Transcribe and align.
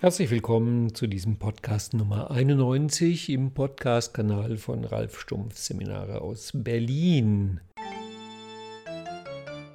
Herzlich 0.00 0.30
willkommen 0.30 0.94
zu 0.94 1.08
diesem 1.08 1.40
Podcast 1.40 1.92
Nummer 1.92 2.30
91 2.30 3.30
im 3.30 3.52
Podcast-Kanal 3.52 4.56
von 4.56 4.84
Ralf 4.84 5.18
Stumpf 5.18 5.56
Seminare 5.56 6.20
aus 6.20 6.52
Berlin. 6.54 7.58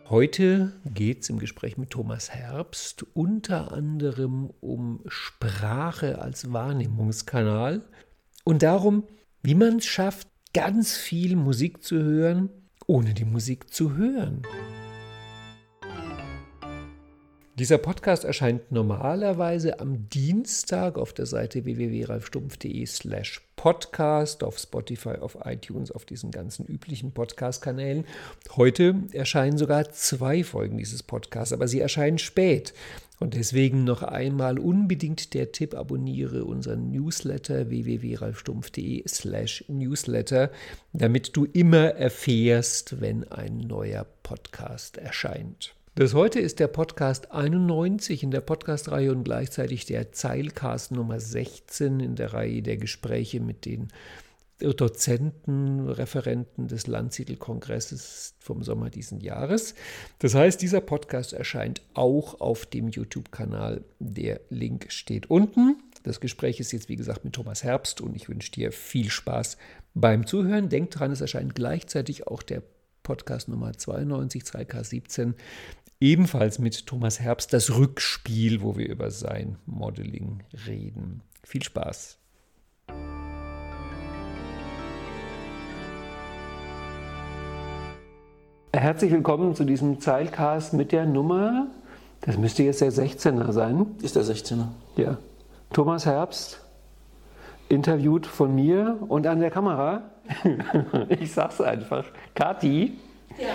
Heute 0.09 0.71
geht 0.85 1.23
es 1.23 1.29
im 1.29 1.39
Gespräch 1.39 1.77
mit 1.77 1.89
Thomas 1.89 2.29
Herbst 2.29 3.05
unter 3.13 3.73
anderem 3.73 4.49
um 4.61 5.01
Sprache 5.07 6.21
als 6.21 6.53
Wahrnehmungskanal 6.53 7.81
und 8.45 8.63
darum, 8.63 9.03
wie 9.41 9.55
man 9.55 9.79
es 9.79 9.85
schafft, 9.87 10.29
ganz 10.53 10.95
viel 10.95 11.35
Musik 11.35 11.83
zu 11.83 12.01
hören, 12.01 12.49
ohne 12.87 13.13
die 13.13 13.25
Musik 13.25 13.73
zu 13.73 13.97
hören. 13.97 14.43
Dieser 17.63 17.77
Podcast 17.77 18.25
erscheint 18.25 18.73
normalerweise 18.73 19.79
am 19.79 20.09
Dienstag 20.09 20.97
auf 20.97 21.13
der 21.13 21.25
Seite 21.25 21.63
www.ralfstumpf.de 21.63 22.85
slash 22.85 23.41
podcast, 23.55 24.43
auf 24.43 24.59
Spotify, 24.59 25.15
auf 25.21 25.37
iTunes, 25.45 25.89
auf 25.89 26.03
diesen 26.03 26.29
ganzen 26.29 26.65
üblichen 26.65 27.13
Podcast-Kanälen. 27.13 28.03
Heute 28.57 28.95
erscheinen 29.13 29.57
sogar 29.57 29.89
zwei 29.91 30.43
Folgen 30.43 30.77
dieses 30.77 31.03
Podcasts, 31.03 31.53
aber 31.53 31.69
sie 31.69 31.79
erscheinen 31.79 32.17
spät. 32.17 32.73
Und 33.21 33.33
deswegen 33.33 33.85
noch 33.85 34.03
einmal 34.03 34.59
unbedingt 34.59 35.33
der 35.33 35.53
Tipp, 35.53 35.73
abonniere 35.73 36.43
unseren 36.43 36.91
Newsletter 36.91 37.69
www.ralfstumpf.de 37.69 39.07
slash 39.07 39.63
newsletter, 39.69 40.51
damit 40.91 41.37
du 41.37 41.45
immer 41.45 41.95
erfährst, 41.95 42.99
wenn 42.99 43.23
ein 43.31 43.55
neuer 43.59 44.05
Podcast 44.21 44.97
erscheint. 44.97 45.73
Das 45.95 46.15
heute 46.15 46.39
ist 46.39 46.59
der 46.59 46.69
Podcast 46.69 47.31
91 47.31 48.23
in 48.23 48.31
der 48.31 48.41
Podcast-Reihe 48.41 49.11
und 49.11 49.25
gleichzeitig 49.25 49.85
der 49.85 50.11
Zeilcast 50.11 50.91
Nummer 50.91 51.19
16 51.19 51.99
in 51.99 52.15
der 52.15 52.33
Reihe 52.33 52.63
der 52.63 52.77
Gespräche 52.77 53.39
mit 53.39 53.65
den 53.65 53.89
Dozenten, 54.57 55.87
Referenten 55.87 56.67
des 56.67 56.87
Landsiedel-Kongresses 56.87 58.33
vom 58.39 58.63
Sommer 58.63 58.89
diesen 58.89 59.19
Jahres. 59.19 59.75
Das 60.17 60.33
heißt, 60.33 60.59
dieser 60.63 60.81
Podcast 60.81 61.31
erscheint 61.31 61.83
auch 61.93 62.41
auf 62.41 62.65
dem 62.65 62.87
YouTube-Kanal. 62.87 63.83
Der 63.99 64.41
Link 64.49 64.91
steht 64.91 65.29
unten. 65.29 65.75
Das 66.01 66.19
Gespräch 66.19 66.59
ist 66.59 66.71
jetzt, 66.71 66.89
wie 66.89 66.95
gesagt, 66.95 67.23
mit 67.23 67.33
Thomas 67.33 67.63
Herbst 67.63 68.01
und 68.01 68.15
ich 68.15 68.29
wünsche 68.29 68.51
dir 68.51 68.71
viel 68.71 69.11
Spaß 69.11 69.57
beim 69.93 70.25
Zuhören. 70.25 70.69
Denk 70.69 70.89
dran, 70.89 71.11
es 71.11 71.21
erscheint 71.21 71.53
gleichzeitig 71.53 72.25
auch 72.25 72.41
der 72.41 72.63
Podcast 73.03 73.49
Nummer 73.49 73.73
92, 73.73 74.43
2K17, 74.43 75.33
ebenfalls 76.03 76.59
mit 76.59 76.85
Thomas 76.85 77.21
Herbst 77.21 77.53
das 77.53 77.77
Rückspiel, 77.77 78.61
wo 78.61 78.75
wir 78.75 78.89
über 78.89 79.09
sein 79.09 79.55
Modeling 79.65 80.43
reden. 80.67 81.21
Viel 81.43 81.63
Spaß! 81.63 82.17
Herzlich 88.75 89.11
willkommen 89.13 89.55
zu 89.55 89.63
diesem 89.63 90.01
Zeilcast 90.01 90.73
mit 90.73 90.91
der 90.91 91.05
Nummer, 91.05 91.67
das 92.19 92.37
müsste 92.37 92.63
jetzt 92.63 92.81
der 92.81 92.91
16er 92.91 93.53
sein. 93.53 93.85
Ist 94.01 94.17
der 94.17 94.23
16er? 94.23 94.67
Ja. 94.97 95.17
Thomas 95.71 96.05
Herbst, 96.05 96.59
interviewt 97.69 98.27
von 98.27 98.53
mir 98.53 98.97
und 99.07 99.25
an 99.25 99.39
der 99.39 99.51
Kamera, 99.51 100.01
ich 101.09 101.31
sag's 101.31 101.61
einfach, 101.61 102.03
Kati. 102.35 102.97
Ja. 103.39 103.47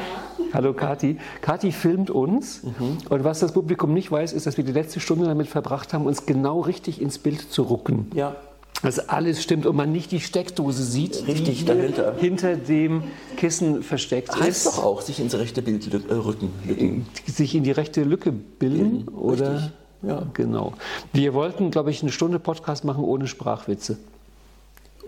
Hallo 0.52 0.72
Kati. 0.72 1.18
Kati 1.40 1.72
filmt 1.72 2.10
uns 2.10 2.62
mhm. 2.62 2.98
und 3.08 3.24
was 3.24 3.40
das 3.40 3.52
Publikum 3.52 3.92
nicht 3.92 4.10
weiß, 4.10 4.32
ist, 4.32 4.46
dass 4.46 4.56
wir 4.56 4.64
die 4.64 4.72
letzte 4.72 5.00
Stunde 5.00 5.26
damit 5.26 5.46
verbracht 5.48 5.92
haben, 5.92 6.06
uns 6.06 6.26
genau 6.26 6.60
richtig 6.60 7.00
ins 7.00 7.18
Bild 7.18 7.40
zu 7.40 7.62
rucken. 7.62 8.10
Ja. 8.14 8.36
Dass 8.82 9.08
alles 9.08 9.42
stimmt 9.42 9.66
und 9.66 9.74
man 9.74 9.90
nicht 9.90 10.12
die 10.12 10.20
Steckdose 10.20 10.84
sieht, 10.84 11.26
richtig 11.26 11.60
die 11.60 11.64
dahinter. 11.64 12.14
hinter 12.16 12.56
dem 12.56 13.02
Kissen 13.36 13.82
versteckt 13.82 14.30
heißt 14.30 14.40
ist. 14.40 14.66
Heißt 14.66 14.66
doch 14.66 14.84
auch, 14.84 15.00
sich 15.00 15.18
ins 15.18 15.36
rechte 15.36 15.62
Bild 15.62 15.92
äh, 15.92 16.14
rücken. 16.14 16.52
Lücken. 16.64 17.06
Sich 17.26 17.56
in 17.56 17.64
die 17.64 17.72
rechte 17.72 18.04
Lücke 18.04 18.30
bilden, 18.30 19.06
mhm, 19.10 19.18
oder? 19.18 19.54
Richtig. 19.54 19.72
Ja, 20.02 20.22
genau. 20.32 20.74
Wir 21.12 21.34
wollten, 21.34 21.72
glaube 21.72 21.90
ich, 21.90 22.02
eine 22.02 22.12
Stunde 22.12 22.38
Podcast 22.38 22.84
machen 22.84 23.02
ohne 23.02 23.26
Sprachwitze. 23.26 23.98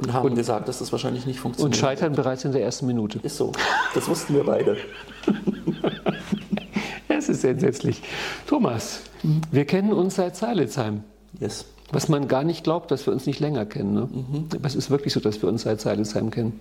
Und 0.01 0.15
haben 0.15 0.31
und, 0.31 0.35
gesagt, 0.35 0.67
dass 0.67 0.79
das 0.79 0.93
wahrscheinlich 0.93 1.27
nicht 1.27 1.41
funktioniert. 1.41 1.75
Und 1.75 1.79
scheitern 1.79 2.15
bereits 2.15 2.45
in 2.45 2.53
der 2.53 2.63
ersten 2.63 2.87
Minute. 2.87 3.21
Ist 3.23 3.37
so. 3.37 3.53
Das 3.95 4.09
wussten 4.09 4.35
wir 4.35 4.45
beide. 4.45 4.79
es 7.09 7.29
ist 7.29 7.45
entsetzlich. 7.45 8.03
Thomas, 8.47 9.03
wir 9.51 9.67
kennen 9.67 9.93
uns 9.93 10.15
seit 10.15 10.37
Seilitzheim. 10.37 11.05
Yes. 11.39 11.67
Was 11.93 12.09
man 12.09 12.29
gar 12.29 12.45
nicht 12.45 12.65
glaubt, 12.65 12.91
dass 12.91 13.05
wir 13.05 13.13
uns 13.13 13.27
nicht 13.27 13.41
länger 13.41 13.67
kennen. 13.67 13.93
Ne? 13.93 14.09
Mhm. 14.11 14.47
Aber 14.55 14.67
es 14.67 14.75
ist 14.75 14.89
wirklich 14.89 15.13
so, 15.13 15.21
dass 15.21 15.43
wir 15.43 15.51
uns 15.51 15.63
seit 15.63 15.83
Seilitzheim 15.83 16.31
kennen. 16.31 16.61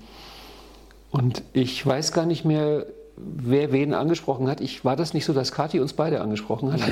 Und 1.12 1.44
ich 1.54 1.86
weiß 1.86 2.12
gar 2.12 2.26
nicht 2.26 2.44
mehr, 2.44 2.88
wer 3.16 3.72
wen 3.72 3.94
angesprochen 3.94 4.50
hat. 4.50 4.60
Ich, 4.60 4.84
war 4.84 4.98
das 4.98 5.14
nicht 5.14 5.24
so, 5.24 5.32
dass 5.32 5.54
Kathi 5.54 5.80
uns 5.80 5.94
beide 5.94 6.22
angesprochen 6.22 6.74
hat? 6.74 6.82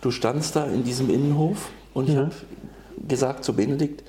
Du 0.00 0.12
standst 0.12 0.54
da 0.54 0.64
in 0.64 0.84
diesem 0.84 1.10
Innenhof 1.10 1.70
und 1.92 2.08
ich 2.08 2.14
habe 2.14 2.30
gesagt 3.08 3.42
zu 3.42 3.52
Benedikt, 3.52 4.04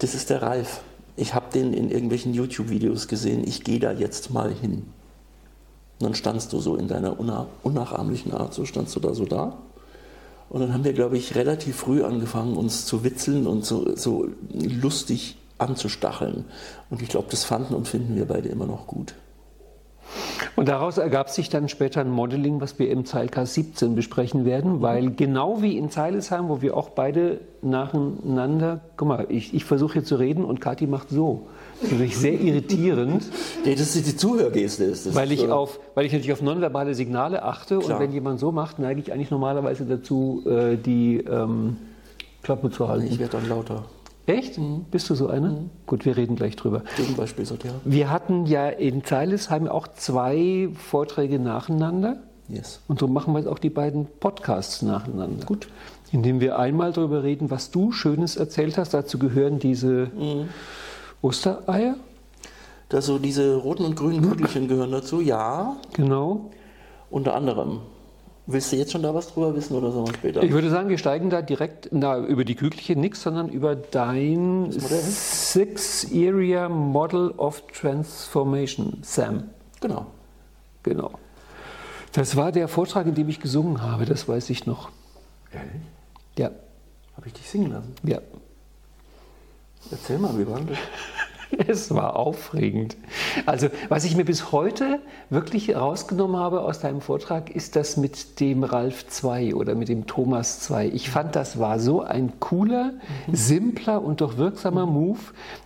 das 0.00 0.14
ist 0.14 0.30
der 0.30 0.42
Ralf. 0.42 0.80
Ich 1.16 1.34
habe 1.34 1.52
den 1.52 1.72
in 1.72 1.90
irgendwelchen 1.90 2.34
YouTube-Videos 2.34 3.08
gesehen. 3.08 3.46
Ich 3.46 3.62
gehe 3.62 3.78
da 3.78 3.92
jetzt 3.92 4.30
mal 4.30 4.52
hin. 4.52 4.86
Und 5.98 6.06
dann 6.06 6.14
standst 6.14 6.52
du 6.52 6.60
so 6.60 6.76
in 6.76 6.88
deiner 6.88 7.16
unnachahmlichen 7.62 8.32
Art, 8.32 8.54
so 8.54 8.64
standst 8.64 8.96
du 8.96 9.00
da 9.00 9.14
so 9.14 9.26
da. 9.26 9.58
Und 10.48 10.60
dann 10.60 10.72
haben 10.72 10.84
wir, 10.84 10.94
glaube 10.94 11.16
ich, 11.16 11.36
relativ 11.36 11.76
früh 11.76 12.02
angefangen, 12.02 12.56
uns 12.56 12.86
zu 12.86 13.04
witzeln 13.04 13.46
und 13.46 13.64
so, 13.64 13.94
so 13.94 14.28
lustig 14.52 15.36
anzustacheln. 15.58 16.46
Und 16.88 17.02
ich 17.02 17.08
glaube, 17.08 17.28
das 17.30 17.44
fanden 17.44 17.74
und 17.74 17.86
finden 17.86 18.16
wir 18.16 18.24
beide 18.24 18.48
immer 18.48 18.66
noch 18.66 18.86
gut. 18.86 19.14
Und 20.56 20.68
daraus 20.68 20.98
ergab 20.98 21.30
sich 21.30 21.48
dann 21.48 21.68
später 21.68 22.00
ein 22.00 22.10
Modeling, 22.10 22.60
was 22.60 22.78
wir 22.78 22.90
im 22.90 23.04
Zeilcast 23.04 23.54
17 23.54 23.94
besprechen 23.94 24.44
werden, 24.44 24.82
weil 24.82 25.10
genau 25.10 25.62
wie 25.62 25.78
in 25.78 25.90
Zeilesheim, 25.90 26.48
wo 26.48 26.60
wir 26.62 26.76
auch 26.76 26.90
beide 26.90 27.40
nacheinander, 27.62 28.80
guck 28.96 29.08
mal, 29.08 29.26
ich, 29.28 29.54
ich 29.54 29.64
versuche 29.64 29.94
hier 29.94 30.04
zu 30.04 30.16
reden 30.16 30.44
und 30.44 30.60
Kathi 30.60 30.86
macht 30.86 31.10
so. 31.10 31.46
Das 31.74 31.84
ist 31.84 31.92
natürlich 31.92 32.18
sehr 32.18 32.40
irritierend. 32.40 33.24
Nee, 33.64 33.74
das 33.74 33.96
ist 33.96 34.06
die 34.06 34.16
Zuhörgeste. 34.16 34.84
Ist 34.84 35.06
das 35.06 35.14
weil, 35.14 35.32
ich 35.32 35.40
so. 35.40 35.52
auf, 35.52 35.80
weil 35.94 36.06
ich 36.06 36.12
natürlich 36.12 36.32
auf 36.32 36.42
nonverbale 36.42 36.94
Signale 36.94 37.42
achte 37.42 37.78
Klar. 37.78 37.96
und 37.96 38.02
wenn 38.02 38.12
jemand 38.12 38.40
so 38.40 38.52
macht, 38.52 38.78
neige 38.78 39.00
ich 39.00 39.12
eigentlich 39.12 39.30
normalerweise 39.30 39.84
dazu, 39.86 40.42
äh, 40.46 40.76
die 40.76 41.18
ähm, 41.18 41.76
Klappe 42.42 42.70
zu 42.70 42.88
halten. 42.88 43.06
Ich 43.06 43.18
werde 43.18 43.32
dann 43.38 43.48
lauter. 43.48 43.84
Echt? 44.30 44.58
Mhm. 44.58 44.84
Bist 44.90 45.10
du 45.10 45.14
so 45.14 45.28
einer? 45.28 45.50
Mhm. 45.50 45.70
Gut, 45.86 46.04
wir 46.04 46.16
reden 46.16 46.36
gleich 46.36 46.56
drüber. 46.56 46.82
Gegenbeispiel, 46.96 47.44
ja. 47.44 47.70
Wir 47.84 48.10
hatten 48.10 48.46
ja 48.46 48.68
in 48.68 49.04
Zeilesheim 49.04 49.68
auch 49.68 49.88
zwei 49.88 50.68
Vorträge 50.74 51.38
nacheinander. 51.38 52.18
Yes. 52.48 52.80
Und 52.88 52.98
so 52.98 53.06
machen 53.06 53.32
wir 53.32 53.40
jetzt 53.40 53.48
auch 53.48 53.58
die 53.58 53.70
beiden 53.70 54.06
Podcasts 54.18 54.82
nacheinander. 54.82 55.46
Gut. 55.46 55.68
Indem 56.12 56.40
wir 56.40 56.58
einmal 56.58 56.92
darüber 56.92 57.22
reden, 57.22 57.50
was 57.50 57.70
du 57.70 57.92
Schönes 57.92 58.36
erzählt 58.36 58.76
hast. 58.78 58.94
Dazu 58.94 59.18
gehören 59.18 59.58
diese 59.58 60.10
mhm. 60.16 60.48
Ostereier. 61.22 61.96
Da 62.88 63.00
so 63.00 63.18
diese 63.18 63.54
roten 63.54 63.84
und 63.84 63.94
grünen 63.94 64.22
Kügelchen 64.22 64.66
gehören 64.66 64.90
dazu, 64.90 65.20
ja. 65.20 65.76
Genau. 65.92 66.50
Unter 67.08 67.34
anderem. 67.34 67.80
Willst 68.46 68.72
du 68.72 68.76
jetzt 68.76 68.92
schon 68.92 69.02
da 69.02 69.14
was 69.14 69.32
drüber 69.32 69.54
wissen 69.54 69.76
oder 69.76 69.92
sollen 69.92 70.06
wir 70.06 70.14
später? 70.14 70.42
Ich 70.42 70.50
würde 70.50 70.70
sagen, 70.70 70.88
wir 70.88 70.98
steigen 70.98 71.30
da 71.30 71.42
direkt 71.42 71.88
na, 71.92 72.18
über 72.18 72.44
die 72.44 72.54
Kügelchen 72.54 73.00
nichts, 73.00 73.22
sondern 73.22 73.48
über 73.48 73.76
dein 73.76 74.72
Six 74.72 76.08
Area 76.12 76.68
Model 76.68 77.30
of 77.36 77.62
Transformation, 77.72 78.98
Sam. 79.02 79.50
Genau. 79.80 80.06
Genau. 80.82 81.12
Das 82.12 82.34
war 82.36 82.50
der 82.50 82.66
Vortrag, 82.66 83.06
in 83.06 83.14
dem 83.14 83.28
ich 83.28 83.40
gesungen 83.40 83.82
habe, 83.82 84.04
das 84.04 84.26
weiß 84.28 84.50
ich 84.50 84.66
noch. 84.66 84.90
Ehrlich? 85.52 85.82
Ja. 86.36 86.50
Habe 87.16 87.26
ich 87.26 87.34
dich 87.34 87.48
singen 87.48 87.70
lassen? 87.70 87.94
Ja. 88.02 88.18
Erzähl 89.90 90.18
mal, 90.18 90.36
wie 90.38 90.46
war 90.46 90.60
das? 90.60 90.78
Es 91.66 91.94
war 91.94 92.16
aufregend. 92.16 92.96
Also, 93.46 93.68
was 93.88 94.04
ich 94.04 94.16
mir 94.16 94.24
bis 94.24 94.52
heute 94.52 95.00
wirklich 95.28 95.74
rausgenommen 95.76 96.36
habe 96.36 96.60
aus 96.62 96.80
deinem 96.80 97.00
Vortrag, 97.00 97.50
ist 97.50 97.76
das 97.76 97.96
mit 97.96 98.40
dem 98.40 98.64
Ralf 98.64 99.06
2 99.08 99.54
oder 99.54 99.74
mit 99.74 99.88
dem 99.88 100.06
Thomas 100.06 100.60
2. 100.60 100.88
Ich 100.88 101.10
fand, 101.10 101.36
das 101.36 101.58
war 101.58 101.78
so 101.78 102.02
ein 102.02 102.40
cooler, 102.40 102.92
mhm. 103.26 103.34
simpler 103.34 104.02
und 104.02 104.20
doch 104.20 104.36
wirksamer 104.36 104.86
mhm. 104.86 104.92
Move, 104.92 105.20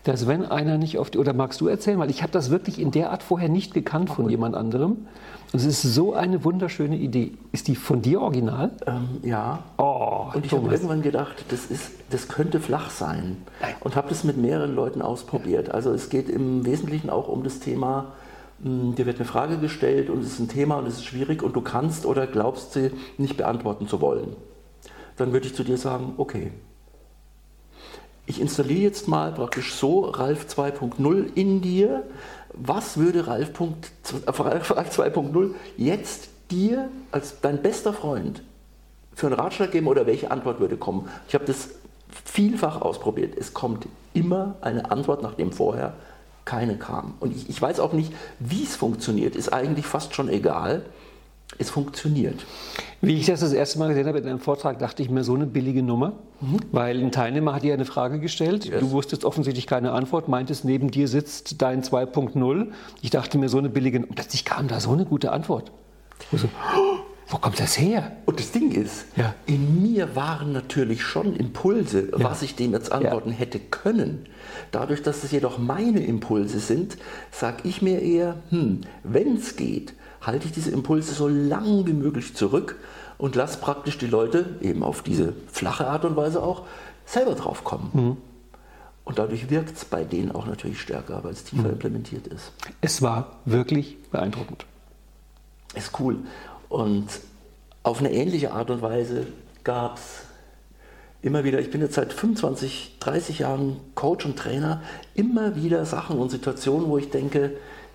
dass 0.04 0.26
wenn 0.26 0.44
einer 0.44 0.78
nicht 0.78 0.98
auf 0.98 1.10
die, 1.10 1.18
oder 1.18 1.32
magst 1.32 1.60
du 1.60 1.68
erzählen, 1.68 1.98
weil 1.98 2.10
ich 2.10 2.22
habe 2.22 2.32
das 2.32 2.50
wirklich 2.50 2.80
in 2.80 2.90
der 2.90 3.10
Art 3.10 3.22
vorher 3.22 3.48
nicht 3.48 3.74
gekannt 3.74 4.10
von 4.10 4.28
jemand 4.28 4.54
anderem. 4.54 5.06
Und 5.52 5.60
es 5.60 5.66
ist 5.66 5.82
so 5.82 6.14
eine 6.14 6.42
wunderschöne 6.42 6.96
Idee. 6.96 7.30
Ist 7.52 7.68
die 7.68 7.76
von 7.76 8.02
dir 8.02 8.20
original? 8.20 8.72
Ähm, 8.88 9.20
ja. 9.22 9.60
Oh, 9.78 10.26
und 10.34 10.44
ich 10.44 10.50
habe 10.50 10.68
irgendwann 10.68 11.00
gedacht, 11.00 11.44
das, 11.48 11.66
ist, 11.66 11.92
das 12.14 12.28
könnte 12.28 12.60
flach 12.60 12.90
sein. 12.90 13.38
Und 13.80 13.96
habe 13.96 14.08
das 14.08 14.24
mit 14.24 14.36
mehreren 14.36 14.74
Leuten 14.74 15.02
ausprobiert. 15.02 15.70
Also 15.70 15.92
es 15.92 16.08
geht 16.08 16.28
im 16.28 16.64
Wesentlichen 16.64 17.10
auch 17.10 17.28
um 17.28 17.42
das 17.42 17.58
Thema, 17.58 18.12
hm, 18.62 18.94
dir 18.94 19.04
wird 19.04 19.16
eine 19.16 19.26
Frage 19.26 19.58
gestellt 19.58 20.10
und 20.10 20.20
es 20.20 20.34
ist 20.34 20.38
ein 20.38 20.48
Thema 20.48 20.76
und 20.76 20.86
es 20.86 20.94
ist 20.94 21.04
schwierig 21.04 21.42
und 21.42 21.56
du 21.56 21.60
kannst 21.60 22.06
oder 22.06 22.26
glaubst 22.26 22.72
sie 22.72 22.92
nicht 23.18 23.36
beantworten 23.36 23.88
zu 23.88 24.00
wollen. 24.00 24.36
dann 25.16 25.32
würde 25.32 25.46
ich 25.46 25.54
zu 25.54 25.62
dir 25.62 25.78
sagen, 25.78 26.14
okay, 26.16 26.50
ich 28.26 28.40
installiere 28.40 28.82
jetzt 28.82 29.06
mal 29.06 29.30
praktisch 29.32 29.74
so 29.74 30.06
Ralf 30.06 30.46
2.0 30.46 31.34
in 31.36 31.60
dir. 31.60 32.02
Was 32.52 32.96
würde 32.96 33.28
Ralf, 33.28 33.50
Ralf 33.60 34.98
2.0 34.98 35.54
jetzt 35.76 36.30
dir 36.50 36.88
als 37.12 37.40
dein 37.42 37.62
bester 37.62 37.92
Freund 37.92 38.42
für 39.14 39.26
einen 39.26 39.36
Ratschlag 39.36 39.70
geben 39.70 39.86
oder 39.86 40.06
welche 40.06 40.32
Antwort 40.32 40.58
würde 40.58 40.76
kommen? 40.76 41.08
Ich 41.28 41.34
habe 41.34 41.44
das 41.44 41.68
vielfach 42.24 42.80
ausprobiert. 42.80 43.34
Es 43.36 43.54
kommt 43.54 43.86
immer 44.12 44.56
eine 44.60 44.90
Antwort, 44.90 45.22
nachdem 45.22 45.52
vorher 45.52 45.94
keine 46.44 46.76
kam. 46.76 47.14
Und 47.20 47.34
ich, 47.34 47.48
ich 47.48 47.60
weiß 47.60 47.80
auch 47.80 47.92
nicht, 47.92 48.12
wie 48.38 48.62
es 48.62 48.76
funktioniert, 48.76 49.36
ist 49.36 49.52
eigentlich 49.52 49.86
fast 49.86 50.14
schon 50.14 50.28
egal. 50.28 50.82
Es 51.58 51.70
funktioniert. 51.70 52.44
Wie 53.00 53.16
ich 53.16 53.26
das 53.26 53.40
das 53.40 53.52
erste 53.52 53.78
Mal 53.78 53.88
gesehen 53.88 54.08
habe 54.08 54.18
in 54.18 54.26
einem 54.26 54.40
Vortrag, 54.40 54.78
dachte 54.78 55.02
ich 55.02 55.10
mir, 55.10 55.22
so 55.22 55.34
eine 55.34 55.46
billige 55.46 55.82
Nummer, 55.82 56.14
mhm. 56.40 56.56
weil 56.72 56.98
ein 57.00 57.12
Teilnehmer 57.12 57.54
hat 57.54 57.62
dir 57.62 57.74
eine 57.74 57.84
Frage 57.84 58.18
gestellt, 58.18 58.64
yes. 58.64 58.80
du 58.80 58.90
wusstest 58.90 59.24
offensichtlich 59.24 59.66
keine 59.66 59.92
Antwort, 59.92 60.26
meintest, 60.26 60.64
neben 60.64 60.90
dir 60.90 61.06
sitzt 61.06 61.62
dein 61.62 61.82
2.0. 61.82 62.68
Ich 63.02 63.10
dachte 63.10 63.38
mir, 63.38 63.48
so 63.48 63.58
eine 63.58 63.68
billige 63.68 64.00
Nummer. 64.00 64.14
Plötzlich 64.14 64.44
kam 64.44 64.68
da 64.68 64.80
so 64.80 64.90
eine 64.92 65.04
gute 65.04 65.32
Antwort. 65.32 65.70
So, 66.32 66.48
oh, 66.76 66.96
wo 67.26 67.38
kommt 67.38 67.58
das 67.58 67.78
her? 67.78 68.12
Und 68.26 68.38
das 68.38 68.52
Ding 68.52 68.72
ist, 68.72 69.06
ja. 69.16 69.34
in 69.46 69.82
mir 69.82 70.14
waren 70.14 70.52
natürlich 70.52 71.02
schon 71.02 71.34
Impulse, 71.34 72.10
ja. 72.10 72.24
was 72.24 72.42
ich 72.42 72.54
dem 72.54 72.72
jetzt 72.72 72.92
antworten 72.92 73.30
ja. 73.30 73.36
hätte 73.36 73.58
können. 73.58 74.26
Dadurch, 74.72 75.02
dass 75.02 75.24
es 75.24 75.32
jedoch 75.32 75.58
meine 75.58 76.04
Impulse 76.04 76.60
sind, 76.60 76.98
sage 77.30 77.58
ich 77.64 77.80
mir 77.80 78.02
eher, 78.02 78.36
hm, 78.50 78.82
wenn 79.02 79.36
es 79.36 79.56
geht, 79.56 79.94
halte 80.20 80.46
ich 80.46 80.52
diese 80.52 80.70
Impulse 80.70 81.14
so 81.14 81.28
lang 81.28 81.86
wie 81.86 81.92
möglich 81.92 82.34
zurück 82.34 82.76
und 83.18 83.36
lasse 83.36 83.58
praktisch 83.58 83.98
die 83.98 84.06
Leute 84.06 84.56
eben 84.60 84.82
auf 84.82 85.02
diese 85.02 85.34
flache 85.50 85.86
Art 85.86 86.04
und 86.04 86.16
Weise 86.16 86.42
auch 86.42 86.66
selber 87.06 87.34
drauf 87.34 87.64
kommen. 87.64 87.90
Mhm. 87.92 88.16
Und 89.04 89.18
dadurch 89.18 89.50
wirkt 89.50 89.76
es 89.76 89.84
bei 89.84 90.02
denen 90.04 90.32
auch 90.32 90.46
natürlich 90.46 90.80
stärker, 90.80 91.22
weil 91.24 91.32
es 91.32 91.44
tiefer 91.44 91.64
mhm. 91.64 91.74
implementiert 91.74 92.26
ist. 92.26 92.52
Es 92.80 93.02
war 93.02 93.36
wirklich 93.44 93.98
beeindruckend. 94.10 94.64
Ist 95.74 95.98
cool. 96.00 96.18
Und 96.74 97.06
auf 97.84 98.00
eine 98.00 98.12
ähnliche 98.12 98.50
Art 98.50 98.68
und 98.68 98.82
Weise 98.82 99.28
gab 99.62 99.98
es 99.98 100.22
immer 101.22 101.44
wieder, 101.44 101.60
ich 101.60 101.70
bin 101.70 101.80
jetzt 101.80 101.94
seit 101.94 102.12
25, 102.12 102.96
30 102.98 103.38
Jahren 103.38 103.76
Coach 103.94 104.26
und 104.26 104.36
Trainer, 104.36 104.82
immer 105.14 105.54
wieder 105.54 105.86
Sachen 105.86 106.18
und 106.18 106.30
Situationen, 106.30 106.88
wo 106.88 106.98
ich 106.98 107.10
denke, 107.10 107.52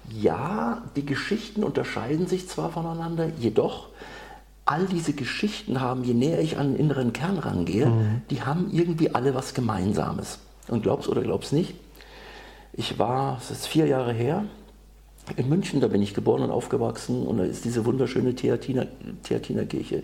ja, 0.10 0.82
die 0.96 1.06
Geschichten 1.06 1.66
unterscheiden 1.66 2.28
sich 2.28 2.48
zwar 2.48 2.72
voneinander, 2.72 3.28
jedoch 3.38 3.90
all 4.66 4.86
diese 4.86 5.12
Geschichten 5.12 5.82
haben, 5.82 6.06
je 6.06 6.14
näher 6.14 6.40
ich 6.40 6.58
an 6.58 6.72
den 6.72 6.80
inneren 6.80 7.12
Kern 7.12 7.38
rangehe, 7.38 7.88
mhm. 7.88 8.22
die 8.30 8.44
haben 8.44 8.70
irgendwie 8.72 9.14
alle 9.14 9.36
was 9.36 9.54
Gemeinsames. 9.54 10.40
Und 10.70 10.84
glaubst 10.84 11.10
oder 11.10 11.22
glaubst 11.22 11.52
nicht, 11.52 11.74
ich 12.72 12.98
war, 12.98 13.40
es 13.42 13.52
ist 13.52 13.68
vier 13.68 13.88
Jahre 13.88 14.14
her, 14.14 14.46
in 15.38 15.50
München, 15.50 15.82
da 15.82 15.88
bin 15.88 16.02
ich 16.02 16.14
geboren 16.14 16.44
und 16.44 16.52
aufgewachsen 16.52 17.26
und 17.26 17.38
da 17.38 17.44
ist 17.44 17.66
diese 17.66 17.86
wunderschöne 17.86 18.36
Theatiner, 18.36 18.88
Theatinerkirche. 19.24 20.04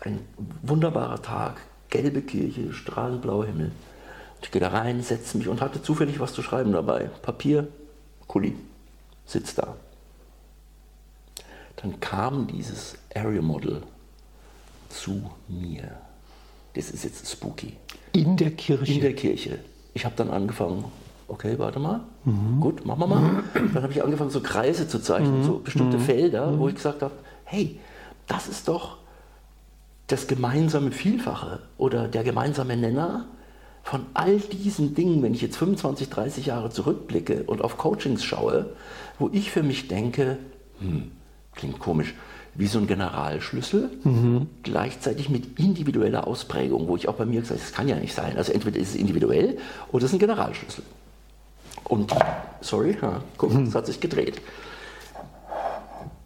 Ein 0.00 0.20
wunderbarer 0.62 1.22
Tag, 1.22 1.60
gelbe 1.90 2.22
Kirche, 2.22 2.72
strahlend 2.72 3.22
blauer 3.22 3.46
Himmel. 3.46 3.66
Und 4.36 4.44
ich 4.44 4.50
gehe 4.50 4.60
da 4.60 4.68
rein, 4.68 5.02
setze 5.02 5.38
mich 5.38 5.48
und 5.48 5.60
hatte 5.60 5.82
zufällig 5.82 6.20
was 6.20 6.32
zu 6.32 6.42
schreiben 6.42 6.72
dabei. 6.72 7.10
Papier, 7.22 7.68
Kuli 8.26 8.54
sitzt 9.24 9.58
da. 9.58 9.76
Dann 11.76 12.00
kam 12.00 12.46
dieses 12.46 12.96
Area 13.14 13.42
Model 13.42 13.82
zu 14.88 15.30
mir. 15.48 15.98
Das 16.74 16.90
ist 16.90 17.04
jetzt 17.04 17.30
spooky. 17.30 17.76
In 18.12 18.36
der 18.36 18.50
Kirche? 18.50 18.92
In 18.92 19.00
der 19.00 19.14
Kirche. 19.14 19.58
Ich 19.94 20.04
habe 20.04 20.14
dann 20.16 20.30
angefangen, 20.30 20.84
okay, 21.28 21.58
warte 21.58 21.78
mal, 21.78 22.00
mhm. 22.24 22.60
gut, 22.60 22.84
machen 22.86 23.00
wir 23.00 23.06
mal. 23.06 23.44
Dann 23.54 23.82
habe 23.82 23.92
ich 23.92 24.02
angefangen, 24.02 24.30
so 24.30 24.40
Kreise 24.40 24.88
zu 24.88 25.00
zeichnen, 25.00 25.40
mhm. 25.40 25.44
so 25.44 25.58
bestimmte 25.58 25.98
mhm. 25.98 26.02
Felder, 26.02 26.58
wo 26.58 26.68
ich 26.68 26.74
gesagt 26.74 27.02
habe, 27.02 27.14
hey, 27.44 27.80
das 28.26 28.48
ist 28.48 28.68
doch 28.68 28.98
das 30.06 30.26
gemeinsame 30.26 30.92
Vielfache 30.92 31.60
oder 31.78 32.08
der 32.08 32.22
gemeinsame 32.22 32.76
Nenner 32.76 33.26
von 33.82 34.06
all 34.14 34.38
diesen 34.38 34.94
Dingen, 34.94 35.22
wenn 35.22 35.34
ich 35.34 35.42
jetzt 35.42 35.56
25, 35.56 36.10
30 36.10 36.46
Jahre 36.46 36.70
zurückblicke 36.70 37.44
und 37.44 37.62
auf 37.62 37.76
Coachings 37.76 38.24
schaue, 38.24 38.74
wo 39.18 39.30
ich 39.32 39.50
für 39.50 39.62
mich 39.62 39.88
denke, 39.88 40.38
hm, 40.80 41.12
klingt 41.54 41.78
komisch, 41.78 42.14
wie 42.54 42.66
so 42.66 42.78
ein 42.78 42.86
Generalschlüssel, 42.86 43.90
mhm. 44.02 44.48
gleichzeitig 44.62 45.28
mit 45.28 45.58
individueller 45.58 46.26
Ausprägung, 46.26 46.88
wo 46.88 46.96
ich 46.96 47.08
auch 47.08 47.14
bei 47.14 47.26
mir 47.26 47.40
gesagt 47.40 47.60
habe, 47.60 47.68
das 47.68 47.76
kann 47.76 47.88
ja 47.88 47.96
nicht 47.96 48.14
sein. 48.14 48.36
Also 48.36 48.52
entweder 48.52 48.78
ist 48.78 48.90
es 48.90 48.94
individuell 48.96 49.58
oder 49.92 50.04
es 50.04 50.10
ist 50.10 50.16
ein 50.16 50.20
Generalschlüssel. 50.20 50.82
Und, 51.88 52.12
sorry, 52.60 52.96
ja, 53.00 53.20
guck, 53.36 53.52
mhm. 53.52 53.72
hat 53.72 53.86
sich 53.86 54.00
gedreht. 54.00 54.40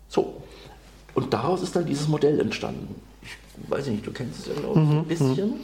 So, 0.09 0.35
und 1.15 1.33
daraus 1.33 1.63
ist 1.63 1.77
dann 1.77 1.87
dieses 1.87 2.09
Modell 2.09 2.41
entstanden. 2.41 2.95
Ich 3.23 3.37
weiß 3.71 3.89
nicht, 3.89 4.07
du 4.07 4.13
kennst 4.13 4.41
es 4.41 4.47
ja, 4.47 4.61
glaube 4.61 4.81
ich, 4.81 4.87
mhm. 4.87 4.99
ein 4.99 5.05
bisschen. 5.05 5.51
Mhm. 5.51 5.55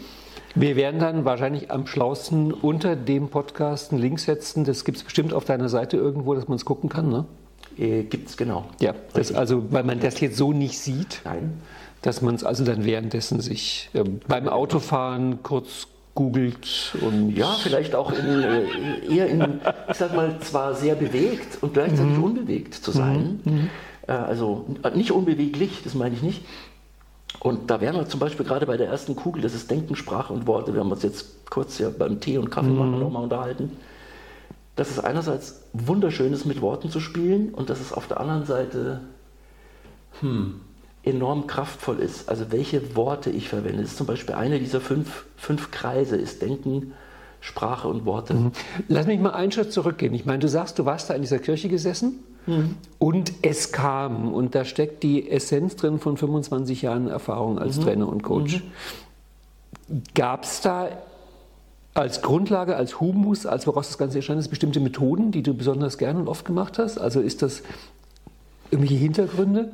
Wir 0.55 0.77
werden 0.77 1.01
dann 1.01 1.25
wahrscheinlich 1.25 1.71
am 1.71 1.87
schlausten 1.87 2.53
unter 2.53 2.97
dem 2.97 3.29
Podcast 3.29 3.93
einen 3.93 4.01
Link 4.01 4.21
setzen. 4.21 4.65
Das 4.65 4.85
gibt 4.85 4.99
es 4.99 5.05
bestimmt 5.05 5.35
auf 5.35 5.45
deiner 5.45 5.69
Seite 5.69 5.97
irgendwo, 5.97 6.35
dass 6.35 6.49
man 6.49 6.57
es 6.57 6.65
gucken 6.65 6.89
kann, 6.89 7.11
ne? 7.11 7.27
Äh, 7.79 8.05
gibt 8.05 8.31
es, 8.31 8.37
genau. 8.37 8.65
Ja, 8.81 8.95
das, 9.13 9.33
also, 9.33 9.71
weil 9.71 9.85
man 9.85 10.01
das 10.01 10.19
jetzt 10.21 10.37
so 10.37 10.53
nicht 10.53 10.79
sieht. 10.79 11.21
Nein. 11.25 11.61
Dass 12.01 12.23
man 12.23 12.35
es 12.35 12.45
also 12.45 12.65
dann 12.65 12.85
währenddessen 12.85 13.41
sich 13.41 13.91
äh, 13.93 14.05
beim 14.29 14.49
Autofahren 14.49 15.43
kurz 15.43 15.89
googelt 16.17 16.97
und. 17.01 17.37
Ja, 17.37 17.55
vielleicht 17.63 17.95
auch 17.95 18.11
in, 18.11 18.43
äh, 18.43 19.07
eher 19.09 19.29
in, 19.29 19.61
ich 19.89 19.97
sag 19.97 20.17
mal, 20.17 20.37
zwar 20.41 20.75
sehr 20.75 20.97
bewegt 20.97 21.59
und 21.63 21.75
gleichzeitig 21.75 22.17
mhm. 22.17 22.25
unbewegt 22.25 22.75
zu 22.75 22.91
sein. 22.91 23.41
Mhm. 23.45 23.71
Äh, 24.09 24.13
also 24.13 24.67
nicht 24.95 25.13
unbeweglich, 25.13 25.83
das 25.85 25.95
meine 25.95 26.17
ich 26.17 26.23
nicht. 26.23 26.43
Und 27.39 27.71
da 27.71 27.81
wären 27.81 27.95
wir 27.95 28.09
zum 28.09 28.19
Beispiel 28.19 28.45
gerade 28.45 28.67
bei 28.67 28.77
der 28.77 28.89
ersten 28.89 29.15
Kugel, 29.15 29.43
das 29.43 29.55
ist 29.55 29.71
Denken, 29.71 29.95
Sprache 29.95 30.33
und 30.33 30.49
Worte. 30.49 30.73
Wir 30.73 30.81
haben 30.81 30.91
uns 30.91 31.05
jetzt 31.05 31.49
kurz 31.49 31.79
ja 31.79 31.91
beim 31.91 32.21
Tee 32.21 32.39
und 32.39 32.51
Kaffee 32.51 32.71
machen 32.71 32.95
mhm. 32.95 33.01
nochmal 33.01 33.23
unterhalten. 33.23 33.77
Dass 34.75 34.91
es 34.91 34.99
einerseits 34.99 35.63
wunderschön 35.73 36.33
ist, 36.33 36.45
mit 36.45 36.61
Worten 36.61 36.91
zu 36.91 36.99
spielen 36.99 37.55
und 37.55 37.71
dass 37.71 37.81
es 37.81 37.93
auf 37.93 38.09
der 38.09 38.21
anderen 38.21 38.45
Seite 38.45 39.03
hm, 40.21 40.61
enorm 41.07 41.47
kraftvoll 41.47 42.01
ist. 42.01 42.29
Also 42.29 42.51
welche 42.51 42.97
Worte 42.97 43.31
ich 43.31 43.49
verwende. 43.49 43.83
Das 43.83 43.93
ist 43.93 43.97
zum 43.97 44.07
Beispiel 44.07 44.35
einer 44.35 44.59
dieser 44.59 44.81
fünf, 44.81 45.25
fünf 45.37 45.71
Kreise, 45.71 46.17
ist 46.17 46.43
Denken, 46.43 46.93
Sprache 47.41 47.87
und 47.89 48.05
Worte. 48.05 48.35
Mhm. 48.35 48.53
Lass 48.89 49.07
mich 49.07 49.21
mal 49.21 49.31
einen 49.31 49.53
Schritt 49.53 49.73
zurückgehen. 49.73 50.13
Ich 50.15 50.27
meine, 50.27 50.41
du 50.41 50.49
sagst, 50.49 50.79
du 50.79 50.85
warst 50.85 51.09
da 51.09 51.15
in 51.15 51.23
dieser 51.23 51.39
Kirche 51.39 51.69
gesessen 51.69 52.19
mhm. 52.47 52.77
und 52.99 53.33
es 53.43 53.71
kam 53.71 54.33
und 54.35 54.55
da 54.57 54.65
steckt 54.65 55.05
die 55.05 55.31
Essenz 55.31 55.77
drin 55.77 56.01
von 56.01 56.17
25 56.17 56.83
Jahren 56.83 57.09
Erfahrung 57.09 57.59
als 57.59 57.79
mhm. 57.79 57.83
Trainer 57.83 58.09
und 58.09 58.23
Coach. 58.23 58.63
Mhm. 59.89 60.03
Gab 60.15 60.43
es 60.43 60.61
da 60.61 60.89
als 61.95 62.21
Grundlage, 62.21 62.77
als 62.77 63.01
Humus, 63.01 63.47
als 63.47 63.67
woraus 63.69 63.87
das 63.87 63.99
Ganze 63.99 64.19
entstanden 64.19 64.41
ist, 64.41 64.49
bestimmte 64.49 64.81
Methoden, 64.81 65.31
die 65.31 65.43
du 65.43 65.55
besonders 65.55 65.99
gern 65.99 66.17
und 66.17 66.27
oft 66.27 66.45
gemacht 66.45 66.79
hast? 66.79 66.99
Also 66.99 67.21
ist 67.21 67.43
das 67.43 67.63
irgendwelche 68.73 68.97
Hintergründe? 68.97 69.73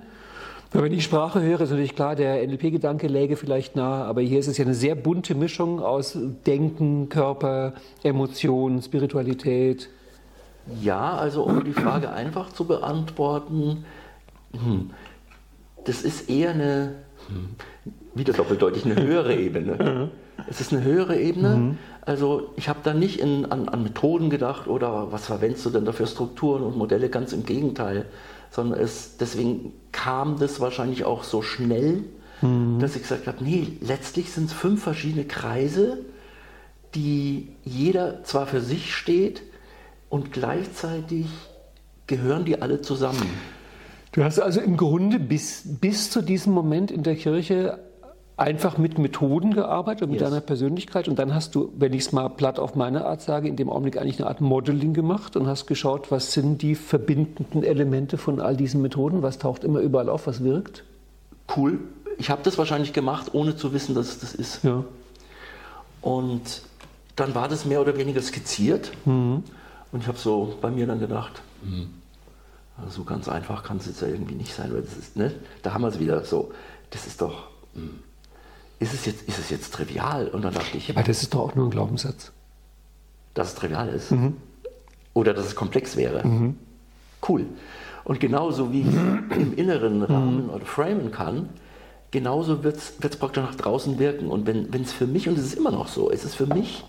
Wenn 0.74 0.92
ich 0.92 1.04
Sprache 1.04 1.42
höre, 1.42 1.60
ist 1.60 1.70
natürlich 1.70 1.94
klar, 1.94 2.16
der 2.16 2.46
NLP-Gedanke 2.46 3.06
läge 3.06 3.36
vielleicht 3.36 3.76
nahe, 3.76 4.04
aber 4.04 4.22
hier 4.22 4.40
ist 4.40 4.46
es 4.46 4.56
ja 4.56 4.64
eine 4.64 4.74
sehr 4.74 4.94
bunte 4.94 5.34
Mischung 5.34 5.80
aus 5.80 6.16
Denken, 6.46 7.10
Körper, 7.10 7.74
Emotionen, 8.02 8.80
Spiritualität. 8.80 9.90
Ja, 10.80 11.12
also 11.12 11.42
um 11.42 11.64
die 11.64 11.74
Frage 11.74 12.10
einfach 12.10 12.52
zu 12.52 12.64
beantworten, 12.64 13.84
hm, 14.52 14.90
das 15.84 16.02
ist 16.02 16.30
eher 16.30 16.52
eine, 16.52 16.94
hm, 17.28 17.50
wieder 18.14 18.32
doppeldeutig, 18.32 18.86
eine 18.86 19.02
höhere 19.02 19.34
Ebene. 19.34 20.10
Es 20.48 20.60
ist 20.60 20.72
eine 20.72 20.82
höhere 20.82 21.18
Ebene. 21.18 21.56
Mhm. 21.56 21.78
Also 22.00 22.52
ich 22.56 22.68
habe 22.68 22.80
da 22.82 22.94
nicht 22.94 23.20
in, 23.20 23.44
an, 23.46 23.68
an, 23.68 23.82
Methoden 23.82 24.30
gedacht 24.30 24.66
oder 24.66 25.12
was 25.12 25.26
verwendest 25.26 25.64
du 25.66 25.70
denn 25.70 25.84
da 25.84 25.92
für 25.92 26.06
Strukturen 26.06 26.62
und 26.62 26.76
Modelle, 26.76 27.08
ganz 27.08 27.32
im 27.32 27.44
Gegenteil. 27.44 28.06
Sondern 28.52 28.78
es, 28.78 29.16
deswegen 29.16 29.72
kam 29.90 30.38
das 30.38 30.60
wahrscheinlich 30.60 31.04
auch 31.04 31.24
so 31.24 31.42
schnell, 31.42 32.04
mhm. 32.40 32.78
dass 32.78 32.94
ich 32.94 33.02
gesagt 33.02 33.26
habe, 33.26 33.42
nee, 33.42 33.66
letztlich 33.80 34.30
sind 34.30 34.44
es 34.44 34.52
fünf 34.52 34.84
verschiedene 34.84 35.24
Kreise, 35.24 36.04
die 36.94 37.48
jeder 37.64 38.22
zwar 38.22 38.46
für 38.46 38.60
sich 38.60 38.94
steht 38.94 39.42
und 40.08 40.32
gleichzeitig 40.32 41.26
gehören 42.06 42.44
die 42.44 42.62
alle 42.62 42.82
zusammen. 42.82 43.30
Du 44.12 44.22
hast 44.22 44.38
also 44.38 44.60
im 44.60 44.76
Grunde 44.76 45.18
bis, 45.18 45.62
bis 45.64 46.10
zu 46.10 46.20
diesem 46.20 46.52
Moment 46.52 46.90
in 46.90 47.02
der 47.02 47.16
Kirche 47.16 47.78
einfach 48.42 48.76
mit 48.76 48.98
Methoden 48.98 49.54
gearbeitet, 49.54 50.10
mit 50.10 50.20
yes. 50.20 50.28
deiner 50.28 50.40
Persönlichkeit 50.40 51.08
und 51.08 51.18
dann 51.18 51.34
hast 51.34 51.54
du, 51.54 51.72
wenn 51.76 51.92
ich 51.92 52.02
es 52.02 52.12
mal 52.12 52.28
platt 52.28 52.58
auf 52.58 52.74
meine 52.74 53.06
Art 53.06 53.22
sage, 53.22 53.48
in 53.48 53.56
dem 53.56 53.70
Augenblick 53.70 53.96
eigentlich 53.96 54.18
eine 54.18 54.28
Art 54.28 54.40
Modeling 54.40 54.92
gemacht 54.94 55.36
und 55.36 55.46
hast 55.46 55.66
geschaut, 55.66 56.10
was 56.10 56.32
sind 56.32 56.62
die 56.62 56.74
verbindenden 56.74 57.62
Elemente 57.62 58.18
von 58.18 58.40
all 58.40 58.56
diesen 58.56 58.82
Methoden, 58.82 59.22
was 59.22 59.38
taucht 59.38 59.64
immer 59.64 59.80
überall 59.80 60.08
auf, 60.08 60.26
was 60.26 60.42
wirkt? 60.42 60.84
Cool. 61.56 61.80
ich 62.18 62.30
habe 62.30 62.42
das 62.42 62.58
wahrscheinlich 62.58 62.92
gemacht, 62.92 63.34
ohne 63.34 63.56
zu 63.56 63.72
wissen, 63.72 63.94
dass 63.94 64.08
es 64.08 64.20
das 64.20 64.34
ist. 64.34 64.64
Ja. 64.64 64.84
Und 66.00 66.62
dann 67.16 67.34
war 67.34 67.48
das 67.48 67.64
mehr 67.64 67.80
oder 67.80 67.96
weniger 67.96 68.20
skizziert. 68.20 68.92
Mhm. 69.04 69.44
Und 69.92 70.00
ich 70.00 70.06
habe 70.08 70.18
so 70.18 70.56
bei 70.60 70.70
mir 70.70 70.86
dann 70.86 70.98
gedacht, 70.98 71.42
hm, 71.62 71.90
also 72.78 72.90
so 72.90 73.04
ganz 73.04 73.28
einfach 73.28 73.62
kann 73.62 73.76
es 73.76 73.86
jetzt 73.86 74.00
ja 74.00 74.08
irgendwie 74.08 74.34
nicht 74.34 74.54
sein, 74.54 74.72
weil 74.72 74.82
das 74.82 74.96
ist, 74.96 75.16
ne? 75.16 75.32
Da 75.62 75.74
haben 75.74 75.82
wir 75.82 75.88
es 75.88 76.00
wieder 76.00 76.24
so. 76.24 76.52
Das 76.90 77.06
ist 77.06 77.20
doch, 77.20 77.48
hm, 77.74 78.00
ist 78.82 78.92
es 78.94 79.06
jetzt, 79.06 79.28
ist 79.28 79.38
es 79.38 79.50
jetzt 79.50 79.72
trivial? 79.72 80.28
Und 80.28 80.42
dann 80.42 80.52
dachte 80.54 80.76
ich, 80.76 80.90
Aber 80.90 81.02
das 81.02 81.22
ist 81.22 81.32
doch 81.34 81.40
auch 81.40 81.54
nur 81.54 81.66
ein 81.66 81.70
Glaubenssatz. 81.70 82.32
dass 83.34 83.48
es 83.48 83.54
trivial 83.54 83.88
ist. 83.88 84.12
Oder 85.14 85.32
dass 85.34 85.46
es 85.46 85.54
komplex 85.54 85.96
wäre. 85.96 86.22
Cool. 87.26 87.46
Und 88.04 88.18
genauso 88.20 88.72
wie 88.72 88.80
ich 88.80 88.88
es 88.88 89.36
im 89.36 89.54
inneren 89.56 90.02
Rahmen 90.02 90.50
oder 90.50 90.66
framen 90.66 91.12
kann, 91.12 91.48
genauso 92.10 92.64
wird 92.64 92.76
es 92.76 93.16
praktisch 93.16 93.42
nach 93.42 93.54
draußen 93.54 93.98
wirken. 93.98 94.28
Und 94.28 94.46
wenn 94.46 94.82
es 94.82 94.92
für 94.92 95.06
mich, 95.06 95.28
und 95.28 95.38
es 95.38 95.44
ist 95.44 95.54
immer 95.54 95.70
noch 95.70 95.88
so, 95.88 96.10
es 96.10 96.24
ist 96.24 96.34
für 96.34 96.46
mich 96.46 96.84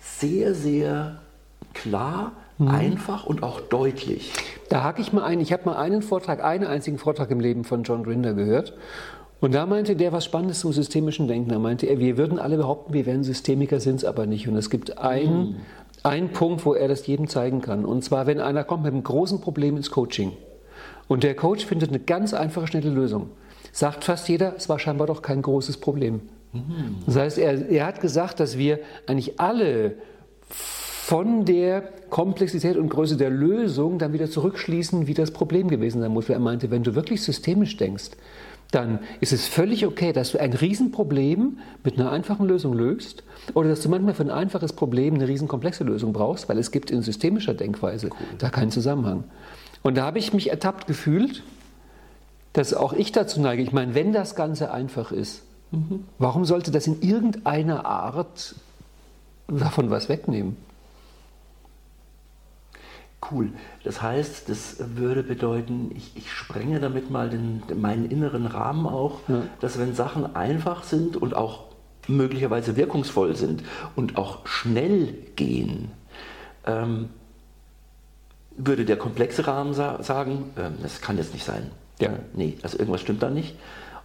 sehr, 0.00 0.54
sehr 0.54 1.20
klar, 1.74 2.32
einfach 2.58 3.24
und 3.24 3.42
auch 3.42 3.60
deutlich. 3.62 4.32
Da 4.68 4.84
hake 4.84 5.00
ich 5.00 5.14
mal 5.14 5.24
ein. 5.24 5.40
Ich 5.40 5.50
habe 5.50 5.64
mal 5.64 5.76
einen 5.76 6.02
Vortrag, 6.02 6.44
einen 6.44 6.66
einzigen 6.66 6.98
Vortrag 6.98 7.30
im 7.30 7.40
Leben 7.40 7.64
von 7.64 7.84
John 7.84 8.02
Grinder 8.04 8.34
gehört. 8.34 8.74
Und 9.40 9.54
da 9.54 9.66
meinte 9.66 9.96
der 9.96 10.12
was 10.12 10.24
Spannendes 10.24 10.60
zum 10.60 10.72
systemischen 10.72 11.26
Denken. 11.26 11.50
Da 11.50 11.58
meinte 11.58 11.86
er, 11.86 11.98
wir 11.98 12.18
würden 12.18 12.38
alle 12.38 12.56
behaupten, 12.56 12.92
wir 12.92 13.06
wären 13.06 13.24
Systemiker, 13.24 13.80
sind 13.80 13.96
es 13.96 14.04
aber 14.04 14.26
nicht. 14.26 14.46
Und 14.48 14.56
es 14.56 14.68
gibt 14.68 14.98
einen, 14.98 15.60
einen 16.02 16.30
Punkt, 16.30 16.66
wo 16.66 16.74
er 16.74 16.88
das 16.88 17.06
jedem 17.06 17.26
zeigen 17.26 17.62
kann. 17.62 17.84
Und 17.84 18.04
zwar, 18.04 18.26
wenn 18.26 18.40
einer 18.40 18.64
kommt 18.64 18.84
mit 18.84 18.92
einem 18.92 19.02
großen 19.02 19.40
Problem 19.40 19.76
ins 19.76 19.90
Coaching 19.90 20.32
und 21.08 21.22
der 21.22 21.34
Coach 21.34 21.64
findet 21.64 21.88
eine 21.88 22.00
ganz 22.00 22.34
einfache, 22.34 22.66
schnelle 22.66 22.90
Lösung, 22.90 23.30
sagt 23.72 24.04
fast 24.04 24.28
jeder, 24.28 24.54
es 24.56 24.68
war 24.68 24.78
scheinbar 24.78 25.06
doch 25.06 25.22
kein 25.22 25.42
großes 25.42 25.78
Problem. 25.78 26.20
Das 27.06 27.16
heißt, 27.16 27.38
er, 27.38 27.70
er 27.70 27.86
hat 27.86 28.00
gesagt, 28.00 28.40
dass 28.40 28.58
wir 28.58 28.80
eigentlich 29.06 29.38
alle 29.38 29.94
von 30.48 31.44
der 31.44 31.82
Komplexität 32.10 32.76
und 32.76 32.88
Größe 32.88 33.16
der 33.16 33.30
Lösung 33.30 33.98
dann 33.98 34.12
wieder 34.12 34.28
zurückschließen, 34.28 35.06
wie 35.06 35.14
das 35.14 35.30
Problem 35.30 35.68
gewesen 35.68 36.00
sein 36.00 36.12
muss. 36.12 36.28
Weil 36.28 36.36
er 36.36 36.40
meinte, 36.40 36.70
wenn 36.70 36.82
du 36.82 36.94
wirklich 36.94 37.22
systemisch 37.22 37.76
denkst, 37.76 38.10
dann 38.70 39.00
ist 39.20 39.32
es 39.32 39.48
völlig 39.48 39.86
okay, 39.86 40.12
dass 40.12 40.32
du 40.32 40.40
ein 40.40 40.52
Riesenproblem 40.52 41.58
mit 41.82 41.98
einer 41.98 42.10
einfachen 42.10 42.46
Lösung 42.46 42.72
löst 42.72 43.24
oder 43.54 43.68
dass 43.68 43.80
du 43.80 43.88
manchmal 43.88 44.14
für 44.14 44.22
ein 44.22 44.30
einfaches 44.30 44.72
Problem 44.72 45.14
eine 45.14 45.26
riesenkomplexe 45.26 45.84
Lösung 45.84 46.12
brauchst, 46.12 46.48
weil 46.48 46.58
es 46.58 46.70
gibt 46.70 46.90
in 46.90 47.02
systemischer 47.02 47.54
Denkweise 47.54 48.10
da 48.38 48.50
keinen 48.50 48.70
Zusammenhang. 48.70 49.24
Und 49.82 49.96
da 49.96 50.04
habe 50.04 50.18
ich 50.18 50.32
mich 50.32 50.50
ertappt 50.50 50.86
gefühlt, 50.86 51.42
dass 52.52 52.74
auch 52.74 52.92
ich 52.92 53.12
dazu 53.12 53.40
neige, 53.40 53.62
ich 53.62 53.72
meine, 53.72 53.94
wenn 53.94 54.12
das 54.12 54.34
Ganze 54.34 54.72
einfach 54.72 55.12
ist, 55.12 55.42
warum 56.18 56.44
sollte 56.44 56.70
das 56.70 56.86
in 56.86 57.00
irgendeiner 57.00 57.86
Art 57.86 58.54
davon 59.48 59.90
was 59.90 60.08
wegnehmen? 60.08 60.56
Cool. 63.30 63.50
Das 63.84 64.00
heißt, 64.00 64.48
das 64.48 64.76
würde 64.96 65.22
bedeuten, 65.22 65.90
ich, 65.94 66.16
ich 66.16 66.32
sprenge 66.32 66.80
damit 66.80 67.10
mal 67.10 67.28
den, 67.28 67.62
meinen 67.78 68.10
inneren 68.10 68.46
Rahmen 68.46 68.86
auch, 68.86 69.20
Ja. 69.28 69.42
dass 69.60 69.78
wenn 69.78 69.94
Sachen 69.94 70.34
einfach 70.34 70.84
sind 70.84 71.16
und 71.16 71.34
auch 71.34 71.64
möglicherweise 72.08 72.76
wirkungsvoll 72.76 73.36
sind 73.36 73.62
und 73.94 74.16
auch 74.16 74.46
schnell 74.46 75.14
gehen, 75.36 75.90
ähm, 76.66 77.10
würde 78.56 78.84
der 78.84 78.96
komplexe 78.96 79.46
Rahmen 79.46 79.74
sa 79.74 80.02
sagen, 80.02 80.50
ähm, 80.58 80.74
das 80.82 81.00
kann 81.00 81.18
jetzt 81.18 81.34
nicht 81.34 81.44
sein. 81.44 81.70
Ja. 82.00 82.10
Nee, 82.34 82.56
also 82.62 82.78
irgendwas 82.78 83.02
stimmt 83.02 83.22
da 83.22 83.28
nicht. 83.30 83.54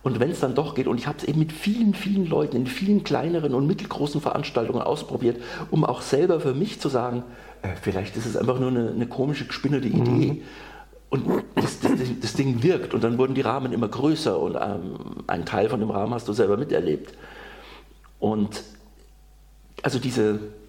Und 0.06 0.20
wenn 0.20 0.30
es 0.30 0.40
dann 0.40 0.54
doch 0.54 0.76
geht, 0.76 0.86
und 0.86 1.00
ich 1.00 1.08
habe 1.08 1.18
es 1.18 1.24
eben 1.24 1.40
mit 1.40 1.52
vielen, 1.52 1.96
vielen 1.96 2.28
Leuten 2.28 2.56
in 2.58 2.68
vielen 2.68 3.04
kleineren 3.04 3.56
und 3.56 3.66
mittelgroßen 3.66 4.22
Veranstaltungen 4.22 4.84
ausprobiert, 4.84 5.42
um 5.72 5.84
auch 5.84 6.02
selber 6.02 6.40
für 6.40 6.54
mich 6.54 6.80
zu 6.80 6.90
sagen, 6.90 7.24
äh, 7.64 7.70
vielleicht 7.82 8.16
ist 8.16 8.28
es 8.28 8.38
einfach 8.38 8.60
nur 8.60 8.70
eine, 8.70 8.92
eine 8.92 9.08
komische, 9.08 9.46
gespinnerte 9.46 9.88
Idee. 9.88 10.44
Und 11.10 11.26
das, 11.56 11.80
das, 11.80 11.92
das 12.22 12.34
Ding 12.34 12.62
wirkt. 12.62 12.94
Und 12.94 13.04
dann 13.04 13.18
wurden 13.18 13.34
die 13.34 13.42
Rahmen 13.42 13.74
immer 13.74 13.88
größer 13.88 14.40
und 14.40 14.56
ähm, 14.56 15.24
einen 15.26 15.46
Teil 15.46 15.70
von 15.70 15.80
dem 15.80 15.90
Rahmen 15.90 16.14
hast 16.14 16.28
du 16.28 16.34
selber 16.34 16.56
miterlebt. 16.58 17.16
Und 18.20 18.62
also 19.82 19.98
diese, 19.98 20.34
die- 20.36 20.65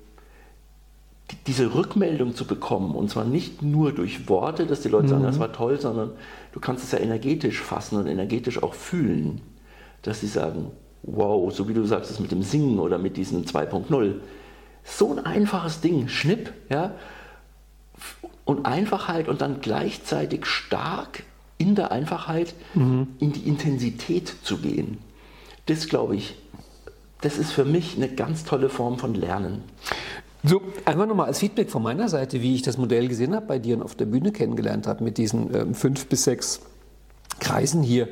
diese 1.47 1.75
Rückmeldung 1.75 2.35
zu 2.35 2.45
bekommen, 2.45 2.95
und 2.95 3.11
zwar 3.11 3.25
nicht 3.25 3.63
nur 3.63 3.93
durch 3.93 4.29
Worte, 4.29 4.67
dass 4.67 4.81
die 4.81 4.89
Leute 4.89 5.09
sagen, 5.09 5.25
das 5.25 5.39
war 5.39 5.53
toll, 5.53 5.81
sondern 5.81 6.13
du 6.53 6.61
kannst 6.61 6.85
es 6.85 6.93
ja 6.93 6.99
energetisch 6.99 7.61
fassen 7.61 7.99
und 7.99 8.07
energetisch 8.07 8.63
auch 8.63 8.75
fühlen, 8.75 9.41
dass 10.03 10.21
sie 10.21 10.29
sagen, 10.29 10.71
wow, 11.03 11.53
so 11.53 11.69
wie 11.69 11.75
du 11.75 11.85
sagst, 11.85 12.11
das 12.11 12.21
mit 12.21 12.31
dem 12.31 12.43
Singen 12.43 12.79
oder 12.79 12.99
mit 12.99 13.17
diesem 13.17 13.45
2.0, 13.45 14.15
so 14.85 15.13
ein 15.13 15.25
einfaches 15.25 15.81
Ding, 15.81 16.09
Schnipp, 16.09 16.53
ja, 16.69 16.95
und 18.45 18.67
Einfachheit 18.67 19.29
und 19.29 19.41
dann 19.41 19.61
gleichzeitig 19.61 20.47
stark 20.47 21.25
in 21.59 21.75
der 21.75 21.91
Einfachheit 21.91 22.55
in 22.75 23.33
die 23.33 23.49
Intensität 23.49 24.33
zu 24.43 24.59
gehen. 24.59 24.99
Das 25.67 25.89
glaube 25.89 26.15
ich, 26.15 26.37
das 27.23 27.39
ist 27.39 27.51
für 27.51 27.65
mich 27.65 27.97
eine 27.97 28.09
ganz 28.09 28.45
tolle 28.45 28.69
Form 28.69 28.99
von 28.99 29.15
Lernen. 29.15 29.65
So, 30.49 30.63
einmal 30.85 31.09
nochmal 31.09 31.27
als 31.27 31.41
Feedback 31.41 31.71
von 31.71 31.83
meiner 31.83 32.09
Seite, 32.09 32.41
wie 32.41 32.55
ich 32.55 32.63
das 32.63 32.79
Modell 32.79 33.09
gesehen 33.09 33.35
habe 33.35 33.47
bei 33.47 33.59
dir 33.59 33.77
und 33.77 33.83
auf 33.83 33.97
der 33.97 34.05
Bühne 34.05 34.31
kennengelernt 34.31 34.87
habe 34.87 35.03
mit 35.03 35.19
diesen 35.19 35.53
ähm, 35.53 35.75
fünf 35.75 36.07
bis 36.07 36.23
sechs 36.23 36.61
Kreisen 37.41 37.83
hier, 37.83 38.09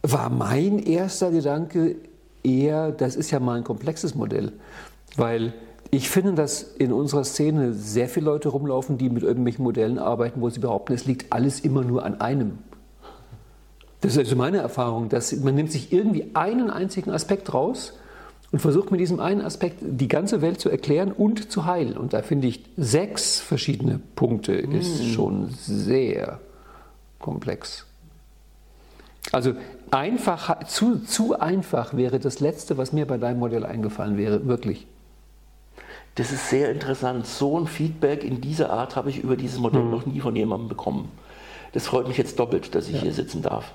war 0.00 0.30
mein 0.30 0.78
erster 0.78 1.30
Gedanke 1.30 1.96
eher, 2.42 2.90
das 2.90 3.16
ist 3.16 3.30
ja 3.32 3.38
mal 3.38 3.58
ein 3.58 3.64
komplexes 3.64 4.14
Modell, 4.14 4.52
weil 5.16 5.52
ich 5.90 6.08
finde, 6.08 6.32
dass 6.32 6.62
in 6.62 6.90
unserer 6.90 7.24
Szene 7.24 7.74
sehr 7.74 8.08
viele 8.08 8.26
Leute 8.26 8.48
rumlaufen, 8.48 8.96
die 8.96 9.10
mit 9.10 9.22
irgendwelchen 9.22 9.62
Modellen 9.62 9.98
arbeiten, 9.98 10.40
wo 10.40 10.48
sie 10.48 10.60
behaupten, 10.60 10.94
es 10.94 11.04
liegt 11.04 11.34
alles 11.34 11.60
immer 11.60 11.82
nur 11.82 12.02
an 12.02 12.18
einem. 12.22 12.58
Das 14.00 14.12
ist 14.12 14.18
also 14.18 14.36
meine 14.36 14.58
Erfahrung, 14.58 15.10
dass 15.10 15.36
man 15.36 15.54
nimmt 15.54 15.70
sich 15.70 15.92
irgendwie 15.92 16.30
einen 16.32 16.70
einzigen 16.70 17.10
Aspekt 17.10 17.52
raus 17.52 17.92
und 18.50 18.60
versucht 18.60 18.90
mit 18.90 19.00
diesem 19.00 19.20
einen 19.20 19.42
Aspekt 19.42 19.78
die 19.80 20.08
ganze 20.08 20.40
Welt 20.40 20.60
zu 20.60 20.70
erklären 20.70 21.12
und 21.12 21.50
zu 21.52 21.66
heilen. 21.66 21.96
Und 21.96 22.12
da 22.12 22.22
finde 22.22 22.48
ich, 22.48 22.64
sechs 22.76 23.40
verschiedene 23.40 24.00
Punkte 24.16 24.52
ist 24.52 25.04
schon 25.04 25.50
sehr 25.50 26.40
komplex. 27.18 27.84
Also 29.32 29.52
einfach, 29.90 30.64
zu, 30.64 31.00
zu 31.00 31.38
einfach 31.38 31.94
wäre 31.94 32.18
das 32.18 32.40
Letzte, 32.40 32.78
was 32.78 32.92
mir 32.92 33.06
bei 33.06 33.18
deinem 33.18 33.40
Modell 33.40 33.66
eingefallen 33.66 34.16
wäre, 34.16 34.46
wirklich. 34.46 34.86
Das 36.14 36.32
ist 36.32 36.48
sehr 36.48 36.72
interessant. 36.72 37.26
So 37.26 37.58
ein 37.58 37.66
Feedback 37.66 38.24
in 38.24 38.40
dieser 38.40 38.70
Art 38.70 38.96
habe 38.96 39.10
ich 39.10 39.22
über 39.22 39.36
dieses 39.36 39.58
Modell 39.58 39.84
noch 39.84 40.06
nie 40.06 40.20
von 40.20 40.34
jemandem 40.34 40.68
bekommen. 40.68 41.10
Das 41.72 41.86
freut 41.86 42.08
mich 42.08 42.16
jetzt 42.16 42.38
doppelt, 42.38 42.74
dass 42.74 42.88
ich 42.88 43.00
hier 43.00 43.12
sitzen 43.12 43.42
darf. 43.42 43.72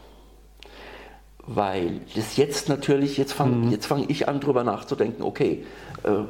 Weil 1.46 2.00
das 2.16 2.38
jetzt 2.38 2.70
natürlich, 2.70 3.18
jetzt 3.18 3.34
fange 3.34 3.70
jetzt 3.70 3.86
fang 3.86 4.06
ich 4.08 4.30
an, 4.30 4.40
drüber 4.40 4.64
nachzudenken, 4.64 5.24
okay, 5.24 5.66
äh, 6.04 6.10
äh, 6.10 6.24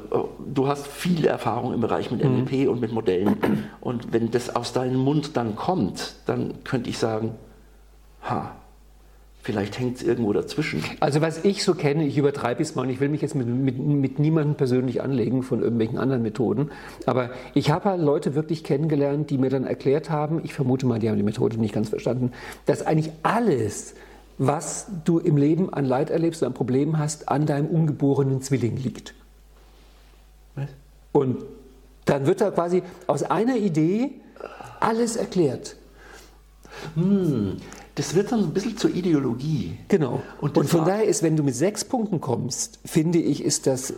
du 0.53 0.67
hast 0.67 0.87
viel 0.87 1.25
Erfahrung 1.25 1.73
im 1.73 1.81
Bereich 1.81 2.09
mit 2.09 2.23
NLP 2.23 2.67
und 2.67 2.81
mit 2.81 2.91
Modellen. 2.91 3.37
Und 3.79 4.11
wenn 4.11 4.31
das 4.31 4.55
aus 4.55 4.73
deinem 4.73 4.97
Mund 4.97 5.37
dann 5.37 5.55
kommt, 5.55 6.15
dann 6.25 6.63
könnte 6.63 6.89
ich 6.89 6.97
sagen, 6.97 7.35
ha, 8.23 8.55
vielleicht 9.43 9.77
hängt 9.77 9.97
es 9.97 10.03
irgendwo 10.03 10.31
dazwischen. 10.31 10.83
Also 10.99 11.21
was 11.21 11.43
ich 11.43 11.63
so 11.63 11.75
kenne, 11.75 12.05
ich 12.05 12.17
übertreibe 12.17 12.61
es 12.61 12.75
mal 12.75 12.83
und 12.83 12.89
ich 12.89 12.99
will 12.99 13.09
mich 13.09 13.21
jetzt 13.21 13.35
mit, 13.35 13.47
mit, 13.47 13.77
mit 13.77 14.17
niemandem 14.17 14.55
persönlich 14.55 15.01
anlegen 15.01 15.43
von 15.43 15.61
irgendwelchen 15.61 15.97
anderen 15.97 16.23
Methoden, 16.23 16.71
aber 17.05 17.31
ich 17.53 17.69
habe 17.69 17.89
halt 17.89 18.01
Leute 18.01 18.35
wirklich 18.35 18.63
kennengelernt, 18.63 19.29
die 19.29 19.37
mir 19.37 19.49
dann 19.49 19.65
erklärt 19.65 20.09
haben, 20.09 20.39
ich 20.43 20.53
vermute 20.53 20.85
mal, 20.85 20.99
die 20.99 21.09
haben 21.09 21.17
die 21.17 21.23
Methode 21.23 21.59
nicht 21.59 21.73
ganz 21.73 21.89
verstanden, 21.89 22.31
dass 22.65 22.85
eigentlich 22.85 23.11
alles, 23.21 23.95
was 24.47 24.87
du 25.05 25.19
im 25.19 25.37
Leben 25.37 25.73
an 25.73 25.85
Leid 25.85 26.09
erlebst 26.09 26.41
oder 26.41 26.47
an 26.47 26.53
Problemen 26.53 26.97
hast, 26.97 27.29
an 27.29 27.45
deinem 27.45 27.67
ungeborenen 27.67 28.41
Zwilling 28.41 28.77
liegt. 28.77 29.13
Was? 30.55 30.69
Und 31.11 31.43
dann 32.05 32.25
wird 32.25 32.41
da 32.41 32.51
quasi 32.51 32.83
aus 33.07 33.23
einer 33.23 33.55
Idee 33.55 34.11
alles 34.79 35.15
erklärt. 35.15 35.75
Das 37.95 38.15
wird 38.15 38.31
dann 38.31 38.39
ein 38.41 38.53
bisschen 38.53 38.77
zur 38.77 38.89
Ideologie. 38.93 39.77
Genau. 39.87 40.21
Und 40.41 40.57
Und, 40.57 40.69
von 40.69 40.85
daher 40.85 41.05
ist, 41.05 41.23
wenn 41.23 41.37
du 41.37 41.43
mit 41.43 41.55
sechs 41.55 41.85
Punkten 41.85 42.19
kommst, 42.19 42.79
finde 42.83 43.19
ich, 43.19 43.43
ist 43.43 43.67
das 43.67 43.93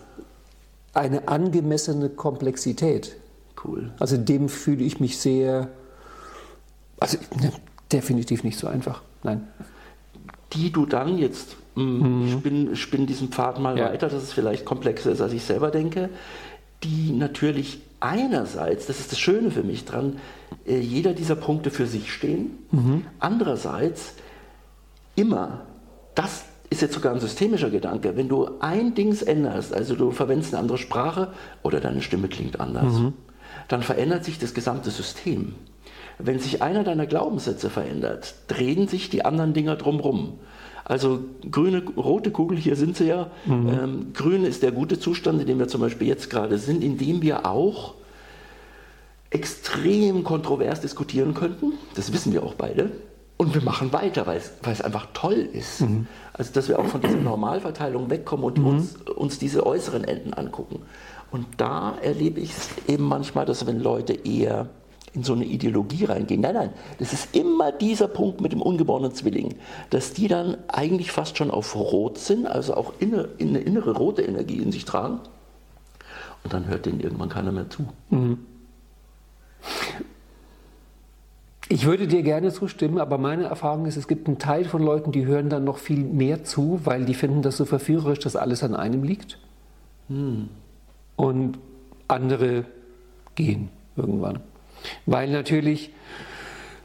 eine 0.93 1.27
angemessene 1.27 2.09
Komplexität. 2.09 3.15
Cool. 3.63 3.91
Also 3.99 4.17
dem 4.17 4.49
fühle 4.49 4.83
ich 4.83 4.99
mich 4.99 5.17
sehr, 5.17 5.69
also 6.99 7.17
ne, 7.41 7.51
definitiv 7.91 8.43
nicht 8.43 8.59
so 8.59 8.67
einfach. 8.67 9.01
Nein. 9.23 9.47
Die 10.55 10.71
du 10.71 10.85
dann 10.85 11.17
jetzt, 11.17 11.55
mh, 11.75 12.31
spinn, 12.39 12.75
spinn 12.75 13.05
diesen 13.05 13.29
Pfad 13.29 13.59
mal 13.59 13.73
Mhm. 13.73 13.79
Ja. 13.79 13.89
weiter, 13.91 14.07
dass 14.07 14.23
es 14.23 14.33
vielleicht 14.33 14.65
komplexer 14.65 15.11
ist, 15.11 15.21
als 15.21 15.33
ich 15.33 15.43
selber 15.43 15.71
denke, 15.71 16.09
die 16.83 17.11
natürlich 17.11 17.79
einerseits, 17.99 18.85
das 18.85 18.99
ist 18.99 19.11
das 19.11 19.19
Schöne 19.19 19.51
für 19.51 19.63
mich 19.63 19.85
dran, 19.85 20.17
äh, 20.67 20.77
jeder 20.79 21.13
dieser 21.13 21.35
Punkte 21.35 21.71
für 21.71 21.85
sich 21.87 22.11
stehen, 22.13 22.51
Mhm. 22.71 23.05
andererseits 23.19 24.13
immer, 25.15 25.61
das 26.13 26.45
ist 26.69 26.81
jetzt 26.81 26.93
sogar 26.93 27.13
ein 27.13 27.19
systemischer 27.19 27.69
Gedanke. 27.69 28.17
Wenn 28.17 28.27
du 28.27 28.49
ein 28.59 28.95
Dings 28.95 29.21
änderst, 29.21 29.73
also 29.73 29.95
du 29.95 30.11
verwendest 30.11 30.53
eine 30.53 30.61
andere 30.61 30.77
Sprache 30.77 31.31
oder 31.63 31.79
deine 31.79 32.01
Stimme 32.01 32.27
klingt 32.27 32.59
anders, 32.59 32.93
mhm. 32.93 33.13
dann 33.67 33.81
verändert 33.83 34.25
sich 34.25 34.39
das 34.39 34.53
gesamte 34.53 34.89
System. 34.91 35.55
Wenn 36.17 36.39
sich 36.39 36.61
einer 36.61 36.83
deiner 36.83 37.05
Glaubenssätze 37.05 37.69
verändert, 37.69 38.35
drehen 38.47 38.87
sich 38.87 39.09
die 39.09 39.25
anderen 39.25 39.53
Dinger 39.53 39.75
drumherum. 39.75 40.39
Also 40.85 41.19
grüne, 41.49 41.83
rote 41.97 42.31
Kugel, 42.31 42.57
hier 42.57 42.75
sind 42.75 42.95
sie 42.95 43.07
ja. 43.07 43.31
Mhm. 43.45 43.69
Ähm, 43.69 44.13
grün 44.13 44.45
ist 44.45 44.63
der 44.63 44.71
gute 44.71 44.99
Zustand, 44.99 45.41
in 45.41 45.47
dem 45.47 45.59
wir 45.59 45.67
zum 45.67 45.81
Beispiel 45.81 46.07
jetzt 46.07 46.29
gerade 46.29 46.57
sind, 46.59 46.83
in 46.83 46.97
dem 46.97 47.21
wir 47.21 47.45
auch 47.47 47.95
extrem 49.31 50.23
kontrovers 50.23 50.81
diskutieren 50.81 51.33
könnten. 51.33 51.73
Das 51.95 52.13
wissen 52.13 52.31
wir 52.33 52.43
auch 52.43 52.53
beide. 52.53 52.91
Und 53.37 53.53
wir 53.53 53.61
machen 53.61 53.91
weiter, 53.91 54.27
weil 54.27 54.37
es, 54.37 54.53
weil 54.63 54.71
es 54.71 54.81
einfach 54.81 55.07
toll 55.13 55.49
ist. 55.51 55.81
Mhm. 55.81 56.07
Also, 56.31 56.53
dass 56.53 56.69
wir 56.69 56.79
auch 56.79 56.85
von 56.85 57.01
dieser 57.01 57.17
Normalverteilung 57.17 58.09
wegkommen 58.09 58.45
und 58.45 58.59
mhm. 58.59 58.67
uns, 58.67 58.95
uns 58.95 59.39
diese 59.39 59.65
äußeren 59.65 60.05
Enden 60.05 60.33
angucken. 60.33 60.83
Und 61.31 61.45
da 61.57 61.97
erlebe 62.01 62.39
ich 62.39 62.51
es 62.51 62.69
eben 62.87 63.03
manchmal, 63.03 63.45
dass 63.45 63.65
wenn 63.67 63.81
Leute 63.81 64.13
eher 64.13 64.69
in 65.15 65.23
so 65.23 65.33
eine 65.33 65.45
Ideologie 65.45 66.05
reingehen. 66.05 66.41
Nein, 66.41 66.53
nein, 66.53 66.69
das 66.99 67.13
ist 67.13 67.35
immer 67.35 67.71
dieser 67.71 68.07
Punkt 68.07 68.41
mit 68.41 68.51
dem 68.51 68.61
ungeborenen 68.61 69.13
Zwilling, 69.13 69.55
dass 69.89 70.13
die 70.13 70.27
dann 70.27 70.57
eigentlich 70.67 71.11
fast 71.11 71.37
schon 71.37 71.49
auf 71.51 71.75
Rot 71.75 72.17
sind, 72.17 72.47
also 72.47 72.75
auch 72.75 72.93
inne, 72.99 73.29
eine 73.39 73.59
innere 73.59 73.95
rote 73.95 74.21
Energie 74.21 74.57
in 74.57 74.71
sich 74.71 74.85
tragen. 74.85 75.19
Und 76.43 76.53
dann 76.53 76.67
hört 76.67 76.85
denen 76.85 76.99
irgendwann 76.99 77.29
keiner 77.29 77.51
mehr 77.51 77.69
zu. 77.69 77.87
Mhm. 78.09 78.39
Ich 81.67 81.85
würde 81.85 82.07
dir 82.07 82.21
gerne 82.21 82.51
zustimmen, 82.51 82.99
aber 82.99 83.17
meine 83.17 83.45
Erfahrung 83.45 83.87
ist, 83.87 83.97
es 83.97 84.07
gibt 84.07 84.27
einen 84.27 84.37
Teil 84.37 84.65
von 84.65 84.83
Leuten, 84.83 85.11
die 85.11 85.25
hören 85.25 85.49
dann 85.49 85.63
noch 85.63 85.79
viel 85.79 86.03
mehr 86.03 86.43
zu, 86.43 86.81
weil 86.83 87.05
die 87.05 87.15
finden 87.15 87.41
das 87.41 87.57
so 87.57 87.65
verführerisch, 87.65 88.19
dass 88.19 88.35
alles 88.35 88.61
an 88.61 88.75
einem 88.75 89.01
liegt. 89.01 89.39
Hm. 90.09 90.49
Und 91.15 91.57
andere 92.07 92.65
gehen 93.33 93.69
irgendwann. 93.95 94.41
Weil 95.05 95.29
natürlich, 95.29 95.91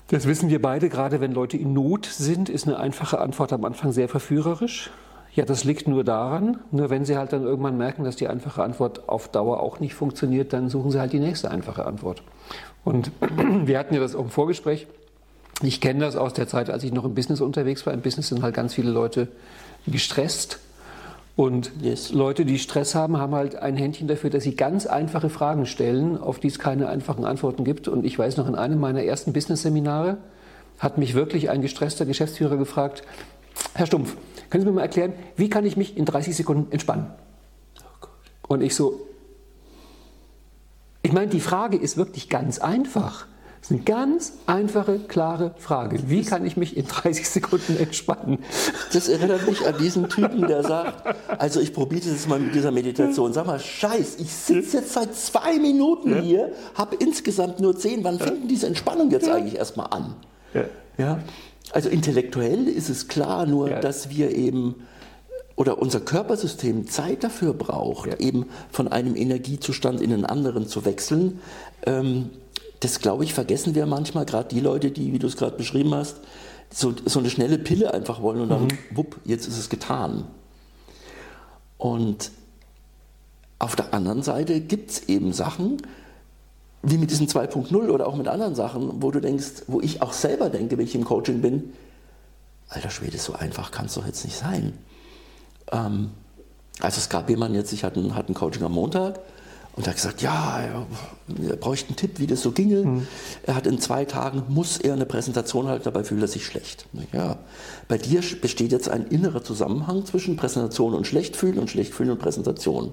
das 0.08 0.26
wissen 0.26 0.50
wir 0.50 0.60
beide, 0.60 0.88
gerade 0.88 1.20
wenn 1.20 1.32
Leute 1.32 1.56
in 1.56 1.72
Not 1.72 2.06
sind, 2.06 2.48
ist 2.48 2.66
eine 2.66 2.78
einfache 2.78 3.20
Antwort 3.20 3.52
am 3.52 3.64
Anfang 3.64 3.92
sehr 3.92 4.08
verführerisch. 4.08 4.90
Ja, 5.32 5.44
das 5.44 5.62
liegt 5.62 5.86
nur 5.86 6.02
daran, 6.02 6.58
nur 6.72 6.90
wenn 6.90 7.04
sie 7.04 7.16
halt 7.16 7.32
dann 7.32 7.44
irgendwann 7.44 7.76
merken, 7.76 8.02
dass 8.02 8.16
die 8.16 8.26
einfache 8.26 8.64
Antwort 8.64 9.08
auf 9.08 9.28
Dauer 9.28 9.60
auch 9.60 9.78
nicht 9.78 9.94
funktioniert, 9.94 10.52
dann 10.52 10.68
suchen 10.68 10.90
sie 10.90 10.98
halt 10.98 11.12
die 11.12 11.20
nächste 11.20 11.50
einfache 11.50 11.86
Antwort. 11.86 12.22
Und 12.84 13.12
wir 13.64 13.78
hatten 13.78 13.94
ja 13.94 14.00
das 14.00 14.16
auch 14.16 14.24
im 14.24 14.30
Vorgespräch. 14.30 14.88
Ich 15.62 15.80
kenne 15.80 16.00
das 16.00 16.16
aus 16.16 16.32
der 16.32 16.48
Zeit, 16.48 16.70
als 16.70 16.82
ich 16.82 16.92
noch 16.92 17.04
im 17.04 17.14
Business 17.14 17.40
unterwegs 17.40 17.86
war. 17.86 17.92
Im 17.92 18.00
Business 18.00 18.28
sind 18.28 18.42
halt 18.42 18.54
ganz 18.54 18.74
viele 18.74 18.90
Leute 18.90 19.28
gestresst 19.86 20.58
und 21.36 21.72
yes. 21.80 22.12
Leute, 22.12 22.44
die 22.44 22.58
Stress 22.58 22.94
haben, 22.94 23.16
haben 23.16 23.34
halt 23.34 23.56
ein 23.56 23.76
Händchen 23.76 24.08
dafür, 24.08 24.30
dass 24.30 24.44
sie 24.44 24.56
ganz 24.56 24.86
einfache 24.86 25.30
Fragen 25.30 25.64
stellen, 25.66 26.18
auf 26.18 26.38
die 26.38 26.48
es 26.48 26.58
keine 26.58 26.88
einfachen 26.88 27.24
Antworten 27.24 27.64
gibt. 27.64 27.88
Und 27.88 28.04
ich 28.04 28.18
weiß 28.18 28.36
noch, 28.36 28.48
in 28.48 28.54
einem 28.54 28.78
meiner 28.78 29.02
ersten 29.02 29.32
Business-Seminare 29.32 30.18
hat 30.78 30.98
mich 30.98 31.14
wirklich 31.14 31.50
ein 31.50 31.62
gestresster 31.62 32.06
Geschäftsführer 32.06 32.56
gefragt, 32.56 33.04
Herr 33.74 33.86
Stumpf, 33.86 34.16
können 34.48 34.64
Sie 34.64 34.68
mir 34.68 34.74
mal 34.74 34.82
erklären, 34.82 35.12
wie 35.36 35.48
kann 35.48 35.64
ich 35.64 35.76
mich 35.76 35.96
in 35.96 36.04
30 36.04 36.34
Sekunden 36.34 36.72
entspannen? 36.72 37.06
Oh 38.42 38.54
und 38.54 38.62
ich 38.62 38.74
so, 38.74 39.00
ich 41.02 41.12
meine, 41.12 41.28
die 41.28 41.40
Frage 41.40 41.76
ist 41.76 41.96
wirklich 41.96 42.28
ganz 42.28 42.58
einfach. 42.58 43.26
Das 43.60 43.70
ist 43.70 43.76
eine 43.76 43.84
ganz 43.84 44.32
einfache, 44.46 44.98
klare 45.00 45.54
Frage. 45.58 46.00
Wie 46.08 46.22
kann 46.22 46.46
ich 46.46 46.56
mich 46.56 46.76
in 46.76 46.86
30 46.86 47.28
Sekunden 47.28 47.76
entspannen? 47.76 48.38
Das 48.92 49.08
erinnert 49.08 49.46
mich 49.46 49.66
an 49.66 49.74
diesen 49.78 50.08
Typen, 50.08 50.46
der 50.46 50.62
sagt, 50.62 51.14
also 51.38 51.60
ich 51.60 51.74
probiere 51.74 52.08
das 52.10 52.26
mal 52.26 52.40
mit 52.40 52.54
dieser 52.54 52.70
Meditation. 52.70 53.34
Sag 53.34 53.46
mal, 53.46 53.60
scheiß, 53.60 54.16
ich 54.18 54.32
sitze 54.32 54.78
jetzt 54.78 54.94
seit 54.94 55.14
zwei 55.14 55.58
Minuten 55.58 56.22
hier, 56.22 56.52
habe 56.74 56.96
insgesamt 56.96 57.60
nur 57.60 57.76
zehn. 57.76 58.02
Wann 58.02 58.18
fängt 58.18 58.42
denn 58.42 58.48
diese 58.48 58.66
Entspannung 58.66 59.10
jetzt 59.10 59.28
eigentlich 59.28 59.56
erstmal 59.56 59.88
an? 59.90 60.14
Ja. 60.96 61.20
Also 61.72 61.88
intellektuell 61.88 62.66
ist 62.66 62.88
es 62.88 63.08
klar, 63.08 63.46
nur 63.46 63.68
dass 63.68 64.10
wir 64.10 64.34
eben 64.34 64.86
oder 65.60 65.78
unser 65.78 66.00
Körpersystem 66.00 66.88
Zeit 66.88 67.22
dafür 67.22 67.52
braucht, 67.52 68.08
ja. 68.08 68.18
eben 68.18 68.46
von 68.70 68.88
einem 68.88 69.14
Energiezustand 69.14 70.00
in 70.00 70.12
einen 70.12 70.24
anderen 70.24 70.66
zu 70.66 70.86
wechseln. 70.86 71.40
Ähm, 71.84 72.30
das, 72.80 73.00
glaube 73.00 73.24
ich, 73.24 73.34
vergessen 73.34 73.74
wir 73.74 73.86
manchmal, 73.86 74.24
gerade 74.24 74.48
die 74.48 74.60
Leute, 74.60 74.90
die, 74.90 75.12
wie 75.12 75.18
du 75.18 75.26
es 75.26 75.36
gerade 75.36 75.56
beschrieben 75.56 75.94
hast, 75.94 76.16
so, 76.72 76.94
so 77.04 77.18
eine 77.18 77.30
schnelle 77.30 77.58
Pille 77.58 77.92
einfach 77.92 78.22
wollen 78.22 78.40
und 78.40 78.48
dann, 78.48 78.64
mhm. 78.64 78.78
wupp, 78.92 79.16
jetzt 79.24 79.46
ist 79.46 79.58
es 79.58 79.68
getan. 79.68 80.24
Und 81.76 82.30
auf 83.58 83.76
der 83.76 83.92
anderen 83.92 84.22
Seite 84.22 84.60
gibt 84.60 84.90
es 84.90 85.08
eben 85.08 85.32
Sachen, 85.32 85.82
wie 86.82 86.96
mit 86.96 87.10
diesem 87.10 87.26
2.0 87.26 87.74
oder 87.90 88.06
auch 88.06 88.16
mit 88.16 88.28
anderen 88.28 88.54
Sachen, 88.54 89.02
wo 89.02 89.10
du 89.10 89.20
denkst, 89.20 89.64
wo 89.66 89.80
ich 89.82 90.00
auch 90.00 90.14
selber 90.14 90.48
denke, 90.48 90.78
wenn 90.78 90.86
ich 90.86 90.94
im 90.94 91.04
Coaching 91.04 91.42
bin, 91.42 91.74
alter 92.68 92.90
Schwede, 92.90 93.18
so 93.18 93.34
einfach 93.34 93.70
kann 93.70 93.86
es 93.86 93.94
doch 93.94 94.06
jetzt 94.06 94.24
nicht 94.24 94.38
sein. 94.38 94.78
Ähm, 95.72 96.10
also 96.80 96.98
es 96.98 97.10
gab 97.10 97.28
jemanden 97.28 97.56
jetzt, 97.56 97.72
ich 97.72 97.84
hatte, 97.84 98.14
hatte 98.14 98.32
ein 98.32 98.34
Coaching 98.34 98.62
am 98.62 98.72
Montag 98.72 99.20
und 99.76 99.86
er 99.86 99.90
hat 99.90 99.96
gesagt, 99.96 100.20
ja, 100.20 100.60
er 100.60 101.56
bräuchte 101.56 101.88
einen 101.88 101.96
Tipp, 101.96 102.18
wie 102.18 102.26
das 102.26 102.42
so 102.42 102.52
ginge. 102.52 102.84
Mhm. 102.84 103.06
Er 103.44 103.54
hat 103.54 103.66
in 103.66 103.78
zwei 103.78 104.04
Tagen, 104.04 104.42
muss 104.48 104.78
er 104.78 104.94
eine 104.94 105.06
Präsentation 105.06 105.68
halten, 105.68 105.84
dabei 105.84 106.04
fühlt 106.04 106.20
er 106.20 106.28
sich 106.28 106.44
schlecht. 106.44 106.86
Ja, 107.12 107.38
bei 107.88 107.96
dir 107.96 108.20
besteht 108.40 108.72
jetzt 108.72 108.88
ein 108.88 109.06
innerer 109.06 109.44
Zusammenhang 109.44 110.04
zwischen 110.06 110.36
Präsentation 110.36 110.94
und 110.94 111.06
Schlechtfühlen 111.06 111.58
und 111.58 111.70
Schlechtfühlen 111.70 112.12
und 112.12 112.18
Präsentation. 112.18 112.92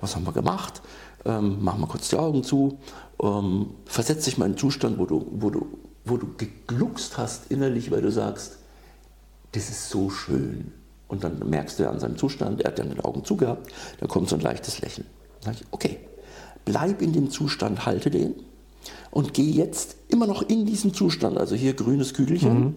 Was 0.00 0.16
haben 0.16 0.24
wir 0.24 0.32
gemacht? 0.32 0.82
Ähm, 1.24 1.58
mach 1.60 1.76
mal 1.76 1.86
kurz 1.86 2.08
die 2.08 2.16
Augen 2.16 2.42
zu, 2.42 2.78
ähm, 3.22 3.70
versetz 3.84 4.24
dich 4.24 4.38
mal 4.38 4.46
in 4.46 4.52
einen 4.52 4.58
Zustand, 4.58 4.98
wo 4.98 5.06
du, 5.06 5.26
wo, 5.30 5.50
du, 5.50 5.66
wo 6.04 6.16
du 6.16 6.34
gegluckst 6.36 7.18
hast 7.18 7.50
innerlich, 7.50 7.90
weil 7.90 8.02
du 8.02 8.10
sagst, 8.10 8.58
das 9.52 9.68
ist 9.68 9.90
so 9.90 10.10
schön. 10.10 10.72
Und 11.06 11.22
dann 11.22 11.38
merkst 11.48 11.78
du 11.78 11.84
ja 11.84 11.90
an 11.90 12.00
seinem 12.00 12.16
Zustand, 12.16 12.62
er 12.62 12.70
hat 12.70 12.78
ja 12.78 12.84
die 12.84 12.98
Augen 13.04 13.24
zugehabt, 13.24 13.70
da 14.00 14.06
kommt 14.06 14.30
so 14.30 14.36
ein 14.36 14.40
leichtes 14.40 14.80
Lächeln. 14.80 15.06
Sag 15.44 15.54
ich, 15.54 15.66
okay, 15.70 15.98
bleib 16.64 17.02
in 17.02 17.12
dem 17.12 17.30
Zustand, 17.30 17.84
halte 17.84 18.10
den 18.10 18.34
und 19.10 19.34
geh 19.34 19.50
jetzt 19.50 19.96
immer 20.08 20.26
noch 20.26 20.42
in 20.42 20.66
diesem 20.66 20.94
Zustand, 20.94 21.36
also 21.38 21.54
hier 21.54 21.74
grünes 21.74 22.14
Kügelchen, 22.14 22.60
mhm. 22.60 22.76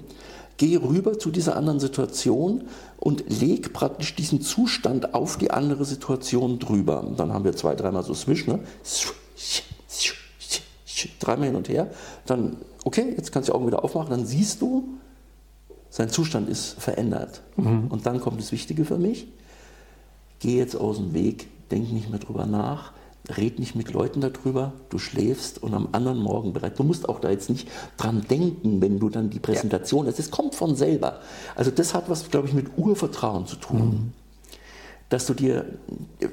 geh 0.58 0.76
rüber 0.78 1.18
zu 1.20 1.32
dieser 1.32 1.56
anderen 1.56 1.80
Situation 1.80 2.66
und 2.98 3.24
leg 3.30 3.72
praktisch 3.74 4.16
diesen 4.16 4.42
Zustand 4.42 5.14
auf 5.14 5.38
die 5.38 5.52
andere 5.52 5.86
Situation 5.86 6.60
drüber. 6.60 7.04
Und 7.04 7.20
dann 7.20 7.34
haben 7.34 7.44
wir 7.44 7.56
zwei, 7.56 7.76
dreimal 7.76 8.04
so 8.04 8.14
Swish, 8.14 8.48
ne? 8.48 8.60
dreimal 11.20 11.48
hin 11.48 11.56
und 11.56 11.70
her. 11.70 11.90
Dann, 12.26 12.58
okay, 12.84 13.14
jetzt 13.16 13.32
kannst 13.32 13.50
du 13.50 13.54
die 13.54 13.56
Augen 13.56 13.68
wieder 13.68 13.84
aufmachen, 13.84 14.10
dann 14.10 14.26
siehst 14.26 14.62
du, 14.62 14.90
sein 15.90 16.10
Zustand 16.10 16.50
ist 16.50 16.82
verändert. 16.82 17.42
Mhm. 17.58 17.88
Und 17.90 18.06
dann 18.06 18.20
kommt 18.20 18.40
das 18.40 18.52
Wichtige 18.52 18.86
für 18.86 18.98
mich, 18.98 19.28
geh 20.40 20.58
jetzt 20.58 20.76
aus 20.76 20.98
dem 20.98 21.14
Weg, 21.14 21.48
denk 21.72 21.92
nicht 21.92 22.10
mehr 22.10 22.20
drüber 22.20 22.46
nach, 22.46 22.94
red 23.30 23.60
nicht 23.60 23.76
mit 23.76 23.92
Leuten 23.92 24.22
darüber, 24.22 24.74
du 24.90 24.98
schläfst 24.98 25.62
und 25.62 25.74
am 25.74 25.90
anderen 25.92 26.20
Morgen 26.20 26.54
bereit. 26.54 26.78
Du 26.78 26.84
musst 26.84 27.10
auch 27.10 27.20
da 27.20 27.30
jetzt 27.30 27.50
nicht 27.50 27.68
dran 27.98 28.26
denken, 28.30 28.82
wenn 28.82 29.00
du 29.00 29.10
dann 29.10 29.30
die 29.30 29.40
Präsentation 29.40 30.08
hast. 30.08 30.20
Es 30.20 30.32
kommt 30.32 30.56
von 30.56 30.76
selber. 30.76 31.20
Also 31.56 31.72
das 31.72 31.94
hat 31.94 32.10
was, 32.10 32.30
glaube 32.30 32.48
ich, 32.48 32.54
mit 32.54 32.78
Urvertrauen 32.78 33.48
zu 33.48 33.56
tun. 33.56 33.80
Mhm. 33.80 34.14
Dass 35.10 35.26
du 35.28 35.34
dir, 35.34 35.66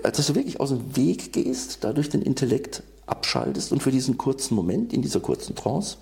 dass 0.03 0.27
du 0.27 0.35
wirklich 0.35 0.61
aus 0.61 0.71
dem 0.71 0.97
Weg 0.97 1.33
gehst, 1.33 1.85
dadurch 1.85 2.09
den 2.09 2.23
Intellekt 2.23 2.83
abschaltest 3.07 3.73
und 3.73 3.83
für 3.83 3.91
diesen 3.91 4.17
kurzen 4.17 4.55
Moment, 4.55 4.93
in 4.93 5.03
dieser 5.03 5.21
kurzen 5.21 5.55
Trance, 5.55 5.99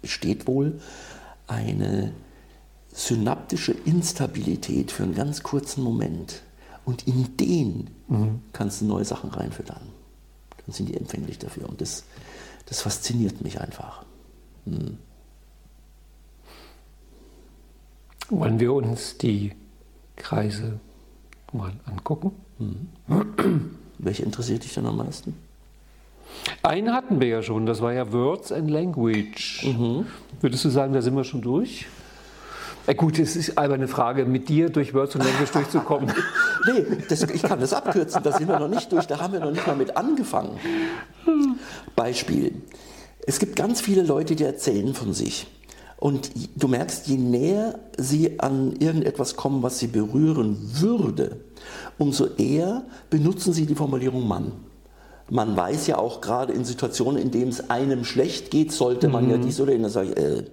besteht 0.00 0.46
wohl 0.46 0.80
eine 1.46 2.12
synaptische 2.92 3.72
Instabilität 3.72 4.92
für 4.92 5.02
einen 5.02 5.14
ganz 5.14 5.42
kurzen 5.42 5.82
Moment. 5.82 6.42
Und 6.84 7.06
in 7.06 7.36
den 7.36 7.90
mhm. 8.08 8.40
kannst 8.52 8.80
du 8.80 8.84
neue 8.84 9.04
Sachen 9.04 9.30
reinfüttern. 9.30 9.80
Dann 10.64 10.74
sind 10.74 10.88
die 10.88 10.96
empfänglich 10.96 11.38
dafür. 11.38 11.68
Und 11.68 11.80
das, 11.80 12.04
das 12.66 12.82
fasziniert 12.82 13.42
mich 13.42 13.60
einfach. 13.60 14.04
Mhm. 14.64 14.98
Wollen 18.28 18.60
wir 18.60 18.72
uns 18.72 19.18
die 19.18 19.52
Kreise 20.16 20.80
mal 21.52 21.72
angucken? 21.84 22.32
Mhm. 22.58 22.88
Welche 23.98 24.22
interessiert 24.22 24.64
dich 24.64 24.74
denn 24.74 24.86
am 24.86 24.96
meisten? 24.96 25.34
Einen 26.62 26.92
hatten 26.92 27.20
wir 27.20 27.28
ja 27.28 27.42
schon, 27.42 27.66
das 27.66 27.80
war 27.80 27.92
ja 27.92 28.10
Words 28.12 28.50
and 28.50 28.70
Language. 28.70 29.66
Mhm. 29.66 30.06
Würdest 30.40 30.64
du 30.64 30.70
sagen, 30.70 30.92
da 30.92 31.02
sind 31.02 31.14
wir 31.14 31.24
schon 31.24 31.42
durch? 31.42 31.86
Äh 32.86 32.94
gut, 32.94 33.18
es 33.18 33.34
ist 33.36 33.56
aber 33.56 33.74
eine 33.74 33.88
Frage, 33.88 34.26
mit 34.26 34.48
dir 34.48 34.68
durch 34.68 34.92
Words 34.92 35.16
and 35.16 35.24
Language 35.24 35.50
durchzukommen. 35.50 36.12
nee, 36.66 36.84
das, 37.08 37.22
ich 37.22 37.42
kann 37.42 37.60
das 37.60 37.72
abkürzen, 37.72 38.22
da 38.22 38.32
sind 38.32 38.48
wir 38.48 38.58
noch 38.58 38.68
nicht 38.68 38.92
durch, 38.92 39.06
da 39.06 39.20
haben 39.20 39.32
wir 39.32 39.40
noch 39.40 39.50
nicht 39.50 39.66
mal 39.66 39.76
mit 39.76 39.96
angefangen. 39.96 40.58
Beispiel. 41.96 42.52
Es 43.26 43.38
gibt 43.38 43.56
ganz 43.56 43.80
viele 43.80 44.02
Leute, 44.02 44.36
die 44.36 44.44
erzählen 44.44 44.92
von 44.92 45.14
sich. 45.14 45.46
Und 45.96 46.30
du 46.56 46.68
merkst, 46.68 47.06
je 47.06 47.16
näher 47.16 47.78
sie 47.96 48.38
an 48.38 48.76
irgendetwas 48.78 49.36
kommen, 49.36 49.62
was 49.62 49.78
sie 49.78 49.86
berühren 49.86 50.58
würde, 50.74 51.40
umso 51.96 52.26
eher 52.36 52.84
benutzen 53.08 53.54
sie 53.54 53.64
die 53.64 53.74
Formulierung 53.74 54.28
Mann. 54.28 54.52
Man 55.30 55.56
weiß 55.56 55.86
ja 55.86 55.96
auch 55.96 56.20
gerade 56.20 56.52
in 56.52 56.66
Situationen, 56.66 57.22
in 57.22 57.30
denen 57.30 57.48
es 57.48 57.70
einem 57.70 58.04
schlecht 58.04 58.50
geht, 58.50 58.72
sollte 58.72 59.08
man 59.08 59.24
mhm. 59.24 59.30
ja 59.30 59.36
dies 59.38 59.58
oder 59.58 59.72
jenes. 59.72 59.94
Dann 59.94 60.08
sage 60.08 60.20
ich, 60.20 60.22
äh, 60.22 60.44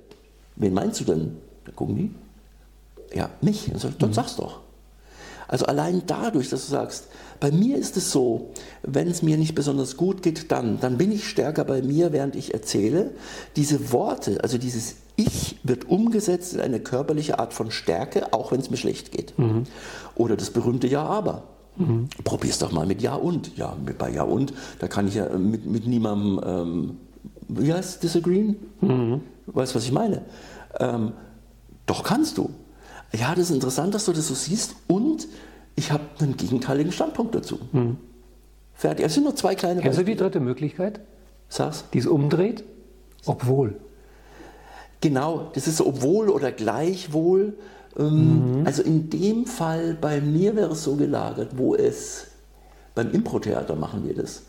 wen 0.55 0.73
meinst 0.73 1.01
du 1.01 1.03
denn? 1.03 1.37
Da 1.65 1.71
gucken 1.71 1.95
die. 1.95 3.17
Ja, 3.17 3.29
mich. 3.41 3.71
Ich, 3.73 3.81
dann 3.97 4.09
mhm. 4.09 4.13
sag's 4.13 4.35
doch. 4.35 4.59
Also 5.51 5.65
allein 5.65 6.03
dadurch, 6.07 6.49
dass 6.49 6.65
du 6.65 6.71
sagst, 6.71 7.07
bei 7.41 7.51
mir 7.51 7.77
ist 7.77 7.97
es 7.97 8.11
so, 8.11 8.51
wenn 8.83 9.09
es 9.09 9.21
mir 9.21 9.37
nicht 9.37 9.53
besonders 9.53 9.97
gut 9.97 10.23
geht, 10.23 10.49
dann, 10.49 10.79
dann 10.79 10.97
bin 10.97 11.11
ich 11.11 11.27
stärker 11.27 11.65
bei 11.65 11.81
mir, 11.81 12.13
während 12.13 12.37
ich 12.37 12.53
erzähle. 12.53 13.11
Diese 13.57 13.91
Worte, 13.91 14.41
also 14.43 14.57
dieses 14.57 14.95
Ich 15.17 15.59
wird 15.63 15.89
umgesetzt 15.89 16.53
in 16.53 16.61
eine 16.61 16.79
körperliche 16.79 17.39
Art 17.39 17.53
von 17.53 17.69
Stärke, 17.69 18.31
auch 18.31 18.53
wenn 18.53 18.61
es 18.61 18.69
mir 18.69 18.77
schlecht 18.77 19.11
geht. 19.11 19.37
Mhm. 19.37 19.63
Oder 20.15 20.37
das 20.37 20.51
berühmte 20.51 20.87
Ja, 20.87 21.03
aber. 21.03 21.43
Mhm. 21.75 22.07
Probier's 22.23 22.59
doch 22.59 22.71
mal 22.71 22.85
mit 22.85 23.01
Ja 23.01 23.15
und. 23.15 23.57
Ja, 23.57 23.75
bei 23.97 24.09
Ja 24.09 24.23
und, 24.23 24.53
da 24.79 24.87
kann 24.87 25.07
ich 25.07 25.15
ja 25.15 25.37
mit, 25.37 25.65
mit 25.65 25.85
niemandem, 25.85 26.41
ähm, 26.45 26.97
wie 27.49 27.73
heißt 27.73 28.01
disagreeen? 28.01 28.55
Mhm. 28.79 29.19
Weißt 29.47 29.73
du, 29.73 29.75
was 29.75 29.83
ich 29.83 29.91
meine? 29.91 30.21
Ähm, 30.79 31.11
doch 31.91 32.03
kannst 32.03 32.37
du. 32.37 32.49
Ja, 33.11 33.35
das 33.35 33.49
ist 33.49 33.51
interessant, 33.51 33.93
dass 33.93 34.05
du 34.05 34.13
das 34.13 34.27
so 34.29 34.33
siehst 34.33 34.75
und 34.87 35.27
ich 35.75 35.91
habe 35.91 36.03
einen 36.19 36.37
gegenteiligen 36.37 36.93
Standpunkt 36.93 37.35
dazu. 37.35 37.59
Hm. 37.73 37.97
Fertig. 38.73 39.05
Es 39.05 39.13
sind 39.13 39.23
nur 39.23 39.35
zwei 39.35 39.55
kleine 39.55 39.81
Kennst 39.81 39.97
Beispiele. 39.97 40.05
du 40.05 40.11
die 40.11 40.23
dritte 40.23 40.39
Möglichkeit? 40.39 41.01
Sag's. 41.49 41.83
Die 41.91 41.99
es 41.99 42.07
umdreht? 42.07 42.63
Obwohl. 43.25 43.75
Genau, 45.01 45.51
das 45.53 45.67
ist 45.67 45.81
obwohl 45.81 46.29
oder 46.29 46.53
gleichwohl. 46.53 47.57
Ähm, 47.99 48.59
mhm. 48.59 48.65
Also 48.65 48.83
in 48.83 49.09
dem 49.09 49.45
Fall, 49.45 49.97
bei 49.99 50.21
mir 50.21 50.55
wäre 50.55 50.71
es 50.71 50.83
so 50.83 50.95
gelagert, 50.95 51.57
wo 51.57 51.75
es, 51.75 52.27
beim 52.95 53.11
Impro-Theater 53.11 53.75
machen 53.75 54.07
wir 54.07 54.15
das. 54.15 54.43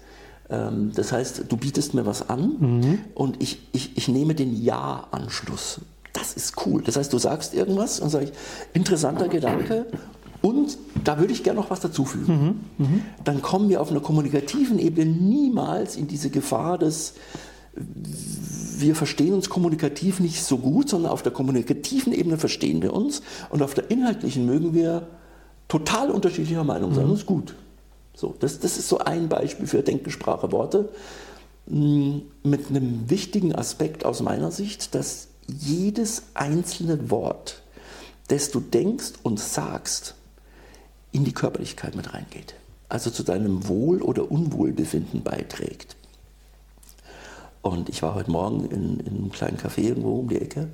Ähm, 0.49 0.93
das 0.95 1.11
heißt, 1.11 1.47
du 1.49 1.57
bietest 1.57 1.95
mir 1.95 2.07
was 2.07 2.29
an 2.31 2.57
mhm. 2.61 2.99
und 3.15 3.43
ich, 3.43 3.67
ich, 3.73 3.97
ich 3.97 4.07
nehme 4.07 4.37
den 4.37 4.55
Ja-Anschluss. 4.55 5.81
Das 6.13 6.35
ist 6.35 6.67
cool. 6.67 6.83
Das 6.83 6.97
heißt, 6.97 7.13
du 7.13 7.19
sagst 7.19 7.55
irgendwas 7.55 8.01
und 8.01 8.11
sage 8.11 8.27
ich, 8.27 8.33
interessanter 8.75 9.29
Gedanke 9.29 9.87
und 10.43 10.77
da 11.05 11.19
würde 11.19 11.33
ich 11.33 11.45
gerne 11.45 11.61
noch 11.61 11.71
was 11.71 11.81
dazufügen. 11.81 12.65
Mhm. 12.79 12.87
Mhm. 12.87 13.03
Dann 13.25 13.43
kommen 13.43 13.69
wir 13.69 13.81
auf 13.81 13.91
einer 13.91 14.01
kommunikativen 14.01 14.79
Ebene 14.79 15.11
niemals 15.11 15.97
in 15.97 16.09
diese 16.09 16.31
Gefahr 16.31 16.79
des, 16.79 17.15
wir 17.75 18.97
verstehen 18.97 19.35
uns 19.35 19.49
kommunikativ 19.49 20.19
nicht 20.19 20.43
so 20.43 20.59
gut, 20.59 20.89
sondern 20.89 21.13
auf 21.13 21.23
der 21.23 21.33
kommunikativen 21.33 22.13
Ebene 22.13 22.39
verstehen 22.39 22.83
wir 22.83 22.93
uns 22.93 23.23
und 23.51 23.63
auf 23.63 23.75
der 23.75 23.91
inhaltlichen 23.91 24.45
mögen 24.45 24.75
wir 24.75 25.07
total 25.69 26.11
unterschiedlicher 26.11 26.65
Meinung 26.65 26.93
sein. 26.93 27.07
Mhm. 27.07 27.11
Das 27.11 27.21
ist 27.21 27.27
gut. 27.27 27.55
So, 28.15 28.35
das, 28.41 28.59
das 28.59 28.77
ist 28.77 28.89
so 28.89 28.99
ein 28.99 29.29
Beispiel 29.29 29.67
für 29.67 29.83
Denken, 29.83 30.11
Sprache, 30.11 30.53
Worte. 30.53 30.91
Mm, 31.67 32.19
mit 32.43 32.69
einem 32.69 33.09
wichtigen 33.09 33.55
Aspekt 33.55 34.05
aus 34.05 34.21
meiner 34.21 34.51
Sicht, 34.51 34.95
dass 34.97 35.29
jedes 35.47 36.25
einzelne 36.35 37.11
Wort, 37.11 37.63
das 38.29 38.51
du 38.51 38.61
denkst 38.61 39.13
und 39.23 39.41
sagst, 39.41 40.15
in 41.13 41.25
die 41.25 41.33
Körperlichkeit 41.33 41.95
mit 41.95 42.15
reingeht. 42.15 42.55
Also 42.89 43.11
zu 43.11 43.23
deinem 43.23 43.69
Wohl- 43.69 44.03
oder 44.03 44.31
Unwohlbefinden 44.31 45.23
beiträgt. 45.23 45.97
Und 47.63 47.89
ich 47.89 48.03
war 48.03 48.15
heute 48.15 48.31
Morgen 48.31 48.65
in, 48.67 49.01
in 49.01 49.17
einem 49.17 49.33
kleinen 49.33 49.57
Café 49.57 49.79
irgendwo 49.79 50.19
um 50.19 50.29
die 50.29 50.41
Ecke. 50.41 50.69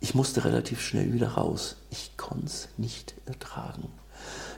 Ich 0.00 0.14
musste 0.14 0.44
relativ 0.44 0.80
schnell 0.80 1.12
wieder 1.12 1.28
raus. 1.28 1.76
Ich 1.90 2.16
konnte 2.16 2.46
es 2.46 2.68
nicht 2.76 3.14
ertragen. 3.26 3.88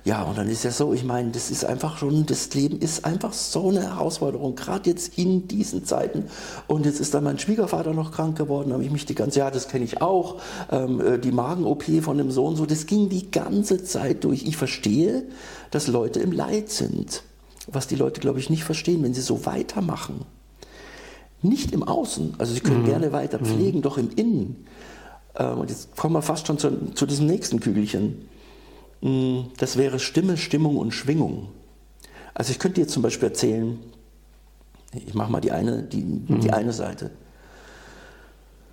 Ja, 0.05 0.23
und 0.25 0.37
dann 0.37 0.51
ist 0.51 0.64
ja 0.64 0.71
so, 0.71 0.93
ich 0.93 1.03
meine, 1.03 1.31
das 1.31 1.51
ist 1.51 1.64
einfach 1.64 1.97
schon, 1.97 2.27
das 2.27 2.53
Leben 2.53 2.79
ist 2.79 3.07
einfach 3.07 3.33
so 3.33 3.71
eine 3.71 3.83
Herausforderung, 3.85 4.55
gerade 4.55 4.90
jetzt 4.90 5.17
in 5.17 5.49
diesen 5.49 5.87
Zeiten. 5.87 6.25
Und 6.67 6.85
jetzt 6.85 7.01
ist 7.01 7.14
dann 7.14 7.25
mein 7.25 7.38
Schwiegervater 7.38 7.95
noch 7.95 8.12
krank 8.12 8.37
geworden, 8.37 8.75
habe 8.75 8.85
ich 8.85 8.90
mich 8.90 9.07
die 9.07 9.14
ganze, 9.14 9.38
ja, 9.38 9.51
das 9.51 9.67
kenne 9.67 9.87
ich 9.87 10.03
auch, 10.03 10.43
ähm, 10.71 11.01
äh, 11.01 11.19
die 11.19 11.33
Magen-OP 11.33 11.85
von 12.03 12.19
dem 12.19 12.31
Sohn, 12.31 12.55
so, 12.55 12.67
das 12.67 12.85
ging 12.85 13.09
die 13.09 13.31
ganze 13.31 13.83
Zeit 13.83 14.25
durch. 14.25 14.45
Ich 14.45 14.59
verstehe, 14.59 15.23
dass 15.71 15.87
Leute 15.87 16.21
im 16.21 16.33
Leid 16.33 16.69
sind. 16.69 17.23
Was 17.67 17.87
die 17.87 17.97
Leute, 17.97 18.21
glaube 18.21 18.38
ich, 18.38 18.51
nicht 18.51 18.64
verstehen, 18.64 19.03
wenn 19.03 19.14
sie 19.14 19.23
so 19.23 19.47
weitermachen. 19.47 20.27
Nicht 21.40 21.73
im 21.73 21.83
Außen, 21.83 22.35
also 22.37 22.53
sie 22.53 22.61
können 22.61 22.83
mhm. 22.83 22.87
gerne 22.87 23.12
weiter 23.12 23.38
mhm. 23.38 23.47
pflegen, 23.47 23.79
mhm. 23.79 23.83
doch 23.83 23.97
im 23.97 24.11
Innen. 24.11 24.67
Ähm, 25.38 25.61
und 25.61 25.71
jetzt 25.71 25.97
kommen 25.97 26.14
wir 26.14 26.21
fast 26.21 26.47
schon 26.47 26.59
zu, 26.59 26.93
zu 26.93 27.07
diesem 27.07 27.27
nächsten 27.27 27.61
Kügelchen. 27.61 28.29
Mm, 29.05 29.51
das 29.59 29.77
wäre 29.77 29.99
Stimme, 29.99 30.38
Stimmung 30.38 30.79
und 30.79 30.93
Schwingung. 30.93 31.49
Also 32.33 32.53
ich 32.53 32.59
könnte 32.59 32.81
dir 32.81 32.88
zum 32.88 33.03
Beispiel 33.03 33.29
erzählen, 33.29 33.79
ich 34.95 35.12
mache 35.12 35.31
mal 35.31 35.40
die 35.40 35.53
eine, 35.53 35.83
die, 35.83 36.01
mhm. 36.03 36.40
die 36.40 36.51
eine 36.51 36.73
Seite. 36.73 37.11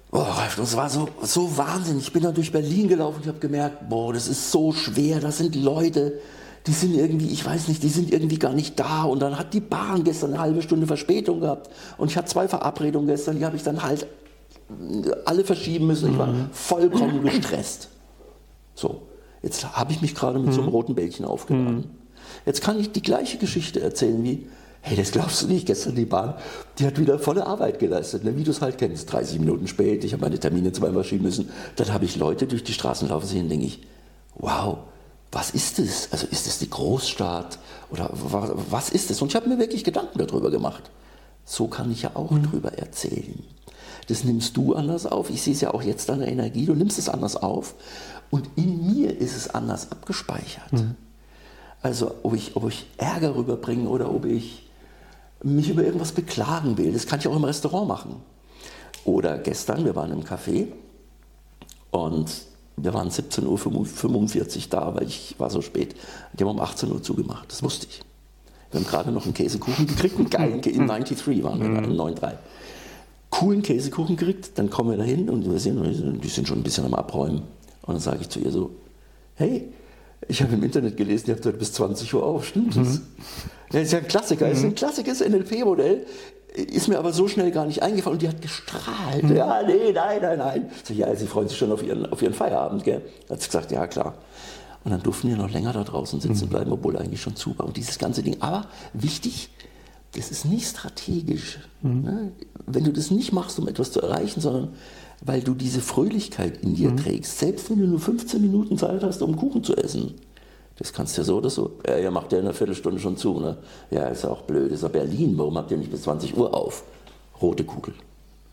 Oh, 0.10 0.26
das 0.56 0.78
war 0.78 0.90
so, 0.90 1.10
so 1.22 1.58
Wahnsinn. 1.58 2.00
Ich 2.00 2.14
bin 2.14 2.24
da 2.24 2.32
durch 2.32 2.52
Berlin 2.52 2.88
gelaufen 2.88 3.20
ich 3.22 3.28
habe 3.28 3.40
gemerkt, 3.40 3.90
boah, 3.90 4.14
das 4.14 4.28
ist 4.28 4.52
so 4.52 4.72
schwer. 4.72 5.20
Das 5.20 5.38
sind 5.38 5.56
Leute, 5.56 6.20
die 6.66 6.72
sind 6.72 6.96
irgendwie, 6.96 7.28
ich 7.28 7.46
weiß 7.46 7.68
nicht, 7.68 7.84
die 7.84 7.90
sind 7.90 8.14
irgendwie 8.14 8.40
gar 8.40 8.54
nicht 8.54 8.80
da. 8.80 9.04
Und 9.04 9.22
dann 9.22 9.38
hat 9.38 9.54
die 9.54 9.60
Bahn 9.60 10.06
gestern 10.06 10.32
eine 10.32 10.42
halbe 10.42 10.62
Stunde 10.62 10.88
Verspätung 10.88 11.42
gehabt. 11.42 11.70
Und 11.98 12.10
ich 12.10 12.16
hatte 12.16 12.28
zwei 12.28 12.48
Verabredungen 12.48 13.08
gestern, 13.08 13.38
die 13.38 13.46
habe 13.46 13.58
ich 13.58 13.64
dann 13.64 13.84
halt 13.84 14.08
alle 15.26 15.44
verschieben 15.44 15.88
müssen. 15.88 16.14
Ich 16.14 16.18
war 16.18 16.28
mhm. 16.28 16.50
vollkommen 16.54 17.22
gestresst. 17.22 17.90
So. 18.76 19.02
Jetzt 19.42 19.76
habe 19.76 19.92
ich 19.92 20.02
mich 20.02 20.16
gerade 20.16 20.40
mit 20.40 20.50
mhm. 20.50 20.54
so 20.54 20.62
einem 20.62 20.70
mhm. 20.70 20.76
roten 20.76 20.96
Bällchen 20.96 21.26
aufgeladen. 21.26 21.78
Mhm. 21.78 21.90
Jetzt 22.46 22.62
kann 22.62 22.80
ich 22.80 22.92
die 22.92 23.02
gleiche 23.02 23.38
Geschichte 23.38 23.82
erzählen 23.82 24.24
wie, 24.24 24.48
hey, 24.82 24.98
das 24.98 25.12
glaubst 25.12 25.42
du 25.42 25.48
nicht, 25.48 25.68
gestern 25.68 25.96
die 25.96 26.06
Bahn, 26.06 26.36
die 26.80 26.86
hat 26.86 27.00
wieder 27.00 27.20
volle 27.20 27.46
Arbeit 27.46 27.80
geleistet, 27.80 28.24
ne? 28.24 28.36
wie 28.36 28.44
du 28.44 28.52
es 28.52 28.62
halt 28.62 28.78
kennst. 28.78 29.12
30 29.12 29.40
Minuten 29.40 29.68
spät, 29.68 30.04
ich 30.04 30.14
habe 30.14 30.24
meine 30.24 30.40
Termine 30.40 30.72
zweimal 30.72 31.04
schieben 31.04 31.26
müssen. 31.26 31.50
Dann 31.76 31.94
habe 31.94 32.06
ich 32.06 32.16
Leute 32.16 32.48
durch 32.48 32.64
die 32.64 32.74
Straßen 32.74 33.08
laufen 33.10 33.28
sehen, 33.28 33.50
denke 33.50 33.66
ich, 33.66 33.82
wow, 34.36 34.80
was 35.32 35.52
ist 35.52 35.80
das? 35.80 36.10
Also 36.12 36.28
ist 36.28 36.48
das 36.48 36.60
die 36.60 36.70
Großstadt 36.70 37.60
oder 37.92 38.10
was 38.12 38.90
ist 38.90 39.10
das? 39.10 39.22
Und 39.22 39.30
ich 39.30 39.36
habe 39.36 39.48
mir 39.48 39.60
wirklich 39.60 39.84
Gedanken 39.84 40.18
darüber 40.18 40.52
gemacht. 40.52 40.90
So 41.46 41.68
kann 41.68 41.92
ich 41.92 42.04
ja 42.04 42.12
auch 42.16 42.32
mhm. 42.32 42.44
drüber 42.44 42.74
erzählen. 42.74 43.44
Das 44.08 44.24
nimmst 44.24 44.58
du 44.58 44.74
anders 44.76 45.06
auf. 45.06 45.30
Ich 45.30 45.42
sehe 45.42 45.54
es 45.54 45.62
ja 45.62 45.74
auch 45.74 45.84
jetzt 45.84 46.10
an 46.10 46.20
der 46.20 46.28
Energie. 46.28 46.66
Du 46.66 46.74
nimmst 46.74 46.98
es 46.98 47.08
anders 47.08 47.36
auf. 47.36 47.76
Und 48.32 48.50
in 48.56 48.88
mir 48.88 49.16
ist 49.20 49.36
es 49.36 49.50
anders 49.50 49.92
abgespeichert. 49.92 50.72
Mhm. 50.74 50.96
Also 51.82 52.16
ob 52.24 52.36
ich, 52.36 52.56
ob 52.56 52.68
ich 52.70 52.88
Ärger 52.98 53.36
rüberbringe 53.36 53.88
oder 53.88 54.14
ob 54.14 54.26
ich 54.26 54.70
mich 55.44 55.70
über 55.70 55.84
irgendwas 55.84 56.12
beklagen 56.12 56.78
will, 56.78 56.94
das 56.94 57.06
kann 57.06 57.20
ich 57.20 57.28
auch 57.28 57.36
im 57.36 57.44
Restaurant 57.44 57.88
machen. 57.88 58.16
Oder 59.04 59.38
gestern, 59.40 59.84
wir 59.86 59.96
waren 59.96 60.12
im 60.12 60.24
Café 60.24 60.68
und 61.90 62.32
wir 62.78 62.94
waren 62.94 63.10
17.45 63.10 63.48
Uhr 63.48 64.64
da, 64.70 64.96
weil 64.96 65.08
ich 65.08 65.36
war 65.40 65.50
so 65.50 65.62
spät. 65.62 65.96
Die 66.34 66.44
haben 66.44 66.52
um 66.52 66.60
18 66.60 66.92
Uhr 66.92 67.02
zugemacht, 67.02 67.52
das 67.52 67.64
wusste 67.64 67.88
ich. 67.90 68.02
Wir 68.70 68.80
haben 68.80 68.88
gerade 68.88 69.12
noch 69.12 69.26
einen 69.26 69.34
Käsekuchen 69.34 69.88
gekriegt, 69.88 70.18
einen 70.18 70.30
geilen, 70.30 70.60
in 70.64 70.88
93 70.88 71.44
waren 71.44 71.60
wir 71.60 71.70
gerade, 71.70 71.88
in 71.88 71.98
93. 71.98 72.40
Coolen 73.32 73.62
Käsekuchen 73.62 74.16
gekriegt, 74.16 74.52
dann 74.56 74.70
kommen 74.70 74.92
wir 74.92 74.98
da 74.98 75.04
hin 75.04 75.30
und 75.30 75.50
wir 75.50 75.60
sehen, 75.60 76.20
die 76.22 76.28
sind 76.28 76.48
schon 76.48 76.60
ein 76.60 76.64
bisschen 76.64 76.86
am 76.86 76.94
Abräumen. 76.94 77.44
Und 77.92 77.98
dann 77.98 78.14
sage 78.14 78.20
ich 78.22 78.30
zu 78.30 78.40
ihr 78.40 78.52
so, 78.52 78.72
hey, 79.36 79.70
ich 80.28 80.42
habe 80.42 80.54
im 80.54 80.64
Internet 80.64 80.96
gelesen, 80.96 81.28
ihr 81.28 81.36
habt 81.36 81.46
heute 81.46 81.58
bis 81.58 81.74
20 81.74 82.14
Uhr 82.14 82.24
auf, 82.24 82.48
stimmt 82.48 82.78
das? 82.78 82.88
Mhm. 82.88 83.02
Das 83.72 83.82
ist 83.84 83.92
ja 83.92 84.00
ein 84.00 84.08
Klassiker, 84.08 84.46
mhm. 84.46 84.52
ist 84.54 84.64
ein 84.64 84.76
klassisches 84.76 85.20
NLP-Modell, 85.20 86.06
ist 86.56 86.88
mir 86.88 87.00
aber 87.00 87.12
so 87.12 87.28
schnell 87.28 87.52
gar 87.52 87.66
nicht 87.66 87.84
eingefallen 87.84 88.16
und 88.16 88.22
die 88.22 88.30
hat 88.30 88.42
gestrahlt. 88.42 89.24
Mhm. 89.24 89.36
Ja, 89.36 89.62
nee, 89.64 89.92
nein, 89.94 90.22
nein, 90.22 90.38
nein. 90.38 90.72
So, 90.84 90.94
ja, 90.94 91.14
sie 91.16 91.28
freut 91.28 91.50
sich 91.50 91.58
schon 91.58 91.72
auf 91.72 91.84
ihren, 91.84 92.06
auf 92.06 92.22
ihren 92.22 92.34
Feierabend, 92.34 92.86
gell? 92.86 93.02
Hat 93.30 93.42
sie 93.42 93.48
gesagt, 93.48 93.72
ja, 93.72 93.88
klar. 93.88 94.16
Und 94.84 94.92
dann 94.92 95.04
durften 95.04 95.28
wir 95.28 95.36
noch 95.36 95.52
länger 95.52 95.74
da 95.74 95.84
draußen 95.84 96.22
sitzen 96.22 96.46
mhm. 96.46 96.50
bleiben, 96.50 96.72
obwohl 96.72 96.98
eigentlich 96.98 97.22
schon 97.22 97.36
zu 97.36 97.58
war. 97.60 97.66
Und 97.66 97.76
dieses 97.76 98.00
ganze 98.00 98.24
Ding. 98.24 98.38
Aber 98.40 98.68
wichtig, 98.94 99.50
das 100.16 100.32
ist 100.32 100.46
nicht 100.46 100.68
strategisch. 100.68 101.60
Mhm. 101.82 102.02
Ne? 102.02 102.32
Wenn 102.66 102.84
du 102.86 102.92
das 102.92 103.12
nicht 103.12 103.34
machst, 103.34 103.60
um 103.60 103.68
etwas 103.68 103.92
zu 103.92 104.02
erreichen, 104.02 104.40
sondern 104.42 104.70
weil 105.22 105.42
du 105.42 105.54
diese 105.54 105.82
Fröhlichkeit 105.82 106.64
in 106.64 106.76
dir 106.76 106.90
mhm. 106.90 106.98
trägst. 106.98 107.40
Selbst 107.40 107.70
wenn 107.70 107.80
du 107.80 107.86
nur 107.86 108.00
15 108.00 108.42
Minuten 108.42 108.78
Zeit 108.78 109.04
hast, 109.04 109.22
um 109.22 109.36
Kuchen 109.36 109.64
zu 109.64 109.76
essen. 109.76 110.16
Das 110.78 110.94
kannst 110.94 111.16
du 111.16 111.22
ja 111.22 111.26
so 111.26 111.38
oder 111.38 111.52
so. 111.52 111.74
Ja, 111.88 111.98
ihr 111.98 112.10
macht 112.10 112.32
ja 112.32 112.40
in 112.40 112.46
einer 112.46 112.56
Viertelstunde 112.56 113.00
schon 113.00 113.16
zu. 113.16 113.40
Ne? 113.40 113.58
Ja, 113.92 114.08
ist 114.08 114.26
auch 114.26 114.42
blöd. 114.42 114.72
Ist 114.72 114.82
ja 114.82 114.90
Berlin. 114.90 115.38
Warum 115.38 115.58
habt 115.58 115.70
ihr 115.70 115.78
nicht 115.78 115.92
bis 115.92 116.04
20 116.04 116.36
Uhr 116.36 116.56
auf? 116.56 116.84
Rote 117.40 117.64
Kugel. 117.64 117.94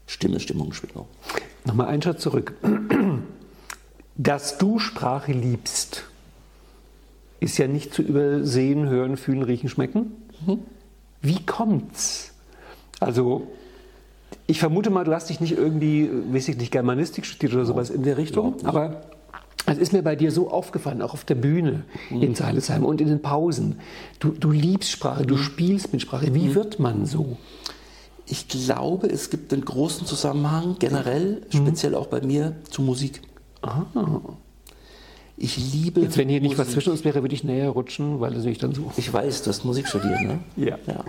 Stimme, 0.06 0.40
Stimmung, 0.40 0.72
Schwingung. 0.72 1.06
Nochmal 1.64 1.86
einen 1.86 2.02
Schritt 2.02 2.20
zurück. 2.20 2.54
Dass 4.16 4.58
du 4.58 4.78
Sprache 4.78 5.32
liebst, 5.32 6.04
ist 7.40 7.56
ja 7.56 7.66
nicht 7.66 7.94
zu 7.94 8.02
übersehen, 8.02 8.88
hören, 8.88 9.16
fühlen, 9.16 9.42
riechen, 9.42 9.68
schmecken. 9.68 10.12
Mhm. 10.44 10.58
Wie 11.22 11.44
kommt's? 11.46 12.32
Also 13.00 13.46
Ich 14.46 14.60
vermute 14.60 14.90
mal, 14.90 15.04
du 15.04 15.12
hast 15.12 15.28
dich 15.30 15.40
nicht 15.40 15.56
irgendwie, 15.56 16.10
weiß 16.32 16.48
ich 16.48 16.56
nicht, 16.56 16.70
Germanistik 16.72 17.26
studiert 17.26 17.54
oder 17.54 17.64
sowas 17.66 17.90
in 17.90 18.02
der 18.02 18.16
Richtung, 18.16 18.54
aber 18.64 19.02
es 19.66 19.76
ist 19.78 19.92
mir 19.92 20.02
bei 20.02 20.16
dir 20.16 20.30
so 20.32 20.50
aufgefallen, 20.50 21.02
auch 21.02 21.12
auf 21.12 21.24
der 21.24 21.34
Bühne 21.34 21.84
Mhm. 22.10 22.22
in 22.22 22.34
Seilesheim 22.34 22.84
und 22.84 23.00
in 23.00 23.08
den 23.08 23.20
Pausen. 23.20 23.80
Du, 24.20 24.30
du 24.30 24.50
liebst 24.50 24.90
Sprache, 24.90 25.22
Mhm. 25.22 25.26
du 25.26 25.36
spielst 25.36 25.92
mit 25.92 26.00
Sprache. 26.02 26.34
Wie 26.34 26.54
wird 26.54 26.78
man 26.78 27.04
so? 27.04 27.36
Ich 28.26 28.48
glaube, 28.48 29.06
es 29.08 29.28
gibt 29.30 29.52
einen 29.52 29.64
großen 29.64 30.06
Zusammenhang 30.06 30.76
generell, 30.78 31.42
speziell 31.50 31.94
auch 31.94 32.06
bei 32.08 32.20
mir, 32.22 32.56
zu 32.70 32.82
Musik. 32.82 33.20
Ich 35.36 35.56
liebe. 35.72 36.00
Jetzt, 36.00 36.18
wenn 36.18 36.28
hier 36.28 36.40
nicht 36.40 36.58
was 36.58 36.70
zwischen 36.70 36.90
uns 36.90 37.04
wäre, 37.04 37.22
würde 37.22 37.34
ich 37.34 37.44
näher 37.44 37.68
rutschen, 37.70 38.18
weil 38.20 38.34
das 38.34 38.44
ich 38.44 38.58
dann 38.58 38.74
so. 38.74 38.90
Ich 38.96 39.12
weiß, 39.12 39.42
du 39.42 39.50
hast 39.50 39.64
Musik 39.64 39.86
studiert, 39.86 40.20
ne? 40.22 40.40
Ja. 40.56 40.76
ja. 40.86 41.04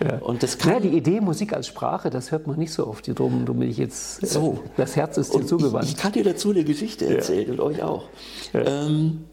Ja. 0.00 0.18
Und 0.18 0.42
das 0.42 0.58
kann 0.58 0.74
Ja, 0.74 0.80
die 0.80 0.96
Idee 0.96 1.20
Musik 1.20 1.52
als 1.52 1.66
Sprache, 1.66 2.10
das 2.10 2.30
hört 2.30 2.46
man 2.46 2.58
nicht 2.58 2.72
so 2.72 2.86
oft. 2.86 3.06
Drum, 3.18 3.44
drum 3.44 3.58
bin 3.58 3.68
ich 3.70 3.78
jetzt. 3.78 4.26
So. 4.26 4.60
Äh, 4.64 4.68
das 4.76 4.96
Herz 4.96 5.16
ist 5.16 5.32
dir 5.32 5.36
Und 5.36 5.42
ich, 5.42 5.48
zugewandt. 5.48 5.88
ich 5.88 5.96
kann 5.96 6.12
dir 6.12 6.24
dazu 6.24 6.50
eine 6.50 6.64
Geschichte 6.64 7.06
erzählen 7.06 7.50
und 7.50 7.60
euch 7.60 7.82
auch. 7.82 8.04
Ähm, 8.54 9.24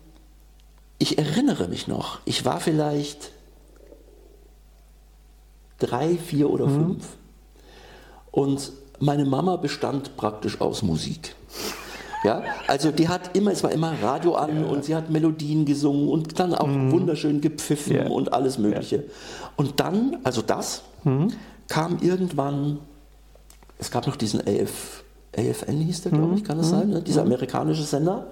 ich 0.98 1.18
erinnere 1.18 1.68
mich 1.68 1.88
noch, 1.88 2.20
ich 2.26 2.46
war 2.46 2.60
vielleicht 2.60 3.32
drei, 5.80 6.16
vier 6.18 6.50
oder 6.50 6.68
fünf. 6.70 7.06
Und 8.32 8.72
meine 9.00 9.26
Mama 9.26 9.58
bestand 9.58 10.16
praktisch 10.18 10.62
aus 10.62 10.82
Musik. 10.82 11.36
Ja, 12.26 12.44
also 12.68 12.92
die 12.92 13.08
hat 13.08 13.36
immer, 13.38 13.52
es 13.52 13.64
war 13.64 13.72
immer 13.72 13.94
Radio 14.02 14.36
an 14.36 14.66
und 14.66 14.84
sie 14.84 14.96
hat 14.96 15.10
Melodien 15.10 15.66
gesungen 15.66 16.10
und 16.10 16.40
dann 16.40 16.54
auch 16.56 16.68
wunderschön 16.68 17.40
gepfiffen 17.42 17.96
Ja. 17.96 18.08
und 18.08 18.34
alles 18.34 18.58
Mögliche. 18.58 19.04
Und 19.56 19.80
dann, 19.80 20.18
also 20.24 20.42
das, 20.42 20.82
kam 21.68 21.98
irgendwann 22.02 22.80
es 23.78 23.92
gab 23.92 24.08
noch 24.08 24.16
diesen 24.16 24.40
AF, 24.42 25.04
AFN 25.38 25.82
hieß 25.82 26.04
der, 26.04 26.12
glaube 26.14 26.36
ich, 26.36 26.44
kann 26.44 26.58
das 26.58 26.70
sein, 26.70 26.90
ne? 26.90 27.02
dieser 27.02 27.24
amerikanische 27.24 27.84
Sender. 27.84 28.28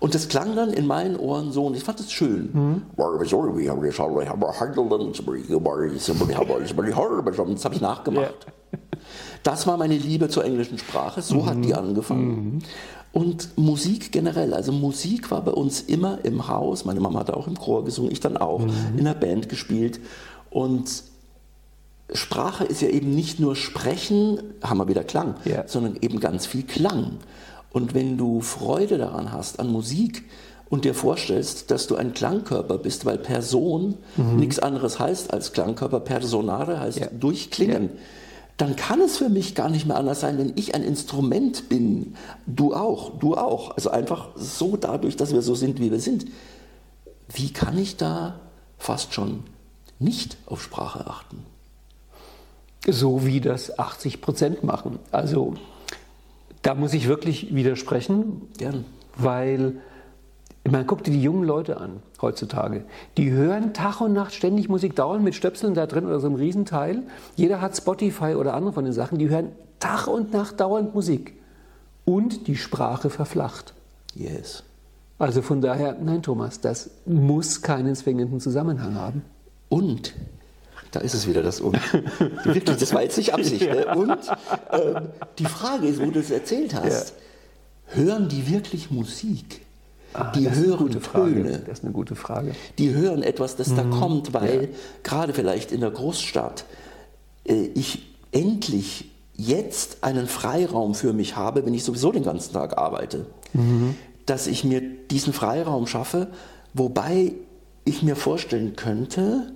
Und 0.00 0.14
das 0.14 0.28
klang 0.28 0.56
dann 0.56 0.72
in 0.72 0.86
meinen 0.86 1.16
Ohren 1.16 1.52
so 1.52 1.66
und 1.66 1.76
ich 1.76 1.84
fand 1.84 2.00
es 2.00 2.10
schön. 2.10 2.50
Das 7.54 7.64
habe 7.66 7.74
ich 7.76 7.80
nachgemacht. 7.80 8.34
Das 9.42 9.66
war 9.66 9.76
meine 9.76 9.96
Liebe 9.96 10.28
zur 10.28 10.44
englischen 10.44 10.78
Sprache, 10.78 11.22
so 11.22 11.46
hat 11.46 11.64
die 11.64 11.74
angefangen. 11.74 12.62
Und 13.12 13.56
Musik 13.58 14.12
generell, 14.12 14.54
also 14.54 14.70
Musik 14.70 15.30
war 15.30 15.42
bei 15.42 15.50
uns 15.52 15.80
immer 15.80 16.18
im 16.24 16.46
Haus. 16.46 16.84
Meine 16.84 17.00
Mama 17.00 17.20
hat 17.20 17.30
auch 17.30 17.46
im 17.48 17.58
Chor 17.58 17.84
gesungen, 17.84 18.12
ich 18.12 18.20
dann 18.20 18.36
auch, 18.36 18.62
in 18.96 19.04
der 19.04 19.14
Band 19.14 19.48
gespielt. 19.48 19.98
Und 20.50 21.02
Sprache 22.12 22.64
ist 22.64 22.82
ja 22.82 22.88
eben 22.88 23.14
nicht 23.14 23.38
nur 23.40 23.56
Sprechen, 23.56 24.40
haben 24.62 24.78
wir 24.78 24.88
wieder 24.88 25.04
Klang, 25.04 25.34
Ja. 25.44 25.64
sondern 25.66 25.96
eben 26.00 26.20
ganz 26.20 26.46
viel 26.46 26.64
Klang. 26.64 27.18
Und 27.72 27.94
wenn 27.94 28.18
du 28.18 28.40
Freude 28.40 28.98
daran 28.98 29.32
hast, 29.32 29.60
an 29.60 29.68
Musik 29.70 30.24
und 30.68 30.84
dir 30.84 30.94
vorstellst, 30.94 31.70
dass 31.70 31.86
du 31.86 31.94
ein 31.96 32.12
Klangkörper 32.12 32.78
bist, 32.78 33.06
weil 33.06 33.18
Person 33.18 33.94
nichts 34.36 34.58
anderes 34.58 34.98
heißt 34.98 35.32
als 35.32 35.52
Klangkörper, 35.52 36.00
Personare 36.00 36.80
heißt 36.80 36.98
Ja. 36.98 37.06
durchklingen, 37.08 37.90
dann 38.60 38.76
kann 38.76 39.00
es 39.00 39.16
für 39.16 39.28
mich 39.28 39.54
gar 39.54 39.70
nicht 39.70 39.86
mehr 39.86 39.96
anders 39.96 40.20
sein, 40.20 40.38
wenn 40.38 40.52
ich 40.56 40.74
ein 40.74 40.82
Instrument 40.82 41.68
bin. 41.68 42.14
Du 42.46 42.74
auch, 42.74 43.18
du 43.18 43.36
auch. 43.36 43.72
Also 43.76 43.90
einfach 43.90 44.28
so 44.34 44.76
dadurch, 44.76 45.16
dass 45.16 45.32
wir 45.32 45.42
so 45.42 45.54
sind, 45.54 45.80
wie 45.80 45.90
wir 45.90 46.00
sind. 46.00 46.26
Wie 47.32 47.52
kann 47.52 47.78
ich 47.78 47.96
da 47.96 48.40
fast 48.78 49.14
schon 49.14 49.44
nicht 49.98 50.36
auf 50.46 50.62
Sprache 50.62 51.06
achten? 51.06 51.44
so 52.88 53.24
wie 53.26 53.40
das 53.40 53.78
80 53.78 54.20
Prozent 54.20 54.64
machen. 54.64 54.98
Also 55.10 55.54
da 56.62 56.74
muss 56.74 56.94
ich 56.94 57.08
wirklich 57.08 57.54
widersprechen, 57.54 58.42
Gern. 58.56 58.84
weil 59.16 59.76
man 60.68 60.86
guckt 60.86 61.06
dir 61.06 61.12
die 61.12 61.22
jungen 61.22 61.44
Leute 61.44 61.78
an 61.78 62.02
heutzutage. 62.20 62.84
Die 63.16 63.30
hören 63.30 63.72
Tag 63.72 64.00
und 64.00 64.12
Nacht 64.12 64.34
ständig 64.34 64.68
Musik, 64.68 64.94
dauernd 64.94 65.24
mit 65.24 65.34
Stöpseln 65.34 65.74
da 65.74 65.86
drin 65.86 66.06
oder 66.06 66.20
so 66.20 66.26
einem 66.26 66.36
Riesenteil. 66.36 67.02
Jeder 67.36 67.60
hat 67.60 67.76
Spotify 67.76 68.34
oder 68.34 68.54
andere 68.54 68.72
von 68.74 68.84
den 68.84 68.92
Sachen. 68.92 69.18
Die 69.18 69.30
hören 69.30 69.52
Tag 69.78 70.06
und 70.06 70.32
Nacht 70.32 70.60
dauernd 70.60 70.94
Musik. 70.94 71.34
Und 72.04 72.46
die 72.46 72.56
Sprache 72.56 73.08
verflacht. 73.08 73.74
Yes. 74.14 74.64
Also 75.18 75.42
von 75.42 75.60
daher, 75.60 75.96
nein 76.00 76.22
Thomas, 76.22 76.60
das 76.60 76.90
muss 77.06 77.62
keinen 77.62 77.94
zwingenden 77.94 78.40
Zusammenhang 78.40 78.94
haben. 78.94 79.22
Und, 79.68 80.14
da 80.90 81.00
ist 81.00 81.14
es 81.14 81.26
wieder 81.26 81.42
das 81.42 81.60
Und. 81.60 81.78
Wirklich, 82.44 82.64
das 82.64 82.92
war 82.92 83.02
jetzt 83.02 83.16
nicht 83.16 83.32
Absicht. 83.32 83.62
Ne? 83.62 83.94
Und 83.94 84.18
ähm, 84.72 85.08
die 85.38 85.44
Frage 85.44 85.86
ist, 85.86 86.00
wo 86.00 86.10
du 86.10 86.20
es 86.20 86.30
erzählt 86.30 86.74
hast, 86.74 87.14
hören 87.86 88.28
die 88.28 88.50
wirklich 88.50 88.90
Musik? 88.90 89.62
Die 90.34 90.46
Ah, 90.48 90.50
eine 90.50 90.56
hören. 90.56 91.00
Töne. 91.00 91.62
Das 91.66 91.78
ist 91.78 91.84
eine 91.84 91.92
gute 91.92 92.14
Frage. 92.16 92.54
Die 92.78 92.92
hören 92.94 93.22
etwas, 93.22 93.56
das 93.56 93.74
da 93.74 93.84
Mhm. 93.84 93.90
kommt, 93.90 94.34
weil 94.34 94.68
gerade 95.02 95.32
vielleicht 95.32 95.70
in 95.72 95.80
der 95.80 95.90
Großstadt 95.90 96.64
äh, 97.44 97.68
ich 97.74 98.06
endlich 98.32 99.10
jetzt 99.36 99.98
einen 100.02 100.26
Freiraum 100.26 100.94
für 100.94 101.12
mich 101.12 101.36
habe, 101.36 101.64
wenn 101.64 101.74
ich 101.74 101.84
sowieso 101.84 102.12
den 102.12 102.24
ganzen 102.24 102.52
Tag 102.52 102.76
arbeite, 102.76 103.26
Mhm. 103.52 103.94
dass 104.26 104.46
ich 104.46 104.64
mir 104.64 104.80
diesen 104.80 105.32
Freiraum 105.32 105.86
schaffe, 105.86 106.28
wobei 106.74 107.32
ich 107.84 108.02
mir 108.02 108.16
vorstellen 108.16 108.76
könnte, 108.76 109.52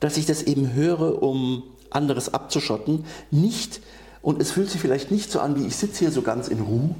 dass 0.00 0.16
ich 0.16 0.26
das 0.26 0.42
eben 0.44 0.72
höre, 0.72 1.22
um 1.22 1.62
anderes 1.90 2.32
abzuschotten, 2.32 3.04
nicht 3.30 3.80
und 4.22 4.40
es 4.40 4.50
fühlt 4.52 4.70
sich 4.70 4.80
vielleicht 4.80 5.10
nicht 5.10 5.30
so 5.30 5.40
an, 5.40 5.56
wie 5.60 5.66
ich 5.66 5.76
sitze 5.76 6.00
hier 6.00 6.10
so 6.12 6.22
ganz 6.22 6.48
in 6.48 6.60
Ruhe 6.60 6.94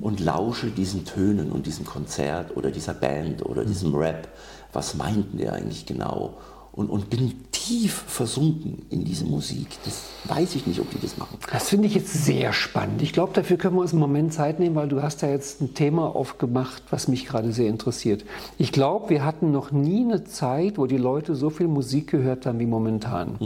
und 0.00 0.20
lausche 0.20 0.68
diesen 0.68 1.04
Tönen 1.04 1.50
und 1.52 1.66
diesem 1.66 1.84
Konzert 1.84 2.56
oder 2.56 2.70
dieser 2.70 2.94
Band 2.94 3.44
oder 3.44 3.64
diesem 3.64 3.94
Rap. 3.94 4.28
Was 4.72 4.94
meinten 4.94 5.38
der 5.38 5.52
eigentlich 5.52 5.86
genau? 5.86 6.38
Und, 6.72 6.88
und 6.88 7.10
bin 7.10 7.34
tief 7.50 8.04
versunken 8.06 8.78
in 8.90 9.04
diese 9.04 9.24
Musik. 9.24 9.66
Das 9.84 10.04
weiß 10.24 10.54
ich 10.54 10.66
nicht, 10.66 10.80
ob 10.80 10.90
die 10.90 10.98
das 11.00 11.18
machen. 11.18 11.38
Das 11.52 11.68
finde 11.68 11.86
ich 11.86 11.94
jetzt 11.94 12.12
sehr 12.12 12.52
spannend. 12.52 13.02
Ich 13.02 13.12
glaube, 13.12 13.32
dafür 13.34 13.56
können 13.58 13.76
wir 13.76 13.82
uns 13.82 13.92
einen 13.92 14.00
Moment 14.00 14.32
Zeit 14.32 14.58
nehmen, 14.58 14.74
weil 14.76 14.88
du 14.88 15.02
hast 15.02 15.22
da 15.22 15.28
jetzt 15.28 15.60
ein 15.60 15.74
Thema 15.74 16.14
aufgemacht, 16.14 16.82
was 16.90 17.06
mich 17.06 17.26
gerade 17.26 17.52
sehr 17.52 17.68
interessiert. 17.68 18.24
Ich 18.58 18.72
glaube, 18.72 19.10
wir 19.10 19.24
hatten 19.24 19.52
noch 19.52 19.72
nie 19.72 20.04
eine 20.04 20.24
Zeit, 20.24 20.78
wo 20.78 20.86
die 20.86 20.96
Leute 20.96 21.34
so 21.34 21.50
viel 21.50 21.68
Musik 21.68 22.10
gehört 22.10 22.46
haben 22.46 22.58
wie 22.58 22.66
momentan. 22.66 23.38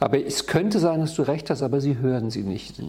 Aber 0.00 0.24
es 0.24 0.46
könnte 0.46 0.78
sein, 0.78 1.00
dass 1.00 1.14
du 1.14 1.22
recht 1.22 1.50
hast, 1.50 1.62
aber 1.62 1.80
sie 1.80 1.98
hören 1.98 2.30
sie 2.30 2.42
nicht. 2.42 2.82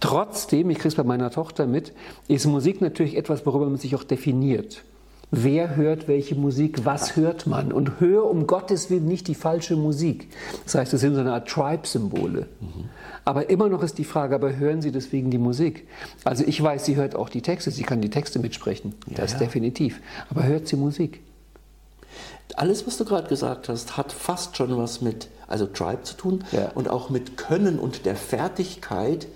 Trotzdem, 0.00 0.70
ich 0.70 0.78
kriege 0.78 0.88
es 0.88 0.94
bei 0.94 1.04
meiner 1.04 1.30
Tochter 1.30 1.66
mit, 1.66 1.92
ist 2.28 2.46
Musik 2.46 2.80
natürlich 2.80 3.16
etwas, 3.16 3.46
worüber 3.46 3.66
man 3.66 3.78
sich 3.78 3.94
auch 3.96 4.04
definiert. 4.04 4.82
Wer 5.30 5.76
hört 5.76 6.06
welche 6.06 6.34
Musik? 6.34 6.84
Was 6.84 7.16
hört 7.16 7.46
man? 7.46 7.72
Und 7.72 8.00
hör 8.00 8.24
um 8.30 8.46
Gottes 8.46 8.90
Willen 8.90 9.06
nicht 9.06 9.26
die 9.26 9.34
falsche 9.34 9.76
Musik. 9.76 10.28
Das 10.64 10.74
heißt, 10.76 10.94
es 10.94 11.00
sind 11.00 11.14
so 11.14 11.20
eine 11.20 11.32
Art 11.32 11.48
Tribe-Symbole. 11.48 12.46
Aber 13.24 13.48
immer 13.50 13.68
noch 13.68 13.82
ist 13.82 13.98
die 13.98 14.04
Frage, 14.04 14.34
aber 14.34 14.56
hören 14.56 14.82
Sie 14.82 14.92
deswegen 14.92 15.30
die 15.30 15.38
Musik? 15.38 15.88
Also 16.24 16.44
ich 16.46 16.62
weiß, 16.62 16.84
sie 16.84 16.96
hört 16.96 17.16
auch 17.16 17.28
die 17.28 17.42
Texte, 17.42 17.70
sie 17.70 17.82
kann 17.82 18.00
die 18.00 18.10
Texte 18.10 18.38
mitsprechen. 18.38 18.94
das 19.14 19.32
ja. 19.32 19.38
definitiv. 19.38 20.00
Aber 20.30 20.44
hört 20.44 20.68
sie 20.68 20.76
Musik? 20.76 21.20
Alles, 22.56 22.86
was 22.86 22.98
du 22.98 23.04
gerade 23.04 23.28
gesagt 23.28 23.68
hast, 23.68 23.96
hat 23.96 24.12
fast 24.12 24.56
schon 24.56 24.76
was 24.76 25.00
mit, 25.00 25.28
also 25.48 25.66
Tribe 25.66 26.02
zu 26.02 26.14
tun 26.16 26.44
Ja. 26.52 26.70
und 26.74 26.88
auch 26.88 27.10
mit 27.10 27.36
Können 27.36 27.78
und 27.78 28.04
der 28.06 28.14
Fertigkeit, 28.14 29.26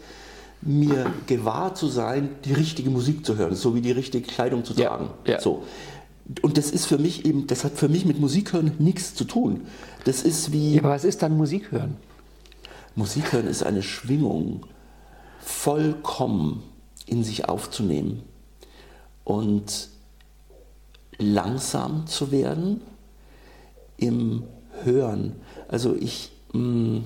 mir 0.61 1.13
gewahr 1.27 1.75
zu 1.75 1.87
sein, 1.89 2.31
die 2.45 2.53
richtige 2.53 2.91
Musik 2.91 3.25
zu 3.25 3.37
hören, 3.37 3.55
so 3.55 3.75
wie 3.75 3.81
die 3.81 3.93
richtige 3.93 4.27
Kleidung 4.27 4.65
zu 4.65 4.75
Ja, 4.75 4.89
tragen. 4.89 5.11
ja. 5.27 5.41
So. 5.41 5.63
Und 6.43 6.59
das 6.59 6.71
ist 6.71 6.87
für 6.87 6.99
mich 6.99 7.25
eben, 7.25 7.47
das 7.47 7.65
hat 7.65 7.73
für 7.73 7.89
mich 7.89 8.05
mit 8.05 8.21
Musik 8.21 8.53
hören 8.53 8.73
nichts 8.79 9.15
zu 9.15 9.25
tun. 9.25 9.63
Das 10.05 10.23
ist 10.23 10.53
wie, 10.53 10.75
Ja, 10.75 10.81
aber 10.81 10.91
was 10.91 11.05
ist 11.05 11.23
dann 11.23 11.37
Musik 11.37 11.71
hören? 11.73 11.97
Musik 12.97 13.33
hören 13.33 13.47
ist 13.47 13.63
eine 13.63 13.83
Schwingung, 13.83 14.67
vollkommen 15.41 16.63
in 17.07 17.25
sich 17.25 17.49
aufzunehmen 17.49 18.23
und 19.25 19.89
langsam 21.19 22.07
zu 22.07 22.31
werden 22.31 22.83
im 23.97 24.43
Hören. 24.85 25.37
Also 25.69 25.95
ich, 25.95 26.31
mh, 26.53 27.01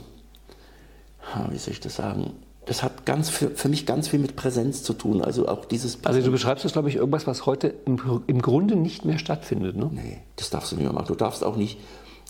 ha, 1.33 1.49
wie 1.51 1.59
soll 1.59 1.73
ich 1.73 1.81
das 1.81 1.97
sagen? 1.97 2.33
Das 2.65 2.83
hat 2.83 3.07
ganz 3.07 3.29
für, 3.29 3.51
für 3.51 3.69
mich 3.69 3.87
ganz 3.87 4.09
viel 4.09 4.21
mit 4.21 4.37
Präsenz 4.37 4.85
zu 4.85 4.93
tun. 4.93 5.21
Also 5.21 5.49
auch 5.49 5.65
dieses. 5.65 6.05
Also 6.05 6.21
du 6.21 6.31
beschreibst 6.31 6.65
das, 6.65 6.73
glaube 6.73 6.89
ich, 6.89 6.97
irgendwas, 6.97 7.27
was 7.27 7.45
heute 7.45 7.75
im, 7.87 8.01
im 8.27 8.41
Grunde 8.41 8.77
nicht 8.77 9.05
mehr 9.05 9.19
stattfindet. 9.19 9.77
Ne? 9.77 9.91
Nee, 9.93 10.19
das 10.37 10.51
darfst 10.51 10.71
du 10.71 10.77
nicht 10.77 10.85
mehr 10.85 10.93
machen. 10.93 11.09
Du 11.09 11.17
darfst 11.17 11.43
auch 11.43 11.57
nicht, 11.57 11.79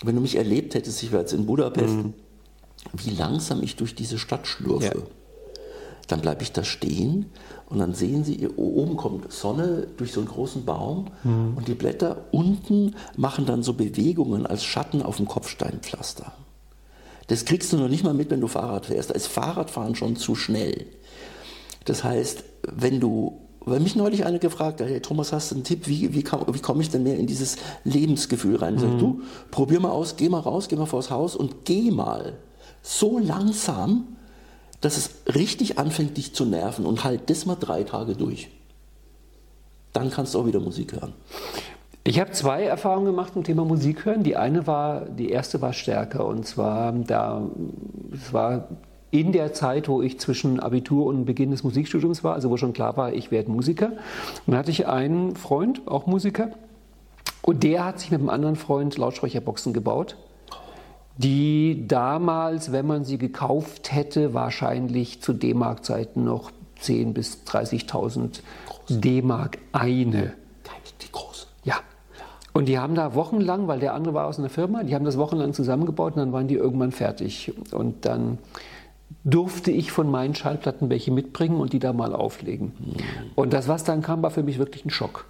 wenn 0.03 0.15
du 0.15 0.23
mich 0.23 0.37
erlebt 0.37 0.75
hättest, 0.75 1.03
ich 1.03 1.13
war 1.13 1.21
jetzt 1.21 1.35
in 1.35 1.45
Budapest, 1.45 1.97
wie 2.95 3.11
langsam 3.11 3.63
ich 3.63 3.77
durch 3.77 3.95
diese 3.95 4.19
Stadt 4.19 4.47
schlurfe. 4.47 4.85
Ja. 4.87 5.03
Dann 6.09 6.21
bleibe 6.21 6.43
ich 6.43 6.53
da 6.53 6.65
stehen 6.65 7.27
und 7.69 7.79
dann 7.79 7.95
sehen 7.95 8.25
Sie, 8.25 8.49
oben 8.57 8.97
kommt 8.97 9.33
Sonne 9.33 9.87
durch 9.97 10.13
so 10.13 10.21
einen 10.21 10.29
großen 10.29 10.65
Baum 10.65 11.07
und 11.57 11.69
die 11.69 11.75
Blätter 11.75 12.25
unten 12.33 12.97
machen 13.17 13.47
dann 13.47 13.63
so 13.63 13.75
Bewegungen 13.75 14.47
als 14.47 14.65
Schatten 14.65 15.03
auf 15.03 15.19
dem 15.19 15.27
Kopfsteinpflaster. 15.27 16.33
Das 17.27 17.45
kriegst 17.45 17.73
du 17.73 17.77
noch 17.77 17.89
nicht 17.89 18.05
mal 18.05 18.15
mit, 18.15 18.31
wenn 18.31 18.41
du 18.41 18.49
Fahrrad 18.49 18.87
fährst. 18.87 19.11
Da 19.11 19.15
ist 19.15 19.27
Fahrradfahren 19.27 19.95
schon 19.95 20.17
zu 20.17 20.35
schnell. 20.35 20.87
Das 21.85 22.05
heißt, 22.05 22.45
wenn 22.63 23.01
du, 23.01 23.41
weil 23.61 23.81
mich 23.81 23.97
neulich 23.97 24.25
einer 24.25 24.39
gefragt 24.39 24.81
hat, 24.81 24.89
hey 24.89 25.01
Thomas, 25.01 25.33
hast 25.33 25.51
du 25.51 25.57
einen 25.57 25.65
Tipp, 25.65 25.87
wie, 25.87 26.15
wie, 26.15 26.25
wie 26.25 26.61
komme 26.61 26.83
ich 26.83 26.91
denn 26.91 27.03
mehr 27.03 27.19
in 27.19 27.27
dieses 27.27 27.57
Lebensgefühl 27.85 28.57
rein? 28.57 28.75
Mhm. 28.75 28.79
Sag, 28.79 28.99
du, 28.99 29.23
probier 29.51 29.81
mal 29.81 29.91
aus, 29.91 30.17
geh 30.17 30.29
mal 30.29 30.41
raus, 30.41 30.69
geh 30.69 30.77
mal 30.77 30.87
vors 30.87 31.11
Haus 31.11 31.37
und 31.37 31.65
geh 31.65 31.91
mal 31.91 32.35
so 32.83 33.19
langsam, 33.19 34.17
dass 34.81 34.97
es 34.97 35.11
richtig 35.35 35.79
anfängt, 35.79 36.17
dich 36.17 36.35
zu 36.35 36.45
nerven 36.45 36.85
und 36.85 37.05
halt 37.05 37.31
das 37.31 37.47
mal 37.47 37.55
drei 37.55 37.85
Tage 37.85 38.17
durch. 38.17 38.49
Dann 39.93 40.11
kannst 40.11 40.35
du 40.35 40.41
auch 40.41 40.47
wieder 40.47 40.61
Musik 40.61 40.93
hören. 40.93 41.13
Ich 42.05 42.19
habe 42.19 42.33
zwei 42.33 42.65
Erfahrungen 42.65 43.07
gemacht 43.07 43.33
zum 43.33 43.45
Thema 43.45 43.65
Musik 43.65 44.05
hören. 44.05 44.25
Die 44.25 44.37
eine 44.37 44.67
war, 44.67 45.03
die 45.03 45.31
erste 45.31 45.61
war 45.61 45.73
stärker 45.73 46.27
und 46.27 46.45
zwar 46.47 46.93
da, 46.93 47.43
es 48.13 48.33
war 48.33 48.69
in 49.13 49.31
der 49.31 49.53
Zeit, 49.53 49.89
wo 49.89 50.03
ich 50.03 50.19
zwischen 50.19 50.59
Abitur 50.59 51.07
und 51.07 51.27
Beginn 51.27 51.51
des 51.51 51.63
Musikstudiums 51.63 52.25
war, 52.25 52.35
also 52.35 52.51
wo 52.51 52.57
schon 52.57 52.73
klar 52.73 52.97
war, 52.97 53.13
ich 53.13 53.31
werde 53.31 53.51
Musiker. 53.51 53.89
Und 53.89 53.99
dann 54.49 54.57
hatte 54.57 54.71
ich 54.71 54.89
einen 54.89 55.37
Freund, 55.37 55.83
auch 55.87 56.07
Musiker, 56.07 56.49
und 57.43 57.63
der 57.63 57.85
hat 57.85 58.01
sich 58.01 58.11
mit 58.11 58.21
einem 58.21 58.31
anderen 58.31 58.57
Freund 58.57 58.97
Lautsprecherboxen 58.97 59.73
gebaut, 59.73 60.17
die 61.19 61.85
damals, 61.87 62.73
wenn 62.73 62.87
man 62.87 63.05
sie 63.05 63.19
gekauft 63.19 63.93
hätte, 63.93 64.33
wahrscheinlich 64.33 65.21
zu 65.21 65.35
D-Mark-Zeiten 65.35 66.25
noch 66.25 66.51
10.000 66.81 67.13
bis 67.13 67.43
30.000 67.47 68.41
D-Mark 68.89 69.59
eine. 69.73 70.35
Die 71.03 71.13
große. 71.13 71.32
Und 72.53 72.67
die 72.67 72.79
haben 72.79 72.95
da 72.95 73.15
wochenlang, 73.15 73.67
weil 73.67 73.81
der 73.81 73.95
andere 73.95 74.15
war 74.15 74.27
aus 74.27 74.39
einer 74.39 74.51
Firma, 74.51 74.83
die 74.83 74.95
haben 74.95 75.05
das 75.05 75.17
wochenlang 75.17 75.55
zusammengebaut 75.55 76.15
und 76.15 76.21
dann 76.21 76.33
waren 76.33 76.49
die 76.49 76.57
irgendwann 76.57 76.93
fertig. 76.93 77.53
Und 77.73 78.05
dann 78.05 78.39
durfte 79.25 79.71
ich 79.71 79.91
von 79.91 80.11
meinen 80.11 80.35
Schallplatten 80.35 80.91
welche 80.91 81.11
mitbringen 81.11 81.61
und 81.61 81.73
die 81.73 81.79
da 81.79 81.93
mal 81.93 82.15
auflegen. 82.15 82.73
Mhm. 82.79 82.95
Und 83.35 83.53
das, 83.53 83.69
was 83.69 83.85
dann 83.85 84.03
kam, 84.03 84.23
war 84.23 84.31
für 84.31 84.43
mich 84.43 84.59
wirklich 84.59 84.85
ein 84.85 84.91
Schock. 84.91 85.25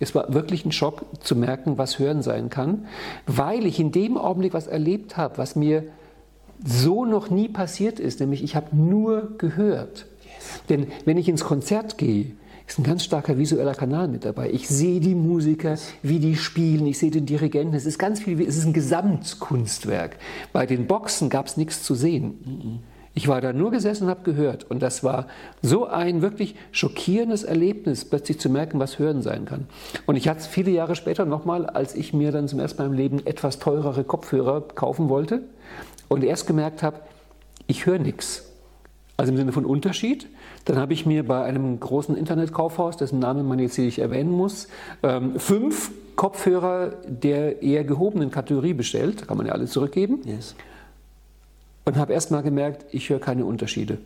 Es 0.00 0.14
war 0.14 0.32
wirklich 0.32 0.64
ein 0.64 0.72
Schock 0.72 1.04
zu 1.20 1.34
merken, 1.34 1.78
was 1.78 1.98
Hören 1.98 2.22
sein 2.22 2.50
kann, 2.50 2.86
weil 3.26 3.66
ich 3.66 3.80
in 3.80 3.92
dem 3.92 4.16
Augenblick 4.16 4.54
was 4.54 4.66
erlebt 4.66 5.16
habe, 5.16 5.38
was 5.38 5.56
mir 5.56 5.84
so 6.64 7.04
noch 7.04 7.30
nie 7.30 7.48
passiert 7.48 8.00
ist, 8.00 8.20
nämlich 8.20 8.42
ich 8.42 8.56
habe 8.56 8.74
nur 8.74 9.36
gehört. 9.38 10.06
Yes. 10.24 10.62
Denn 10.68 10.86
wenn 11.04 11.16
ich 11.16 11.28
ins 11.28 11.44
Konzert 11.44 11.98
gehe, 11.98 12.32
ist 12.68 12.78
ein 12.78 12.84
ganz 12.84 13.02
starker 13.02 13.38
visueller 13.38 13.74
Kanal 13.74 14.08
mit 14.08 14.24
dabei. 14.24 14.50
Ich 14.50 14.68
sehe 14.68 15.00
die 15.00 15.14
Musiker, 15.14 15.76
wie 16.02 16.18
die 16.18 16.36
spielen, 16.36 16.86
ich 16.86 16.98
sehe 16.98 17.10
den 17.10 17.24
Dirigenten. 17.24 17.74
Es 17.74 17.86
ist 17.86 17.98
ganz 17.98 18.20
viel, 18.20 18.40
es 18.42 18.56
ist 18.58 18.66
ein 18.66 18.74
Gesamtkunstwerk. 18.74 20.18
Bei 20.52 20.66
den 20.66 20.86
Boxen 20.86 21.30
gab 21.30 21.46
es 21.46 21.56
nichts 21.56 21.82
zu 21.82 21.94
sehen. 21.94 22.82
Ich 23.14 23.26
war 23.26 23.40
da 23.40 23.52
nur 23.52 23.70
gesessen 23.70 24.04
und 24.04 24.10
habe 24.10 24.22
gehört. 24.22 24.70
Und 24.70 24.80
das 24.80 25.02
war 25.02 25.28
so 25.62 25.86
ein 25.86 26.20
wirklich 26.20 26.54
schockierendes 26.70 27.42
Erlebnis, 27.42 28.04
plötzlich 28.04 28.38
zu 28.38 28.50
merken, 28.50 28.78
was 28.78 28.98
Hören 28.98 29.22
sein 29.22 29.46
kann. 29.46 29.66
Und 30.06 30.16
ich 30.16 30.28
hatte 30.28 30.40
es 30.40 30.46
viele 30.46 30.70
Jahre 30.70 30.94
später 30.94 31.24
nochmal, 31.24 31.66
als 31.66 31.94
ich 31.94 32.12
mir 32.12 32.32
dann 32.32 32.48
zum 32.48 32.60
ersten 32.60 32.82
Mal 32.82 32.88
im 32.88 32.92
Leben 32.92 33.26
etwas 33.26 33.58
teurere 33.58 34.04
Kopfhörer 34.04 34.60
kaufen 34.60 35.08
wollte 35.08 35.42
und 36.08 36.22
erst 36.22 36.46
gemerkt 36.46 36.82
habe, 36.82 37.00
ich 37.66 37.86
höre 37.86 37.98
nichts. 37.98 38.44
Also 39.16 39.32
im 39.32 39.38
Sinne 39.38 39.52
von 39.52 39.64
Unterschied. 39.64 40.28
Dann 40.68 40.78
habe 40.78 40.92
ich 40.92 41.04
mir 41.06 41.26
bei 41.26 41.42
einem 41.42 41.80
großen 41.80 42.16
Internetkaufhaus, 42.16 42.96
dessen 42.96 43.18
Namen 43.18 43.48
man 43.48 43.58
jetzt 43.58 43.74
hier 43.74 43.86
nicht 43.86 43.98
erwähnen 43.98 44.30
muss, 44.30 44.68
ähm, 45.02 45.38
fünf 45.40 45.90
Kopfhörer 46.14 46.92
der 47.06 47.62
eher 47.62 47.84
gehobenen 47.84 48.30
Kategorie 48.30 48.74
bestellt. 48.74 49.22
Da 49.22 49.26
kann 49.26 49.36
man 49.36 49.46
ja 49.46 49.52
alle 49.52 49.66
zurückgeben. 49.66 50.20
Yes 50.24 50.54
und 51.88 51.96
habe 51.96 52.12
erst 52.12 52.30
mal 52.30 52.42
gemerkt, 52.42 52.84
ich 52.92 53.08
höre 53.08 53.18
keine 53.18 53.44
Unterschiede. 53.44 53.98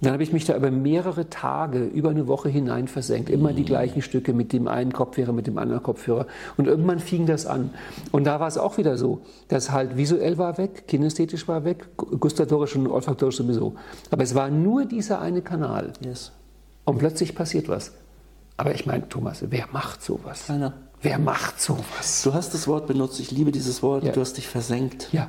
Und 0.00 0.06
dann 0.06 0.14
habe 0.14 0.22
ich 0.22 0.32
mich 0.32 0.46
da 0.46 0.56
über 0.56 0.70
mehrere 0.70 1.28
Tage, 1.28 1.84
über 1.84 2.08
eine 2.08 2.26
Woche 2.26 2.48
hinein 2.48 2.88
versenkt. 2.88 3.28
Immer 3.28 3.52
die 3.52 3.66
gleichen 3.66 4.00
Stücke 4.00 4.32
mit 4.32 4.54
dem 4.54 4.66
einen 4.66 4.94
Kopfhörer, 4.94 5.32
mit 5.32 5.46
dem 5.46 5.58
anderen 5.58 5.82
Kopfhörer. 5.82 6.26
Und 6.56 6.66
irgendwann 6.66 7.00
fing 7.00 7.26
das 7.26 7.44
an. 7.44 7.68
Und 8.10 8.24
da 8.24 8.40
war 8.40 8.48
es 8.48 8.56
auch 8.56 8.78
wieder 8.78 8.96
so, 8.96 9.20
dass 9.48 9.70
halt 9.70 9.98
visuell 9.98 10.38
war 10.38 10.56
weg, 10.56 10.88
kinästhetisch 10.88 11.46
war 11.48 11.64
weg, 11.64 11.86
gustatorisch 11.96 12.76
und 12.76 12.86
olfaktorisch 12.86 13.36
sowieso. 13.36 13.74
Aber 14.10 14.22
es 14.22 14.34
war 14.34 14.48
nur 14.48 14.86
dieser 14.86 15.20
eine 15.20 15.42
Kanal. 15.42 15.92
Yes. 16.02 16.32
Und 16.86 16.96
plötzlich 16.96 17.34
passiert 17.34 17.68
was. 17.68 17.92
Aber 18.56 18.74
ich 18.74 18.86
meine, 18.86 19.06
Thomas, 19.06 19.44
wer 19.50 19.66
macht 19.70 20.02
sowas? 20.02 20.46
Keiner. 20.46 20.72
Wer 21.02 21.18
macht 21.18 21.60
sowas? 21.60 22.22
Du 22.24 22.32
hast 22.32 22.54
das 22.54 22.66
Wort 22.68 22.86
benutzt, 22.86 23.20
ich 23.20 23.30
liebe 23.30 23.52
dieses 23.52 23.82
Wort, 23.82 24.04
ja. 24.04 24.12
du 24.12 24.20
hast 24.22 24.38
dich 24.38 24.48
versenkt. 24.48 25.08
Ja. 25.12 25.28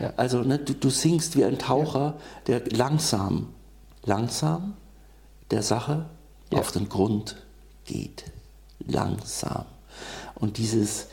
Ja. 0.00 0.12
Also 0.16 0.42
ne, 0.42 0.58
du, 0.58 0.74
du 0.74 0.90
singst 0.90 1.36
wie 1.36 1.44
ein 1.44 1.58
Taucher, 1.58 2.14
ja. 2.48 2.58
der 2.58 2.76
langsam, 2.76 3.48
langsam 4.04 4.74
der 5.50 5.62
Sache 5.62 6.06
ja. 6.52 6.58
auf 6.58 6.72
den 6.72 6.88
Grund 6.88 7.36
geht. 7.84 8.24
Langsam. 8.86 9.64
Und 10.34 10.58
dieses, 10.58 11.08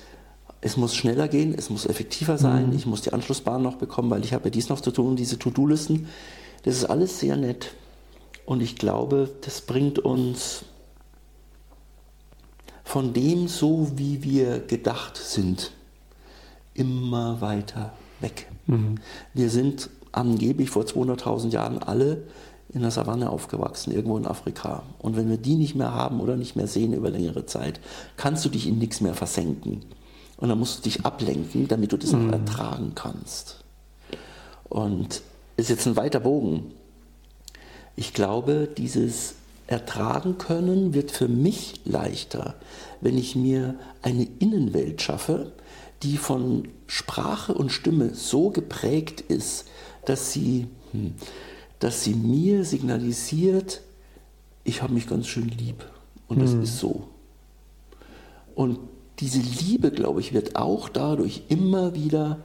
es 0.62 0.78
muss 0.78 0.96
schneller 0.96 1.28
gehen, 1.28 1.54
es 1.56 1.70
muss 1.70 1.86
effektiver 1.86 2.38
sein, 2.38 2.70
mhm. 2.70 2.76
ich 2.76 2.86
muss 2.86 3.02
die 3.02 3.14
Anschlussbahn 3.14 3.62
noch 3.62 3.76
bekommen, 3.76 4.10
weil 4.10 4.24
ich 4.24 4.34
habe 4.34 4.52
dies 4.52 4.70
noch 4.70 4.82
zu 4.82 4.92
tun, 4.92 5.16
diese 5.16 5.38
To-Do-Listen. 5.38 6.08
Das 6.64 6.76
ist 6.76 6.86
alles 6.86 7.20
sehr 7.20 7.38
nett. 7.38 7.74
Und 8.46 8.62
ich 8.62 8.76
glaube, 8.76 9.30
das 9.42 9.62
bringt 9.62 10.00
uns 10.00 10.64
von 12.84 13.14
dem 13.14 13.48
so, 13.48 13.92
wie 13.96 14.24
wir 14.24 14.60
gedacht 14.60 15.16
sind, 15.16 15.72
immer 16.74 17.40
weiter 17.40 17.94
weg. 18.20 18.48
Mhm. 18.66 18.96
Wir 19.34 19.52
sind 19.52 19.92
angeblich 20.12 20.72
vor 20.72 20.84
200.000 20.84 21.50
Jahren 21.50 21.78
alle 21.78 22.24
in 22.72 22.82
der 22.82 22.92
Savanne 22.92 23.30
aufgewachsen, 23.30 23.92
irgendwo 23.92 24.18
in 24.18 24.28
Afrika. 24.28 24.84
Und 25.00 25.16
wenn 25.16 25.30
wir 25.30 25.38
die 25.38 25.56
nicht 25.56 25.76
mehr 25.76 25.94
haben 25.94 26.20
oder 26.20 26.36
nicht 26.36 26.56
mehr 26.56 26.68
sehen 26.68 26.94
über 26.94 27.10
längere 27.10 27.46
Zeit, 27.46 27.80
kannst 28.16 28.46
du 28.46 28.50
dich 28.50 28.68
in 28.68 28.78
nichts 28.78 29.02
mehr 29.02 29.16
versenken. 29.16 29.82
Und 30.38 30.50
dann 30.50 30.60
musst 30.60 30.80
du 30.80 30.84
dich 30.84 31.06
ablenken, 31.06 31.68
damit 31.68 31.92
du 31.92 31.98
das 31.98 32.12
mhm. 32.12 32.28
noch 32.28 32.34
ertragen 32.34 32.94
kannst. 32.96 33.64
Und 34.70 35.22
ist 35.58 35.70
jetzt 35.70 35.88
ein 35.88 35.98
weiter 35.98 36.20
Bogen. 36.20 36.72
Ich 37.96 38.14
glaube, 38.14 38.70
dieses 38.78 39.36
Ertragen 39.68 40.38
können 40.38 40.94
wird 40.94 41.12
für 41.12 41.28
mich 41.28 41.82
leichter, 41.86 42.56
wenn 43.02 43.18
ich 43.18 43.36
mir 43.36 43.76
eine 44.02 44.28
Innenwelt 44.40 45.02
schaffe, 45.02 45.52
die 46.02 46.18
von 46.18 46.70
Sprache 46.88 47.54
und 47.54 47.72
Stimme 47.72 48.14
so 48.14 48.50
geprägt 48.50 49.22
ist, 49.22 49.68
dass 50.06 50.32
sie, 50.32 50.68
hm, 50.92 51.14
dass 51.80 52.04
sie 52.04 52.14
mir 52.14 52.66
signalisiert, 52.66 53.82
ich 54.64 54.82
habe 54.82 54.94
mich 54.94 55.08
ganz 55.08 55.28
schön 55.28 55.48
lieb 55.48 55.86
und 56.28 56.42
das 56.42 56.52
mhm. 56.52 56.64
ist 56.64 56.80
so. 56.80 57.08
Und 58.56 58.80
diese 59.20 59.40
Liebe, 59.40 59.92
glaube 59.92 60.22
ich, 60.22 60.34
wird 60.34 60.56
auch 60.56 60.90
dadurch 60.90 61.44
immer 61.50 61.96
wieder 61.96 62.40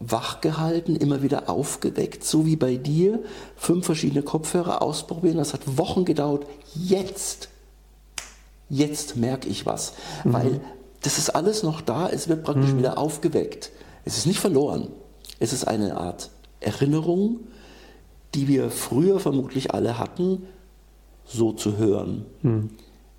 wachgehalten, 0.00 0.96
immer 0.96 1.22
wieder 1.22 1.48
aufgeweckt, 1.48 2.24
so 2.24 2.46
wie 2.46 2.56
bei 2.56 2.76
dir. 2.76 3.20
Fünf 3.56 3.86
verschiedene 3.86 4.22
Kopfhörer 4.22 4.82
ausprobieren, 4.82 5.36
das 5.36 5.54
hat 5.54 5.78
Wochen 5.78 6.04
gedauert. 6.04 6.46
Jetzt, 6.74 7.48
jetzt 8.68 9.16
merke 9.16 9.48
ich 9.48 9.66
was, 9.66 9.94
mhm. 10.24 10.32
weil 10.32 10.60
das 11.02 11.18
ist 11.18 11.30
alles 11.30 11.62
noch 11.62 11.80
da, 11.80 12.08
es 12.08 12.28
wird 12.28 12.44
praktisch 12.44 12.72
mhm. 12.72 12.78
wieder 12.78 12.98
aufgeweckt. 12.98 13.70
Es 14.04 14.18
ist 14.18 14.26
nicht 14.26 14.40
verloren. 14.40 14.88
Es 15.38 15.52
ist 15.52 15.66
eine 15.66 15.96
Art 15.96 16.30
Erinnerung, 16.60 17.40
die 18.34 18.48
wir 18.48 18.70
früher 18.70 19.20
vermutlich 19.20 19.72
alle 19.72 19.98
hatten, 19.98 20.42
so 21.24 21.52
zu 21.52 21.76
hören, 21.76 22.26
mhm. 22.42 22.70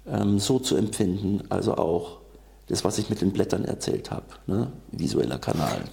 ähm, 0.08 0.40
so 0.40 0.60
zu 0.60 0.76
empfinden. 0.76 1.44
Also 1.50 1.76
auch 1.76 2.20
das, 2.68 2.84
was 2.84 2.98
ich 2.98 3.10
mit 3.10 3.22
den 3.22 3.32
Blättern 3.32 3.66
erzählt 3.66 4.12
habe, 4.12 4.26
ne? 4.48 4.72
visueller 4.92 5.38
Kanal. 5.38 5.84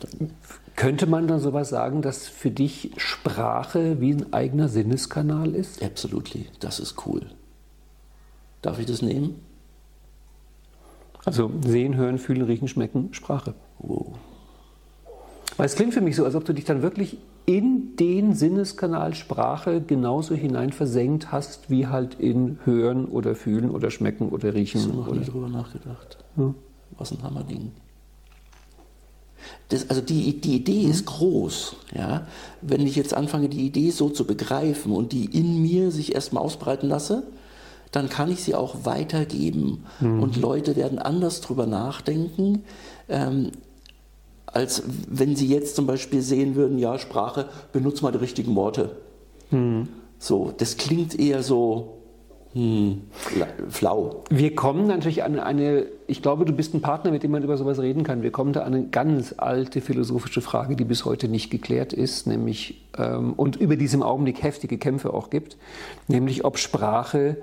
Könnte 0.75 1.07
man 1.07 1.29
dann 1.29 1.41
sowas 1.41 1.69
sagen, 1.69 2.01
dass 2.03 2.29
für 2.29 2.51
dich 2.51 2.93
Sprache 2.97 4.01
wie 4.01 4.15
ein 4.15 4.33
eigener 4.33 4.69
Sinneskanal 4.69 5.55
ist? 5.55 5.83
Absolutely, 5.83 6.49
das 6.61 6.81
ist 6.81 7.07
cool. 7.07 7.27
Darf 8.63 8.79
ich 8.79 8.87
das 8.87 9.03
nehmen? 9.03 9.41
Also 11.25 11.51
sehen, 11.65 11.97
hören, 11.97 12.19
fühlen, 12.19 12.43
riechen, 12.43 12.69
schmecken, 12.69 13.13
Sprache. 13.13 13.55
Wow. 13.79 14.15
Weil 15.63 15.67
es 15.67 15.77
klingt 15.77 15.95
für 15.95 16.01
mich 16.01 16.17
so, 16.17 16.25
als 16.25 16.35
ob 16.35 16.45
du 16.45 16.55
dich 16.55 16.65
dann 16.65 16.83
wirklich 16.83 17.19
in 17.47 17.95
den 17.95 18.35
Sinneskanal 18.35 19.15
Sprache 19.15 19.81
genauso 19.81 20.35
hinein 20.35 20.73
versenkt 20.73 21.31
hast, 21.31 21.71
wie 21.71 21.87
halt 21.87 22.17
in 22.19 22.59
Hören 22.65 23.05
oder 23.05 23.37
Fühlen 23.37 23.71
oder 23.71 23.93
Schmecken 23.93 24.31
oder 24.31 24.55
Riechen. 24.55 24.81
Hast 24.81 24.91
du 24.91 24.97
noch 24.97 25.07
oder 25.07 25.21
nie 25.21 25.25
drüber 25.25 25.49
nachgedacht? 25.49 26.19
Ja. 26.37 26.53
Was 26.99 27.13
ein 27.13 27.23
Hammerding. 27.23 27.71
Das, 29.69 29.89
also 29.89 30.03
die, 30.03 30.41
die 30.41 30.57
Idee 30.57 30.81
ist 30.81 31.07
groß. 31.07 31.77
Ja? 31.95 32.27
Wenn 32.61 32.85
ich 32.85 32.97
jetzt 32.97 33.15
anfange, 33.15 33.49
die 33.49 33.65
Idee 33.65 33.91
so 33.91 34.09
zu 34.09 34.27
begreifen 34.27 34.91
und 34.91 35.13
die 35.13 35.27
in 35.27 35.63
mir 35.63 35.93
sich 35.93 36.13
erstmal 36.13 36.43
ausbreiten 36.43 36.89
lasse, 36.89 37.23
dann 37.93 38.09
kann 38.09 38.33
ich 38.33 38.43
sie 38.43 38.57
auch 38.57 38.85
weitergeben. 38.85 39.85
Mhm. 40.01 40.25
Und 40.25 40.37
Leute 40.39 40.75
werden 40.75 40.99
anders 40.99 41.41
drüber 41.41 41.67
nachdenken. 41.67 42.65
Ähm, 43.09 43.53
als 44.53 44.83
wenn 45.09 45.37
Sie 45.37 45.47
jetzt 45.47 45.77
zum 45.77 45.87
Beispiel 45.87 46.23
sehen 46.23 46.55
würden, 46.55 46.79
ja, 46.79 46.99
Sprache, 46.99 47.49
benutzt 47.73 48.03
mal 48.03 48.13
die 48.13 48.19
richtigen 48.19 48.55
Worte. 48.55 48.97
Mhm. 49.51 49.89
So, 50.19 50.53
das 50.57 50.77
klingt 50.77 51.19
eher 51.19 51.43
so 51.43 52.03
hm, 52.55 53.05
flau. 53.71 54.25
Wir 54.29 54.55
kommen 54.55 54.87
natürlich 54.87 55.25
an 55.25 55.39
eine, 55.39 55.87
ich 56.07 56.21
glaube, 56.21 56.45
du 56.45 56.53
bist 56.53 56.75
ein 56.75 56.83
Partner, 56.83 57.11
mit 57.11 57.23
dem 57.23 57.31
man 57.31 57.43
über 57.43 57.57
sowas 57.57 57.79
reden 57.79 58.05
kann. 58.05 58.23
Wir 58.23 58.31
kommen 58.31 58.53
da 58.53 58.61
an 58.61 58.75
eine 58.75 58.89
ganz 58.89 59.35
alte 59.39 59.81
philosophische 59.81 60.43
Frage, 60.43 60.77
die 60.77 60.85
bis 60.85 61.07
heute 61.07 61.29
nicht 61.29 61.51
geklärt 61.51 61.95
ist, 61.95 62.27
nämlich 62.27 62.85
ähm, 62.99 63.33
und 63.33 63.57
über 63.57 63.77
diesem 63.77 64.03
Augenblick 64.03 64.43
heftige 64.43 64.77
Kämpfe 64.77 65.15
auch 65.15 65.31
gibt, 65.31 65.57
nämlich 66.09 66.45
ob 66.45 66.59
Sprache 66.59 67.39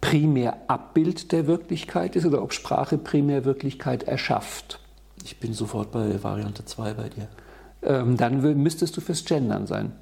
primär 0.00 0.58
Abbild 0.68 1.32
der 1.32 1.48
Wirklichkeit 1.48 2.14
ist 2.14 2.24
oder 2.24 2.40
ob 2.40 2.52
Sprache 2.52 2.96
primär 2.96 3.44
Wirklichkeit 3.44 4.04
erschafft. 4.04 4.78
Ich 5.24 5.40
bin 5.40 5.54
sofort 5.54 5.90
bei 5.90 6.22
Variante 6.22 6.66
2 6.66 6.94
bei 6.94 7.08
dir. 7.08 7.28
Ähm, 7.82 8.16
dann 8.16 8.40
müsstest 8.62 8.96
du 8.96 9.00
fürs 9.00 9.24
Gendern 9.24 9.66
sein. 9.66 9.92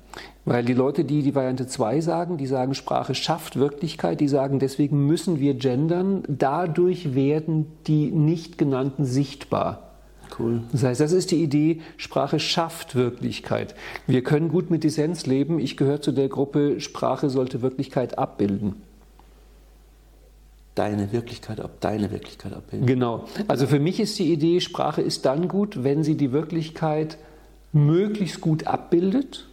Weil 0.44 0.64
die 0.64 0.74
Leute, 0.74 1.04
die 1.04 1.22
die 1.22 1.34
Variante 1.34 1.66
2 1.66 2.00
sagen, 2.00 2.36
die 2.36 2.46
sagen, 2.46 2.74
Sprache 2.74 3.14
schafft 3.14 3.56
Wirklichkeit, 3.56 4.20
die 4.20 4.28
sagen, 4.28 4.58
deswegen 4.58 5.06
müssen 5.06 5.38
wir 5.38 5.54
gendern, 5.54 6.24
dadurch 6.28 7.14
werden 7.14 7.66
die 7.86 8.10
nicht 8.10 8.58
genannten 8.58 9.04
sichtbar. 9.04 9.90
Cool. 10.38 10.62
Das 10.72 10.82
heißt, 10.82 11.00
das 11.00 11.12
ist 11.12 11.30
die 11.30 11.42
Idee, 11.42 11.80
Sprache 11.96 12.40
schafft 12.40 12.94
Wirklichkeit. 12.94 13.74
Wir 14.06 14.24
können 14.24 14.48
gut 14.48 14.70
mit 14.70 14.82
Dissens 14.82 15.26
leben. 15.26 15.58
Ich 15.58 15.76
gehöre 15.76 16.00
zu 16.00 16.12
der 16.12 16.28
Gruppe, 16.28 16.80
Sprache 16.80 17.30
sollte 17.30 17.62
Wirklichkeit 17.62 18.18
abbilden 18.18 18.76
deine 20.74 21.12
Wirklichkeit 21.12 21.60
ab, 21.60 21.72
deine 21.80 22.10
Wirklichkeit 22.10 22.52
abbilden. 22.52 22.86
Genau. 22.86 23.24
Also 23.48 23.66
für 23.66 23.78
mich 23.78 24.00
ist 24.00 24.18
die 24.18 24.32
Idee, 24.32 24.60
Sprache 24.60 25.02
ist 25.02 25.26
dann 25.26 25.48
gut, 25.48 25.84
wenn 25.84 26.02
sie 26.02 26.16
die 26.16 26.32
Wirklichkeit 26.32 27.18
möglichst 27.72 28.40
gut 28.40 28.66
abbildet. 28.66 29.46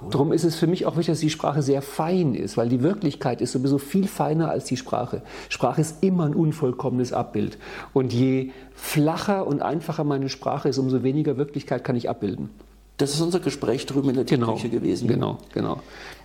Cool. 0.00 0.10
Darum 0.10 0.32
ist 0.32 0.44
es 0.44 0.56
für 0.56 0.66
mich 0.66 0.84
auch 0.84 0.96
wichtig, 0.96 1.12
dass 1.12 1.20
die 1.20 1.30
Sprache 1.30 1.62
sehr 1.62 1.80
fein 1.80 2.34
ist, 2.34 2.56
weil 2.56 2.68
die 2.68 2.82
Wirklichkeit 2.82 3.40
ist 3.40 3.52
sowieso 3.52 3.78
viel 3.78 4.06
feiner 4.08 4.50
als 4.50 4.64
die 4.64 4.76
Sprache. 4.76 5.22
Sprache 5.48 5.80
ist 5.80 6.02
immer 6.02 6.26
ein 6.26 6.34
unvollkommenes 6.34 7.12
Abbild. 7.12 7.56
Und 7.94 8.12
je 8.12 8.50
flacher 8.74 9.46
und 9.46 9.62
einfacher 9.62 10.04
meine 10.04 10.28
Sprache 10.28 10.68
ist, 10.68 10.78
umso 10.78 11.02
weniger 11.02 11.36
Wirklichkeit 11.36 11.84
kann 11.84 11.96
ich 11.96 12.10
abbilden. 12.10 12.50
Das 12.98 13.12
ist 13.12 13.20
unser 13.20 13.40
Gespräch 13.40 13.84
drüben 13.84 14.08
in 14.08 14.14
der 14.14 14.24
genau, 14.24 14.54
Küche 14.54 14.70
gewesen. 14.70 15.06
Genau, 15.06 15.38
genau. 15.52 15.82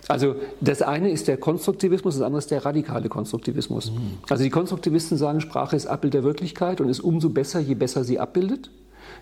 Also 0.08 0.36
das 0.60 0.80
eine 0.80 1.10
ist 1.10 1.28
der 1.28 1.36
Konstruktivismus, 1.36 2.14
das 2.14 2.22
andere 2.22 2.38
ist 2.38 2.50
der 2.50 2.64
radikale 2.64 3.08
Konstruktivismus. 3.08 3.90
Mhm. 3.90 4.18
Also 4.28 4.42
die 4.42 4.50
Konstruktivisten 4.50 5.18
sagen, 5.18 5.40
Sprache 5.40 5.76
ist 5.76 5.86
Abbild 5.86 6.14
der 6.14 6.24
Wirklichkeit 6.24 6.80
und 6.80 6.88
ist 6.88 7.00
umso 7.00 7.28
besser, 7.28 7.60
je 7.60 7.74
besser 7.74 8.04
sie 8.04 8.18
abbildet. 8.18 8.70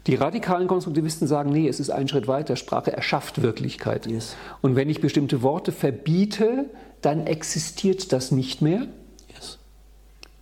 Die 0.06 0.14
radikalen 0.14 0.68
Konstruktivisten 0.68 1.26
sagen, 1.26 1.50
nee, 1.50 1.68
es 1.68 1.80
ist 1.80 1.90
ein 1.90 2.08
Schritt 2.08 2.28
weiter, 2.28 2.56
Sprache 2.56 2.92
erschafft 2.92 3.42
Wirklichkeit. 3.42 4.06
Yes. 4.06 4.36
Und 4.62 4.76
wenn 4.76 4.88
ich 4.88 5.00
bestimmte 5.00 5.42
Worte 5.42 5.72
verbiete, 5.72 6.66
dann 7.02 7.26
existiert 7.26 8.12
das 8.12 8.30
nicht 8.30 8.62
mehr. 8.62 8.86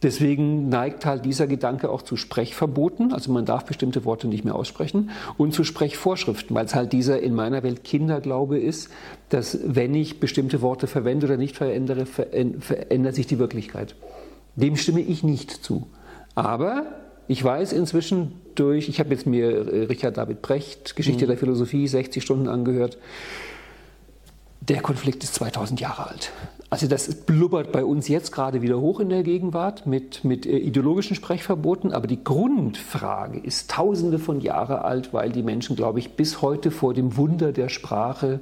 Deswegen 0.02 0.68
neigt 0.68 1.04
halt 1.06 1.24
dieser 1.24 1.48
Gedanke 1.48 1.90
auch 1.90 2.02
zu 2.02 2.16
Sprechverboten, 2.16 3.12
also 3.12 3.32
man 3.32 3.44
darf 3.44 3.64
bestimmte 3.64 4.04
Worte 4.04 4.28
nicht 4.28 4.44
mehr 4.44 4.54
aussprechen, 4.54 5.10
und 5.36 5.52
zu 5.52 5.64
Sprechvorschriften, 5.64 6.54
weil 6.54 6.66
es 6.66 6.74
halt 6.74 6.92
dieser 6.92 7.20
in 7.20 7.34
meiner 7.34 7.64
Welt 7.64 7.82
Kinderglaube 7.82 8.58
ist, 8.58 8.90
dass 9.28 9.58
wenn 9.64 9.94
ich 9.94 10.20
bestimmte 10.20 10.62
Worte 10.62 10.86
verwende 10.86 11.26
oder 11.26 11.36
nicht 11.36 11.56
verändere, 11.56 12.06
verändert 12.06 13.16
sich 13.16 13.26
die 13.26 13.40
Wirklichkeit. 13.40 13.96
Dem 14.54 14.76
stimme 14.76 15.00
ich 15.00 15.24
nicht 15.24 15.50
zu. 15.50 15.88
Aber 16.36 16.86
ich 17.26 17.42
weiß 17.42 17.72
inzwischen 17.72 18.32
durch, 18.54 18.88
ich 18.88 19.00
habe 19.00 19.10
jetzt 19.10 19.26
mir 19.26 19.50
äh, 19.50 19.84
Richard 19.84 20.16
David 20.16 20.42
Brecht, 20.42 20.96
Geschichte 20.96 21.24
mhm. 21.24 21.28
der 21.28 21.38
Philosophie, 21.38 21.86
60 21.86 22.22
Stunden 22.22 22.48
angehört, 22.48 22.98
der 24.60 24.80
Konflikt 24.80 25.24
ist 25.24 25.34
2000 25.34 25.80
Jahre 25.80 26.08
alt. 26.08 26.32
Also 26.70 26.86
das 26.86 27.14
blubbert 27.14 27.72
bei 27.72 27.82
uns 27.82 28.08
jetzt 28.08 28.30
gerade 28.30 28.60
wieder 28.60 28.78
hoch 28.78 29.00
in 29.00 29.08
der 29.08 29.22
Gegenwart 29.22 29.86
mit, 29.86 30.24
mit 30.24 30.44
äh, 30.44 30.58
ideologischen 30.58 31.16
Sprechverboten, 31.16 31.92
aber 31.92 32.06
die 32.06 32.22
Grundfrage 32.22 33.38
ist 33.38 33.70
tausende 33.70 34.18
von 34.18 34.40
Jahren 34.40 34.76
alt, 34.76 35.14
weil 35.14 35.30
die 35.32 35.42
Menschen, 35.42 35.76
glaube 35.76 35.98
ich, 35.98 36.12
bis 36.12 36.42
heute 36.42 36.70
vor 36.70 36.92
dem 36.92 37.16
Wunder 37.16 37.52
der 37.52 37.70
Sprache 37.70 38.40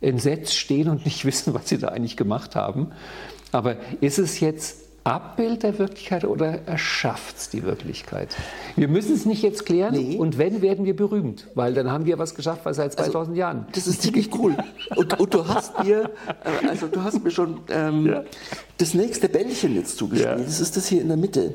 entsetzt 0.00 0.56
stehen 0.56 0.88
und 0.88 1.04
nicht 1.04 1.24
wissen, 1.26 1.52
was 1.52 1.68
sie 1.68 1.76
da 1.76 1.88
eigentlich 1.88 2.16
gemacht 2.16 2.56
haben. 2.56 2.92
Aber 3.52 3.76
ist 4.00 4.18
es 4.18 4.40
jetzt 4.40 4.89
Abbild 5.04 5.62
der 5.62 5.78
Wirklichkeit 5.78 6.24
oder 6.24 6.66
erschafft 6.66 7.38
es 7.38 7.48
die 7.48 7.62
Wirklichkeit? 7.62 8.28
Wir 8.76 8.88
müssen 8.88 9.14
es 9.14 9.24
nicht 9.24 9.42
jetzt 9.42 9.64
klären 9.64 9.94
nee. 9.94 10.16
und 10.16 10.36
wenn, 10.36 10.60
werden 10.60 10.84
wir 10.84 10.94
berühmt, 10.94 11.46
weil 11.54 11.72
dann 11.72 11.90
haben 11.90 12.04
wir 12.04 12.18
was 12.18 12.34
geschafft, 12.34 12.62
was 12.64 12.76
seit 12.76 12.92
2000 12.92 13.14
also, 13.16 13.32
Jahren. 13.32 13.66
Das 13.72 13.86
ist 13.86 14.02
ziemlich 14.02 14.30
cool. 14.38 14.56
Und, 14.96 15.18
und, 15.18 15.32
du 15.32 15.48
hast 15.48 15.82
mir, 15.82 16.10
äh, 16.44 16.68
also 16.68 16.86
du 16.86 17.02
hast 17.02 17.24
mir 17.24 17.30
schon 17.30 17.60
ähm, 17.70 18.06
ja. 18.06 18.24
das 18.76 18.92
nächste 18.92 19.28
Bällchen 19.28 19.74
jetzt 19.74 19.96
zugespielt. 19.96 20.38
Ja. 20.38 20.44
Das 20.44 20.60
ist 20.60 20.76
das 20.76 20.86
hier 20.86 21.00
in 21.00 21.08
der 21.08 21.16
Mitte. 21.16 21.54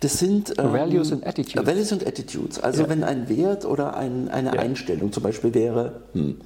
Das 0.00 0.18
sind 0.18 0.54
ähm, 0.58 0.72
Values 0.72 1.12
and 1.12 1.26
Attitudes. 1.26 1.66
Values 1.66 1.92
and 1.92 2.06
Attitudes. 2.06 2.60
Also 2.60 2.82
ja. 2.82 2.88
wenn 2.88 3.02
ein 3.02 3.28
Wert 3.28 3.64
oder 3.64 3.96
ein, 3.96 4.28
eine 4.28 4.58
Einstellung 4.58 5.12
zum 5.12 5.22
Beispiel 5.22 5.52
wäre, 5.54 6.02
hm, 6.12 6.36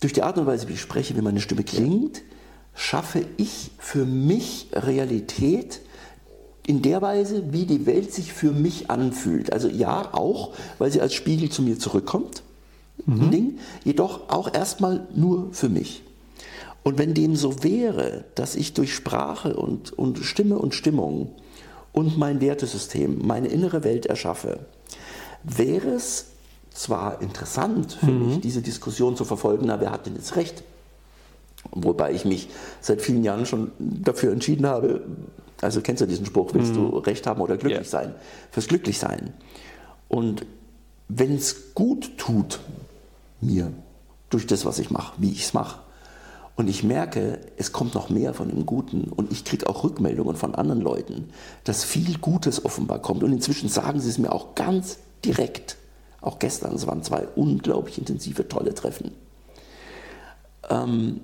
durch 0.00 0.12
die 0.12 0.22
Art 0.22 0.38
und 0.38 0.46
Weise, 0.46 0.68
wie 0.68 0.72
ich 0.72 0.80
spreche, 0.80 1.16
wie 1.16 1.20
meine 1.20 1.40
Stimme 1.40 1.64
klingt, 1.64 2.22
schaffe 2.74 3.24
ich 3.36 3.70
für 3.78 4.04
mich 4.04 4.68
Realität 4.72 5.80
in 6.66 6.82
der 6.82 7.02
Weise, 7.02 7.52
wie 7.52 7.66
die 7.66 7.86
Welt 7.86 8.12
sich 8.12 8.32
für 8.32 8.52
mich 8.52 8.90
anfühlt. 8.90 9.52
Also 9.52 9.68
ja, 9.68 10.14
auch, 10.14 10.52
weil 10.78 10.90
sie 10.90 11.00
als 11.00 11.14
Spiegel 11.14 11.50
zu 11.50 11.62
mir 11.62 11.78
zurückkommt, 11.78 12.42
mhm. 13.04 13.30
Ding, 13.30 13.58
jedoch 13.84 14.28
auch 14.30 14.52
erstmal 14.52 15.06
nur 15.14 15.52
für 15.52 15.68
mich. 15.68 16.02
Und 16.84 16.98
wenn 16.98 17.14
dem 17.14 17.36
so 17.36 17.62
wäre, 17.62 18.24
dass 18.34 18.56
ich 18.56 18.74
durch 18.74 18.94
Sprache 18.94 19.54
und, 19.56 19.92
und 19.92 20.18
Stimme 20.18 20.58
und 20.58 20.74
Stimmung 20.74 21.32
und 21.92 22.18
mein 22.18 22.40
Wertesystem 22.40 23.24
meine 23.24 23.48
innere 23.48 23.84
Welt 23.84 24.06
erschaffe, 24.06 24.60
wäre 25.44 25.90
es 25.90 26.26
zwar 26.70 27.20
interessant 27.20 27.92
für 27.92 28.06
mhm. 28.10 28.26
mich, 28.26 28.40
diese 28.40 28.62
Diskussion 28.62 29.16
zu 29.16 29.24
verfolgen, 29.24 29.66
na, 29.66 29.80
wer 29.80 29.90
hat 29.90 30.06
denn 30.06 30.14
jetzt 30.14 30.36
recht? 30.36 30.64
Wobei 31.70 32.12
ich 32.12 32.24
mich 32.24 32.48
seit 32.80 33.00
vielen 33.00 33.24
Jahren 33.24 33.46
schon 33.46 33.72
dafür 33.78 34.32
entschieden 34.32 34.66
habe, 34.66 35.02
also 35.60 35.80
kennst 35.80 36.02
du 36.02 36.06
diesen 36.06 36.26
Spruch, 36.26 36.52
willst 36.54 36.72
mhm. 36.72 36.90
du 36.90 36.98
Recht 36.98 37.26
haben 37.26 37.40
oder 37.40 37.56
glücklich 37.56 37.92
yeah. 37.92 38.02
sein? 38.02 38.14
Fürs 38.50 38.66
Glücklichsein. 38.66 39.32
Und 40.08 40.44
wenn 41.08 41.34
es 41.34 41.74
gut 41.74 42.18
tut 42.18 42.60
mir, 43.40 43.72
durch 44.28 44.46
das, 44.46 44.64
was 44.64 44.78
ich 44.78 44.90
mache, 44.90 45.14
wie 45.18 45.30
ich 45.30 45.44
es 45.44 45.54
mache, 45.54 45.78
und 46.54 46.68
ich 46.68 46.82
merke, 46.82 47.40
es 47.56 47.72
kommt 47.72 47.94
noch 47.94 48.10
mehr 48.10 48.34
von 48.34 48.48
dem 48.48 48.66
Guten 48.66 49.04
und 49.04 49.32
ich 49.32 49.44
kriege 49.44 49.68
auch 49.68 49.84
Rückmeldungen 49.84 50.36
von 50.36 50.54
anderen 50.54 50.82
Leuten, 50.82 51.30
dass 51.64 51.82
viel 51.82 52.18
Gutes 52.18 52.64
offenbar 52.64 53.00
kommt. 53.00 53.22
Und 53.22 53.32
inzwischen 53.32 53.68
sagen 53.70 54.00
sie 54.00 54.10
es 54.10 54.18
mir 54.18 54.32
auch 54.32 54.54
ganz 54.54 54.98
direkt. 55.24 55.76
Auch 56.20 56.38
gestern, 56.38 56.74
es 56.74 56.86
waren 56.86 57.02
zwei 57.02 57.26
unglaublich 57.36 57.98
intensive, 57.98 58.48
tolle 58.48 58.74
Treffen. 58.74 59.12
Ähm, 60.68 61.20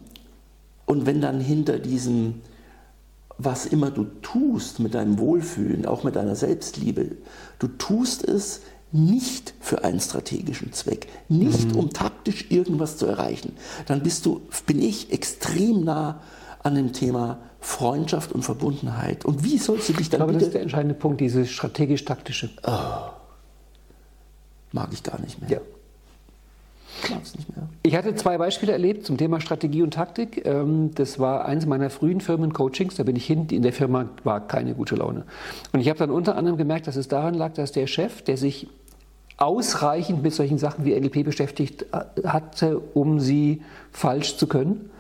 und 0.89 1.05
wenn 1.05 1.21
dann 1.21 1.39
hinter 1.39 1.79
diesem, 1.79 2.41
was 3.37 3.67
immer 3.67 3.91
du 3.91 4.05
tust 4.23 4.81
mit 4.81 4.95
deinem 4.95 5.19
Wohlfühlen, 5.19 5.85
auch 5.85 6.03
mit 6.03 6.17
deiner 6.17 6.35
Selbstliebe, 6.35 7.17
du 7.59 7.69
tust 7.69 8.27
es 8.27 8.63
nicht 8.91 9.53
für 9.61 9.85
einen 9.85 10.01
strategischen 10.01 10.73
Zweck, 10.73 11.09
nicht 11.29 11.73
mhm. 11.73 11.77
um 11.77 11.91
taktisch 11.91 12.51
irgendwas 12.51 12.97
zu 12.97 13.05
erreichen, 13.05 13.53
dann 13.85 14.03
bist 14.03 14.25
du, 14.25 14.41
bin 14.65 14.81
ich 14.81 15.13
extrem 15.13 15.85
nah 15.85 16.23
an 16.63 16.75
dem 16.75 16.95
Thema 16.95 17.39
Freundschaft 17.61 18.33
und 18.33 18.43
Verbundenheit. 18.43 19.27
Und 19.27 19.45
wie 19.45 19.59
sollst 19.59 19.91
du 19.91 19.93
dich 19.93 20.09
dann 20.09 20.23
Ich 20.23 20.27
glaube, 20.27 20.33
das 20.33 20.45
ist 20.45 20.55
der 20.55 20.63
entscheidende 20.63 20.95
Punkt, 20.95 21.21
dieses 21.21 21.51
strategisch-taktische. 21.51 22.49
Oh, 22.67 23.11
mag 24.73 24.89
ich 24.93 25.03
gar 25.03 25.21
nicht 25.21 25.39
mehr. 25.39 25.51
Ja. 25.51 25.61
Ich 27.83 27.97
hatte 27.97 28.15
zwei 28.15 28.39
Beispiele 28.39 28.73
erlebt 28.73 29.07
zum 29.07 29.17
Thema 29.17 29.41
Strategie 29.41 29.83
und 29.83 29.95
Taktik. 29.95 30.45
Ähm, 30.45 30.91
das 30.95 31.19
war 31.19 31.45
eins 31.45 31.67
meiner 31.67 31.91
frühen 31.91 32.21
Firmencoachings. 32.21 32.97
Da 32.97 33.03
bin 33.03 33.17
ich 33.17 33.27
hin. 33.27 33.47
In 33.51 33.63
der 33.63 33.73
Firma 33.73 34.09
war 34.25 34.47
keine 34.47 34.75
gute 34.75 34.97
Laune. 34.97 35.25
Und 35.73 35.81
ich 35.81 35.89
habe 35.89 35.99
dann 35.99 36.11
unter 36.11 36.37
anderem 36.37 36.57
gemerkt, 36.57 36.87
dass 36.87 36.97
es 36.97 37.09
daran 37.09 37.35
lag, 37.35 37.55
dass 37.55 37.73
der 37.73 37.87
Chef, 37.87 38.23
der 38.23 38.37
sich 38.37 38.69
ausreichend 39.37 40.23
mit 40.23 40.35
solchen 40.35 40.59
Sachen 40.59 40.85
wie 40.85 40.99
NLP 40.99 41.25
beschäftigt 41.25 41.87
äh, 41.93 42.27
hatte, 42.27 42.81
um 42.95 43.21
sie 43.21 43.63
falsch 43.93 44.37
zu 44.37 44.47
können, 44.47 44.91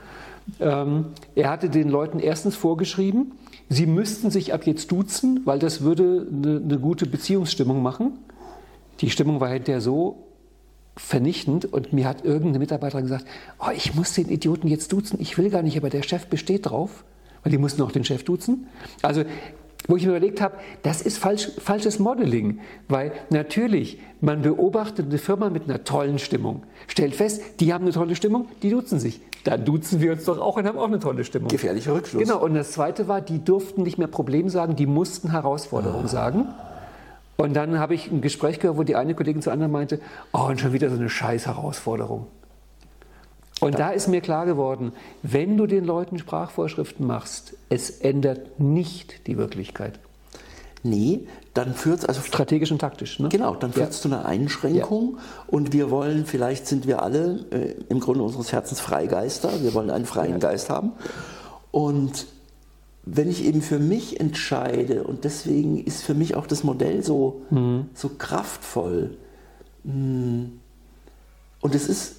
ähm, 0.60 1.06
er 1.34 1.50
hatte 1.50 1.68
den 1.68 1.88
Leuten 1.88 2.18
erstens 2.18 2.56
vorgeschrieben, 2.56 3.32
sie 3.68 3.86
müssten 3.86 4.30
sich 4.30 4.54
ab 4.54 4.66
jetzt 4.66 4.90
duzen, 4.90 5.42
weil 5.44 5.58
das 5.58 5.82
würde 5.82 6.26
eine, 6.32 6.56
eine 6.56 6.78
gute 6.78 7.06
Beziehungsstimmung 7.06 7.82
machen. 7.82 8.12
Die 9.00 9.10
Stimmung 9.10 9.40
war 9.40 9.48
hinterher 9.48 9.80
so, 9.80 10.27
vernichtend 10.98 11.72
und 11.72 11.92
mir 11.92 12.06
hat 12.06 12.24
irgendeine 12.24 12.58
Mitarbeiterin 12.58 13.04
gesagt, 13.04 13.24
oh, 13.58 13.70
ich 13.74 13.94
muss 13.94 14.12
den 14.12 14.28
Idioten 14.28 14.68
jetzt 14.68 14.92
duzen, 14.92 15.20
ich 15.20 15.38
will 15.38 15.50
gar 15.50 15.62
nicht, 15.62 15.76
aber 15.76 15.90
der 15.90 16.02
Chef 16.02 16.26
besteht 16.26 16.66
drauf, 16.66 17.04
weil 17.42 17.52
die 17.52 17.58
mussten 17.58 17.82
auch 17.82 17.92
den 17.92 18.04
Chef 18.04 18.24
duzen. 18.24 18.66
Also 19.02 19.24
wo 19.86 19.96
ich 19.96 20.04
mir 20.04 20.10
überlegt 20.10 20.40
habe, 20.40 20.56
das 20.82 21.00
ist 21.00 21.18
falsch, 21.18 21.50
falsches 21.58 21.98
Modeling, 21.98 22.60
weil 22.88 23.12
natürlich, 23.30 23.98
man 24.20 24.42
beobachtet 24.42 25.06
eine 25.06 25.18
Firma 25.18 25.50
mit 25.50 25.64
einer 25.64 25.84
tollen 25.84 26.18
Stimmung, 26.18 26.64
stellt 26.88 27.14
fest, 27.14 27.42
die 27.60 27.72
haben 27.72 27.84
eine 27.84 27.92
tolle 27.92 28.16
Stimmung, 28.16 28.48
die 28.62 28.70
duzen 28.70 28.98
sich. 28.98 29.20
Dann 29.44 29.64
duzen 29.64 30.00
wir 30.00 30.12
uns 30.12 30.24
doch 30.24 30.38
auch 30.40 30.56
und 30.56 30.66
haben 30.66 30.78
auch 30.78 30.88
eine 30.88 30.98
tolle 30.98 31.24
Stimmung. 31.24 31.48
Gefährlicher 31.48 31.94
Rückschluss. 31.94 32.22
Genau, 32.22 32.42
und 32.44 32.54
das 32.54 32.72
Zweite 32.72 33.08
war, 33.08 33.20
die 33.22 33.42
durften 33.42 33.82
nicht 33.82 33.96
mehr 33.96 34.08
Problem 34.08 34.48
sagen, 34.50 34.76
die 34.76 34.86
mussten 34.86 35.30
Herausforderung 35.30 36.04
ah. 36.04 36.08
sagen. 36.08 36.48
Und 37.40 37.54
dann 37.54 37.78
habe 37.78 37.94
ich 37.94 38.10
ein 38.10 38.20
Gespräch 38.20 38.58
gehört, 38.58 38.78
wo 38.78 38.82
die 38.82 38.96
eine 38.96 39.14
Kollegin 39.14 39.42
zur 39.42 39.52
anderen 39.52 39.70
meinte, 39.70 40.00
oh, 40.32 40.46
und 40.46 40.60
schon 40.60 40.72
wieder 40.72 40.90
so 40.90 40.96
eine 40.96 41.08
scheiß 41.08 41.46
Herausforderung. 41.46 42.26
Und 43.60 43.78
da 43.78 43.90
ist 43.90 44.08
mir 44.08 44.20
klar 44.20 44.44
geworden, 44.44 44.92
wenn 45.22 45.56
du 45.56 45.66
den 45.66 45.84
Leuten 45.84 46.18
Sprachvorschriften 46.18 47.06
machst, 47.06 47.54
es 47.68 47.90
ändert 47.90 48.58
nicht 48.58 49.28
die 49.28 49.36
Wirklichkeit. 49.36 50.00
Nee, 50.82 51.28
dann 51.54 51.74
führt 51.74 52.00
es 52.00 52.04
also 52.06 52.22
strategisch 52.22 52.72
und 52.72 52.80
taktisch. 52.80 53.20
Ne? 53.20 53.28
Genau, 53.28 53.54
dann 53.54 53.72
führt 53.72 53.90
es 53.90 53.98
ja. 53.98 54.02
zu 54.02 54.08
einer 54.08 54.26
Einschränkung 54.26 55.16
ja. 55.16 55.22
und 55.46 55.72
wir 55.72 55.90
wollen, 55.92 56.26
vielleicht 56.26 56.66
sind 56.66 56.88
wir 56.88 57.02
alle 57.02 57.44
äh, 57.52 57.74
im 57.88 58.00
Grunde 58.00 58.24
unseres 58.24 58.52
Herzens 58.52 58.80
Freigeister, 58.80 59.62
wir 59.62 59.74
wollen 59.74 59.90
einen 59.90 60.06
freien 60.06 60.32
ja. 60.32 60.38
Geist 60.38 60.70
haben. 60.70 60.92
Und 61.70 62.26
wenn 63.10 63.30
ich 63.30 63.44
eben 63.44 63.62
für 63.62 63.78
mich 63.78 64.20
entscheide 64.20 65.04
und 65.04 65.24
deswegen 65.24 65.82
ist 65.82 66.02
für 66.02 66.14
mich 66.14 66.34
auch 66.34 66.46
das 66.46 66.64
Modell 66.64 67.02
so, 67.02 67.42
mhm. 67.50 67.86
so 67.94 68.10
kraftvoll 68.10 69.16
hm, 69.84 70.60
und 71.60 71.74
es 71.74 71.88
ist 71.88 72.16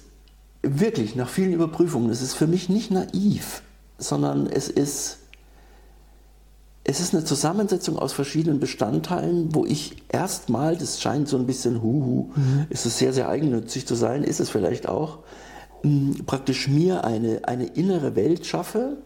wirklich 0.62 1.16
nach 1.16 1.28
vielen 1.28 1.52
Überprüfungen, 1.52 2.10
es 2.10 2.22
ist 2.22 2.34
für 2.34 2.46
mich 2.46 2.68
nicht 2.68 2.90
naiv, 2.90 3.62
sondern 3.98 4.46
es 4.46 4.68
ist, 4.68 5.18
es 6.84 7.00
ist 7.00 7.14
eine 7.14 7.24
Zusammensetzung 7.24 7.98
aus 7.98 8.12
verschiedenen 8.12 8.60
Bestandteilen, 8.60 9.54
wo 9.54 9.64
ich 9.64 10.02
erstmal, 10.08 10.76
das 10.76 11.00
scheint 11.00 11.28
so 11.28 11.36
ein 11.36 11.46
bisschen 11.46 11.82
huhu, 11.82 12.30
mhm. 12.34 12.66
ist 12.68 12.84
es 12.84 12.98
sehr, 12.98 13.12
sehr 13.12 13.28
eigennützig 13.28 13.86
zu 13.86 13.94
sein, 13.94 14.24
ist 14.24 14.40
es 14.40 14.50
vielleicht 14.50 14.88
auch, 14.88 15.20
praktisch 16.26 16.68
mir 16.68 17.04
eine, 17.04 17.42
eine 17.44 17.66
innere 17.66 18.16
Welt 18.16 18.44
schaffe, 18.44 18.98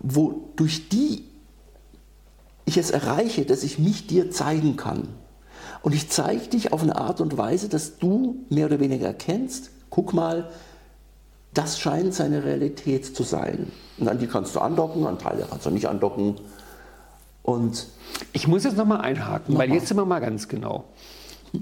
wo 0.00 0.48
durch 0.56 0.88
die 0.88 1.24
ich 2.64 2.76
es 2.76 2.90
erreiche, 2.90 3.44
dass 3.44 3.62
ich 3.62 3.78
mich 3.78 4.06
dir 4.06 4.30
zeigen 4.30 4.76
kann. 4.76 5.08
Und 5.82 5.94
ich 5.94 6.08
zeige 6.08 6.46
dich 6.48 6.72
auf 6.72 6.82
eine 6.82 6.96
Art 6.96 7.20
und 7.20 7.36
Weise, 7.36 7.68
dass 7.68 7.98
du 7.98 8.44
mehr 8.48 8.66
oder 8.66 8.80
weniger 8.80 9.06
erkennst, 9.06 9.70
guck 9.88 10.12
mal, 10.12 10.50
das 11.52 11.80
scheint 11.80 12.14
seine 12.14 12.44
Realität 12.44 13.04
zu 13.04 13.22
sein. 13.22 13.72
Und 13.98 14.08
an 14.08 14.18
die 14.18 14.26
kannst 14.26 14.54
du 14.54 14.60
andocken, 14.60 15.06
an 15.06 15.18
Teile 15.18 15.46
kannst 15.48 15.66
du 15.66 15.70
nicht 15.70 15.88
andocken. 15.88 16.36
Und 17.42 17.88
ich 18.32 18.46
muss 18.46 18.64
jetzt 18.64 18.76
nochmal 18.76 19.00
einhaken, 19.00 19.54
noch 19.54 19.60
weil 19.60 19.68
mal. 19.68 19.74
jetzt 19.74 19.88
sind 19.88 19.96
wir 19.96 20.04
mal 20.04 20.20
ganz 20.20 20.48
genau. 20.48 20.84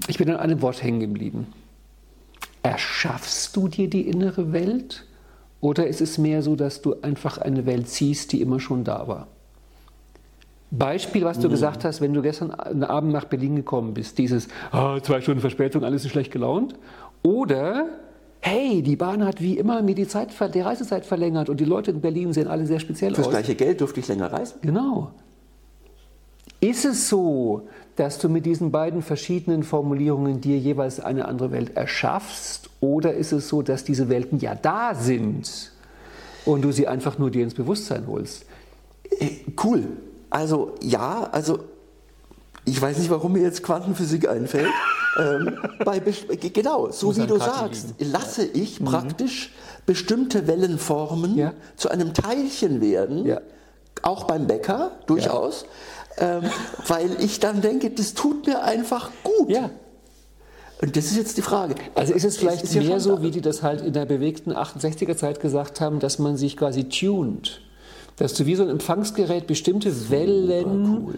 Ich 0.07 0.17
bin 0.17 0.29
an 0.29 0.37
einem 0.37 0.61
Wort 0.61 0.83
hängen 0.83 0.99
geblieben. 0.99 1.51
Erschaffst 2.61 3.55
du 3.55 3.67
dir 3.67 3.89
die 3.89 4.07
innere 4.07 4.51
Welt 4.51 5.05
oder 5.61 5.87
ist 5.87 6.01
es 6.01 6.17
mehr 6.17 6.41
so, 6.41 6.55
dass 6.55 6.81
du 6.81 6.95
einfach 7.01 7.37
eine 7.37 7.65
Welt 7.65 7.89
siehst, 7.89 8.31
die 8.31 8.41
immer 8.41 8.59
schon 8.59 8.83
da 8.83 9.07
war? 9.07 9.27
Beispiel, 10.71 11.25
was 11.25 11.39
du 11.39 11.47
mhm. 11.47 11.51
gesagt 11.51 11.83
hast, 11.83 11.99
wenn 11.99 12.13
du 12.13 12.21
gestern 12.21 12.51
Abend 12.51 13.11
nach 13.11 13.25
Berlin 13.25 13.55
gekommen 13.55 13.93
bist, 13.93 14.17
dieses 14.17 14.47
oh, 14.71 14.99
zwei 14.99 15.19
Stunden 15.21 15.41
Verspätung, 15.41 15.83
alles 15.83 16.05
ist 16.05 16.11
schlecht 16.11 16.31
gelaunt. 16.31 16.75
Oder 17.23 17.87
hey, 18.41 18.81
die 18.81 18.95
Bahn 18.95 19.25
hat 19.25 19.41
wie 19.41 19.57
immer 19.57 19.81
mir 19.81 19.95
die, 19.95 20.07
Zeit, 20.07 20.29
die 20.53 20.61
Reisezeit 20.61 21.05
verlängert 21.05 21.49
und 21.49 21.59
die 21.59 21.65
Leute 21.65 21.91
in 21.91 22.01
Berlin 22.01 22.33
sehen 22.33 22.47
alle 22.47 22.65
sehr 22.65 22.79
speziell 22.79 23.13
Fürs 23.13 23.27
aus. 23.27 23.33
Fürs 23.33 23.45
gleiche 23.45 23.55
Geld 23.57 23.81
durfte 23.81 23.99
ich 23.99 24.07
länger 24.07 24.31
reisen. 24.31 24.59
Genau. 24.61 25.11
Ist 26.61 26.85
es 26.85 27.09
so, 27.09 27.67
dass 27.99 28.17
du 28.17 28.29
mit 28.29 28.45
diesen 28.45 28.71
beiden 28.71 29.01
verschiedenen 29.01 29.63
Formulierungen 29.63 30.39
dir 30.39 30.57
jeweils 30.57 31.01
eine 31.01 31.27
andere 31.27 31.51
Welt 31.51 31.75
erschaffst? 31.75 32.69
Oder 32.79 33.13
ist 33.13 33.33
es 33.33 33.49
so, 33.49 33.61
dass 33.61 33.83
diese 33.83 34.07
Welten 34.07 34.39
ja 34.39 34.55
da 34.55 34.95
sind 34.95 35.71
und 36.45 36.61
du 36.61 36.71
sie 36.71 36.87
einfach 36.87 37.17
nur 37.17 37.29
dir 37.29 37.43
ins 37.43 37.55
Bewusstsein 37.55 38.07
holst? 38.07 38.45
Äh, 39.19 39.39
cool. 39.63 39.83
Also 40.29 40.75
ja, 40.81 41.27
also 41.31 41.59
ich 42.63 42.81
weiß 42.81 42.99
nicht, 42.99 43.09
warum 43.09 43.33
mir 43.33 43.41
jetzt 43.41 43.63
Quantenphysik 43.63 44.29
einfällt. 44.29 44.69
ähm, 45.19 45.57
bei, 45.83 45.99
genau, 45.99 46.91
so 46.91 47.17
wie 47.17 47.27
du 47.27 47.37
sagst, 47.37 47.95
lasse 47.99 48.45
ich 48.45 48.79
mhm. 48.79 48.85
praktisch 48.85 49.51
bestimmte 49.85 50.47
Wellenformen 50.47 51.35
ja. 51.35 51.53
zu 51.75 51.89
einem 51.89 52.13
Teilchen 52.13 52.79
werden, 52.79 53.25
ja. 53.25 53.41
auch 54.03 54.25
beim 54.25 54.47
Bäcker 54.47 54.91
durchaus, 55.07 55.63
ja. 55.63 55.67
Ähm, 56.19 56.43
weil 56.87 57.21
ich 57.21 57.39
dann 57.39 57.61
denke, 57.61 57.89
das 57.89 58.13
tut 58.13 58.45
mir 58.47 58.63
einfach 58.63 59.11
gut. 59.23 59.49
Und 60.81 60.95
das 60.95 61.05
ist 61.05 61.17
jetzt 61.17 61.37
die 61.37 61.41
Frage. 61.41 61.75
Also 61.95 62.13
ist 62.13 62.23
es 62.23 62.37
vielleicht 62.37 62.63
ist, 62.63 62.75
ist 62.75 62.87
mehr 62.87 62.99
so, 62.99 63.21
wie 63.21 63.31
die 63.31 63.41
das 63.41 63.63
halt 63.63 63.81
in 63.81 63.93
der 63.93 64.05
bewegten 64.05 64.53
68er 64.53 65.15
Zeit 65.15 65.41
gesagt 65.41 65.81
haben, 65.81 65.99
dass 65.99 66.19
man 66.19 66.37
sich 66.37 66.55
quasi 66.55 66.85
tuned. 66.85 67.61
Dass 68.15 68.33
du 68.33 68.45
wie 68.45 68.55
so 68.55 68.63
ein 68.63 68.69
Empfangsgerät 68.69 69.47
bestimmte 69.47 70.09
Wellen 70.09 71.05
cool 71.05 71.15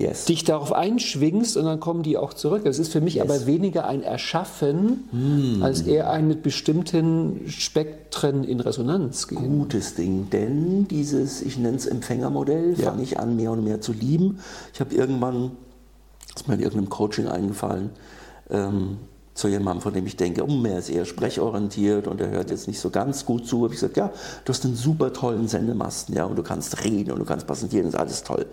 yes. 0.00 0.24
dich 0.24 0.44
darauf 0.44 0.72
einschwingst 0.72 1.56
und 1.56 1.64
dann 1.64 1.80
kommen 1.80 2.02
die 2.02 2.16
auch 2.16 2.34
zurück. 2.34 2.64
Das 2.64 2.78
ist 2.78 2.92
für 2.92 3.00
mich 3.00 3.14
yes. 3.14 3.24
aber 3.24 3.46
weniger 3.46 3.86
ein 3.86 4.02
Erschaffen, 4.02 5.04
mm. 5.12 5.62
als 5.62 5.82
eher 5.82 6.10
ein 6.10 6.26
mit 6.26 6.42
bestimmten 6.42 7.48
Spektren 7.48 8.44
in 8.44 8.60
Resonanz 8.60 9.28
gehen. 9.28 9.58
Gutes 9.58 9.94
Ding, 9.94 10.30
denn 10.30 10.88
dieses, 10.88 11.42
ich 11.42 11.58
nenne 11.58 11.76
es 11.76 11.86
Empfängermodell, 11.86 12.74
ja. 12.76 12.90
fange 12.90 13.02
ich 13.02 13.18
an 13.18 13.36
mehr 13.36 13.52
und 13.52 13.64
mehr 13.64 13.80
zu 13.80 13.92
lieben. 13.92 14.38
Ich 14.72 14.80
habe 14.80 14.94
irgendwann, 14.94 15.52
ist 16.34 16.48
mir 16.48 16.54
in 16.54 16.60
irgendeinem 16.60 16.88
Coaching 16.88 17.28
eingefallen, 17.28 17.90
ähm, 18.50 18.98
zu 19.34 19.48
jemandem, 19.48 19.80
von 19.82 19.92
dem 19.92 20.06
ich 20.06 20.16
denke, 20.16 20.44
oh, 20.44 20.64
er 20.64 20.78
ist 20.78 20.90
eher 20.90 21.04
sprechorientiert 21.04 22.06
und 22.06 22.20
er 22.20 22.30
hört 22.30 22.50
jetzt 22.50 22.66
nicht 22.66 22.80
so 22.80 22.90
ganz 22.90 23.24
gut 23.24 23.46
zu, 23.46 23.62
habe 23.62 23.72
ich 23.72 23.80
gesagt, 23.80 23.96
ja, 23.96 24.10
du 24.44 24.52
hast 24.52 24.64
einen 24.64 24.74
super 24.74 25.12
tollen 25.12 25.46
Sendemasten, 25.46 26.14
ja, 26.16 26.24
und 26.24 26.36
du 26.36 26.42
kannst 26.42 26.84
reden 26.84 27.12
und 27.12 27.20
du 27.20 27.24
kannst 27.24 27.46
präsentieren, 27.46 27.86
das 27.86 27.94
ist 27.94 28.00
alles 28.00 28.22
toll. 28.24 28.46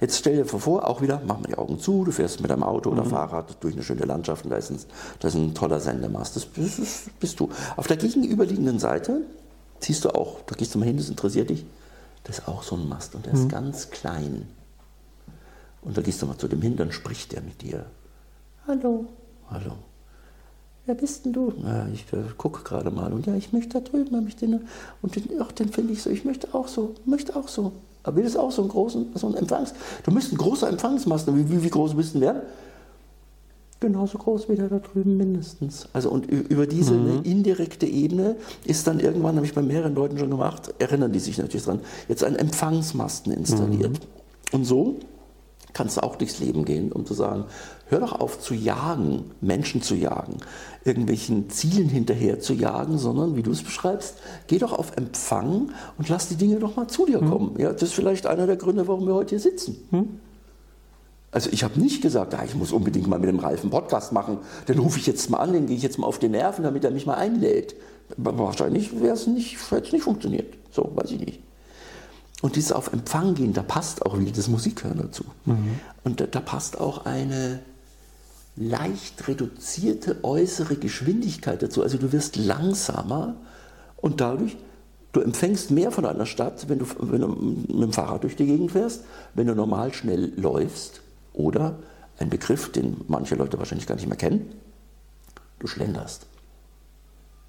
Jetzt 0.00 0.18
stell 0.18 0.36
dir 0.36 0.44
vor, 0.44 0.88
auch 0.88 1.00
wieder, 1.00 1.22
mach 1.26 1.38
mal 1.38 1.46
die 1.46 1.56
Augen 1.56 1.78
zu, 1.78 2.04
du 2.04 2.10
fährst 2.10 2.40
mit 2.40 2.50
deinem 2.50 2.64
Auto 2.64 2.90
oder 2.90 3.04
mhm. 3.04 3.10
Fahrrad 3.10 3.56
durch 3.62 3.74
eine 3.74 3.84
schöne 3.84 4.04
Landschaft 4.04 4.44
und 4.44 4.50
da 4.50 4.56
ist 4.56 4.70
ein, 4.70 4.78
da 5.20 5.28
ist 5.28 5.34
ein 5.34 5.54
toller 5.54 5.80
Sendemast, 5.80 6.34
das 6.36 6.46
bist, 6.46 6.80
das 6.80 7.04
bist 7.20 7.38
du. 7.38 7.48
Auf 7.76 7.86
der 7.86 7.96
gegenüberliegenden 7.96 8.78
Seite 8.78 9.22
siehst 9.78 10.04
du 10.04 10.10
auch, 10.10 10.40
da 10.46 10.56
gehst 10.56 10.74
du 10.74 10.78
mal 10.78 10.86
hin, 10.86 10.96
das 10.96 11.08
interessiert 11.08 11.50
dich, 11.50 11.64
das 12.24 12.40
ist 12.40 12.48
auch 12.48 12.64
so 12.64 12.74
ein 12.74 12.88
Mast 12.88 13.14
und 13.14 13.24
der 13.24 13.34
mhm. 13.34 13.40
ist 13.40 13.48
ganz 13.48 13.90
klein. 13.90 14.48
Und 15.82 15.96
da 15.96 16.02
gehst 16.02 16.20
du 16.22 16.26
mal 16.26 16.38
zu 16.38 16.48
dem 16.48 16.60
hin, 16.60 16.76
dann 16.76 16.92
spricht 16.92 17.32
der 17.32 17.42
mit 17.42 17.62
dir. 17.62 17.86
Hallo. 18.66 19.06
Hallo 19.50 19.74
wer 20.86 20.94
bist 20.94 21.24
denn 21.24 21.32
du? 21.32 21.52
Ja, 21.62 21.86
ich 21.92 22.04
äh, 22.12 22.24
gucke 22.36 22.62
gerade 22.62 22.90
mal 22.90 23.12
und 23.12 23.26
ja, 23.26 23.34
ich 23.34 23.52
möchte 23.52 23.80
da 23.80 23.80
drüben, 23.80 24.16
habe 24.16 24.28
ich 24.28 24.36
den, 24.36 24.60
und 25.02 25.16
den, 25.16 25.40
ach, 25.40 25.52
den 25.52 25.68
finde 25.68 25.92
ich 25.92 26.02
so, 26.02 26.10
ich 26.10 26.24
möchte 26.24 26.54
auch 26.54 26.68
so, 26.68 26.94
möchte 27.04 27.36
auch 27.36 27.48
so. 27.48 27.72
Aber 28.02 28.16
will 28.16 28.26
es 28.26 28.36
auch 28.36 28.52
so 28.52 28.62
einen 28.62 28.70
großen, 28.70 29.06
so 29.14 29.26
einen 29.26 29.36
Empfangs, 29.36 29.72
du 30.04 30.10
müsstest 30.10 30.34
ein 30.34 30.38
großer 30.38 30.68
Empfangsmasten, 30.68 31.36
wie, 31.36 31.50
wie, 31.50 31.62
wie 31.62 31.70
groß 31.70 31.94
müssten 31.94 32.20
werden? 32.20 32.42
Genauso 33.80 34.18
groß 34.18 34.48
wie 34.48 34.56
der 34.56 34.68
da 34.68 34.78
drüben 34.78 35.16
mindestens. 35.16 35.88
Also 35.92 36.10
und 36.10 36.26
über 36.26 36.66
diese 36.66 36.94
mhm. 36.94 37.22
indirekte 37.24 37.86
Ebene 37.86 38.36
ist 38.64 38.86
dann 38.86 39.00
irgendwann, 39.00 39.36
habe 39.36 39.44
ich 39.44 39.52
bei 39.52 39.62
mehreren 39.62 39.94
Leuten 39.94 40.16
schon 40.18 40.30
gemacht, 40.30 40.72
erinnern 40.78 41.12
die 41.12 41.18
sich 41.18 41.38
natürlich 41.38 41.64
dran, 41.64 41.80
jetzt 42.08 42.24
ein 42.24 42.36
Empfangsmasten 42.36 43.32
installiert. 43.32 43.92
Mhm. 43.92 44.54
Und 44.54 44.64
so 44.64 44.96
kannst 45.74 45.96
du 45.96 46.02
auch 46.02 46.16
durchs 46.16 46.38
Leben 46.38 46.64
gehen, 46.64 46.92
um 46.92 47.04
zu 47.04 47.14
sagen, 47.14 47.44
hör 47.88 48.00
doch 48.00 48.18
auf 48.18 48.40
zu 48.40 48.54
jagen, 48.54 49.30
Menschen 49.40 49.82
zu 49.82 49.94
jagen, 49.94 50.38
irgendwelchen 50.84 51.50
Zielen 51.50 51.88
hinterher 51.88 52.40
zu 52.40 52.52
jagen, 52.54 52.98
sondern, 52.98 53.36
wie 53.36 53.42
du 53.42 53.50
es 53.50 53.62
beschreibst, 53.62 54.16
geh 54.46 54.58
doch 54.58 54.72
auf 54.72 54.96
Empfang 54.96 55.70
und 55.98 56.08
lass 56.08 56.28
die 56.28 56.36
Dinge 56.36 56.56
doch 56.56 56.76
mal 56.76 56.88
zu 56.88 57.06
dir 57.06 57.20
hm. 57.20 57.30
kommen. 57.30 57.54
Ja, 57.58 57.72
das 57.72 57.82
ist 57.82 57.94
vielleicht 57.94 58.26
einer 58.26 58.46
der 58.46 58.56
Gründe, 58.56 58.86
warum 58.88 59.06
wir 59.06 59.14
heute 59.14 59.30
hier 59.30 59.40
sitzen. 59.40 59.76
Hm? 59.90 60.20
Also 61.30 61.50
ich 61.50 61.64
habe 61.64 61.80
nicht 61.80 62.00
gesagt, 62.00 62.32
ah, 62.34 62.44
ich 62.44 62.54
muss 62.54 62.70
unbedingt 62.70 63.08
mal 63.08 63.18
mit 63.18 63.28
dem 63.28 63.40
Ralf 63.40 63.62
einen 63.62 63.70
Podcast 63.70 64.12
machen, 64.12 64.38
den 64.68 64.78
rufe 64.78 65.00
ich 65.00 65.06
jetzt 65.06 65.30
mal 65.30 65.38
an, 65.38 65.52
den 65.52 65.66
gehe 65.66 65.76
ich 65.76 65.82
jetzt 65.82 65.98
mal 65.98 66.06
auf 66.06 66.20
die 66.20 66.28
Nerven, 66.28 66.62
damit 66.62 66.84
er 66.84 66.92
mich 66.92 67.06
mal 67.06 67.14
einlädt. 67.14 67.74
Wahrscheinlich 68.16 69.00
wäre 69.00 69.14
es 69.14 69.26
nicht, 69.26 69.58
hätte 69.70 69.86
es 69.88 69.92
nicht 69.92 70.04
funktioniert. 70.04 70.54
So, 70.70 70.92
weiß 70.94 71.10
ich 71.10 71.20
nicht. 71.20 71.40
Und 72.40 72.56
dieses 72.56 72.72
auf 72.72 72.92
Empfang 72.92 73.34
gehen, 73.34 73.52
da 73.52 73.62
passt 73.62 74.04
auch 74.06 74.18
wieder 74.18 74.30
das 74.30 74.48
Musikhören 74.48 74.98
dazu. 74.98 75.24
Mhm. 75.46 75.80
Und 76.04 76.20
da, 76.20 76.26
da, 76.26 76.40
passt 76.40 76.78
auch 76.78 77.06
eine 77.06 77.60
leicht 78.56 79.26
reduzierte 79.26 80.22
äußere 80.22 80.76
Geschwindigkeit 80.76 81.62
dazu. 81.62 81.82
Also 81.82 81.98
du 81.98 82.12
wirst 82.12 82.36
langsamer 82.36 83.36
und 83.96 84.20
dadurch, 84.20 84.56
du 85.12 85.20
empfängst 85.20 85.70
mehr 85.70 85.90
von 85.90 86.06
einer 86.06 86.26
Stadt, 86.26 86.68
wenn 86.68 86.78
du, 86.78 86.86
wenn 86.98 87.20
du 87.20 87.28
mit 87.28 87.82
dem 87.82 87.92
Fahrrad 87.92 88.22
durch 88.22 88.36
die 88.36 88.46
Gegend 88.46 88.72
fährst, 88.72 89.04
wenn 89.34 89.46
du 89.46 89.54
normal 89.54 89.92
schnell 89.92 90.32
läufst 90.36 91.00
oder 91.32 91.78
ein 92.18 92.30
Begriff, 92.30 92.70
den 92.70 93.00
manche 93.08 93.34
Leute 93.34 93.58
wahrscheinlich 93.58 93.86
gar 93.86 93.96
nicht 93.96 94.06
mehr 94.06 94.16
kennen, 94.16 94.52
du 95.58 95.66
schlenderst. 95.66 96.26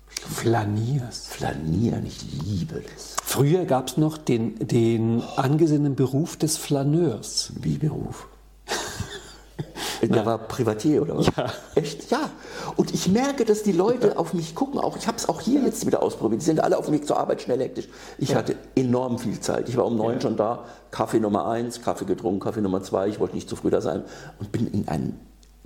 Flanierst. 0.08 1.28
Flanieren, 1.28 2.06
ich 2.06 2.24
liebe 2.44 2.82
das. 2.82 3.16
Früher 3.24 3.66
gab 3.66 3.90
es 3.90 3.98
noch 3.98 4.18
den, 4.18 4.56
den 4.60 5.22
angesehenen 5.36 5.96
Beruf 5.96 6.38
des 6.38 6.58
Flaneurs. 6.58 7.52
Wie 7.62 7.78
Beruf? 7.78 8.28
Der 10.02 10.26
war 10.26 10.38
Privatier 10.38 11.02
oder 11.02 11.18
was? 11.18 11.28
Ja. 11.36 11.52
Echt? 11.76 12.12
Ja. 12.12 12.30
Und 12.76 12.94
ich 12.94 13.08
merke, 13.08 13.46
dass 13.46 13.64
die 13.64 13.72
Leute 13.72 14.18
auf 14.18 14.34
mich 14.34 14.56
gucken. 14.56 14.80
Auch 14.80 14.98
ich 14.98 15.08
habe 15.08 15.18
es 15.18 15.30
auch 15.30 15.42
hier 15.42 15.62
jetzt 15.62 15.86
wieder 15.86 16.02
ausprobiert. 16.04 16.42
Die 16.42 16.46
sind 16.46 16.60
alle 16.60 16.78
auf 16.78 16.86
dem 16.86 16.94
Weg 16.94 17.08
zur 17.08 17.18
Arbeit 17.18 17.42
schnell 17.42 17.60
hektisch. 17.60 17.88
Ich 18.18 18.36
hatte 18.36 18.56
enorm 18.76 19.20
viel 19.20 19.40
Zeit. 19.40 19.70
Ich 19.70 19.78
war 19.78 19.86
um 19.86 19.96
neun 19.98 20.22
schon 20.22 20.38
da. 20.38 20.66
Kaffee 20.92 21.20
Nummer 21.20 21.48
eins, 21.48 21.82
Kaffee 21.82 22.06
getrunken, 22.06 22.40
Kaffee 22.40 22.62
Nummer 22.62 22.82
zwei. 22.84 23.08
Ich 23.08 23.20
wollte 23.20 23.36
nicht 23.36 23.50
zu 23.50 23.56
früh 23.56 23.70
da 23.70 23.82
sein 23.82 24.04
und 24.40 24.52
bin 24.52 24.68
in 24.68 24.88
einem 24.88 25.14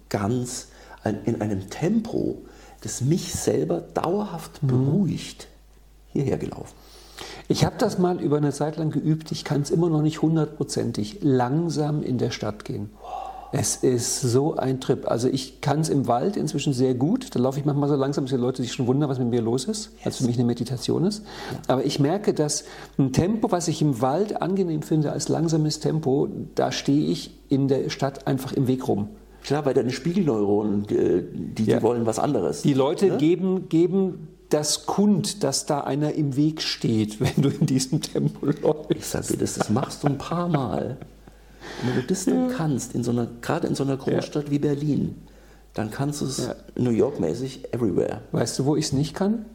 ganz, 0.10 0.68
in 1.26 1.42
einem 1.42 1.70
Tempo, 1.70 2.42
das 2.82 3.02
mich 3.02 3.34
selber 3.34 3.82
dauerhaft 3.94 4.60
beruhigt, 4.62 5.48
hierher 6.12 6.38
gelaufen. 6.38 6.74
Ich 7.48 7.66
habe 7.66 7.76
das 7.78 7.98
mal 7.98 8.22
über 8.22 8.38
eine 8.38 8.52
Zeit 8.52 8.78
lang 8.78 8.92
geübt. 8.92 9.32
Ich 9.32 9.44
kann 9.44 9.62
es 9.62 9.72
immer 9.72 9.90
noch 9.90 10.02
nicht 10.02 10.22
hundertprozentig 10.22 11.20
langsam 11.22 12.04
in 12.04 12.18
der 12.18 12.32
Stadt 12.32 12.64
gehen. 12.64 12.90
Es 13.52 13.78
ist 13.78 14.22
so 14.22 14.56
ein 14.58 14.80
Trip. 14.80 15.10
Also 15.10 15.28
ich 15.28 15.60
kann 15.62 15.80
es 15.80 15.90
im 15.90 16.08
Wald 16.08 16.38
inzwischen 16.38 16.72
sehr 16.72 16.94
gut. 16.94 17.34
Da 17.36 17.40
laufe 17.40 17.60
ich 17.60 17.66
manchmal 17.66 17.90
so 17.90 17.96
langsam, 17.96 18.26
dass 18.26 18.32
die 18.32 18.38
Leute 18.38 18.62
sich 18.62 18.74
schon 18.74 18.86
wundern, 18.86 19.10
was 19.10 19.18
mit 19.18 19.30
mir 19.30 19.42
los 19.42 19.66
ist, 19.66 19.92
als 20.04 20.18
für 20.18 20.26
mich 20.26 20.36
eine 20.38 20.46
Meditation 20.46 21.04
ist. 21.06 21.24
Aber 21.68 21.84
ich 21.84 22.00
merke, 22.00 22.34
dass 22.36 22.66
ein 23.00 23.12
Tempo, 23.12 23.52
was 23.52 23.68
ich 23.68 23.82
im 23.82 24.02
Wald 24.02 24.42
angenehm 24.42 24.84
finde 24.84 25.12
als 25.12 25.30
langsames 25.30 25.80
Tempo, 25.80 26.28
da 26.54 26.72
stehe 26.72 27.10
ich 27.10 27.32
in 27.50 27.68
der 27.68 27.90
Stadt 27.90 28.28
einfach 28.28 28.54
im 28.54 28.68
Weg 28.68 28.88
rum. 28.88 29.08
Klar, 29.44 29.66
weil 29.66 29.74
deine 29.74 29.92
Spiegelneuronen, 29.92 30.86
die, 30.86 31.24
die, 31.56 31.64
Ja. 31.72 31.82
wollen 31.82 32.06
was 32.06 32.20
anderes. 32.20 32.62
Die 32.62 32.74
Leute 32.74 33.08
Ne? 33.08 33.18
geben, 33.18 33.70
geben 33.70 34.28
das 34.50 34.86
kund, 34.86 35.44
dass 35.44 35.66
da 35.66 35.80
einer 35.82 36.14
im 36.14 36.36
Weg 36.36 36.62
steht, 36.62 37.20
wenn 37.22 37.42
du 37.42 37.50
in 37.50 37.66
diesem 37.66 38.02
Tempo 38.02 38.46
läufst. 38.46 38.92
Ich 38.92 39.06
sage 39.06 39.28
dir, 39.28 39.38
das, 39.38 39.56
das 39.56 39.70
machst 39.70 40.04
du 40.04 40.08
ein 40.08 40.18
paar 40.18 40.50
Mal. 40.50 40.98
Wenn 41.84 41.96
du 41.96 42.04
das 42.08 42.26
dann 42.26 42.50
kannst, 42.50 42.94
in 42.96 43.04
so 43.04 43.12
einer, 43.12 43.28
gerade 43.42 43.68
in 43.68 43.76
so 43.76 43.84
einer 43.84 43.98
Großstadt 43.98 44.52
wie 44.52 44.60
Berlin, 44.60 45.16
dann 45.74 45.92
kannst 45.92 46.22
du 46.22 46.26
es 46.26 46.38
Ja. 46.48 46.56
New 46.76 46.90
York-mäßig 46.92 47.74
everywhere. 47.74 48.22
Weißt 48.32 48.58
du, 48.60 48.66
wo 48.66 48.76
ich 48.76 48.86
es 48.86 48.94
nicht 48.94 49.14
kann? 49.16 49.46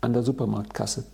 An 0.00 0.12
der 0.12 0.22
Supermarktkasse. 0.22 1.04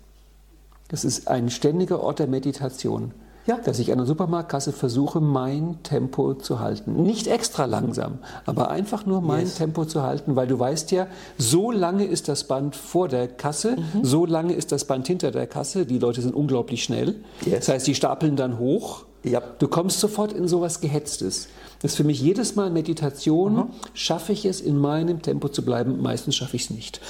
Das 0.88 1.04
ist 1.04 1.28
ein 1.28 1.48
ständiger 1.50 2.00
Ort 2.02 2.18
der 2.18 2.26
Meditation. 2.26 3.12
Ja. 3.44 3.56
Dass 3.58 3.80
ich 3.80 3.90
an 3.90 3.98
der 3.98 4.06
Supermarktkasse 4.06 4.72
versuche, 4.72 5.20
mein 5.20 5.82
Tempo 5.82 6.34
zu 6.34 6.60
halten. 6.60 7.02
Nicht 7.02 7.26
extra 7.26 7.64
langsam, 7.64 8.18
aber 8.46 8.70
einfach 8.70 9.04
nur 9.04 9.20
mein 9.20 9.40
Yes. 9.46 9.56
Tempo 9.56 9.84
zu 9.84 10.02
halten, 10.02 10.36
weil 10.36 10.46
du 10.46 10.58
weißt 10.60 10.92
ja, 10.92 11.08
so 11.38 11.72
lange 11.72 12.04
ist 12.04 12.28
das 12.28 12.44
Band 12.44 12.76
vor 12.76 13.08
der 13.08 13.26
Kasse, 13.26 13.76
Mhm. 13.76 14.04
so 14.04 14.26
lange 14.26 14.52
ist 14.54 14.70
das 14.70 14.84
Band 14.84 15.08
hinter 15.08 15.32
der 15.32 15.48
Kasse. 15.48 15.86
Die 15.86 15.98
Leute 15.98 16.22
sind 16.22 16.34
unglaublich 16.36 16.84
schnell. 16.84 17.16
Yes. 17.44 17.66
Das 17.66 17.68
heißt, 17.70 17.86
die 17.88 17.94
stapeln 17.96 18.36
dann 18.36 18.58
hoch. 18.60 19.04
Ja. 19.24 19.40
Du 19.58 19.68
kommst 19.68 20.00
sofort 20.00 20.32
in 20.32 20.48
sowas 20.48 20.80
Gehetztes. 20.80 21.48
Das 21.80 21.92
ist 21.92 21.96
für 21.96 22.04
mich 22.04 22.20
jedes 22.20 22.56
Mal 22.56 22.70
Meditation. 22.70 23.54
Mhm. 23.54 23.64
Schaffe 23.94 24.32
ich 24.32 24.44
es, 24.44 24.60
in 24.60 24.78
meinem 24.78 25.22
Tempo 25.22 25.48
zu 25.48 25.64
bleiben? 25.64 26.00
Meistens 26.02 26.36
schaffe 26.36 26.56
ich 26.56 26.64
es 26.64 26.70
nicht. 26.70 27.00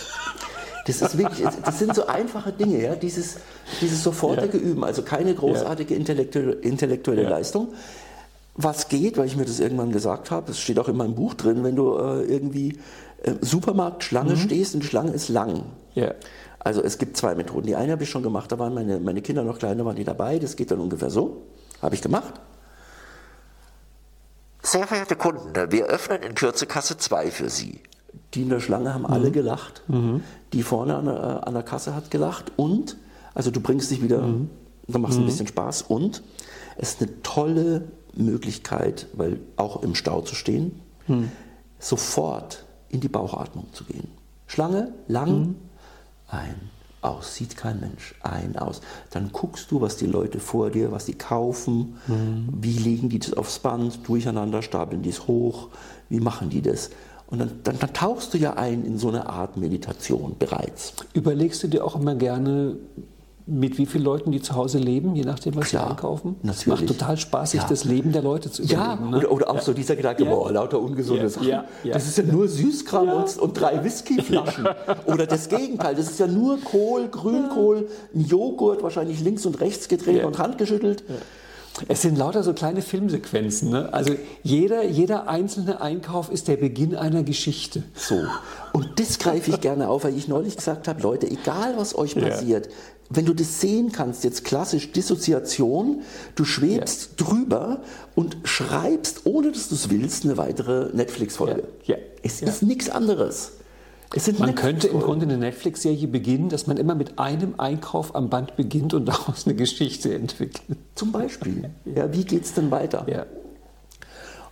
Das 0.86 1.00
ist 1.00 1.16
wirklich, 1.16 1.46
das 1.64 1.78
sind 1.78 1.94
so 1.94 2.06
einfache 2.06 2.52
Dinge, 2.52 2.82
ja, 2.82 2.96
dieses, 2.96 3.36
dieses 3.80 4.02
sofortige 4.02 4.58
Üben, 4.58 4.82
also 4.82 5.02
keine 5.02 5.32
großartige 5.32 5.94
intellektuelle, 5.94 6.54
intellektuelle 6.54 7.22
Ja. 7.22 7.28
Leistung. 7.28 7.68
Was 8.56 8.88
geht, 8.88 9.16
weil 9.16 9.26
ich 9.26 9.36
mir 9.36 9.44
das 9.44 9.60
irgendwann 9.60 9.92
gesagt 9.92 10.30
habe, 10.30 10.48
das 10.48 10.58
steht 10.58 10.78
auch 10.78 10.88
in 10.88 10.96
meinem 10.96 11.14
Buch 11.14 11.34
drin, 11.34 11.62
wenn 11.62 11.76
du 11.76 11.96
äh, 11.96 12.24
irgendwie 12.24 12.78
äh, 13.22 13.32
Supermarktschlange 13.40 14.36
stehst 14.36 14.74
und 14.74 14.82
die 14.82 14.88
Schlange 14.88 15.12
ist 15.12 15.28
lang. 15.28 15.62
Ja. 15.94 16.14
Also 16.58 16.82
es 16.82 16.98
gibt 16.98 17.16
zwei 17.16 17.34
Methoden. 17.36 17.66
Die 17.66 17.76
eine 17.76 17.92
habe 17.92 18.02
ich 18.02 18.10
schon 18.10 18.22
gemacht, 18.22 18.50
da 18.50 18.58
waren 18.58 18.74
meine, 18.74 18.98
meine 18.98 19.22
Kinder 19.22 19.42
noch 19.44 19.58
kleiner, 19.58 19.84
waren 19.84 19.96
die 19.96 20.04
dabei. 20.04 20.38
Das 20.38 20.56
geht 20.56 20.70
dann 20.70 20.80
ungefähr 20.80 21.10
so. 21.10 21.42
Habe 21.82 21.94
ich 21.94 22.02
gemacht. 22.02 22.34
Sehr 24.62 24.86
verehrte 24.86 25.16
Kunden, 25.16 25.72
wir 25.72 25.86
öffnen 25.86 26.22
in 26.22 26.34
Kürze 26.36 26.66
Kasse 26.66 26.96
2 26.96 27.30
für 27.32 27.50
Sie. 27.50 27.80
Die 28.34 28.42
in 28.42 28.48
der 28.48 28.60
Schlange 28.60 28.94
haben 28.94 29.04
alle 29.04 29.30
gelacht. 29.32 29.82
Die 30.52 30.62
vorne 30.62 30.96
an 30.96 31.04
der, 31.06 31.14
äh, 31.14 31.46
an 31.46 31.54
der 31.54 31.64
Kasse 31.64 31.94
hat 31.94 32.10
gelacht. 32.10 32.52
Und, 32.56 32.96
also 33.34 33.50
du 33.50 33.60
bringst 33.60 33.90
dich 33.90 34.02
wieder, 34.02 34.20
dann 34.86 35.02
machst 35.02 35.16
du 35.18 35.22
ein 35.22 35.26
bisschen 35.26 35.48
Spaß. 35.48 35.82
Und 35.82 36.22
es 36.76 36.90
ist 36.94 37.02
eine 37.02 37.22
tolle 37.22 37.88
Möglichkeit, 38.14 39.08
weil 39.14 39.40
auch 39.56 39.82
im 39.82 39.94
Stau 39.94 40.20
zu 40.22 40.34
stehen, 40.34 40.80
sofort 41.78 42.64
in 42.88 43.00
die 43.00 43.08
Bauchatmung 43.08 43.72
zu 43.72 43.84
gehen. 43.84 44.08
Schlange, 44.46 44.92
lang, 45.08 45.56
ein, 46.28 46.54
aus, 47.02 47.34
sieht 47.34 47.56
kein 47.56 47.80
Mensch, 47.80 48.14
ein, 48.22 48.56
aus. 48.56 48.80
Dann 49.10 49.30
guckst 49.32 49.70
du, 49.70 49.80
was 49.80 49.96
die 49.96 50.06
Leute 50.06 50.40
vor 50.40 50.70
dir, 50.70 50.92
was 50.92 51.04
die 51.04 51.14
kaufen, 51.14 51.96
wie 52.60 52.78
legen 52.78 53.08
die 53.08 53.18
das 53.18 53.34
aufs 53.34 53.58
Band, 53.58 54.06
durcheinander, 54.08 54.62
stapeln 54.62 55.02
die 55.02 55.10
es 55.10 55.26
hoch, 55.26 55.68
wie 56.08 56.20
machen 56.20 56.48
die 56.48 56.62
das. 56.62 56.90
Und 57.26 57.38
dann, 57.38 57.50
dann, 57.64 57.78
dann 57.78 57.92
tauchst 57.92 58.34
du 58.34 58.38
ja 58.38 58.54
ein 58.54 58.84
in 58.84 58.98
so 58.98 59.08
eine 59.08 59.26
Art 59.26 59.56
Meditation 59.56 60.36
bereits. 60.38 60.92
Überlegst 61.14 61.62
du 61.62 61.68
dir 61.68 61.84
auch 61.84 61.96
immer 61.96 62.14
gerne, 62.14 62.76
mit 63.46 63.76
wie 63.78 63.86
vielen 63.86 64.04
Leuten 64.04 64.30
die 64.30 64.40
zu 64.40 64.54
Hause 64.54 64.78
leben, 64.78 65.14
je 65.16 65.24
nachdem, 65.24 65.56
was 65.56 65.68
Klar, 65.68 65.84
sie 65.86 65.90
einkaufen? 65.90 66.36
Es 66.42 66.46
natürlich. 66.66 66.66
macht 66.80 66.86
total 66.98 67.16
Spaß, 67.16 67.50
sich 67.52 67.60
Ja. 67.62 67.68
das 67.68 67.84
Leben 67.84 68.12
der 68.12 68.22
Leute 68.22 68.50
zu 68.50 68.62
Ja, 68.62 68.94
überlegen. 68.94 69.10
ne? 69.10 69.16
oder, 69.18 69.32
oder 69.32 69.50
auch 69.50 69.60
so 69.60 69.72
dieser 69.72 69.96
Gedanke, 69.96 70.24
Ja. 70.24 70.30
boah, 70.30 70.52
lauter 70.52 70.80
ungesunde 70.80 71.22
Ja, 71.24 71.28
Sachen. 71.28 71.48
ja, 71.48 71.64
ja. 71.82 71.94
Das 71.94 72.06
ist 72.06 72.18
ja 72.18 72.24
nur 72.24 72.46
Süßkram 72.48 73.08
und, 73.08 73.36
und 73.38 73.54
drei 73.60 73.82
Whiskyflaschen. 73.82 74.68
Oder 75.06 75.26
das 75.26 75.48
Gegenteil, 75.48 75.94
das 75.94 76.10
ist 76.10 76.20
ja 76.20 76.26
nur 76.26 76.60
Kohl, 76.60 77.08
Grünkohl, 77.08 77.88
ein 78.14 78.24
Joghurt, 78.26 78.82
wahrscheinlich 78.82 79.20
links 79.20 79.44
und 79.44 79.60
rechts 79.60 79.88
gedreht 79.88 80.18
Ja. 80.18 80.26
und 80.26 80.38
handgeschüttelt. 80.38 81.02
Es 81.88 82.02
sind 82.02 82.18
lauter 82.18 82.42
so 82.42 82.52
kleine 82.52 82.82
Filmsequenzen. 82.82 83.70
Ne? 83.70 83.88
Also 83.94 84.12
jeder, 84.42 84.84
jeder 84.84 85.26
einzelne 85.26 85.80
Einkauf 85.80 86.30
ist 86.30 86.46
der 86.48 86.56
Beginn 86.58 86.94
einer 86.94 87.22
Geschichte. 87.22 87.82
So. 87.94 88.20
Und 88.74 89.00
das 89.00 89.18
greife 89.18 89.50
ich 89.50 89.60
gerne 89.62 89.88
auf, 89.88 90.04
weil 90.04 90.14
ich 90.14 90.28
neulich 90.28 90.54
gesagt 90.58 90.86
habe, 90.86 91.00
Leute, 91.00 91.30
egal 91.30 91.72
was 91.78 91.96
euch 91.96 92.14
Ja. 92.14 92.60
Wenn 93.16 93.24
du 93.26 93.34
das 93.34 93.60
sehen 93.60 93.92
kannst, 93.92 94.24
jetzt 94.24 94.44
klassisch 94.44 94.92
Dissoziation, 94.92 96.02
du 96.34 96.44
schwebst 96.44 97.10
drüber 97.16 97.82
und 98.14 98.36
schreibst, 98.44 99.22
ohne 99.24 99.52
dass 99.52 99.68
du 99.68 99.74
es 99.74 99.90
willst, 99.90 100.24
eine 100.24 100.36
weitere 100.36 100.94
Netflix-Folge. 100.94 101.64
Ja. 101.84 101.96
Ja. 101.96 102.02
Es 102.22 102.40
Ja. 102.40 102.48
ist 102.48 102.62
nichts 102.62 102.88
anderes. 102.88 103.52
Es 104.14 104.26
sind 104.26 104.38
Man 104.40 104.54
könnte 104.54 104.88
im. 104.88 105.00
Grunde 105.00 105.24
eine 105.24 105.38
Netflix-Serie 105.38 106.06
beginnen, 106.06 106.50
dass 106.50 106.66
man 106.66 106.76
immer 106.76 106.94
mit 106.94 107.18
einem 107.18 107.54
Einkauf 107.58 108.14
am 108.14 108.28
Band 108.28 108.56
beginnt 108.56 108.92
und 108.94 109.06
daraus 109.08 109.46
eine 109.46 109.54
Geschichte 109.54 110.14
entwickelt. 110.14 110.78
Zum 110.94 111.12
Beispiel. 111.12 111.70
Ja, 111.86 112.12
wie 112.12 112.24
geht 112.24 112.44
es 112.44 112.52
denn 112.54 112.70
weiter? 112.70 113.06
Ja. 113.08 113.26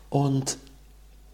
Und 0.09 0.57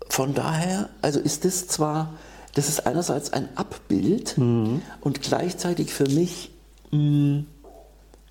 von 0.08 0.34
daher, 0.34 0.88
also 1.02 1.18
ist 1.20 1.44
das 1.44 1.66
zwar, 1.68 2.14
das 2.54 2.68
ist 2.68 2.86
einerseits 2.86 3.32
ein 3.32 3.48
Abbild 3.56 4.36
Mhm. 4.38 4.82
und 5.00 5.22
gleichzeitig 5.22 5.92
für 5.92 6.08
mich 6.08 6.50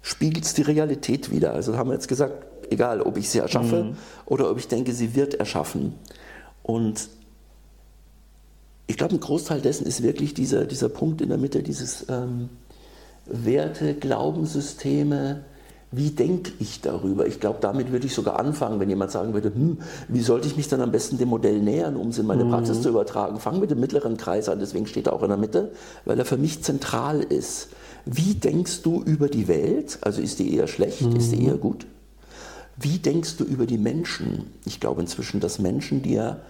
spiegelt 0.01 0.45
es 0.45 0.53
die 0.53 0.61
Realität 0.61 1.31
wieder. 1.31 1.53
Also 1.53 1.77
haben 1.77 1.89
wir 1.89 1.93
jetzt 1.95 2.07
gesagt, 2.07 2.45
egal 2.71 3.01
ob 3.01 3.17
ich 3.17 3.29
sie 3.29 3.39
erschaffe 3.39 3.83
Mhm. 3.83 3.97
oder 4.25 4.49
ob 4.51 4.57
ich 4.57 4.67
denke, 4.67 4.93
sie 4.93 5.15
wird 5.15 5.35
erschaffen. 5.35 5.93
Und 6.63 7.09
ich 8.87 8.97
glaube, 8.97 9.15
ein 9.15 9.19
Großteil 9.19 9.61
dessen 9.61 9.87
ist 9.87 10.03
wirklich 10.03 10.33
dieser, 10.33 10.65
dieser 10.65 10.89
Punkt 10.89 11.21
in 11.21 11.29
der 11.29 11.37
Mitte, 11.37 11.63
dieses 11.63 12.05
ähm, 12.09 12.49
Werte, 13.25 13.95
Glaubenssysteme, 13.95 15.43
wie 15.91 16.11
denke 16.11 16.51
ich 16.59 16.81
darüber? 16.81 17.25
Ich 17.25 17.39
glaube, 17.39 17.59
damit 17.61 17.91
würde 17.91 18.05
ich 18.05 18.13
sogar 18.13 18.37
anfangen, 18.39 18.79
wenn 18.79 18.89
jemand 18.89 19.11
sagen 19.11 19.33
würde, 19.33 19.53
hm, 19.53 19.77
wie 20.07 20.21
sollte 20.21 20.47
ich 20.47 20.57
mich 20.57 20.67
dann 20.67 20.81
am 20.81 20.91
besten 20.91 21.17
dem 21.17 21.29
Modell 21.29 21.59
nähern, 21.61 21.95
um 21.95 22.09
es 22.09 22.17
in 22.17 22.25
meine 22.25 22.45
Praxis 22.45 22.81
zu 22.81 22.89
übertragen? 22.89 23.39
Fang 23.39 23.59
mit 23.59 23.71
dem 23.71 23.79
mittleren 23.79 24.17
Kreis 24.17 24.49
an, 24.49 24.59
deswegen 24.59 24.87
steht 24.87 25.07
er 25.07 25.13
auch 25.13 25.23
in 25.23 25.29
der 25.29 25.37
Mitte, 25.37 25.71
weil 26.03 26.19
er 26.19 26.25
für 26.25 26.37
mich 26.37 26.63
zentral 26.63 27.21
ist. 27.21 27.69
Wie 28.05 28.35
denkst 28.35 28.83
du 28.83 29.01
über 29.01 29.27
die 29.29 29.47
Welt? 29.47 29.97
Also 30.01 30.21
ist 30.21 30.39
die 30.39 30.53
eher 30.55 30.67
schlecht, 30.67 31.01
ist 31.01 31.31
die 31.31 31.43
eher 31.43 31.57
gut? 31.57 31.87
Wie 32.77 32.99
denkst 32.99 33.37
du 33.37 33.43
über 33.43 33.65
die 33.65 33.77
Menschen? 33.77 34.51
Ich 34.65 34.79
glaube 34.79 35.01
inzwischen, 35.01 35.39
dass 35.39 35.59
Menschen 35.59 36.01
dir 36.01 36.41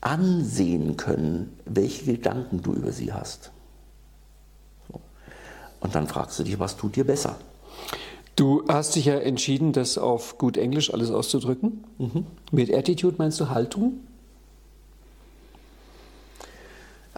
ansehen 0.00 0.96
können, 0.96 1.52
welche 1.64 2.04
Gedanken 2.04 2.62
du 2.62 2.72
über 2.72 2.92
sie 2.92 3.12
hast. 3.12 3.50
So. 4.88 5.00
Und 5.80 5.94
dann 5.94 6.06
fragst 6.06 6.38
du 6.38 6.44
dich, 6.44 6.58
was 6.58 6.76
tut 6.76 6.96
dir 6.96 7.04
besser? 7.04 7.36
Du 8.36 8.64
hast 8.68 8.94
dich 8.96 9.06
ja 9.06 9.18
entschieden, 9.18 9.72
das 9.72 9.98
auf 9.98 10.38
gut 10.38 10.56
Englisch 10.56 10.92
alles 10.92 11.10
auszudrücken. 11.10 11.84
Mit 12.52 12.72
Attitude 12.72 13.16
meinst 13.18 13.40
du 13.40 13.48
Haltung? 13.48 14.00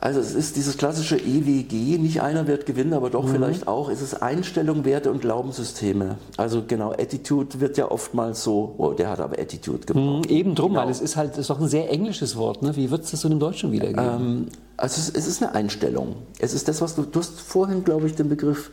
Also 0.01 0.21
es 0.21 0.33
ist 0.33 0.55
dieses 0.55 0.77
klassische 0.77 1.17
EWG, 1.17 1.99
nicht 1.99 2.23
einer 2.23 2.47
wird 2.47 2.67
gewinnen, 2.67 2.93
aber 2.93 3.11
doch 3.11 3.25
mhm. 3.25 3.31
vielleicht 3.31 3.67
auch. 3.67 3.89
Es 3.89 4.01
ist 4.01 4.23
Einstellung, 4.23 4.85
Werte 4.85 5.11
und 5.11 5.21
Glaubenssysteme. 5.21 6.19
Also 6.37 6.63
genau, 6.67 6.93
Attitude 6.93 7.59
wird 7.59 7.77
ja 7.79 7.91
oftmals 7.91 8.45
so, 8.45 8.75
oh, 8.79 8.93
der 8.93 9.11
hat 9.11 9.19
aber 9.19 9.41
Attitude 9.41 9.87
gebraucht. 9.87 10.31
Mhm, 10.31 10.37
eben 10.37 10.55
drum, 10.55 10.73
genau. 10.73 10.83
weil 10.83 10.91
es 10.91 11.01
ist 11.01 11.17
halt 11.17 11.37
ist 11.37 11.51
doch 11.51 11.61
ein 11.61 11.67
sehr 11.67 11.91
englisches 11.91 12.37
Wort. 12.37 12.63
Ne? 12.63 12.77
Wie 12.77 12.93
wird 12.93 13.05
es 13.05 13.11
das 13.11 13.23
so 13.23 13.29
im 13.29 13.41
Deutschen 13.41 13.73
wiedergeben? 13.73 14.05
Ähm, 14.05 14.47
also 14.77 15.01
es, 15.01 15.11
es, 15.11 15.27
ist 15.27 15.43
eine 15.43 15.53
Einstellung. 15.55 16.15
Es 16.39 16.55
ist 16.55 16.69
das, 16.69 16.81
was 16.81 16.95
du, 16.95 17.03
du 17.03 17.19
hast 17.19 17.41
vorhin, 17.41 17.83
glaube 17.83 18.07
ich, 18.07 18.15
den 18.15 18.29
Begriff 18.29 18.71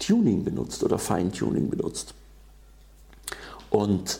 Tuning 0.00 0.42
benutzt 0.42 0.82
oder 0.82 0.98
Feintuning 0.98 1.70
benutzt. 1.70 2.14
Und 3.70 4.18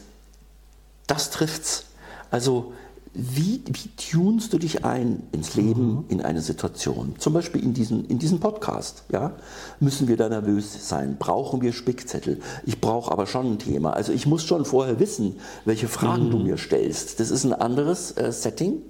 das 1.08 1.30
trifft's. 1.30 1.86
Also 2.30 2.72
wie, 3.14 3.62
wie 3.66 3.90
tunst 4.10 4.54
du 4.54 4.58
dich 4.58 4.86
ein 4.86 5.24
ins 5.32 5.54
Leben, 5.54 5.96
mhm. 5.96 6.04
in 6.08 6.22
eine 6.22 6.40
Situation? 6.40 7.14
Zum 7.18 7.34
Beispiel 7.34 7.62
in 7.62 7.74
diesen, 7.74 8.06
in 8.06 8.18
diesen 8.18 8.40
Podcast. 8.40 9.04
Ja? 9.12 9.32
Müssen 9.80 10.08
wir 10.08 10.16
da 10.16 10.30
nervös 10.30 10.88
sein? 10.88 11.16
Brauchen 11.18 11.60
wir 11.60 11.72
Spickzettel? 11.74 12.40
Ich 12.64 12.80
brauche 12.80 13.12
aber 13.12 13.26
schon 13.26 13.52
ein 13.52 13.58
Thema. 13.58 13.92
Also 13.92 14.12
ich 14.12 14.26
muss 14.26 14.44
schon 14.44 14.64
vorher 14.64 14.98
wissen, 14.98 15.36
welche 15.66 15.88
Fragen 15.88 16.26
mhm. 16.26 16.30
du 16.30 16.38
mir 16.38 16.56
stellst. 16.56 17.20
Das 17.20 17.30
ist 17.30 17.44
ein 17.44 17.52
anderes 17.52 18.16
äh, 18.16 18.32
Setting, 18.32 18.80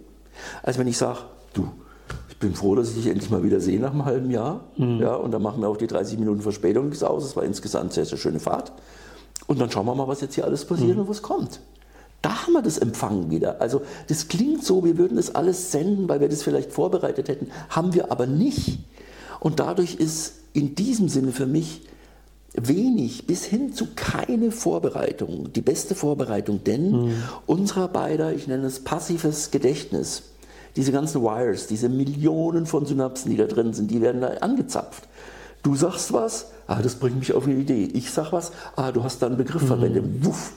als 0.63 0.79
wenn 0.79 0.87
ich 0.87 0.99
sage, 0.99 1.19
du, 1.55 1.67
ich 2.29 2.39
bin 2.39 2.55
froh, 2.55 2.77
dass 2.77 2.91
ich 2.91 2.95
dich 2.95 3.07
endlich 3.09 3.31
mal 3.31 3.43
wieder 3.43 3.61
sehe 3.61 3.81
nach 3.81 3.91
einem 3.91 4.05
halben 4.05 4.31
Jahr. 4.31 4.69
Mhm. 4.77 5.01
Ja, 5.01 5.17
und 5.17 5.33
dann 5.33 5.43
machen 5.43 5.63
wir 5.63 5.69
auch 5.69 5.77
die 5.77 5.89
30 5.89 6.21
Minuten 6.21 6.43
Verspätung 6.43 6.93
aus. 7.03 7.25
Es 7.25 7.35
war 7.35 7.43
insgesamt 7.43 7.87
eine 7.87 7.93
sehr, 7.93 8.07
sehr 8.07 8.19
schöne 8.19 8.39
Fahrt. 8.39 8.73
Und 9.49 9.61
dann 9.61 9.69
schauen 9.69 9.87
wir 9.87 9.97
mal, 9.97 10.07
was 10.07 10.21
jetzt 10.21 10.37
hier 10.37 10.45
alles 10.45 10.65
passiert 10.65 10.95
mhm. 10.95 11.03
und 11.03 11.09
was 11.09 11.23
kommt. 11.23 11.59
Da 12.23 12.43
haben 12.43 12.53
wir 12.53 12.63
das 12.63 12.79
Empfangen 12.79 13.31
wieder. 13.31 13.61
Also 13.61 13.83
das 14.09 14.29
klingt 14.29 14.65
so, 14.65 14.85
wir 14.85 14.97
würden 14.97 15.17
das 15.17 15.35
alles 15.35 15.73
senden, 15.73 16.09
weil 16.09 16.21
wir 16.21 16.29
das 16.29 16.43
vielleicht 16.43 16.73
vorbereitet 16.73 17.29
hätten, 17.29 17.51
haben 17.69 17.95
wir 17.95 18.13
aber 18.13 18.27
nicht. 18.27 18.79
Und 19.41 19.59
dadurch 19.59 19.97
ist 19.97 20.35
in 20.53 20.75
diesem 20.77 21.09
Sinne 21.09 21.33
für 21.33 21.47
mich 21.47 21.83
wenig 22.55 23.27
bis 23.27 23.45
hin 23.45 23.73
zu 23.73 23.89
keine 23.97 24.53
Vorbereitung, 24.53 25.53
die 25.53 25.63
beste 25.63 25.95
Vorbereitung, 25.95 26.63
denn 26.65 26.91
mhm. 26.91 27.15
unserer 27.47 27.89
beider, 27.89 28.35
ich 28.35 28.47
nenne 28.47 28.67
es 28.67 28.85
passives 28.85 29.51
Gedächtnis, 29.51 30.25
diese 30.77 30.93
ganzen 30.93 31.23
Wires, 31.23 31.67
diese 31.67 31.89
Millionen 31.89 32.67
von 32.67 32.87
Synapsen, 32.87 33.31
die 33.31 33.37
da 33.37 33.47
drin 33.47 33.73
sind, 33.73 33.91
die 33.91 34.01
werden 34.01 34.21
da 34.21 34.29
angezapft. 34.41 35.09
Du 35.63 35.77
sagst 35.77 36.13
was, 36.13 36.47
ah, 36.67 36.83
das 36.83 36.97
bringt 36.97 37.19
mich 37.19 37.33
auf 37.35 37.47
eine 37.47 37.55
Idee. 37.55 37.85
Ich 37.93 38.11
sag 38.11 38.33
was, 38.33 38.53
ah, 38.77 38.91
du 38.93 39.03
hast 39.05 39.23
da 39.23 39.27
einen 39.27 39.37
Begriff 39.37 39.63
mhm. 39.63 39.67
verwendet. 39.67 40.05
Wuff, 40.21 40.53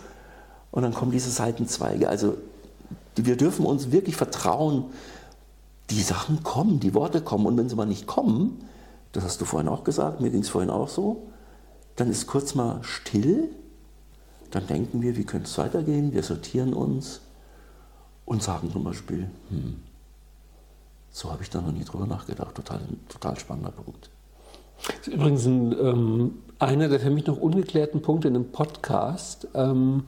und 0.75 0.83
dann 0.83 0.93
kommen 0.93 1.11
diese 1.11 1.31
Seitenzweige. 1.31 2.09
Also 2.09 2.37
wir 3.15 3.37
dürfen 3.37 3.65
uns 3.65 3.91
wirklich 3.91 4.17
vertrauen, 4.17 4.85
die 5.89 6.01
Sachen 6.01 6.43
kommen, 6.43 6.81
die 6.81 6.93
Worte 6.93 7.21
kommen. 7.21 7.45
Und 7.45 7.57
wenn 7.57 7.69
sie 7.69 7.75
mal 7.75 7.85
nicht 7.85 8.07
kommen, 8.07 8.61
das 9.13 9.23
hast 9.23 9.39
du 9.39 9.45
vorhin 9.45 9.69
auch 9.69 9.85
gesagt, 9.85 10.19
mir 10.19 10.29
ging 10.29 10.41
es 10.41 10.49
vorhin 10.49 10.69
auch 10.69 10.89
so, 10.89 11.27
dann 11.95 12.11
ist 12.11 12.27
kurz 12.27 12.55
mal 12.55 12.79
still, 12.83 13.49
dann 14.51 14.67
denken 14.67 15.01
wir, 15.01 15.15
wie 15.15 15.23
könnte 15.23 15.47
es 15.47 15.57
weitergehen, 15.57 16.13
wir 16.13 16.23
sortieren 16.23 16.73
uns 16.73 17.21
und 18.25 18.43
sagen 18.43 18.69
zum 18.69 18.83
Beispiel, 18.83 19.29
hm, 19.49 19.77
so 21.09 21.31
habe 21.31 21.41
ich 21.41 21.49
da 21.49 21.61
noch 21.61 21.71
nie 21.71 21.85
drüber 21.85 22.05
nachgedacht, 22.05 22.53
total, 22.53 22.81
total 23.07 23.39
spannender 23.39 23.71
Punkt. 23.71 24.09
Das 24.85 25.07
ist 25.07 25.13
übrigens 25.13 25.45
ein, 25.45 25.71
ähm, 25.71 26.31
einer 26.59 26.89
der 26.89 26.99
für 26.99 27.11
mich 27.11 27.25
noch 27.27 27.37
ungeklärten 27.37 28.01
Punkte 28.01 28.27
in 28.27 28.35
einem 28.35 28.51
Podcast. 28.51 29.47
Ähm, 29.53 30.03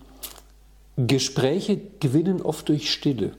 Gespräche 0.98 1.80
gewinnen 2.00 2.42
oft 2.42 2.68
durch 2.70 2.92
Stille. 2.92 3.34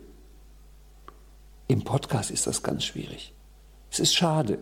Im 1.67 1.83
Podcast 1.83 2.31
ist 2.31 2.47
das 2.47 2.63
ganz 2.63 2.85
schwierig. 2.85 3.35
Es 3.91 3.99
ist 3.99 4.15
schade, 4.15 4.59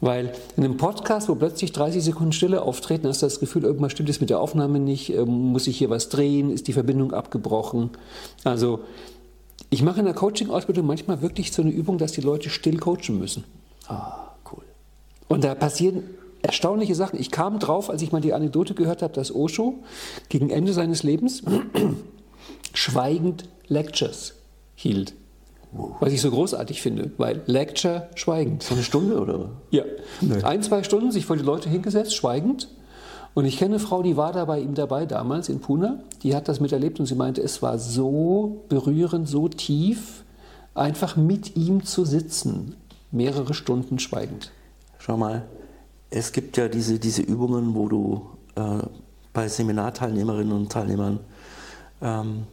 weil 0.00 0.32
in 0.56 0.64
einem 0.64 0.76
Podcast, 0.76 1.28
wo 1.28 1.34
plötzlich 1.34 1.70
30 1.70 2.02
Sekunden 2.02 2.32
Stille 2.32 2.62
auftreten, 2.62 3.06
hast 3.06 3.22
du 3.22 3.26
das 3.26 3.38
Gefühl, 3.38 3.62
irgendwas 3.64 3.92
stimmt 3.92 4.08
es 4.08 4.20
mit 4.20 4.30
der 4.30 4.40
Aufnahme 4.40 4.80
nicht, 4.80 5.12
ähm, 5.12 5.28
muss 5.28 5.66
ich 5.66 5.78
hier 5.78 5.90
was 5.90 6.08
drehen, 6.08 6.50
ist 6.50 6.66
die 6.66 6.72
Verbindung 6.72 7.12
abgebrochen. 7.12 7.90
Also 8.42 8.80
ich 9.68 9.82
mache 9.82 10.00
in 10.00 10.06
der 10.06 10.14
Coaching-Ausbildung 10.14 10.86
manchmal 10.86 11.22
wirklich 11.22 11.52
so 11.52 11.62
eine 11.62 11.70
Übung, 11.70 11.98
dass 11.98 12.12
die 12.12 12.22
Leute 12.22 12.50
still 12.50 12.78
coachen 12.78 13.18
müssen. 13.18 13.44
Ah, 13.86 14.30
cool. 14.50 14.64
Und 15.28 15.44
da 15.44 15.54
passieren 15.54 16.02
erstaunliche 16.42 16.94
Sachen. 16.94 17.20
Ich 17.20 17.30
kam 17.30 17.58
drauf, 17.58 17.90
als 17.90 18.02
ich 18.02 18.12
mal 18.12 18.20
die 18.20 18.32
Anekdote 18.32 18.74
gehört 18.74 19.02
habe, 19.02 19.12
dass 19.12 19.32
Osho 19.32 19.74
gegen 20.30 20.50
Ende 20.50 20.72
seines 20.72 21.02
Lebens 21.02 21.42
schweigend 22.74 23.48
Lectures 23.68 24.34
hielt. 24.74 25.14
Was 26.00 26.12
ich 26.12 26.20
so 26.20 26.30
großartig 26.30 26.82
finde, 26.82 27.12
weil 27.16 27.42
Lecture 27.46 28.08
schweigend. 28.16 28.62
So 28.62 28.74
eine 28.74 28.82
Stunde 28.82 29.20
oder? 29.20 29.50
Ja. 29.70 29.84
Nee. 30.20 30.42
Ein, 30.42 30.62
zwei 30.62 30.82
Stunden 30.82 31.12
sich 31.12 31.26
vor 31.26 31.36
die 31.36 31.44
Leute 31.44 31.68
hingesetzt, 31.68 32.14
schweigend. 32.14 32.68
Und 33.34 33.44
ich 33.44 33.58
kenne 33.58 33.76
eine 33.76 33.78
Frau, 33.78 34.02
die 34.02 34.16
war 34.16 34.32
da 34.32 34.44
bei 34.44 34.58
ihm 34.58 34.74
dabei 34.74 35.06
damals 35.06 35.48
in 35.48 35.60
Pune. 35.60 36.02
Die 36.24 36.34
hat 36.34 36.48
das 36.48 36.58
miterlebt 36.58 36.98
und 36.98 37.06
sie 37.06 37.14
meinte, 37.14 37.40
es 37.40 37.62
war 37.62 37.78
so 37.78 38.64
berührend, 38.68 39.28
so 39.28 39.48
tief, 39.48 40.24
einfach 40.74 41.16
mit 41.16 41.56
ihm 41.56 41.84
zu 41.84 42.04
sitzen. 42.04 42.74
Mehrere 43.12 43.54
Stunden 43.54 44.00
schweigend. 44.00 44.50
Schau 44.98 45.16
mal, 45.16 45.44
es 46.10 46.32
gibt 46.32 46.56
ja 46.56 46.66
diese, 46.66 46.98
diese 46.98 47.22
Übungen, 47.22 47.76
wo 47.76 47.88
du 47.88 48.26
äh, 48.56 48.82
bei 49.32 49.46
Seminarteilnehmerinnen 49.46 50.52
und 50.52 50.72
Teilnehmern 50.72 51.20
ähm, 52.02 52.44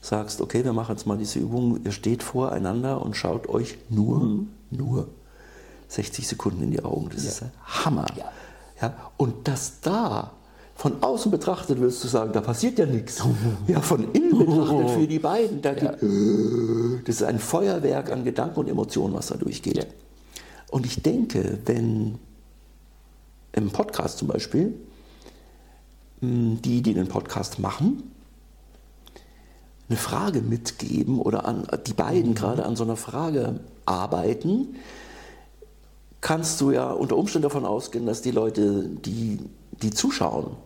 sagst, 0.00 0.40
okay, 0.40 0.64
wir 0.64 0.72
machen 0.72 0.94
jetzt 0.94 1.06
mal 1.06 1.18
diese 1.18 1.38
Übung, 1.38 1.80
ihr 1.84 1.92
steht 1.92 2.22
voreinander 2.22 3.02
und 3.02 3.16
schaut 3.16 3.48
euch 3.48 3.78
nur, 3.88 4.20
mhm. 4.20 4.48
nur 4.70 5.08
60 5.88 6.26
Sekunden 6.26 6.62
in 6.62 6.70
die 6.70 6.82
Augen. 6.82 7.08
Das 7.12 7.24
ja. 7.24 7.30
ist 7.30 7.44
Hammer. 7.84 8.06
Ja. 8.16 8.32
ja. 8.80 9.10
Und 9.16 9.48
das 9.48 9.80
da 9.80 10.32
von 10.76 11.02
außen 11.02 11.30
betrachtet, 11.30 11.78
würdest 11.78 12.02
du 12.04 12.08
sagen, 12.08 12.32
da 12.32 12.40
passiert 12.40 12.78
ja 12.78 12.86
nichts. 12.86 13.22
Ja, 13.66 13.82
von 13.82 14.12
innen 14.12 14.38
betrachtet 14.38 14.90
für 14.90 15.06
die 15.06 15.18
beiden, 15.18 15.60
da 15.60 15.74
ja. 15.74 15.92
die, 15.92 17.04
das 17.04 17.16
ist 17.16 17.22
ein 17.22 17.38
Feuerwerk 17.38 18.10
an 18.10 18.24
Gedanken 18.24 18.60
und 18.60 18.68
Emotionen, 18.68 19.12
was 19.14 19.26
da 19.26 19.36
durchgeht. 19.36 19.76
Ja. 19.76 19.84
Und 20.70 20.86
ich 20.86 21.02
denke, 21.02 21.58
wenn 21.66 22.18
im 23.52 23.70
Podcast 23.70 24.18
zum 24.18 24.28
Beispiel, 24.28 24.74
die, 26.22 26.82
die 26.82 26.94
den 26.94 27.08
Podcast 27.08 27.58
machen, 27.58 28.09
eine 29.90 29.98
Frage 29.98 30.40
mitgeben 30.40 31.20
oder 31.20 31.44
an, 31.44 31.66
die 31.86 31.92
beiden 31.92 32.30
mhm. 32.30 32.34
gerade 32.36 32.64
an 32.64 32.76
so 32.76 32.84
einer 32.84 32.96
Frage 32.96 33.60
arbeiten, 33.84 34.76
kannst 36.20 36.60
du 36.60 36.70
ja 36.70 36.90
unter 36.90 37.16
Umständen 37.16 37.42
davon 37.42 37.64
ausgehen, 37.64 38.06
dass 38.06 38.22
die 38.22 38.30
Leute, 38.30 38.84
die, 38.88 39.40
die 39.82 39.90
zuschauen, 39.90 40.56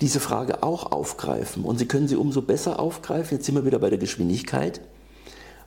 diese 0.00 0.18
Frage 0.18 0.64
auch 0.64 0.90
aufgreifen. 0.90 1.64
Und 1.64 1.78
sie 1.78 1.86
können 1.86 2.08
sie 2.08 2.16
umso 2.16 2.42
besser 2.42 2.80
aufgreifen, 2.80 3.36
jetzt 3.36 3.46
sind 3.46 3.54
wir 3.54 3.64
wieder 3.64 3.78
bei 3.78 3.90
der 3.90 3.98
Geschwindigkeit, 3.98 4.80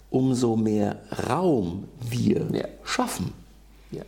umso 0.09 0.57
mehr 0.57 0.97
Raum 1.29 1.85
wir 2.01 2.45
ja. 2.51 2.65
schaffen. 2.83 3.33
Ja. 3.91 4.03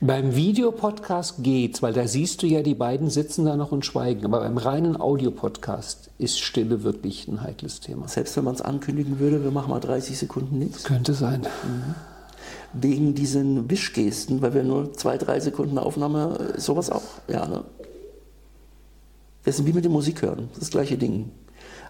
Beim 0.00 0.34
Videopodcast 0.34 1.42
geht's, 1.42 1.82
weil 1.82 1.92
da 1.92 2.06
siehst 2.06 2.42
du 2.42 2.46
ja, 2.46 2.62
die 2.62 2.74
beiden 2.74 3.10
sitzen 3.10 3.44
da 3.44 3.56
noch 3.56 3.72
und 3.72 3.86
schweigen. 3.86 4.24
Aber 4.24 4.40
beim 4.40 4.58
reinen 4.58 5.00
Audiopodcast 5.00 6.10
ist 6.18 6.40
Stille 6.40 6.82
wirklich 6.82 7.28
ein 7.28 7.42
heikles 7.42 7.80
Thema. 7.80 8.08
Selbst 8.08 8.36
wenn 8.36 8.44
man 8.44 8.54
es 8.54 8.60
ankündigen 8.60 9.18
würde, 9.18 9.42
wir 9.42 9.50
machen 9.50 9.70
mal 9.70 9.80
30 9.80 10.18
Sekunden 10.18 10.58
nichts. 10.58 10.84
Könnte 10.84 11.14
sein. 11.14 11.40
Mhm. 11.40 11.94
Wegen 12.74 13.14
diesen 13.14 13.70
Wischgesten, 13.70 14.42
weil 14.42 14.52
wir 14.52 14.64
nur 14.64 14.92
zwei, 14.94 15.16
drei 15.16 15.40
Sekunden 15.40 15.78
Aufnahme, 15.78 16.54
sowas 16.56 16.90
auch. 16.90 17.02
Ja, 17.28 17.46
ne? 17.46 17.64
Das 19.44 19.58
ist 19.58 19.66
wie 19.66 19.72
mit 19.72 19.84
dem 19.84 19.92
Musik 19.92 20.22
hören, 20.22 20.48
das 20.58 20.70
gleiche 20.70 20.96
Ding. 20.96 21.30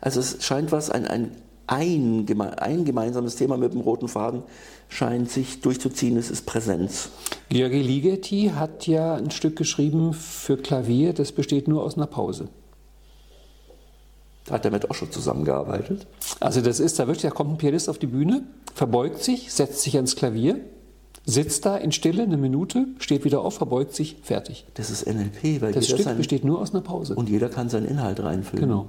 Also 0.00 0.20
es 0.20 0.44
scheint 0.44 0.72
was, 0.72 0.90
ein, 0.90 1.06
ein 1.06 1.30
ein, 1.66 2.26
ein 2.58 2.84
gemeinsames 2.84 3.36
Thema 3.36 3.56
mit 3.56 3.72
dem 3.72 3.80
roten 3.80 4.08
Faden 4.08 4.42
scheint 4.88 5.30
sich 5.30 5.60
durchzuziehen, 5.60 6.16
es 6.16 6.30
ist 6.30 6.46
Präsenz. 6.46 7.10
Georgi 7.48 7.82
Ligeti 7.82 8.52
hat 8.54 8.86
ja 8.86 9.14
ein 9.14 9.30
Stück 9.30 9.56
geschrieben 9.56 10.12
für 10.12 10.56
Klavier, 10.56 11.12
das 11.12 11.32
besteht 11.32 11.68
nur 11.68 11.82
aus 11.82 11.96
einer 11.96 12.06
Pause. 12.06 12.48
Hat 14.50 14.64
er 14.64 14.70
mit 14.70 14.90
Osho 14.90 15.06
zusammengearbeitet? 15.06 16.06
Also 16.40 16.60
das 16.60 16.78
ist, 16.78 16.98
da 16.98 17.06
wirklich, 17.06 17.22
da 17.22 17.30
kommt 17.30 17.52
ein 17.52 17.56
Pianist 17.56 17.88
auf 17.88 17.98
die 17.98 18.06
Bühne, 18.06 18.42
verbeugt 18.74 19.22
sich, 19.22 19.52
setzt 19.52 19.80
sich 19.80 19.96
ans 19.96 20.16
Klavier, 20.16 20.60
sitzt 21.24 21.64
da 21.64 21.76
in 21.76 21.92
Stille 21.92 22.24
eine 22.24 22.36
Minute, 22.36 22.88
steht 22.98 23.24
wieder 23.24 23.40
auf, 23.40 23.54
verbeugt 23.54 23.94
sich, 23.94 24.16
fertig. 24.22 24.66
Das 24.74 24.90
ist 24.90 25.06
NLP, 25.06 25.62
weil 25.62 25.72
das 25.72 25.86
Stück 25.86 26.00
sein, 26.00 26.18
besteht 26.18 26.44
nur 26.44 26.60
aus 26.60 26.72
einer 26.72 26.82
Pause. 26.82 27.14
Und 27.14 27.30
jeder 27.30 27.48
kann 27.48 27.70
seinen 27.70 27.86
Inhalt 27.86 28.22
reinfüllen. 28.22 28.68
Genau. 28.68 28.88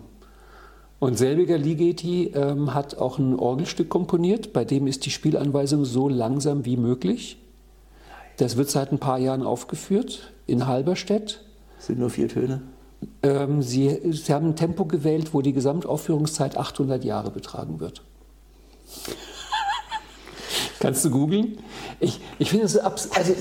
Und 0.99 1.17
selbiger 1.17 1.57
Ligeti 1.57 2.31
ähm, 2.33 2.73
hat 2.73 2.97
auch 2.97 3.17
ein 3.17 3.37
Orgelstück 3.37 3.89
komponiert, 3.89 4.53
bei 4.53 4.63
dem 4.63 4.87
ist 4.87 5.05
die 5.05 5.11
Spielanweisung 5.11 5.83
so 5.85 6.07
langsam 6.07 6.65
wie 6.65 6.77
möglich. 6.77 7.37
Das 8.37 8.57
wird 8.57 8.69
seit 8.69 8.91
ein 8.91 8.99
paar 8.99 9.19
Jahren 9.19 9.43
aufgeführt 9.43 10.31
in 10.47 10.67
Halberstedt. 10.67 11.41
Sind 11.79 11.99
nur 11.99 12.09
vier 12.09 12.27
Töne? 12.27 12.61
Ähm, 13.23 13.61
Sie, 13.61 13.99
Sie 14.11 14.33
haben 14.33 14.49
ein 14.49 14.55
Tempo 14.55 14.85
gewählt, 14.85 15.33
wo 15.33 15.41
die 15.41 15.53
Gesamtaufführungszeit 15.53 16.57
800 16.57 17.03
Jahre 17.03 17.31
betragen 17.31 17.79
wird. 17.79 18.01
Kannst 20.79 21.03
du 21.05 21.09
googeln? 21.09 21.57
Ich, 21.99 22.19
ich 22.39 22.49
finde 22.49 22.65
es 22.65 22.73
so 22.73 22.81
abs 22.81 23.11
also 23.11 23.33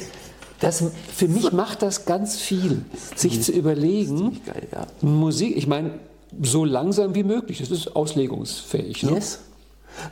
das, 0.61 0.84
für 1.12 1.28
mich 1.28 1.52
macht 1.52 1.82
das 1.82 2.07
ganz 2.07 2.40
viel, 2.40 2.84
sich 3.16 3.42
zu 3.42 3.52
überlegen, 3.52 4.40
geil, 4.46 4.68
ja. 4.72 4.86
Musik, 5.02 5.57
ich 5.57 5.66
meine, 5.66 5.98
so 6.43 6.64
langsam 6.64 7.14
wie 7.14 7.22
möglich, 7.24 7.59
das 7.59 7.70
ist 7.70 7.95
auslegungsfähig. 7.97 9.03
Ne? 9.05 9.12
Yes. 9.12 9.41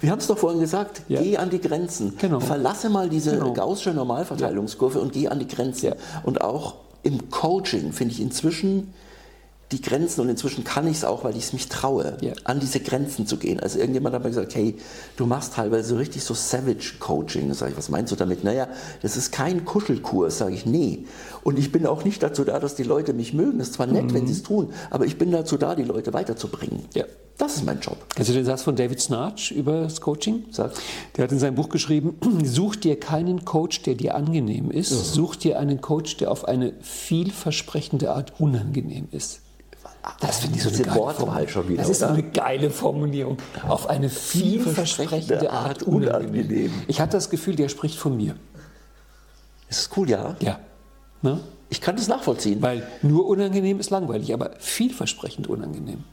Wir 0.01 0.11
haben 0.13 0.21
es 0.21 0.29
doch 0.29 0.39
vorhin 0.39 0.61
gesagt, 0.61 1.03
Ja. 1.09 1.21
geh 1.21 1.37
an 1.37 1.51
die 1.51 1.61
Grenzen. 1.61 2.15
Genau. 2.19 2.39
Verlasse 2.41 2.89
mal 2.89 3.09
diese 3.09 3.33
Genau. 3.33 3.53
gaußsche 3.53 3.91
Normalverteilungskurve 3.93 5.01
und 5.01 5.13
geh 5.13 5.29
an 5.29 5.39
die 5.41 5.49
Grenzen. 5.49 5.87
Ja. 5.87 5.95
Und 6.25 6.41
auch 6.41 6.75
im 7.03 7.31
Coaching 7.31 7.93
finde 7.93 8.15
ich 8.15 8.21
inzwischen 8.21 8.93
die 9.73 9.81
Grenzen 9.81 10.21
und 10.21 10.29
inzwischen 10.29 10.65
kann 10.65 10.87
ich 10.87 10.99
es 10.99 11.05
auch, 11.05 11.25
weil 11.25 11.37
ich 11.37 11.45
es 11.45 11.53
mich 11.53 11.69
traue, 11.69 12.17
Ja. 12.21 12.33
an 12.45 12.61
diese 12.61 12.81
Grenzen 12.81 13.27
zu 13.27 13.37
gehen. 13.37 13.59
Also 13.61 13.79
irgendjemand 13.79 14.15
hat 14.15 14.23
mir 14.23 14.29
gesagt, 14.31 14.55
hey, 14.55 14.77
du 15.17 15.27
machst 15.27 15.55
teilweise 15.55 15.89
so 15.89 15.97
richtig 15.97 16.23
so 16.23 16.35
Savage 16.35 16.95
Coaching. 17.01 17.49
Da 17.49 17.55
sage 17.55 17.73
ich, 17.73 17.79
was 17.79 17.89
meinst 17.89 18.13
du 18.13 18.17
damit? 18.17 18.45
Naja, 18.45 18.69
das 19.03 19.17
ist 19.17 19.33
kein 19.33 19.65
Kuschelkurs, 19.65 20.39
sage 20.39 20.55
ich, 20.55 20.67
nee. 20.67 21.05
Und 21.43 21.59
ich 21.59 21.73
bin 21.73 21.87
auch 21.87 22.05
nicht 22.05 22.23
dazu 22.23 22.45
da, 22.45 22.59
dass 22.61 22.75
die 22.75 22.83
Leute 22.85 23.13
mich 23.15 23.33
mögen. 23.33 23.59
Das 23.59 23.69
ist 23.69 23.75
zwar 23.75 23.87
nett, 23.87 24.13
wenn 24.15 24.27
sie 24.27 24.33
es 24.35 24.43
tun, 24.43 24.73
aber 24.91 25.07
ich 25.07 25.19
bin 25.19 25.33
dazu 25.33 25.57
da, 25.57 25.75
die 25.75 25.85
Leute 25.85 26.13
weiterzubringen. 26.13 26.79
Mhm. 26.79 26.89
Ja. 26.95 27.05
Das 27.39 27.57
ist 27.57 27.65
mein 27.65 27.81
Job. 27.81 27.97
Du 28.15 28.23
den 28.25 28.45
Satz 28.45 28.63
von 28.63 28.77
David 28.77 29.01
Snarch 29.01 29.51
über 29.53 29.81
das 29.81 30.01
Coaching? 30.01 30.45
Sag. 30.51 30.73
Der 31.17 31.25
hat 31.25 31.33
in 31.33 31.39
seinem 31.39 31.55
Buch 31.55 31.71
geschrieben, 31.71 32.17
such 32.45 32.77
dir 32.77 33.01
keinen 33.01 33.45
Coach, 33.45 33.83
der 33.83 33.95
dir 33.95 34.15
angenehm 34.15 34.71
ist, 34.71 34.91
such 34.91 35.37
dir 35.37 35.59
einen 35.59 35.81
Coach, 35.81 36.19
der 36.19 36.31
auf 36.31 36.45
eine 36.45 36.75
vielversprechende 36.83 38.13
Art 38.13 38.39
unangenehm 38.39 39.09
ist. 39.11 39.41
Das 40.21 40.41
finde 40.41 40.57
ich 40.57 40.63
so 40.65 40.69
eine 40.69 40.79
Diese 40.79 40.95
Wortwahl 40.95 41.49
schon 41.49 41.69
wieder, 41.69 41.83
Das 41.83 41.91
ist 41.91 42.03
oder? 42.03 42.13
eine 42.13 42.23
geile 42.25 42.71
Formulierung. 42.71 43.39
Auf 43.69 43.89
eine 43.89 44.09
vielversprechende 44.09 45.51
Art 45.51 45.85
unangenehm. 45.85 46.73
Ich 46.89 47.01
hatte 47.01 47.13
das 47.17 47.31
Gefühl, 47.31 47.55
der 47.55 47.69
spricht 47.69 47.99
von 47.99 48.17
mir. 48.17 48.35
Ist 49.69 49.79
es 49.79 49.91
cool, 49.97 50.11
ja? 50.11 50.37
Ja. 50.41 50.59
Ne? 51.23 51.41
Ich 51.71 51.81
kann 51.81 51.97
das 51.97 52.09
nachvollziehen. 52.09 52.61
Weil 52.61 52.87
nur 53.03 53.27
unangenehm 53.27 53.79
ist 53.81 53.91
langweilig, 53.91 54.35
aber 54.35 54.51
vielversprechend 54.59 55.47
unangenehm. 55.49 56.05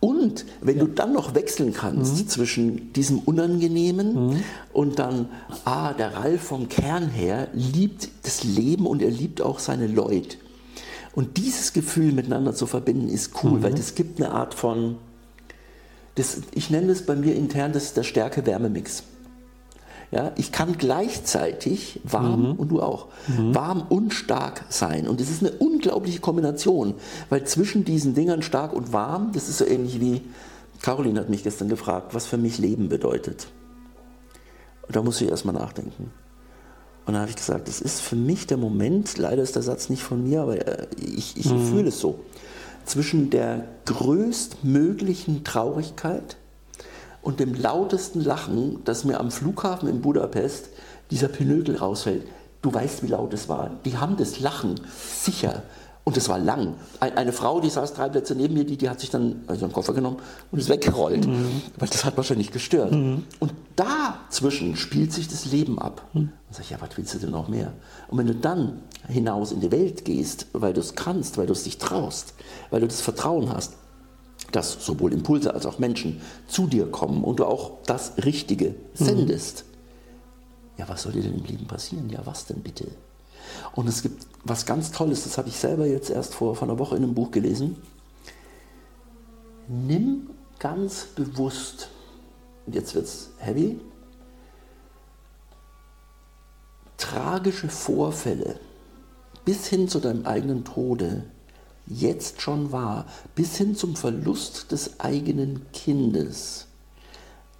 Und 0.00 0.44
wenn 0.60 0.78
du 0.78 0.86
dann 0.86 1.12
noch 1.12 1.34
wechseln 1.34 1.72
kannst 1.72 2.30
zwischen 2.30 2.92
diesem 2.92 3.20
Unangenehmen 3.20 4.42
und 4.72 4.98
dann, 4.98 5.28
ah, 5.64 5.92
der 5.92 6.14
Ralf 6.14 6.42
vom 6.42 6.68
Kern 6.68 7.08
her 7.08 7.48
liebt 7.52 8.08
das 8.22 8.44
Leben 8.44 8.86
und 8.86 9.00
er 9.00 9.10
liebt 9.10 9.40
auch 9.40 9.58
seine 9.58 9.86
Leute. 9.86 10.36
Und 11.12 11.36
dieses 11.36 11.72
Gefühl 11.72 12.12
miteinander 12.12 12.54
zu 12.54 12.66
verbinden 12.66 13.08
ist 13.08 13.32
cool, 13.42 13.62
weil 13.62 13.74
das 13.74 13.94
gibt 13.94 14.20
eine 14.20 14.32
Art 14.32 14.54
von, 14.54 14.96
das, 16.14 16.38
ich 16.52 16.70
nenne 16.70 16.92
es 16.92 17.04
bei 17.04 17.16
mir 17.16 17.34
intern, 17.34 17.72
das 17.72 17.84
ist 17.84 17.96
der 17.96 18.04
Stärke-Wärme-Mix. 18.04 19.04
Ja, 20.12 20.32
ich 20.36 20.50
kann 20.50 20.76
gleichzeitig 20.76 22.00
warm 22.02 22.56
und 22.56 22.68
du 22.68 22.82
auch, 22.82 23.06
warm 23.28 23.82
und 23.88 24.12
stark 24.12 24.64
sein. 24.68 25.06
Und 25.06 25.20
das 25.20 25.30
ist 25.30 25.40
eine 25.40 25.52
unglaubliche 25.52 26.18
Kombination, 26.18 26.94
weil 27.28 27.44
zwischen 27.44 27.84
diesen 27.84 28.14
Dingern 28.14 28.42
stark 28.42 28.72
und 28.72 28.92
warm, 28.92 29.30
das 29.32 29.48
ist 29.48 29.58
so 29.58 29.64
ähnlich 29.64 30.00
wie, 30.00 30.22
Caroline 30.82 31.20
hat 31.20 31.28
mich 31.28 31.44
gestern 31.44 31.68
gefragt, 31.68 32.12
was 32.12 32.26
für 32.26 32.38
mich 32.38 32.58
Leben 32.58 32.88
bedeutet. 32.88 33.48
Und 34.86 34.96
da 34.96 35.02
muss 35.02 35.20
ich 35.20 35.28
erstmal 35.28 35.54
nachdenken. 35.54 36.10
Und 37.06 37.14
dann 37.14 37.22
habe 37.22 37.30
ich 37.30 37.36
gesagt, 37.36 37.68
das 37.68 37.80
ist 37.80 38.00
für 38.00 38.16
mich 38.16 38.46
der 38.46 38.56
Moment, 38.56 39.18
leider 39.18 39.42
ist 39.42 39.56
der 39.56 39.62
Satz 39.62 39.88
nicht 39.88 40.02
von 40.02 40.22
mir, 40.22 40.42
aber 40.42 40.66
äh, 40.66 40.86
ich, 41.00 41.36
ich 41.36 41.48
fühle 41.48 41.88
es 41.88 42.00
so, 42.00 42.20
zwischen 42.84 43.30
der 43.30 43.64
größtmöglichen 43.86 45.44
Traurigkeit 45.44 46.36
und 47.22 47.40
dem 47.40 47.54
lautesten 47.54 48.20
Lachen, 48.20 48.84
dass 48.84 49.04
mir 49.04 49.20
am 49.20 49.30
Flughafen 49.30 49.88
in 49.88 50.00
Budapest 50.00 50.70
dieser 51.10 51.28
Pinökel 51.28 51.76
rausfällt. 51.76 52.26
Du 52.62 52.72
weißt, 52.72 53.02
wie 53.02 53.08
laut 53.08 53.32
es 53.32 53.48
war. 53.48 53.70
Die 53.84 53.96
haben 53.96 54.16
das 54.16 54.40
Lachen 54.40 54.80
sicher. 54.96 55.62
Und 56.04 56.16
es 56.16 56.28
war 56.28 56.38
lang. 56.38 56.74
Ein- 56.98 57.16
Eine 57.16 57.32
Frau, 57.32 57.60
die 57.60 57.68
saß 57.70 57.92
drei 57.92 58.08
Plätze 58.08 58.34
neben 58.34 58.54
mir, 58.54 58.64
die, 58.64 58.76
die 58.76 58.88
hat 58.88 58.98
sich 59.00 59.10
dann 59.10 59.42
also 59.46 59.64
einen 59.66 59.72
Koffer 59.72 59.92
genommen 59.92 60.16
und 60.50 60.58
ist 60.58 60.68
weggerollt. 60.68 61.26
Weil 61.78 61.88
das 61.88 62.04
hat 62.04 62.16
wahrscheinlich 62.16 62.50
gestört. 62.50 62.92
Und 62.92 63.52
dazwischen 63.76 64.76
spielt 64.76 65.12
sich 65.12 65.28
das 65.28 65.44
Leben 65.46 65.78
ab. 65.78 66.06
Und 66.14 66.32
sag 66.50 66.62
ich, 66.64 66.70
ja, 66.70 66.78
was 66.80 66.96
willst 66.96 67.14
du 67.14 67.18
denn 67.18 67.30
noch 67.30 67.48
mehr? 67.48 67.72
Und 68.08 68.18
wenn 68.18 68.26
du 68.26 68.34
dann 68.34 68.80
hinaus 69.08 69.52
in 69.52 69.60
die 69.60 69.70
Welt 69.70 70.04
gehst, 70.04 70.46
weil 70.52 70.72
du 70.72 70.80
es 70.80 70.94
kannst, 70.94 71.36
weil 71.38 71.46
du 71.46 71.52
es 71.52 71.64
dich 71.64 71.78
traust, 71.78 72.34
weil 72.70 72.80
du 72.80 72.88
das 72.88 73.02
Vertrauen 73.02 73.52
hast, 73.52 73.74
dass 74.52 74.84
sowohl 74.84 75.12
Impulse 75.12 75.54
als 75.54 75.64
auch 75.66 75.78
Menschen 75.78 76.20
zu 76.48 76.66
dir 76.66 76.90
kommen 76.90 77.22
und 77.22 77.38
du 77.38 77.44
auch 77.44 77.72
das 77.86 78.12
Richtige 78.24 78.74
sendest. 78.94 79.64
Ja, 80.76 80.88
was 80.88 81.02
soll 81.02 81.12
dir 81.12 81.22
denn 81.22 81.34
im 81.38 81.44
Leben 81.44 81.66
passieren? 81.66 82.08
Ja, 82.10 82.20
was 82.24 82.46
denn 82.46 82.60
bitte? 82.62 82.86
Und 83.72 83.88
es 83.88 84.02
gibt 84.02 84.26
was 84.44 84.66
ganz 84.66 84.90
Tolles, 84.90 85.24
das 85.24 85.38
habe 85.38 85.48
ich 85.48 85.56
selber 85.56 85.86
jetzt 85.86 86.10
erst 86.10 86.34
vor, 86.34 86.56
vor 86.56 86.68
einer 86.68 86.78
Woche 86.78 86.96
in 86.96 87.02
einem 87.02 87.14
Buch 87.14 87.30
gelesen. 87.30 87.76
Nimm 89.68 90.30
ganz 90.58 91.04
bewusst, 91.14 91.88
und 92.66 92.74
jetzt 92.74 92.94
wird 92.94 93.04
es 93.04 93.30
heavy, 93.38 93.80
tragische 96.96 97.68
Vorfälle 97.68 98.60
bis 99.44 99.66
hin 99.66 99.88
zu 99.88 100.00
deinem 100.00 100.26
eigenen 100.26 100.64
Tode 100.64 101.24
jetzt 101.86 102.40
schon 102.40 102.72
wahr, 102.72 103.06
bis 103.34 103.56
hin 103.56 103.74
zum 103.74 103.96
Verlust 103.96 104.70
des 104.70 105.00
eigenen 105.00 105.66
Kindes. 105.72 106.66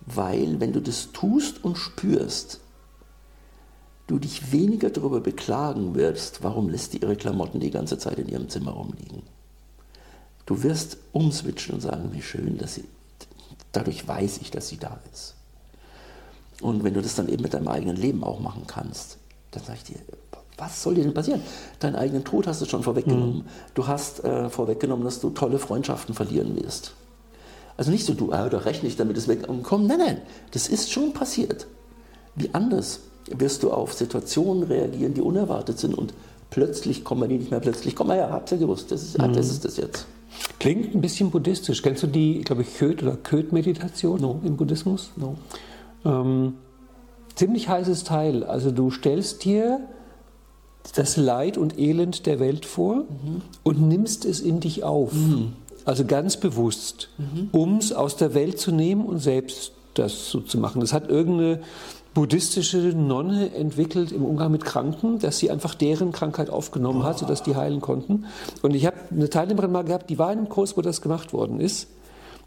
Weil 0.06 0.60
wenn 0.60 0.72
du 0.72 0.80
das 0.80 1.10
tust 1.12 1.64
und 1.64 1.76
spürst, 1.76 2.60
du 4.10 4.18
dich 4.18 4.50
weniger 4.50 4.90
darüber 4.90 5.20
beklagen 5.20 5.94
wirst, 5.94 6.42
warum 6.42 6.68
lässt 6.68 6.92
die 6.92 6.98
ihre 6.98 7.14
Klamotten 7.14 7.60
die 7.60 7.70
ganze 7.70 7.96
Zeit 7.96 8.18
in 8.18 8.28
ihrem 8.28 8.48
Zimmer 8.48 8.72
rumliegen. 8.72 9.22
Du 10.46 10.64
wirst 10.64 10.96
umswitchen 11.12 11.76
und 11.76 11.80
sagen, 11.80 12.10
wie 12.12 12.22
schön, 12.22 12.58
dass 12.58 12.74
sie, 12.74 12.84
dadurch 13.70 14.06
weiß 14.08 14.38
ich, 14.38 14.50
dass 14.50 14.68
sie 14.68 14.78
da 14.78 14.98
ist. 15.12 15.36
Und 16.60 16.82
wenn 16.82 16.94
du 16.94 17.02
das 17.02 17.14
dann 17.14 17.28
eben 17.28 17.42
mit 17.42 17.54
deinem 17.54 17.68
eigenen 17.68 17.96
Leben 17.96 18.24
auch 18.24 18.40
machen 18.40 18.64
kannst, 18.66 19.18
dann 19.52 19.62
sage 19.62 19.78
ich 19.78 19.94
dir, 19.94 20.00
was 20.58 20.82
soll 20.82 20.96
dir 20.96 21.04
denn 21.04 21.14
passieren? 21.14 21.42
Deinen 21.78 21.94
eigenen 21.94 22.24
Tod 22.24 22.48
hast 22.48 22.60
du 22.60 22.66
schon 22.66 22.82
vorweggenommen. 22.82 23.46
Du 23.74 23.86
hast 23.86 24.24
äh, 24.24 24.50
vorweggenommen, 24.50 25.04
dass 25.04 25.20
du 25.20 25.30
tolle 25.30 25.58
Freundschaften 25.58 26.14
verlieren 26.14 26.56
wirst. 26.60 26.94
Also 27.76 27.92
nicht 27.92 28.04
so, 28.04 28.12
du, 28.12 28.32
ah, 28.32 28.48
da 28.48 28.58
rechne 28.58 28.88
ich 28.88 28.96
damit, 28.96 29.16
es 29.16 29.28
weg 29.28 29.48
und 29.48 29.62
komm. 29.62 29.86
Nein, 29.86 29.98
nein, 29.98 30.22
das 30.50 30.68
ist 30.68 30.90
schon 30.90 31.14
passiert. 31.14 31.66
Wie 32.34 32.52
anders 32.52 33.00
wirst 33.36 33.62
du 33.62 33.70
auf 33.72 33.92
Situationen 33.92 34.64
reagieren, 34.64 35.14
die 35.14 35.20
unerwartet 35.20 35.78
sind 35.78 35.94
und 35.94 36.14
plötzlich 36.50 37.04
kommen 37.04 37.28
die 37.28 37.38
nicht 37.38 37.50
mehr, 37.50 37.60
plötzlich 37.60 37.94
kommen 37.94 38.10
wir, 38.10 38.16
ja, 38.16 38.30
habt 38.30 38.50
ihr 38.52 38.58
gewusst, 38.58 38.90
das 38.90 39.02
ist, 39.02 39.20
ah, 39.20 39.28
das, 39.28 39.50
ist 39.50 39.64
das 39.64 39.76
jetzt. 39.76 40.06
Klingt 40.58 40.94
ein 40.94 41.00
bisschen 41.00 41.30
buddhistisch. 41.30 41.82
Kennst 41.82 42.02
du 42.02 42.06
die, 42.06 42.42
glaube 42.42 42.62
ich, 42.62 42.68
Köth- 42.78 43.02
oder 43.02 43.16
Köth-Meditation 43.16 44.40
im 44.44 44.56
Buddhismus? 44.56 45.10
No. 45.16 45.36
Ähm, 46.04 46.54
ziemlich 47.34 47.68
heißes 47.68 48.04
Teil. 48.04 48.44
Also 48.44 48.70
du 48.70 48.90
stellst 48.90 49.44
dir 49.44 49.80
das 50.94 51.16
Leid 51.16 51.58
und 51.58 51.78
Elend 51.78 52.26
der 52.26 52.40
Welt 52.40 52.64
vor 52.64 53.04
und 53.62 53.82
nimmst 53.82 54.24
es 54.24 54.40
in 54.40 54.60
dich 54.60 54.82
auf. 54.82 55.12
Also 55.84 56.04
ganz 56.04 56.36
bewusst, 56.36 57.10
um 57.52 57.78
es 57.78 57.92
aus 57.92 58.16
der 58.16 58.34
Welt 58.34 58.58
zu 58.58 58.72
nehmen 58.72 59.04
und 59.04 59.18
selbst 59.18 59.72
das 59.94 60.30
so 60.30 60.40
zu 60.40 60.58
machen. 60.58 60.80
Das 60.80 60.92
hat 60.92 61.08
irgendeine 61.08 61.60
buddhistische 62.14 62.78
Nonne 62.78 63.54
entwickelt 63.54 64.12
im 64.12 64.24
Umgang 64.24 64.50
mit 64.50 64.64
Kranken, 64.64 65.18
dass 65.20 65.38
sie 65.38 65.50
einfach 65.50 65.74
deren 65.74 66.12
Krankheit 66.12 66.50
aufgenommen 66.50 67.04
hat, 67.04 67.18
sodass 67.18 67.42
die 67.42 67.56
heilen 67.56 67.80
konnten. 67.80 68.26
Und 68.62 68.74
ich 68.74 68.86
habe 68.86 68.96
eine 69.10 69.30
Teilnehmerin 69.30 69.70
mal 69.70 69.84
gehabt, 69.84 70.10
die 70.10 70.18
war 70.18 70.32
in 70.32 70.38
einem 70.38 70.48
Kurs, 70.48 70.76
wo 70.76 70.80
das 70.80 71.02
gemacht 71.02 71.32
worden 71.32 71.60
ist. 71.60 71.88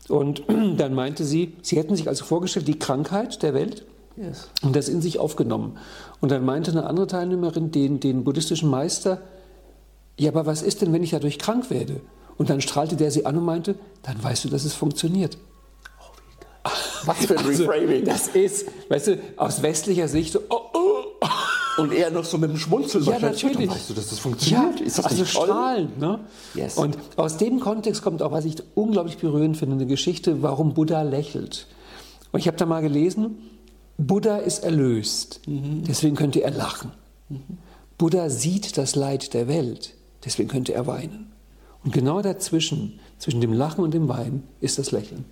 Und 0.10 0.44
dann 0.78 0.94
meinte 0.94 1.24
sie, 1.24 1.56
sie 1.62 1.78
hätten 1.78 1.96
sich 1.96 2.08
also 2.08 2.26
vorgestellt, 2.26 2.68
die 2.68 2.80
Krankheit 2.80 3.42
der 3.42 3.54
Welt 3.54 3.86
Yes. 4.16 4.50
und 4.62 4.76
das 4.76 4.90
in 4.90 5.02
sich 5.02 5.18
aufgenommen. 5.18 5.78
Und 6.22 6.32
dann 6.32 6.46
meinte 6.46 6.70
eine 6.70 6.86
andere 6.86 7.08
Teilnehmerin 7.08 7.72
den, 7.72 8.00
den 8.00 8.24
buddhistischen 8.24 8.70
Meister, 8.70 9.22
ja, 10.20 10.30
aber 10.30 10.46
was 10.46 10.62
ist 10.62 10.82
denn, 10.82 10.94
wenn 10.94 11.02
ich 11.02 11.10
dadurch 11.10 11.40
krank 11.40 11.72
werde? 11.72 12.02
Und 12.38 12.50
dann 12.50 12.62
strahlte 12.62 12.96
der 12.96 13.10
sie 13.10 13.26
an 13.26 13.38
und 13.38 13.46
meinte, 13.46 13.76
dann 14.04 14.22
weißt 14.22 14.46
du, 14.46 14.50
dass 14.50 14.66
es 14.66 14.74
funktioniert. 14.74 15.38
Was 17.06 17.26
für 17.26 17.38
ein 17.38 17.46
Also, 17.46 17.66
Reframing. 17.66 18.06
das 18.06 18.30
ist, 18.30 18.66
weißt 18.90 19.08
du, 19.08 19.20
aus 19.36 19.62
westlicher 19.62 20.08
Sicht 20.08 20.32
so, 20.34 20.40
oh, 20.50 20.60
oh. 20.74 21.82
Und 21.82 21.92
er 21.92 22.12
noch 22.12 22.24
so 22.24 22.38
mit 22.38 22.52
dem 22.52 22.58
Schmunzeln 22.58 23.04
Ja, 23.04 23.18
natürlich. 23.20 23.58
Dann 23.68 23.70
weißt 23.76 23.90
du, 23.90 23.94
dass 23.96 24.10
das 24.10 24.20
funktioniert? 24.20 24.80
ist 24.80 24.98
das 25.00 25.06
also 25.06 25.22
nicht 25.24 25.34
toll? 25.34 25.46
strahlend. 25.48 26.00
Ne? 26.00 26.20
Yes. 26.54 26.78
Und 26.78 26.98
aus 27.16 27.38
dem 27.38 27.60
Kontext 27.60 28.04
kommt 28.04 28.22
auch, 28.22 28.32
was 28.32 28.46
ich 28.46 28.56
unglaublich 28.76 29.18
berührend 29.18 29.58
finde, 29.58 29.76
eine 29.76 29.88
Geschichte, 29.88 30.42
warum 30.44 30.74
Buddha 30.76 31.02
lächelt. 31.02 31.68
Und 32.32 32.40
ich 32.40 32.48
habe 32.48 32.58
da 32.58 32.66
mal 32.68 32.82
gelesen, 32.82 33.38
Buddha 33.98 34.38
ist 34.38 34.64
erlöst, 34.64 35.42
Mhm. 35.48 35.84
deswegen 35.88 36.16
könnte 36.16 36.42
er 36.44 36.52
lachen. 36.52 36.92
Buddha 37.98 38.30
sieht 38.30 38.78
das 38.78 38.96
Leid 38.96 39.34
der 39.34 39.48
Welt, 39.48 39.94
deswegen 40.26 40.50
könnte 40.50 40.74
er 40.74 40.88
weinen. 40.88 41.32
Und 41.84 41.92
genau 41.94 42.22
dazwischen, 42.22 43.00
zwischen 43.18 43.42
dem 43.42 43.52
Lachen 43.54 43.84
und 43.84 43.94
dem 43.94 44.08
Weinen, 44.08 44.44
ist 44.62 44.78
das 44.80 44.92
Lächeln. 44.92 45.26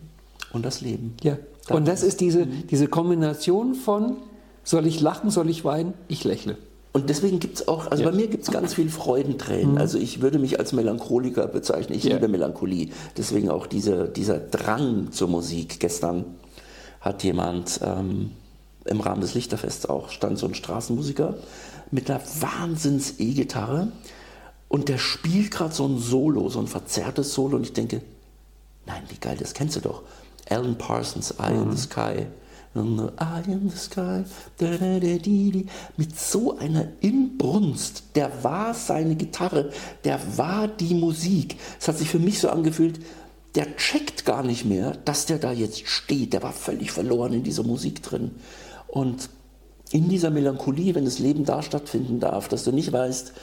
Und 0.53 0.63
das 0.65 0.81
Leben. 0.81 1.15
Ja. 1.23 1.37
Und 1.69 1.87
das 1.87 2.03
ist 2.03 2.19
diese, 2.21 2.45
diese 2.45 2.87
Kombination 2.87 3.75
von 3.75 4.17
Soll 4.63 4.85
ich 4.85 4.99
lachen, 5.01 5.31
soll 5.31 5.49
ich 5.49 5.65
weinen? 5.65 5.93
Ich 6.07 6.23
lächle. 6.23 6.55
Und 6.93 7.09
deswegen 7.09 7.39
gibt 7.39 7.55
es 7.57 7.67
auch, 7.67 7.89
also 7.89 8.03
Ja. 8.03 8.09
bei 8.11 8.15
mir 8.15 8.27
gibt 8.27 8.43
es 8.43 8.51
ganz 8.51 8.73
viel 8.75 8.89
Freudentränen. 8.89 9.77
Also 9.79 9.97
ich 9.97 10.21
würde 10.21 10.37
mich 10.37 10.59
als 10.59 10.71
Melancholiker 10.73 11.47
bezeichnen. 11.47 11.97
Ich 11.97 12.03
Ja. 12.03 12.15
liebe 12.15 12.27
Melancholie. 12.27 12.89
Deswegen 13.17 13.49
auch 13.49 13.65
diese, 13.65 14.07
dieser 14.09 14.37
Drang 14.39 15.11
zur 15.11 15.29
Musik. 15.29 15.79
Gestern 15.79 16.25
hat 16.99 17.23
jemand 17.23 17.79
ähm, 17.83 18.31
im 18.85 18.99
Rahmen 18.99 19.21
des 19.21 19.33
Lichterfests 19.33 19.87
auch, 19.87 20.09
stand 20.09 20.37
so 20.37 20.45
ein 20.47 20.53
Straßenmusiker 20.53 21.35
mit 21.91 22.09
einer 22.11 22.21
Wahnsinns 22.39 23.15
E-Gitarre 23.19 23.91
und 24.67 24.89
der 24.89 24.97
spielt 24.97 25.49
gerade 25.51 25.73
so 25.73 25.85
ein 25.87 25.97
Solo, 25.97 26.49
so 26.49 26.59
ein 26.59 26.67
verzerrtes 26.67 27.33
Solo 27.33 27.57
und 27.57 27.63
ich 27.63 27.73
denke, 27.73 28.01
nein, 28.85 29.01
wie 29.09 29.17
geil, 29.17 29.37
das 29.39 29.53
kennst 29.53 29.75
du 29.77 29.79
doch. 29.79 30.03
Alan 30.51 30.77
Parsons, 30.77 31.33
Eye 31.39 31.53
in 31.53 31.71
the 31.71 31.77
Sky. 31.77 32.27
Eye 32.75 33.43
in 33.47 33.69
the 33.69 33.77
Sky. 33.77 34.23
Da, 34.57 34.77
da, 34.77 34.99
da. 34.99 35.63
Mit 35.97 36.19
so 36.19 36.57
einer 36.57 36.87
Inbrunst. 37.01 38.03
Der 38.15 38.43
war 38.43 38.73
seine 38.73 39.15
Gitarre. 39.15 39.71
Der 40.03 40.19
war 40.37 40.67
die 40.67 40.93
Musik. 40.93 41.57
Es 41.79 41.87
hat 41.87 41.97
sich 41.97 42.09
für 42.09 42.19
mich 42.19 42.39
so 42.39 42.49
angefühlt, 42.49 42.99
der 43.55 43.75
checkt 43.75 44.25
gar 44.25 44.43
nicht 44.43 44.65
mehr, 44.65 44.91
dass 45.03 45.25
der 45.25 45.37
da 45.37 45.51
jetzt 45.51 45.87
steht. 45.87 46.33
Der 46.33 46.43
war 46.43 46.53
völlig 46.53 46.91
verloren 46.91 47.33
in 47.33 47.43
dieser 47.43 47.63
Musik 47.63 48.01
drin. 48.03 48.31
Und 48.87 49.29
in 49.91 50.07
dieser 50.07 50.29
Melancholie, 50.29 50.95
wenn 50.95 51.05
das 51.05 51.19
Leben 51.19 51.43
da 51.43 51.61
stattfinden 51.61 52.19
darf, 52.19 52.47
dass 52.47 52.63
du 52.63 52.71
nicht 52.71 52.93
weißt, 52.93 53.33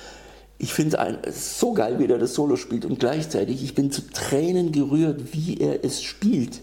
ich 0.58 0.72
finde 0.72 1.20
es 1.22 1.60
so 1.60 1.72
geil, 1.72 1.98
wie 1.98 2.06
der 2.08 2.18
das 2.18 2.34
Solo 2.34 2.56
spielt 2.56 2.84
und 2.84 2.98
gleichzeitig, 2.98 3.62
ich 3.62 3.74
bin 3.74 3.92
zu 3.92 4.02
Tränen 4.10 4.72
gerührt, 4.72 5.32
wie 5.32 5.58
er 5.58 5.84
es 5.84 6.02
spielt. 6.02 6.60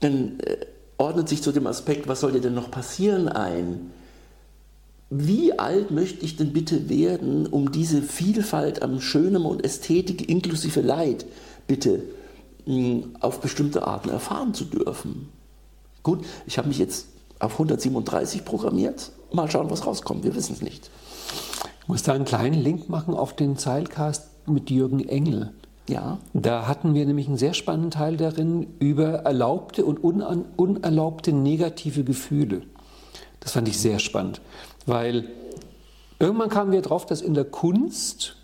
Dann 0.00 0.40
äh, 0.40 0.56
ordnet 0.98 1.28
sich 1.28 1.42
zu 1.42 1.52
dem 1.52 1.66
Aspekt, 1.66 2.08
was 2.08 2.20
soll 2.20 2.32
dir 2.32 2.40
denn 2.40 2.54
noch 2.54 2.70
passieren 2.70 3.28
ein? 3.28 3.92
Wie 5.08 5.58
alt 5.58 5.92
möchte 5.92 6.24
ich 6.24 6.36
denn 6.36 6.52
bitte 6.52 6.88
werden, 6.88 7.46
um 7.46 7.70
diese 7.70 8.02
Vielfalt 8.02 8.82
am 8.82 9.00
Schönem 9.00 9.46
und 9.46 9.64
Ästhetik 9.64 10.28
inklusive 10.28 10.80
Leid 10.80 11.26
bitte 11.68 12.02
mh, 12.66 13.20
auf 13.20 13.40
bestimmte 13.40 13.86
Arten 13.86 14.08
erfahren 14.08 14.52
zu 14.52 14.64
dürfen? 14.64 15.28
Gut, 16.02 16.24
ich 16.46 16.58
habe 16.58 16.68
mich 16.68 16.78
jetzt 16.78 17.06
auf 17.38 17.52
137 17.52 18.44
programmiert. 18.44 19.12
Mal 19.32 19.50
schauen, 19.50 19.70
was 19.70 19.86
rauskommt. 19.86 20.24
Wir 20.24 20.34
wissen 20.34 20.54
es 20.54 20.62
nicht. 20.62 20.90
Ich 21.82 21.88
muss 21.88 22.02
da 22.02 22.12
einen 22.12 22.24
kleinen 22.24 22.60
Link 22.60 22.88
machen 22.88 23.14
auf 23.14 23.36
den 23.36 23.56
Zeilcast 23.56 24.28
mit 24.46 24.70
Jürgen 24.70 25.08
Engel. 25.08 25.52
Ja, 25.88 26.18
Da 26.32 26.66
hatten 26.66 26.94
wir 26.94 27.06
nämlich 27.06 27.28
einen 27.28 27.36
sehr 27.36 27.54
spannenden 27.54 27.90
Teil 27.90 28.16
darin 28.16 28.66
über 28.80 29.20
erlaubte 29.20 29.84
und 29.84 29.98
unerlaubte 29.98 31.32
negative 31.32 32.02
Gefühle. 32.02 32.62
Das 33.40 33.52
fand 33.52 33.68
ich 33.68 33.78
sehr 33.78 34.00
spannend, 34.00 34.40
weil 34.86 35.28
irgendwann 36.18 36.48
kamen 36.48 36.72
wir 36.72 36.82
drauf, 36.82 37.06
dass 37.06 37.22
in 37.22 37.34
der 37.34 37.44
Kunst 37.44 38.36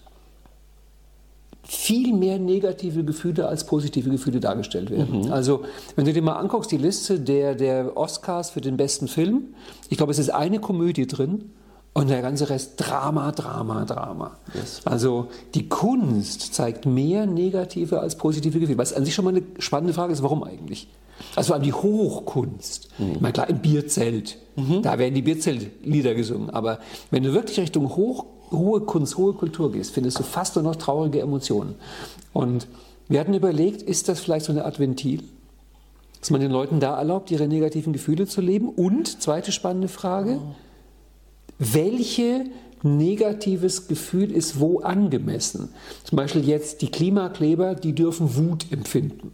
viel 1.64 2.12
mehr 2.12 2.38
negative 2.38 3.02
Gefühle 3.02 3.48
als 3.48 3.64
positive 3.64 4.10
Gefühle 4.10 4.40
dargestellt 4.40 4.90
werden. 4.90 5.32
Also, 5.32 5.64
wenn 5.96 6.04
du 6.04 6.12
dir 6.12 6.22
mal 6.22 6.36
anguckst, 6.36 6.70
die 6.70 6.76
Liste 6.76 7.18
der, 7.18 7.54
der 7.54 7.96
Oscars 7.96 8.50
für 8.50 8.60
den 8.60 8.76
besten 8.76 9.08
Film, 9.08 9.54
ich 9.88 9.96
glaube, 9.96 10.12
es 10.12 10.18
ist 10.18 10.30
eine 10.30 10.60
Komödie 10.60 11.06
drin 11.06 11.50
und 11.94 12.08
der 12.08 12.22
ganze 12.22 12.48
Rest 12.48 12.74
Drama, 12.76 13.32
Drama, 13.32 13.84
Drama. 13.84 14.36
Yes. 14.54 14.80
Also, 14.84 15.28
die 15.54 15.68
Kunst 15.68 16.54
zeigt 16.54 16.86
mehr 16.86 17.26
negative 17.26 18.00
als 18.00 18.16
positive 18.16 18.58
Gefühle, 18.58 18.78
was 18.78 18.92
an 18.92 19.04
sich 19.04 19.14
schon 19.14 19.24
mal 19.24 19.34
eine 19.34 19.42
spannende 19.58 19.92
Frage 19.92 20.12
ist, 20.12 20.22
warum 20.22 20.42
eigentlich? 20.42 20.88
Also 21.36 21.48
vor 21.48 21.56
allem 21.56 21.64
die 21.64 21.72
Hochkunst. 21.72 22.88
Ich 22.98 23.20
meine, 23.20 23.32
klar, 23.32 23.48
im 23.48 23.58
Bierzelt, 23.58 24.38
da 24.82 24.98
werden 24.98 25.14
die 25.14 25.22
Bierzeltlieder 25.22 26.14
gesungen. 26.14 26.50
Aber 26.50 26.78
wenn 27.10 27.22
du 27.22 27.32
wirklich 27.32 27.60
Richtung 27.60 27.94
hoch, 27.94 28.24
hohe 28.50 28.80
Kunst, 28.80 29.16
hohe 29.16 29.32
Kultur 29.34 29.70
gehst, 29.72 29.92
findest 29.92 30.18
du 30.18 30.22
fast 30.22 30.56
nur 30.56 30.64
noch 30.64 30.76
traurige 30.76 31.20
Emotionen. 31.20 31.74
Und 32.32 32.66
wir 33.08 33.20
hatten 33.20 33.34
überlegt, 33.34 33.82
ist 33.82 34.08
das 34.08 34.20
vielleicht 34.20 34.46
so 34.46 34.52
eine 34.52 34.64
Art 34.64 34.78
Ventil? 34.78 35.22
Dass 36.20 36.30
man 36.30 36.40
den 36.40 36.50
Leuten 36.50 36.80
da 36.80 36.96
erlaubt, 36.96 37.30
ihre 37.30 37.46
negativen 37.46 37.92
Gefühle 37.92 38.26
zu 38.26 38.40
leben? 38.40 38.68
Und, 38.68 39.22
zweite 39.22 39.52
spannende 39.52 39.88
Frage, 39.88 40.40
welche 41.62 42.46
negatives 42.82 43.86
Gefühl 43.88 44.32
ist 44.32 44.58
wo 44.58 44.80
angemessen? 44.80 45.68
Zum 46.04 46.16
Beispiel 46.16 46.46
jetzt 46.46 46.82
die 46.82 46.90
Klimakleber, 46.90 47.74
die 47.74 47.94
dürfen 47.94 48.36
Wut 48.36 48.66
empfinden. 48.72 49.32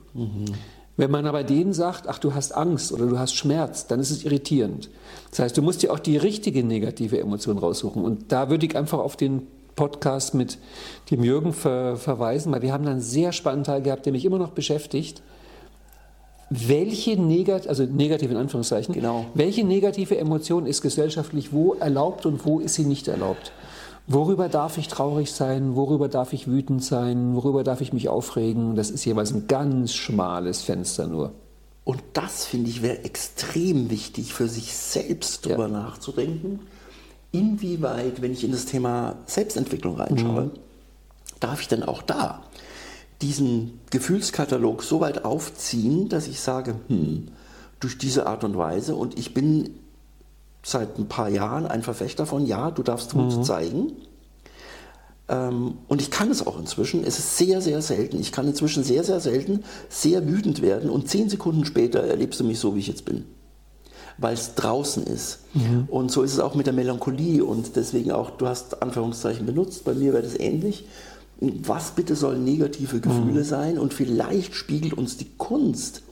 Wenn 0.96 1.10
man 1.10 1.26
aber 1.26 1.44
denen 1.44 1.72
sagt, 1.72 2.08
ach 2.08 2.18
du 2.18 2.34
hast 2.34 2.52
Angst 2.52 2.92
oder 2.92 3.06
du 3.06 3.18
hast 3.18 3.34
Schmerz, 3.34 3.86
dann 3.86 4.00
ist 4.00 4.10
es 4.10 4.24
irritierend. 4.24 4.90
Das 5.30 5.38
heißt, 5.38 5.56
du 5.56 5.62
musst 5.62 5.82
dir 5.82 5.92
auch 5.92 6.00
die 6.00 6.16
richtige 6.16 6.64
negative 6.64 7.20
Emotion 7.20 7.56
raussuchen. 7.56 8.02
Und 8.02 8.32
da 8.32 8.50
würde 8.50 8.66
ich 8.66 8.76
einfach 8.76 8.98
auf 8.98 9.16
den 9.16 9.46
Podcast 9.76 10.34
mit 10.34 10.58
dem 11.12 11.22
Jürgen 11.22 11.52
ver 11.52 11.96
verweisen, 11.96 12.52
weil 12.52 12.62
wir 12.62 12.72
haben 12.72 12.84
da 12.84 12.90
einen 12.90 13.00
sehr 13.00 13.32
spannenden 13.32 13.64
Teil 13.64 13.82
gehabt, 13.82 14.06
der 14.06 14.12
mich 14.12 14.24
immer 14.24 14.38
noch 14.38 14.50
beschäftigt. 14.50 15.22
Welche 16.50 17.20
negative, 17.20 17.68
also 17.68 17.84
negative 17.84 18.32
in 18.32 18.38
Anführungszeichen, 18.38 18.94
Genau. 18.94 19.26
welche 19.34 19.64
negative 19.64 20.16
Emotion 20.16 20.66
ist 20.66 20.80
gesellschaftlich 20.80 21.52
wo 21.52 21.74
erlaubt 21.74 22.24
und 22.26 22.44
wo 22.46 22.58
ist 22.60 22.74
sie 22.74 22.84
nicht 22.84 23.06
erlaubt? 23.08 23.52
Worüber 24.06 24.48
darf 24.48 24.78
ich 24.78 24.88
traurig 24.88 25.30
sein? 25.32 25.76
Worüber 25.76 26.08
darf 26.08 26.32
ich 26.32 26.46
wütend 26.48 26.82
sein? 26.82 27.34
Worüber 27.34 27.62
darf 27.64 27.82
ich 27.82 27.92
mich 27.92 28.08
aufregen? 28.08 28.74
Das 28.76 28.88
ist 28.90 29.04
jeweils 29.04 29.32
ein 29.34 29.46
ganz 29.46 29.92
schmales 29.92 30.62
Fenster 30.62 31.06
nur. 31.06 31.32
Und 31.84 32.00
das, 32.14 32.46
finde 32.46 32.70
ich, 32.70 32.80
wäre 32.82 33.04
extrem 33.04 33.90
wichtig, 33.90 34.32
für 34.32 34.48
sich 34.48 34.74
selbst 34.74 35.44
drüber 35.44 35.68
Ja. 35.68 35.68
nachzudenken. 35.68 36.60
Inwieweit, 37.32 38.22
wenn 38.22 38.32
ich 38.32 38.42
in 38.44 38.52
das 38.52 38.64
Thema 38.64 39.16
Selbstentwicklung 39.26 39.96
reinschaue, 39.96 40.44
Mhm. 40.44 40.50
darf 41.40 41.60
ich 41.60 41.68
denn 41.68 41.82
auch 41.82 42.00
da 42.00 42.42
diesen 43.22 43.80
Gefühlskatalog 43.90 44.82
so 44.82 45.00
weit 45.00 45.24
aufziehen, 45.24 46.08
dass 46.08 46.28
ich 46.28 46.40
sage, 46.40 46.74
hm, 46.88 47.28
durch 47.80 47.98
diese 47.98 48.26
Art 48.26 48.44
und 48.44 48.56
Weise, 48.56 48.94
und 48.94 49.18
ich 49.18 49.34
bin 49.34 49.70
seit 50.62 50.98
ein 50.98 51.08
paar 51.08 51.28
Jahren 51.28 51.66
ein 51.66 51.82
Verfechter 51.82 52.26
von, 52.26 52.46
ja, 52.46 52.70
du 52.70 52.82
darfst 52.82 53.14
Wut 53.14 53.44
zeigen. 53.44 53.92
Ähm, 55.28 55.74
und 55.88 56.00
ich 56.00 56.10
kann 56.10 56.30
es 56.30 56.46
auch 56.46 56.58
inzwischen. 56.58 57.04
Es 57.04 57.18
ist 57.18 57.36
sehr, 57.38 57.60
sehr 57.60 57.82
selten. 57.82 58.20
Ich 58.20 58.32
kann 58.32 58.46
inzwischen 58.46 58.82
sehr, 58.82 59.04
sehr 59.04 59.20
selten 59.20 59.64
sehr 59.88 60.26
wütend 60.26 60.62
werden 60.62 60.90
und 60.90 61.08
zehn 61.08 61.28
Sekunden 61.28 61.64
später 61.64 62.00
erlebst 62.02 62.40
du 62.40 62.44
mich 62.44 62.58
so, 62.58 62.74
wie 62.74 62.80
ich 62.80 62.88
jetzt 62.88 63.04
bin. 63.04 63.24
Weil 64.16 64.34
es 64.34 64.54
draußen 64.56 65.04
ist. 65.04 65.40
Und 65.88 66.10
so 66.10 66.22
ist 66.22 66.32
es 66.32 66.40
auch 66.40 66.54
mit 66.54 66.66
der 66.66 66.72
Melancholie 66.72 67.44
und 67.44 67.76
deswegen 67.76 68.10
auch, 68.10 68.30
du 68.30 68.48
hast 68.48 68.82
Anführungszeichen 68.82 69.46
benutzt, 69.46 69.84
bei 69.84 69.94
mir 69.94 70.12
wäre 70.12 70.24
das 70.24 70.38
ähnlich. 70.38 70.86
Was 71.40 71.92
bitte 71.92 72.16
sollen 72.16 72.44
negative 72.44 73.00
Gefühle 73.00 73.44
sein? 73.44 73.78
Und 73.78 73.94
vielleicht 73.94 74.54
spiegelt 74.54 74.94
uns 74.94 75.16
die 75.16 75.28
Kunst 75.36 76.02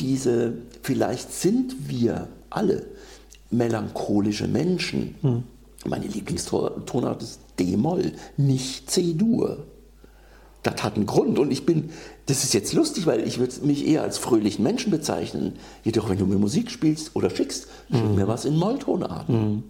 diese, 0.00 0.54
vielleicht 0.82 1.32
sind 1.32 1.88
wir 1.88 2.28
alle 2.50 2.86
melancholische 3.50 4.48
Menschen. 4.48 5.14
Meine 5.86 6.06
Lieblingstonart 6.06 7.22
ist 7.22 7.40
D-Moll, 7.58 8.12
nicht 8.36 8.90
C-Dur. 8.90 9.64
Das 10.62 10.82
hat 10.82 10.96
einen 10.96 11.06
Grund 11.06 11.38
und 11.38 11.52
ich 11.52 11.64
bin, 11.64 11.90
das 12.26 12.42
ist 12.42 12.52
jetzt 12.52 12.72
lustig, 12.72 13.06
weil 13.06 13.26
ich 13.26 13.38
würde 13.38 13.54
mich 13.64 13.86
eher 13.86 14.02
als 14.02 14.18
fröhlichen 14.18 14.64
Menschen 14.64 14.90
bezeichnen. 14.90 15.52
Jedoch, 15.84 16.08
wenn 16.08 16.18
du 16.18 16.26
mir 16.26 16.38
Musik 16.38 16.72
spielst 16.72 17.14
oder 17.14 17.30
schickst, 17.30 17.68
schick 17.88 18.16
mir 18.16 18.26
was 18.26 18.44
in 18.44 18.56
Molltonarten. 18.56 19.62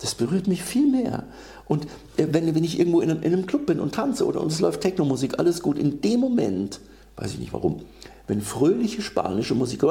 Das 0.00 0.14
berührt 0.14 0.46
mich 0.46 0.62
viel 0.62 0.90
mehr. 0.90 1.24
Und 1.66 1.84
äh, 2.16 2.26
wenn, 2.30 2.54
wenn 2.54 2.64
ich 2.64 2.78
irgendwo 2.78 3.00
in 3.00 3.10
einem, 3.10 3.22
in 3.22 3.32
einem 3.32 3.46
Club 3.46 3.66
bin 3.66 3.80
und 3.80 3.94
tanze 3.94 4.26
oder 4.26 4.40
und 4.40 4.52
es 4.52 4.60
läuft 4.60 4.80
Technomusik, 4.82 5.38
alles 5.38 5.62
gut, 5.62 5.78
in 5.78 6.00
dem 6.00 6.20
Moment, 6.20 6.80
weiß 7.16 7.32
ich 7.32 7.38
nicht 7.38 7.52
warum, 7.52 7.80
wenn 8.26 8.40
fröhliche 8.40 9.02
spanische 9.02 9.54
Musik, 9.54 9.82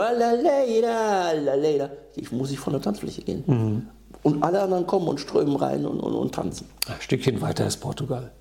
ich 2.16 2.32
muss 2.32 2.52
ich 2.52 2.60
von 2.60 2.74
der 2.74 2.82
Tanzfläche 2.82 3.22
gehen. 3.22 3.90
Und 4.24 4.44
alle 4.44 4.62
anderen 4.62 4.88
kommen 4.88 5.08
und 5.08 5.20
strömen 5.20 5.56
rein 5.56 5.86
und, 5.86 6.00
und, 6.00 6.14
und 6.14 6.36
tanzen. 6.36 6.68
Ein 6.88 6.96
Stückchen 7.00 7.40
weiter 7.42 7.66
ist 7.66 7.78
Portugal. 7.78 8.32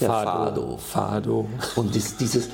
Der 0.00 0.08
Fado. 0.08 0.76
Fado. 0.76 1.46
Und 1.76 1.94
dies, 1.94 2.16
dieses, 2.16 2.48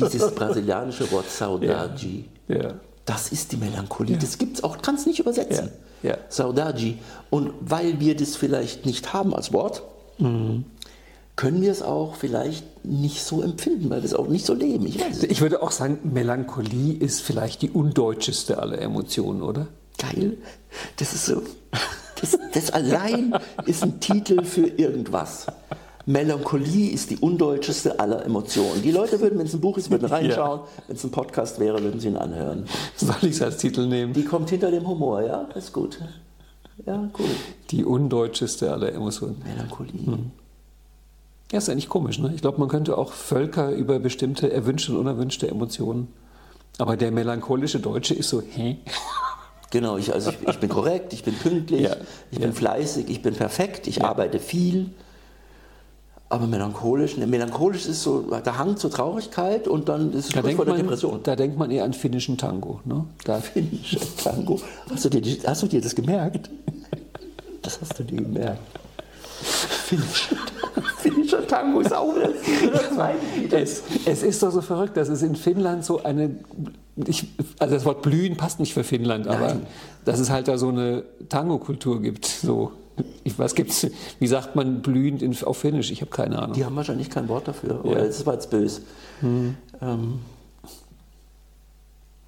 dieses 0.00 0.34
brasilianische 0.34 1.10
Wort 1.12 1.28
Saudade, 1.30 2.24
Ja. 2.48 2.74
Das 3.08 3.32
ist 3.32 3.52
die 3.52 3.56
Melancholie. 3.56 4.18
Das 4.18 4.38
gibt 4.38 4.58
es 4.58 4.64
auch, 4.64 4.82
kann 4.82 4.96
es 4.96 5.06
nicht 5.06 5.18
übersetzen. 5.18 5.70
Ja, 6.02 6.10
ja. 6.10 6.18
Saudade. 6.28 6.94
Und 7.30 7.52
weil 7.60 8.00
wir 8.00 8.16
das 8.16 8.36
vielleicht 8.36 8.84
nicht 8.84 9.12
haben 9.12 9.34
als 9.34 9.52
Wort, 9.52 9.82
können 10.18 11.62
wir 11.62 11.70
es 11.70 11.82
auch 11.82 12.16
vielleicht 12.16 12.84
nicht 12.84 13.22
so 13.22 13.42
empfinden, 13.42 13.88
weil 13.90 14.02
wir 14.02 14.06
es 14.06 14.14
auch 14.14 14.28
nicht 14.28 14.44
so 14.44 14.54
leben. 14.54 14.86
Ich. 14.86 14.98
Ich 15.22 15.40
würde 15.40 15.62
auch 15.62 15.70
sagen, 15.70 15.98
Melancholie 16.02 16.94
ist 16.94 17.22
vielleicht 17.22 17.62
die 17.62 17.70
undeutscheste 17.70 18.58
aller 18.58 18.78
Emotionen, 18.78 19.42
oder? 19.42 19.68
Geil. 19.96 20.36
Das 20.96 21.14
ist 21.14 21.26
so. 21.26 21.42
Das, 22.20 22.36
das 22.52 22.70
allein 22.72 23.32
ist 23.66 23.84
ein 23.84 24.00
Titel 24.00 24.42
für 24.44 24.66
irgendwas. 24.66 25.46
Melancholie 26.08 26.90
ist 26.90 27.10
die 27.10 27.18
undeutscheste 27.18 28.00
aller 28.00 28.24
Emotionen. 28.24 28.80
Die 28.80 28.92
Leute 28.92 29.20
würden, 29.20 29.38
wenn 29.38 29.44
es 29.44 29.52
ein 29.52 29.60
Buch 29.60 29.76
ist, 29.76 29.90
würden 29.90 30.06
reinschauen. 30.06 30.60
Ja. 30.60 30.82
Wenn 30.86 30.96
es 30.96 31.04
ein 31.04 31.10
Podcast 31.10 31.60
wäre, 31.60 31.82
würden 31.82 32.00
sie 32.00 32.08
ihn 32.08 32.16
anhören. 32.16 32.64
Soll 32.96 33.16
ich 33.20 33.32
es 33.32 33.42
als 33.42 33.58
Titel 33.58 33.86
nehmen? 33.86 34.14
Die 34.14 34.24
kommt 34.24 34.48
hinter 34.48 34.70
dem 34.70 34.88
Humor, 34.88 35.20
ja, 35.20 35.42
ist 35.54 35.74
gut. 35.74 35.98
Ja, 36.86 37.10
cool. 37.18 37.26
Die 37.70 37.84
undeutscheste 37.84 38.72
aller 38.72 38.90
Emotionen. 38.90 39.42
Melancholie. 39.44 40.06
Hm. 40.06 40.30
Ja, 41.52 41.58
ist 41.58 41.68
eigentlich 41.68 41.90
komisch. 41.90 42.18
Ne? 42.18 42.32
Ich 42.34 42.40
glaube, 42.40 42.58
man 42.58 42.70
könnte 42.70 42.96
auch 42.96 43.12
Völker 43.12 43.72
über 43.72 43.98
bestimmte 43.98 44.50
erwünschte 44.50 44.92
und 44.92 45.00
unerwünschte 45.00 45.46
Emotionen. 45.46 46.08
Aber 46.78 46.96
der 46.96 47.10
melancholische 47.10 47.80
Deutsche 47.80 48.14
ist 48.14 48.30
so, 48.30 48.40
hä? 48.40 48.78
Genau, 49.70 49.98
ich, 49.98 50.14
also 50.14 50.30
ich, 50.30 50.48
ich 50.48 50.58
bin 50.58 50.70
korrekt, 50.70 51.12
ich 51.12 51.22
bin 51.22 51.34
pünktlich, 51.34 51.82
ja, 51.82 51.96
ich 52.30 52.38
ja. 52.38 52.46
bin 52.46 52.54
fleißig, 52.54 53.10
ich 53.10 53.20
bin 53.20 53.34
perfekt, 53.34 53.86
ich 53.86 53.96
ja. 53.96 54.04
arbeite 54.04 54.38
viel. 54.38 54.88
Aber 56.30 56.46
melancholisch, 56.46 57.16
ne, 57.16 57.26
melancholisch 57.26 57.86
ist 57.86 58.02
so 58.02 58.20
der 58.20 58.58
Hang 58.58 58.76
zur 58.76 58.90
Traurigkeit 58.90 59.66
und 59.66 59.88
dann 59.88 60.12
ist 60.12 60.26
es 60.26 60.42
da 60.42 60.42
vor 60.50 60.66
der 60.66 60.74
Depression. 60.74 61.20
Da 61.22 61.34
denkt 61.34 61.56
man 61.56 61.70
eher 61.70 61.84
an 61.84 61.94
finnischen 61.94 62.36
Tango. 62.36 62.80
Ne? 62.84 63.04
Da. 63.24 63.40
Finnischer 63.40 64.00
Tango? 64.22 64.60
Hast 64.90 65.06
du, 65.06 65.08
dir, 65.08 65.38
hast 65.46 65.62
du 65.62 65.66
dir 65.66 65.80
das 65.80 65.94
gemerkt? 65.94 66.50
Das 67.62 67.80
hast 67.80 67.98
du 67.98 68.04
dir 68.04 68.22
gemerkt. 68.22 68.60
Finnischer 69.40 70.36
Tango, 70.36 70.88
finnischer 70.98 71.46
Tango 71.46 71.80
ist 71.80 71.94
auch 71.94 72.14
das 72.14 72.94
zweite 72.94 73.56
es, 73.56 73.82
es 74.04 74.22
ist 74.22 74.42
doch 74.42 74.50
so 74.50 74.60
verrückt, 74.60 74.96
dass 74.96 75.08
es 75.08 75.22
in 75.22 75.34
Finnland 75.34 75.84
so 75.84 76.02
eine 76.02 76.30
ich, 77.06 77.28
also 77.58 77.74
das 77.74 77.84
Wort 77.84 78.02
blühen 78.02 78.36
passt 78.36 78.60
nicht 78.60 78.74
für 78.74 78.84
Finnland, 78.84 79.26
Nein. 79.26 79.36
aber 79.36 79.56
dass 80.04 80.18
es 80.18 80.30
halt 80.30 80.48
da 80.48 80.58
so 80.58 80.68
eine 80.68 81.04
Tango-Kultur 81.28 82.02
gibt. 82.02 82.26
So. 82.26 82.72
Ich, 83.22 83.38
was 83.38 83.54
gibt's? 83.54 83.86
Wie 84.18 84.26
sagt 84.26 84.56
man 84.56 84.82
blühend 84.82 85.22
in, 85.22 85.36
auf 85.44 85.58
Finnisch? 85.58 85.90
Ich 85.90 86.00
habe 86.00 86.10
keine 86.10 86.38
Ahnung. 86.38 86.54
Die 86.54 86.64
haben 86.64 86.74
wahrscheinlich 86.74 87.10
kein 87.10 87.28
Wort 87.28 87.46
dafür. 87.46 87.84
Oder 87.84 88.00
ja. 88.00 88.06
das 88.06 88.26
war 88.26 88.34
jetzt 88.34 88.50
böse. 88.50 88.82
Hm. 89.20 89.54
Ähm, 89.80 90.18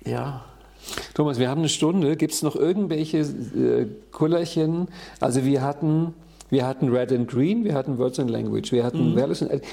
ja. 0.05 0.45
Thomas, 1.15 1.39
wir 1.39 1.49
haben 1.49 1.61
eine 1.61 1.69
Stunde. 1.69 2.17
Gibt 2.17 2.33
es 2.33 2.43
noch 2.43 2.55
irgendwelche 2.55 3.19
äh, 3.19 3.87
Kullerchen? 4.13 4.89
Also 5.19 5.45
wir 5.45 5.63
hatten 5.63 6.15
wir 6.51 6.67
hatten 6.67 6.89
Red 6.89 7.13
and 7.13 7.29
Green, 7.29 7.65
wir 7.65 7.75
hatten 7.75 7.99
Words 7.99 8.19
and 8.19 8.31
Language, 8.31 8.73
wir 8.73 8.85
hatten 8.85 9.13
mhm. 9.13 9.17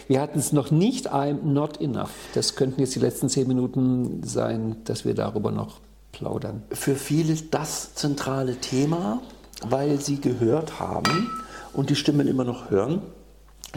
wir 0.07 0.21
hatten 0.21 0.39
es 0.39 0.53
noch 0.53 0.71
nicht 0.71 1.11
I'm 1.11 1.43
not 1.43 1.81
enough. 1.81 2.11
Das 2.33 2.55
könnten 2.55 2.81
jetzt 2.81 2.95
die 2.95 2.99
letzten 2.99 3.29
zehn 3.29 3.47
Minuten 3.47 4.21
sein, 4.23 4.77
dass 4.85 5.03
wir 5.03 5.13
darüber 5.13 5.51
noch 5.51 5.79
plaudern. 6.11 6.63
Für 6.71 6.95
viele 6.95 7.35
das 7.35 7.95
zentrale 7.95 8.55
Thema, 8.55 9.21
weil 9.67 9.99
sie 9.99 10.21
gehört 10.21 10.79
haben 10.79 11.29
und 11.73 11.89
die 11.89 11.95
Stimmen 11.95 12.27
immer 12.27 12.43
noch 12.43 12.69
hören, 12.69 13.01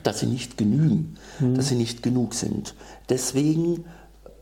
dass 0.02 0.20
sie 0.20 0.26
nicht 0.26 0.56
genügen, 0.56 1.16
mhm. 1.40 1.54
dass 1.54 1.68
sie 1.68 1.74
nicht 1.74 2.02
genug 2.02 2.34
sind. 2.34 2.74
Deswegen 3.08 3.84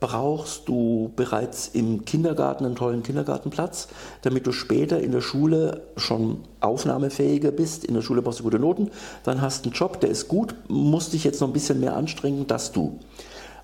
brauchst 0.01 0.69
du 0.69 1.11
bereits 1.17 1.69
im 1.69 2.05
Kindergarten 2.05 2.65
einen 2.65 2.77
tollen 2.77 3.03
Kindergartenplatz, 3.03 3.89
damit 4.23 4.47
du 4.47 4.53
später 4.53 5.01
in 5.01 5.13
der 5.13 5.21
Schule 5.21 5.83
schon 5.97 6.45
aufnahmefähiger 6.61 7.51
bist. 7.51 7.85
In 7.85 7.95
der 7.95 8.03
Schule 8.03 8.23
brauchst 8.23 8.41
du 8.41 8.45
gute 8.45 8.59
Noten, 8.59 8.91
dann 9.25 9.41
hast 9.41 9.65
du 9.65 9.71
einen 9.71 9.77
Job, 9.77 10.01
der 10.01 10.11
ist 10.11 10.29
gut, 10.29 10.55
musst 10.69 11.13
dich 11.13 11.25
jetzt 11.25 11.41
noch 11.41 11.49
ein 11.49 11.53
bisschen 11.53 11.81
mehr 11.81 11.97
anstrengen, 11.97 12.47
dass 12.47 12.73
du. 12.73 12.99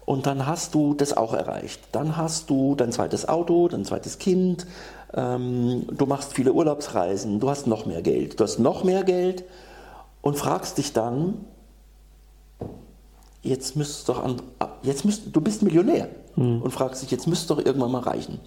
Und 0.04 0.26
dann 0.26 0.46
hast 0.46 0.74
du 0.74 0.94
das 0.94 1.16
auch 1.16 1.32
erreicht. 1.32 1.80
Dann 1.92 2.16
hast 2.16 2.50
du 2.50 2.74
dein 2.74 2.92
zweites 2.92 3.26
Auto, 3.26 3.68
dein 3.68 3.84
zweites 3.84 4.18
Kind, 4.18 4.66
ähm, 5.14 5.86
du 5.90 6.06
machst 6.06 6.34
viele 6.34 6.52
Urlaubsreisen, 6.52 7.40
du 7.40 7.48
hast 7.48 7.66
noch 7.66 7.86
mehr 7.86 8.02
Geld. 8.02 8.38
Du 8.38 8.44
hast 8.44 8.58
noch 8.58 8.84
mehr 8.84 9.04
Geld 9.04 9.44
und 10.20 10.36
fragst 10.36 10.78
dich 10.78 10.92
dann, 10.92 11.46
jetzt 13.42 13.76
müsst 13.76 14.08
doch 14.08 14.22
an, 14.22 14.42
jetzt 14.82 15.04
müsst, 15.04 15.22
du 15.32 15.40
bist 15.40 15.62
Millionär 15.62 16.08
hm. 16.36 16.62
und 16.62 16.70
fragst 16.70 17.02
dich, 17.02 17.10
jetzt 17.10 17.26
müsste 17.26 17.54
doch 17.54 17.64
irgendwann 17.64 17.92
mal 17.92 18.02
reichen. 18.02 18.40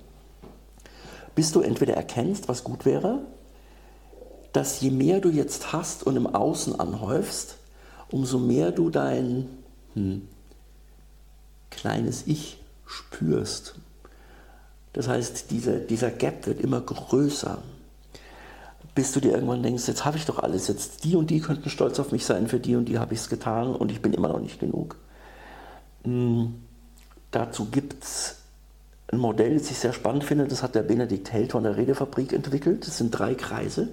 Bis 1.35 1.51
du 1.51 1.61
entweder 1.61 1.93
erkennst, 1.95 2.47
was 2.47 2.63
gut 2.63 2.85
wäre, 2.85 3.19
dass 4.53 4.81
je 4.81 4.91
mehr 4.91 5.19
du 5.19 5.29
jetzt 5.29 5.71
hast 5.73 6.03
und 6.03 6.15
im 6.15 6.27
Außen 6.27 6.79
anhäufst, 6.79 7.57
umso 8.09 8.39
mehr 8.39 8.71
du 8.71 8.89
dein 8.89 9.47
hm, 9.93 10.27
kleines 11.69 12.25
Ich 12.25 12.59
spürst. 12.85 13.75
Das 14.93 15.07
heißt, 15.07 15.51
diese, 15.51 15.79
dieser 15.79 16.09
Gap 16.09 16.47
wird 16.47 16.59
immer 16.59 16.81
größer, 16.81 17.59
bis 18.95 19.11
du 19.11 19.19
dir 19.19 19.33
irgendwann 19.33 19.61
denkst, 19.61 19.87
jetzt 19.87 20.05
habe 20.05 20.17
ich 20.17 20.25
doch 20.25 20.39
alles, 20.39 20.67
jetzt 20.69 21.03
die 21.03 21.15
und 21.15 21.29
die 21.29 21.39
könnten 21.39 21.69
stolz 21.69 21.99
auf 21.99 22.11
mich 22.11 22.25
sein, 22.25 22.47
für 22.47 22.59
die 22.59 22.75
und 22.75 22.85
die 22.85 22.97
habe 22.97 23.13
ich 23.13 23.19
es 23.19 23.29
getan 23.29 23.75
und 23.75 23.91
ich 23.91 24.01
bin 24.01 24.13
immer 24.13 24.29
noch 24.29 24.39
nicht 24.39 24.59
genug. 24.59 24.95
Hm 26.03 26.66
Dazu 27.31 27.65
gibt 27.65 28.03
es 28.03 28.37
ein 29.11 29.19
Modell, 29.19 29.57
das 29.57 29.71
ich 29.71 29.79
sehr 29.79 29.93
spannend 29.93 30.23
finde, 30.23 30.47
das 30.47 30.63
hat 30.63 30.75
der 30.75 30.83
Benedikt 30.83 31.31
Held 31.31 31.53
von 31.53 31.63
der 31.63 31.77
Redefabrik 31.77 32.33
entwickelt. 32.33 32.87
Das 32.87 32.97
sind 32.97 33.11
drei 33.11 33.35
Kreise, 33.35 33.89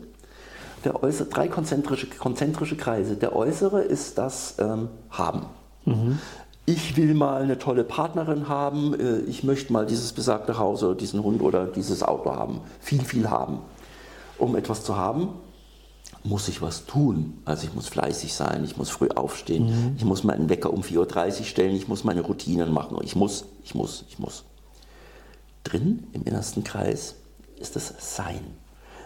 der 0.85 1.03
äußere, 1.03 1.29
drei 1.29 1.49
konzentrische, 1.49 2.09
konzentrische 2.09 2.77
Kreise. 2.77 3.17
Der 3.17 3.35
äußere 3.35 3.83
ist 3.83 4.19
das 4.19 4.57
ähm, 4.59 4.89
Haben. 5.11 5.47
Mhm. 5.85 6.19
Ich 6.67 6.97
will 6.97 7.15
mal 7.15 7.43
eine 7.43 7.59
tolle 7.59 7.85
Partnerin 7.85 8.49
haben, 8.49 8.99
äh, 8.99 9.19
ich 9.21 9.45
möchte 9.45 9.73
mal 9.73 9.87
dieses 9.87 10.13
besagte 10.13 10.59
Haus 10.59 10.83
oder 10.83 10.95
diesen 10.95 11.23
Hund 11.23 11.43
oder 11.43 11.67
dieses 11.67 12.03
Auto 12.03 12.35
haben. 12.35 12.61
Viel, 12.81 13.03
viel 13.03 13.29
haben. 13.31 13.59
Um 14.39 14.57
etwas 14.57 14.83
zu 14.83 14.97
haben, 14.97 15.29
muss 16.25 16.49
ich 16.49 16.63
was 16.63 16.87
tun. 16.87 17.39
Also 17.45 17.67
ich 17.67 17.75
muss 17.75 17.89
fleißig 17.89 18.35
sein, 18.35 18.65
ich 18.65 18.77
muss 18.77 18.91
früh 18.91 19.09
aufstehen, 19.09 19.67
mhm. 19.67 19.95
ich 19.97 20.05
muss 20.05 20.25
meinen 20.25 20.49
Wecker 20.49 20.73
um 20.73 20.81
4.30 20.81 21.41
Uhr 21.41 21.45
stellen, 21.45 21.77
ich 21.77 21.87
muss 21.87 22.03
meine 22.03 22.23
Routinen 22.23 22.73
machen. 22.73 22.97
Ich 23.03 23.15
muss, 23.15 23.45
ich 23.63 23.75
muss, 23.75 24.05
ich 24.09 24.19
muss. 24.19 24.45
Drin 25.63 26.07
im 26.13 26.25
innersten 26.25 26.65
Kreis 26.65 27.17
ist 27.59 27.77
das 27.77 27.95
Sein. 28.17 28.41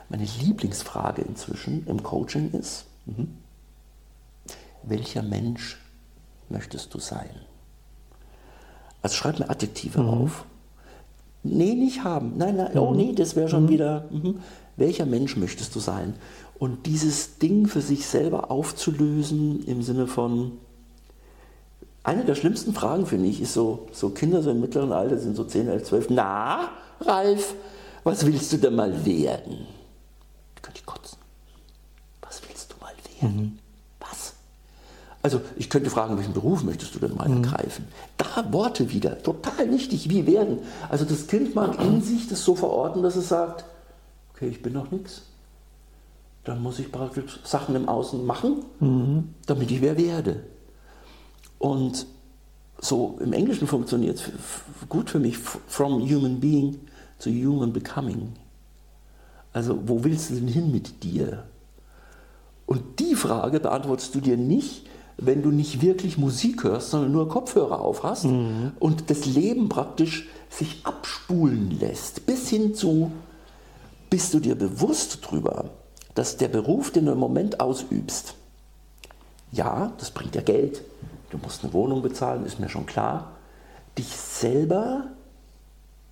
Meine 0.09 0.27
Lieblingsfrage 0.41 1.23
inzwischen 1.23 1.87
im 1.87 2.03
Coaching 2.03 2.53
ist, 2.53 2.87
mhm, 3.07 3.37
welcher 4.85 5.23
Mensch 5.23 5.77
möchtest 6.49 6.95
du 6.95 6.99
sein? 6.99 7.31
Also 9.03 9.17
schreib 9.17 9.39
mir 9.39 9.51
Adjektive 9.51 10.03
mhm. 10.03 10.09
auf. 10.09 10.45
Nee, 11.43 11.75
nicht 11.75 12.05
haben. 12.05 12.37
Nein, 12.37 12.57
nein, 12.57 12.77
oh 12.79 12.91
mhm. 12.91 12.97
nee, 12.97 13.13
das 13.13 13.37
wäre 13.37 13.49
schon 13.49 13.65
mhm. 13.65 13.69
wieder. 13.69 14.05
Mh. 14.11 14.35
Welcher 14.77 15.07
Mensch 15.07 15.37
möchtest 15.37 15.75
du 15.75 15.81
sein? 15.81 16.15
Und 16.59 16.87
dieses 16.87 17.39
Ding 17.39 17.69
für 17.69 17.81
sich 17.81 18.07
selber 18.07 18.51
aufzulösen 18.51 19.65
im 19.65 19.83
Sinne 19.83 20.09
von, 20.09 20.59
eine 22.03 22.25
der 22.25 22.35
schlimmsten 22.35 22.75
Fragen 22.75 23.07
finde 23.07 23.29
ich, 23.29 23.41
ist 23.41 23.55
so, 23.55 23.87
so 23.93 24.11
Kinder 24.11 24.43
so 24.43 24.51
im 24.51 24.61
mittleren 24.61 24.93
Alter 24.93 25.19
sind 25.19 25.37
so 25.37 25.45
10, 25.45 25.69
11, 25.69 25.85
12, 25.85 26.07
na, 26.11 26.71
Ralf, 27.01 27.55
was 28.03 28.27
willst 28.27 28.53
du 28.53 28.57
denn 28.57 28.75
mal 28.75 29.05
werden? 29.07 29.67
Ich 30.57 30.63
könnte 30.63 30.83
kotzen. 30.85 31.19
Was 32.23 32.43
willst 32.49 32.73
du 32.73 32.77
mal 32.81 32.95
werden? 33.21 33.37
Mhm. 33.37 33.59
Was? 34.01 34.33
Also 35.23 35.41
ich 35.57 35.71
könnte 35.71 35.91
fragen, 35.91 36.17
welchen 36.17 36.33
Beruf 36.33 36.65
möchtest 36.65 36.93
du 36.95 36.99
denn 36.99 37.15
mal 37.15 37.29
mhm. 37.29 37.45
ergreifen? 37.45 37.87
Da 38.17 38.53
Worte 38.53 38.91
wieder, 38.91 39.23
total 39.23 39.71
wichtig, 39.71 40.11
wie 40.11 40.27
werden. 40.27 40.59
Also 40.89 41.05
das 41.05 41.29
Kind 41.29 41.55
mag 41.55 41.81
in 41.81 42.03
sich 42.03 42.29
das 42.29 42.43
so 42.43 42.57
verorten, 42.57 43.05
dass 43.05 43.15
es 43.15 43.29
sagt, 43.29 43.65
okay, 44.35 44.49
ich 44.49 44.61
bin 44.61 44.73
noch 44.73 44.91
nichts 44.91 45.23
dann 46.45 46.63
muss 46.63 46.79
ich 46.79 46.91
praktisch 46.91 47.41
Sachen 47.45 47.75
im 47.75 47.89
Außen 47.89 48.25
machen, 48.25 48.65
mhm. 48.81 49.35
damit 49.47 49.71
ich 49.71 49.81
wer 49.81 49.99
werde. 49.99 50.45
Und 51.59 52.07
so 52.81 53.19
im 53.21 53.33
Englischen 53.33 53.67
funktioniert 53.67 54.19
es 54.19 54.31
gut 54.89 55.11
für 55.11 55.19
mich, 55.19 55.37
from 55.37 56.01
human 56.01 56.41
being 56.41 56.79
to 57.19 57.31
human 57.31 57.73
becoming. 57.73 58.33
Also 59.53 59.79
wo 59.87 60.05
willst 60.05 60.31
du 60.31 60.35
denn 60.35 60.49
hin 60.49 60.71
mit 60.71 61.03
dir? 61.03 61.45
Und 62.67 63.01
die 63.01 63.15
Frage 63.15 63.61
beantwortest 63.61 64.15
du 64.15 64.21
dir 64.21 64.37
nicht, 64.37 64.87
wenn 65.17 65.43
du 65.43 65.51
nicht 65.51 65.83
wirklich 65.83 66.17
Musik 66.17 66.63
hörst, 66.63 66.91
sondern 66.91 67.11
nur 67.11 67.29
Kopfhörer 67.29 67.81
auf 67.81 68.05
hast 68.05 68.25
mhm. 68.25 68.73
und 68.79 69.11
das 69.11 69.27
Leben 69.27 69.69
praktisch 69.69 70.29
sich 70.49 70.81
abspulen 70.85 71.77
lässt, 71.81 72.25
bis 72.27 72.49
hin 72.49 72.75
zu, 72.75 73.11
bist 74.11 74.33
du 74.33 74.39
dir 74.39 74.55
bewusst 74.55 75.19
drüber, 75.23 75.71
dass 76.19 76.37
der 76.37 76.49
Beruf, 76.49 76.91
den 76.91 77.07
du 77.07 77.13
im 77.13 77.19
Moment 77.19 77.61
ausübst, 77.61 78.35
ja, 79.53 79.93
das 79.99 80.11
bringt 80.11 80.35
ja 80.35 80.43
Geld, 80.43 80.83
du 81.31 81.39
musst 81.39 81.63
eine 81.63 81.73
Wohnung 81.73 82.03
bezahlen, 82.03 82.45
ist 82.45 82.59
mir 82.59 82.69
schon 82.69 82.87
klar, 82.87 83.37
dich 83.97 84.09
selber 84.09 85.05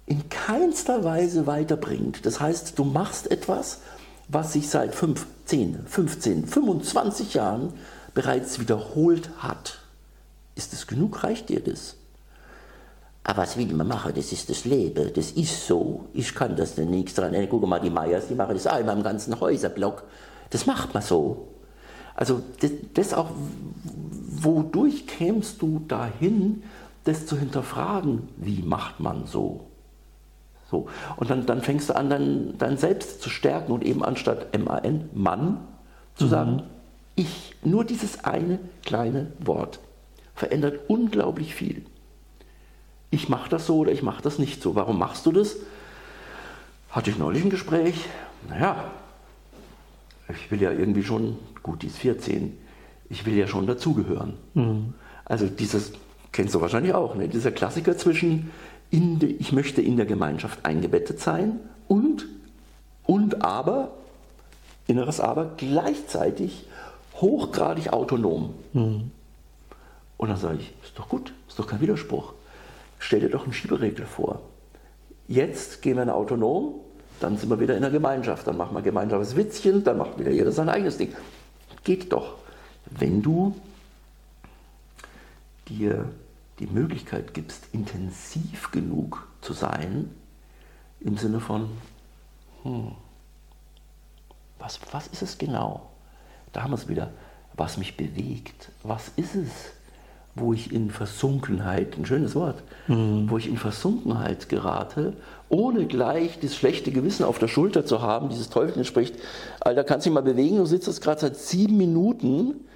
in 0.07 0.28
keinster 0.28 1.03
Weise 1.03 1.49
weiterbringt. 1.49 2.24
Das 2.24 2.39
heißt, 2.39 2.78
du 2.78 2.85
machst 2.85 3.33
etwas, 3.33 3.81
was 4.28 4.53
sich 4.53 4.69
seit 4.69 4.95
5, 4.95 5.27
10, 5.45 5.87
15, 5.87 6.47
25 6.47 7.35
Jahren 7.35 7.73
bereits 8.15 8.61
wiederholt 8.61 9.31
hat. 9.39 9.81
Ist 10.55 10.73
es 10.73 10.87
genug? 10.87 11.24
Reicht 11.24 11.49
dir 11.49 11.61
das? 11.61 11.97
Aber 13.28 13.43
was 13.43 13.57
will 13.57 13.73
man 13.74 13.89
machen? 13.89 14.12
Das 14.15 14.31
ist 14.31 14.48
das 14.48 14.65
Leben, 14.65 15.11
das 15.12 15.32
ist 15.32 15.66
so. 15.66 16.05
Ich 16.12 16.32
kann 16.32 16.55
das 16.55 16.77
nichts 16.77 17.15
dran. 17.15 17.35
Guck 17.51 17.66
mal, 17.66 17.81
die 17.81 17.90
Meyers, 17.90 18.28
die 18.28 18.36
machen 18.36 18.55
das 18.55 18.69
auch 18.69 18.78
in 18.78 18.86
meinem 18.86 19.03
ganzen 19.03 19.40
Häuserblock. 19.40 20.05
Das 20.51 20.66
macht 20.66 20.94
man 20.94 21.03
so. 21.03 21.48
Also 22.15 22.40
das, 22.61 22.70
das 22.94 23.12
auch, 23.15 23.31
wodurch 24.28 25.09
kämst 25.09 25.61
du 25.61 25.82
dahin, 25.89 26.62
das 27.03 27.27
zu 27.27 27.36
hinterfragen, 27.36 28.28
wie 28.36 28.62
macht 28.62 29.01
man 29.01 29.27
so? 29.27 29.66
So. 30.70 30.86
Und 31.16 31.28
dann, 31.28 31.47
dann 31.47 31.62
fängst 31.62 31.90
du 31.90 31.97
an, 31.97 32.09
dein, 32.09 32.55
dein 32.59 32.77
Selbst 32.78 33.23
zu 33.23 33.28
stärken 33.28 33.73
und 33.73 33.85
eben 33.85 34.05
anstatt 34.05 34.55
M-A-N, 34.55 35.11
Mann, 35.15 35.66
zu 36.15 36.27
mhm. 36.27 36.31
sagen, 36.31 36.62
ich, 37.16 37.57
nur 37.65 37.85
dieses 37.85 38.23
eine 38.23 38.61
kleine 38.85 39.32
Wort 39.40 39.81
verändert 40.36 40.78
unglaublich 40.86 41.57
viel. 41.57 41.85
Ich 43.16 43.30
mache 43.30 43.48
das 43.48 43.64
so 43.64 43.78
oder 43.78 43.93
ich 43.93 44.02
mache 44.02 44.22
das 44.22 44.38
nicht 44.38 44.60
so. 44.60 44.74
Warum 44.74 44.98
machst 44.98 45.24
du 45.24 45.32
das? 45.32 45.56
Hatte 46.90 47.09
ich 47.09 47.16
neulich 47.16 47.43
ein 47.43 47.48
Gespräch. 47.48 47.94
Naja, 48.47 48.90
ich 50.28 50.51
will 50.51 50.60
ja 50.60 50.70
irgendwie 50.70 51.02
schon, 51.02 51.38
gut, 51.62 51.80
die 51.80 51.86
ist 51.86 51.97
14, 51.97 52.59
ich 53.09 53.24
will 53.24 53.34
ja 53.34 53.47
schon 53.47 53.66
dazugehören. 53.66 54.34
Mhm. 54.52 54.93
Also 55.24 55.47
dieses, 55.47 55.93
kennst 56.30 56.55
du 56.55 56.60
wahrscheinlich 56.60 56.93
auch, 56.93 57.14
ne? 57.14 57.26
dieser 57.26 57.52
Klassiker 57.52 57.97
zwischen, 57.97 58.51
in 58.90 59.18
de, 59.18 59.30
ich 59.30 59.51
möchte 59.51 59.80
in 59.80 59.97
der 59.97 60.05
Gemeinschaft 60.05 60.66
eingebettet 60.66 61.18
sein 61.18 61.59
und, 61.88 62.26
und 63.05 63.43
aber, 63.43 63.93
inneres 64.86 65.20
aber, 65.20 65.52
gleichzeitig 65.56 66.66
hochgradig 67.14 67.94
autonom. 67.94 68.52
Mhm. 68.74 69.10
Und 70.18 70.28
dann 70.28 70.36
sage 70.36 70.59
ich, 70.60 70.74
ist 70.84 70.98
doch 70.98 71.09
gut, 71.09 71.32
ist 71.48 71.59
doch 71.59 71.66
kein 71.66 71.80
Widerspruch. 71.80 72.35
Stell 73.07 73.20
dir 73.20 73.28
doch 73.28 73.45
einen 73.45 73.53
Schieberegler 73.53 74.05
vor. 74.05 74.41
Jetzt 75.28 75.81
gehen 75.81 75.95
wir 75.95 76.03
in 76.03 76.11
autonom, 76.11 76.81
dann 77.20 77.37
sind 77.37 77.49
wir 77.51 77.61
wieder 77.61 77.77
in 77.77 77.83
der 77.83 77.93
Gemeinschaft, 77.93 78.49
dann 78.49 78.57
machen 78.57 78.74
wir 78.74 78.83
gemeinsames 78.83 79.37
Witzchen, 79.37 79.85
dann 79.85 79.99
macht 79.99 80.19
wieder 80.19 80.33
jeder 80.33 80.51
sein 80.51 80.69
eigenes 80.69 80.97
Ding. 80.97 81.15
Geht 81.85 82.12
doch, 82.12 82.35
wenn 82.87 83.23
du 83.23 83.55
dir 85.69 86.11
die 86.59 86.66
Möglichkeit 86.66 87.33
gibst, 87.33 87.69
intensiv 87.70 88.73
genug 88.73 89.28
zu 89.41 89.53
sein, 89.53 90.11
im 90.99 91.16
Sinne 91.16 91.39
von, 91.39 91.70
hm, 92.65 92.91
was, 94.59 94.81
was 94.91 95.07
ist 95.07 95.23
es 95.23 95.39
genau? 95.39 95.91
Da 96.53 96.65
haben 96.65 96.73
wir 96.73 96.78
es 96.78 96.89
wieder, 96.89 97.12
was 97.55 97.77
mich 97.77 97.97
bewegt. 97.97 98.73
Was 98.83 99.12
ist 99.15 99.37
es, 99.37 99.51
wo 100.36 100.52
ich 100.52 100.72
in 100.72 100.90
Versunkenheit, 100.90 101.98
ein 101.98 102.04
schönes 102.04 102.34
Wort, 102.34 102.62
mhm. 102.88 103.28
wo 103.28 103.38
ich 103.38 103.48
in 103.48 103.56
Versunkenheit 103.56 104.48
gerate, 104.48 105.14
ohne 105.48 105.86
gleich 105.86 106.38
das 106.40 106.54
schlechte 106.54 106.92
Gewissen 106.92 107.24
auf 107.24 107.38
der 107.38 107.48
Schulter 107.48 107.86
zu 107.86 108.02
haben, 108.02 108.28
dieses 108.28 108.50
Teufel 108.50 108.84
spricht, 108.84 109.14
Alter, 109.60 109.82
kannst 109.82 110.06
dich 110.06 110.12
mal 110.12 110.22
bewegen, 110.22 110.58
du 110.58 110.66
sitzt 110.66 110.86
jetzt 110.86 111.00
gerade 111.00 111.20
seit 111.20 111.36
sieben 111.36 111.78
Minuten 111.78 112.66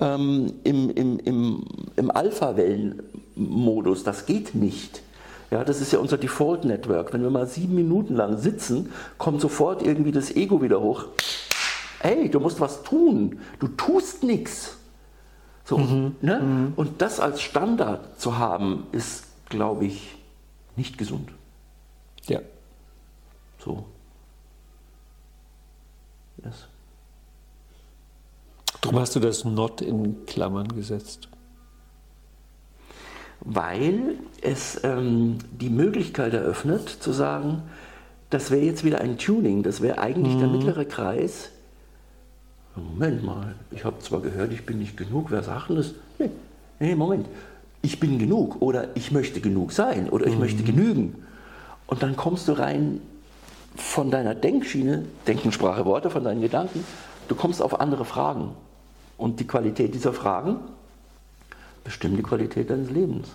ähm, 0.00 0.54
im, 0.64 0.90
im, 0.90 1.18
im, 1.20 1.64
im 1.96 2.10
Alpha-Wellen-Modus, 2.10 4.02
das 4.02 4.24
geht 4.24 4.54
nicht. 4.54 5.02
Ja, 5.50 5.64
das 5.64 5.80
ist 5.80 5.92
ja 5.92 5.98
unser 5.98 6.16
Default-Network. 6.16 7.12
Wenn 7.12 7.22
wir 7.22 7.30
mal 7.30 7.46
sieben 7.46 7.74
Minuten 7.74 8.14
lang 8.14 8.38
sitzen, 8.38 8.92
kommt 9.18 9.40
sofort 9.40 9.82
irgendwie 9.82 10.12
das 10.12 10.34
Ego 10.36 10.62
wieder 10.62 10.80
hoch. 10.80 11.06
Hey, 11.98 12.30
du 12.30 12.38
musst 12.38 12.60
was 12.60 12.84
tun. 12.84 13.40
Du 13.58 13.66
tust 13.66 14.22
nichts. 14.22 14.76
So, 15.70 15.78
mhm. 15.78 16.16
Ne? 16.20 16.40
Mhm. 16.40 16.72
Und 16.74 17.00
das 17.00 17.20
als 17.20 17.40
Standard 17.40 18.20
zu 18.20 18.38
haben, 18.38 18.88
ist, 18.90 19.26
glaube 19.48 19.86
ich, 19.86 20.16
nicht 20.74 20.98
gesund. 20.98 21.30
Ja. 22.26 22.40
So. 23.64 23.84
Yes. 26.44 26.66
Darum 28.80 28.98
hast 28.98 29.14
du 29.14 29.20
das 29.20 29.44
Not 29.44 29.80
in 29.80 30.26
Klammern 30.26 30.66
gesetzt. 30.66 31.28
Weil 33.38 34.18
es 34.42 34.82
ähm, 34.82 35.38
die 35.52 35.70
Möglichkeit 35.70 36.34
eröffnet, 36.34 36.88
zu 36.88 37.12
sagen, 37.12 37.62
das 38.28 38.50
wäre 38.50 38.64
jetzt 38.64 38.82
wieder 38.82 39.00
ein 39.00 39.18
Tuning, 39.18 39.62
das 39.62 39.80
wäre 39.80 39.98
eigentlich 39.98 40.34
mhm. 40.34 40.40
der 40.40 40.48
mittlere 40.48 40.84
Kreis, 40.84 41.50
Moment 42.76 43.24
mal, 43.24 43.54
ich 43.70 43.84
habe 43.84 43.98
zwar 44.00 44.20
gehört, 44.20 44.52
ich 44.52 44.64
bin 44.64 44.78
nicht 44.78 44.96
genug, 44.96 45.30
wer 45.30 45.42
sagt 45.42 45.68
denn 45.68 45.76
das? 45.76 45.94
Nee, 46.18 46.30
nee, 46.78 46.94
Moment, 46.94 47.26
ich 47.82 47.98
bin 47.98 48.18
genug 48.18 48.60
oder 48.62 48.88
ich 48.94 49.10
möchte 49.10 49.40
genug 49.40 49.72
sein 49.72 50.08
oder 50.08 50.26
ich 50.26 50.34
mhm. 50.34 50.40
möchte 50.40 50.62
genügen. 50.62 51.24
Und 51.86 52.02
dann 52.02 52.16
kommst 52.16 52.46
du 52.48 52.52
rein 52.52 53.00
von 53.76 54.10
deiner 54.10 54.34
Denkschiene, 54.34 55.04
Denken, 55.26 55.52
Sprache, 55.52 55.84
Worte, 55.84 56.10
von 56.10 56.24
deinen 56.24 56.40
Gedanken, 56.40 56.84
du 57.28 57.34
kommst 57.34 57.62
auf 57.62 57.80
andere 57.80 58.04
Fragen. 58.04 58.50
Und 59.16 59.40
die 59.40 59.46
Qualität 59.46 59.94
dieser 59.94 60.12
Fragen 60.12 60.56
bestimmt 61.84 62.18
die 62.18 62.22
Qualität 62.22 62.70
deines 62.70 62.90
Lebens. 62.90 63.28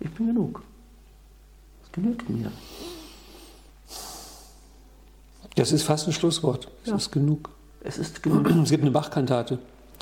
Ich 0.00 0.10
bin 0.10 0.26
genug. 0.26 0.62
Es 1.84 1.92
genügt 1.92 2.28
mir. 2.28 2.50
Das 5.54 5.70
ist 5.70 5.84
fast 5.84 6.08
ein 6.08 6.12
Schlusswort. 6.12 6.68
Es 6.82 6.90
ja. 6.90 6.96
ist 6.96 7.12
genug. 7.12 7.50
Es 7.84 7.98
ist 7.98 8.22
genug. 8.22 8.50
Es 8.62 8.70
gibt 8.70 8.82
eine 8.82 8.90
Bach-Kantate. 8.90 9.58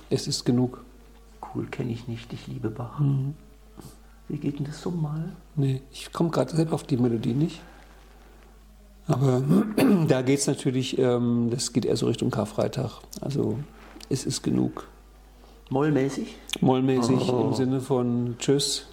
Es 0.08 0.26
ist 0.26 0.44
genug. 0.44 0.82
Cool, 1.54 1.66
kenne 1.66 1.92
ich 1.92 2.08
nicht. 2.08 2.32
Ich 2.32 2.46
liebe 2.46 2.70
Bach. 2.70 2.98
Mhm. 2.98 3.34
Wie 4.28 4.38
geht 4.38 4.58
denn 4.58 4.64
das 4.64 4.80
so 4.80 4.90
mal? 4.90 5.32
Nee, 5.56 5.82
ich 5.92 6.12
komme 6.12 6.30
gerade 6.30 6.56
selber 6.56 6.74
auf 6.74 6.84
die 6.84 6.96
Melodie 6.96 7.34
nicht. 7.34 7.60
Aber 9.08 9.42
da 10.08 10.22
geht 10.22 10.38
es 10.38 10.46
natürlich, 10.46 10.96
ähm, 10.96 11.48
das 11.50 11.72
geht 11.72 11.84
eher 11.84 11.96
so 11.96 12.06
Richtung 12.06 12.30
Karfreitag. 12.30 13.00
Also 13.20 13.58
es 14.08 14.24
ist 14.24 14.42
genug. 14.42 14.86
Mollmäßig? 15.70 16.36
Mollmäßig 16.60 17.28
oh. 17.28 17.48
im 17.48 17.54
Sinne 17.54 17.80
von 17.80 18.36
Tschüss. 18.38 18.86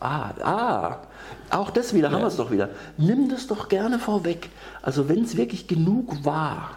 Ah, 0.00 0.32
ah, 0.42 0.98
auch 1.50 1.70
das 1.70 1.94
wieder, 1.94 2.08
ja. 2.08 2.14
haben 2.14 2.22
wir 2.22 2.28
es 2.28 2.36
doch 2.36 2.50
wieder. 2.50 2.70
Nimm 2.96 3.28
das 3.28 3.46
doch 3.46 3.68
gerne 3.68 3.98
vorweg. 3.98 4.48
Also 4.80 5.08
wenn 5.08 5.24
es 5.24 5.36
wirklich 5.36 5.66
genug 5.66 6.24
war. 6.24 6.76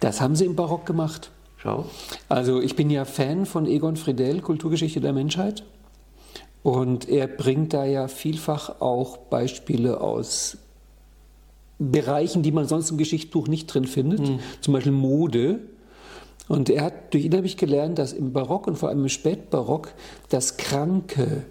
Das 0.00 0.20
haben 0.20 0.36
sie 0.36 0.44
im 0.44 0.56
Barock 0.56 0.86
gemacht. 0.86 1.30
Schau. 1.56 1.86
Also 2.28 2.60
ich 2.60 2.76
bin 2.76 2.90
ja 2.90 3.04
Fan 3.04 3.46
von 3.46 3.66
Egon 3.66 3.96
Friedel, 3.96 4.40
Kulturgeschichte 4.40 5.00
der 5.00 5.12
Menschheit. 5.12 5.64
Und 6.62 7.08
er 7.08 7.26
bringt 7.26 7.74
da 7.74 7.84
ja 7.84 8.08
vielfach 8.08 8.80
auch 8.80 9.18
Beispiele 9.18 10.00
aus 10.00 10.56
Bereichen, 11.78 12.42
die 12.42 12.52
man 12.52 12.66
sonst 12.66 12.90
im 12.90 12.96
Geschichtsbuch 12.96 13.48
nicht 13.48 13.66
drin 13.66 13.86
findet. 13.86 14.20
Mhm. 14.20 14.38
Zum 14.60 14.72
Beispiel 14.72 14.92
Mode. 14.92 15.60
Und 16.48 16.70
er 16.70 16.84
hat 16.84 17.12
durch 17.12 17.24
ihn 17.24 17.34
habe 17.34 17.46
ich 17.46 17.56
gelernt, 17.56 17.98
dass 17.98 18.12
im 18.12 18.32
Barock 18.32 18.66
und 18.66 18.76
vor 18.76 18.88
allem 18.88 19.02
im 19.02 19.08
Spätbarock 19.08 19.92
das 20.28 20.56
Kranke 20.56 21.44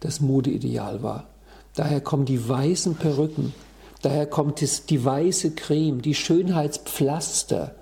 das 0.00 0.20
Modeideal 0.20 1.02
war. 1.02 1.26
Daher 1.74 2.00
kommen 2.00 2.24
die 2.24 2.48
weißen 2.48 2.96
Perücken, 2.96 3.52
daher 4.02 4.26
kommt 4.26 4.60
die 4.90 5.04
weiße 5.04 5.52
Creme, 5.52 6.02
die 6.02 6.14
Schönheitspflaster, 6.14 7.74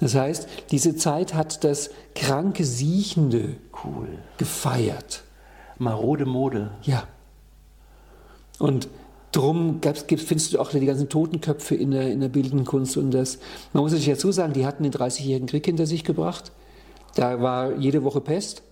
das 0.00 0.14
heißt, 0.14 0.48
diese 0.70 0.96
Zeit 0.96 1.34
hat 1.34 1.64
das 1.64 1.90
kranke 2.14 2.64
Siechende 2.64 3.56
cool. 3.84 4.08
gefeiert. 4.36 5.24
Marode 5.78 6.26
Mode. 6.26 6.70
Ja. 6.82 7.04
Und 8.58 8.88
drum 9.32 9.80
findest 9.82 10.52
du 10.52 10.60
auch 10.60 10.70
die 10.70 10.84
ganzen 10.84 11.08
Totenköpfe 11.08 11.74
in 11.74 11.92
der, 11.92 12.10
in 12.10 12.20
der 12.20 12.28
bildenden 12.28 12.66
Kunst. 12.66 12.96
Und 12.96 13.12
das, 13.12 13.38
man 13.72 13.82
muss 13.82 13.92
sich 13.92 14.06
dazu 14.06 14.32
sagen, 14.32 14.52
die 14.52 14.66
hatten 14.66 14.82
den 14.82 14.92
30-jährigen 14.92 15.48
Krieg 15.48 15.64
hinter 15.66 15.86
sich 15.86 16.04
gebracht. 16.04 16.52
Da 17.14 17.40
war 17.40 17.76
jede 17.76 18.04
Woche 18.04 18.20
Pest. 18.20 18.62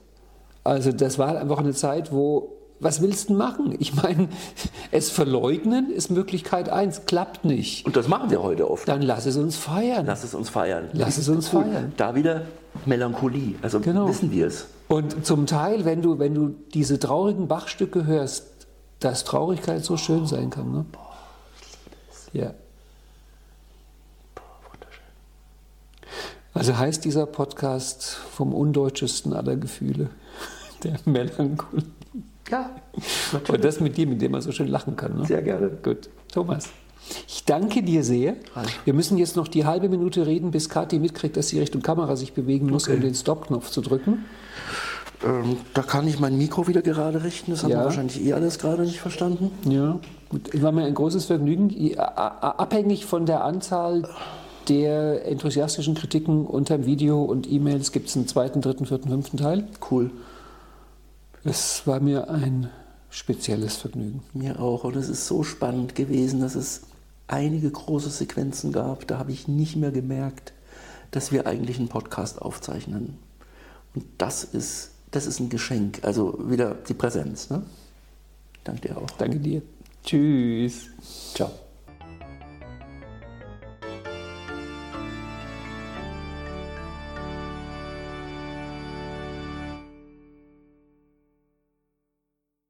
Also 0.64 0.90
das 0.92 1.18
war 1.18 1.38
einfach 1.38 1.58
eine 1.58 1.74
Zeit, 1.74 2.12
wo 2.12 2.52
was 2.78 3.00
willst 3.00 3.30
du 3.30 3.34
machen? 3.34 3.74
Ich 3.78 3.94
meine, 3.94 4.28
es 4.90 5.10
verleugnen 5.10 5.90
ist 5.90 6.10
Möglichkeit 6.10 6.68
eins, 6.68 7.06
klappt 7.06 7.44
nicht. 7.44 7.86
Und 7.86 7.96
das 7.96 8.08
machen 8.08 8.30
wir 8.30 8.42
heute 8.42 8.70
oft. 8.70 8.86
Dann 8.86 9.02
lass 9.02 9.26
es 9.26 9.36
uns 9.36 9.56
feiern. 9.56 10.06
Lass 10.06 10.24
es 10.24 10.34
uns 10.34 10.48
feiern. 10.48 10.88
Lass 10.92 11.18
es 11.18 11.28
uns 11.28 11.48
feiern. 11.48 11.92
Da 11.96 12.14
wieder 12.14 12.42
Melancholie, 12.84 13.54
also 13.62 13.80
genau. 13.80 14.08
wissen 14.08 14.30
wir 14.30 14.46
es. 14.46 14.66
Und 14.88 15.24
zum 15.26 15.46
Teil, 15.46 15.84
wenn 15.84 16.02
du, 16.02 16.18
wenn 16.18 16.34
du 16.34 16.54
diese 16.74 16.98
traurigen 16.98 17.48
Bachstücke 17.48 18.04
hörst, 18.06 18.46
dass 19.00 19.24
Traurigkeit 19.24 19.84
so 19.84 19.96
schön 19.96 20.26
sein 20.26 20.50
kann. 20.50 20.72
Ne? 20.72 20.84
Boah, 20.92 21.16
ich 21.60 21.72
liebe 21.74 21.96
es. 22.10 22.28
Ja. 22.32 22.54
Boah, 24.34 24.42
wunderschön. 24.70 25.04
Also 26.54 26.78
heißt 26.78 27.04
dieser 27.04 27.26
Podcast 27.26 28.04
vom 28.04 28.54
undeutschesten 28.54 29.32
aller 29.32 29.56
Gefühle, 29.56 30.10
der 30.82 30.98
Melancholie. 31.04 31.95
Ja. 32.51 32.70
Natürlich. 33.32 33.48
Und 33.51 33.64
das 33.64 33.81
mit 33.81 33.97
dir, 33.97 34.06
mit 34.06 34.20
dem 34.23 34.32
man 34.32 34.40
so 34.40 34.52
schön 34.52 34.68
lachen 34.68 34.97
kann. 34.97 35.16
Ne? 35.18 35.27
Sehr 35.27 35.43
gerne. 35.43 35.70
Gut. 35.82 36.09
Thomas. 36.32 36.68
Ich 37.28 37.44
danke 37.44 37.82
dir 37.82 38.02
sehr. 38.02 38.35
Wir 38.85 38.94
müssen 38.94 39.16
jetzt 39.16 39.36
noch 39.36 39.47
die 39.47 39.64
halbe 39.64 39.89
Minute 39.89 40.27
reden, 40.27 40.51
bis 40.51 40.68
Kathi 40.68 40.98
mitkriegt, 40.98 41.36
dass 41.36 41.48
sie 41.48 41.60
Richtung 41.60 41.82
Kamera 41.82 42.16
sich 42.16 42.32
bewegen 42.32 42.68
muss, 42.68 42.89
okay. 42.89 42.97
um 42.97 43.01
den 43.02 43.14
Stop-Knopf 43.14 43.70
zu 43.70 43.81
drücken. 43.81 44.24
Ähm, 45.24 45.56
da 45.73 45.82
kann 45.82 46.06
ich 46.09 46.18
mein 46.18 46.36
Mikro 46.36 46.66
wieder 46.66 46.82
gerade 46.82 47.23
richten. 47.23 47.52
Das 47.52 47.62
haben 47.62 47.70
ja. 47.70 47.78
wir 47.78 47.85
wahrscheinlich 47.85 48.24
eh 48.24 48.32
alles 48.32 48.59
gerade 48.59 48.82
nicht 48.82 49.01
verstanden. 49.01 49.51
Ja, 49.70 49.98
gut. 50.28 50.52
Es 50.52 50.62
war 50.62 50.73
mir 50.73 50.85
ein 50.85 50.94
großes 50.94 51.24
Vergnügen. 51.27 51.97
Abhängig 51.97 53.06
von 53.06 53.24
der 53.24 53.44
Anzahl 53.44 54.09
der 54.68 55.27
enthusiastischen 55.27 55.94
Kritiken 55.94 56.44
unter 56.44 56.77
dem 56.77 56.86
Video 56.86 57.23
und 57.23 57.51
E-Mails 57.51 57.93
gibt 57.93 58.09
es 58.09 58.16
einen 58.16 58.27
zweiten, 58.27 58.60
dritten, 58.60 58.85
vierten, 58.85 59.09
fünften 59.09 59.36
Teil. 59.36 59.68
Cool. 59.90 60.10
Es 61.47 61.86
war 61.86 62.01
mir 62.01 62.28
ein 62.28 62.70
spezielles 63.09 63.77
Vergnügen. 63.77 64.23
Mir 64.35 64.59
auch. 64.59 64.82
Und 64.82 64.97
es 64.97 65.09
ist 65.09 65.28
so 65.28 65.44
spannend 65.44 65.94
gewesen, 65.94 66.40
dass 66.40 66.56
es 66.56 66.82
einige 67.28 67.70
große 67.70 68.10
Sequenzen 68.10 68.73
gab. 68.73 69.06
Da 69.06 69.18
habe 69.18 69.31
ich 69.31 69.47
nicht 69.47 69.77
mehr 69.77 69.93
gemerkt, 69.93 70.52
dass 71.12 71.31
wir 71.31 71.47
eigentlich 71.47 71.78
einen 71.78 71.89
Podcast 71.89 72.43
aufzeichnen. 72.43 73.16
Und 73.94 74.05
das 74.18 74.43
ist, 74.43 74.90
das 75.12 75.27
ist 75.27 75.39
ein 75.39 75.48
Geschenk. 75.48 76.01
Also 76.02 76.36
wieder 76.51 76.74
die 76.74 76.94
Präsenz. 76.94 77.48
Ne? 77.48 77.62
Danke 78.64 78.89
dir 78.89 78.98
auch. 78.98 79.10
Danke 79.12 79.39
dir. 79.39 79.62
Tschüss. 80.02 80.86
Ciao. 81.32 81.65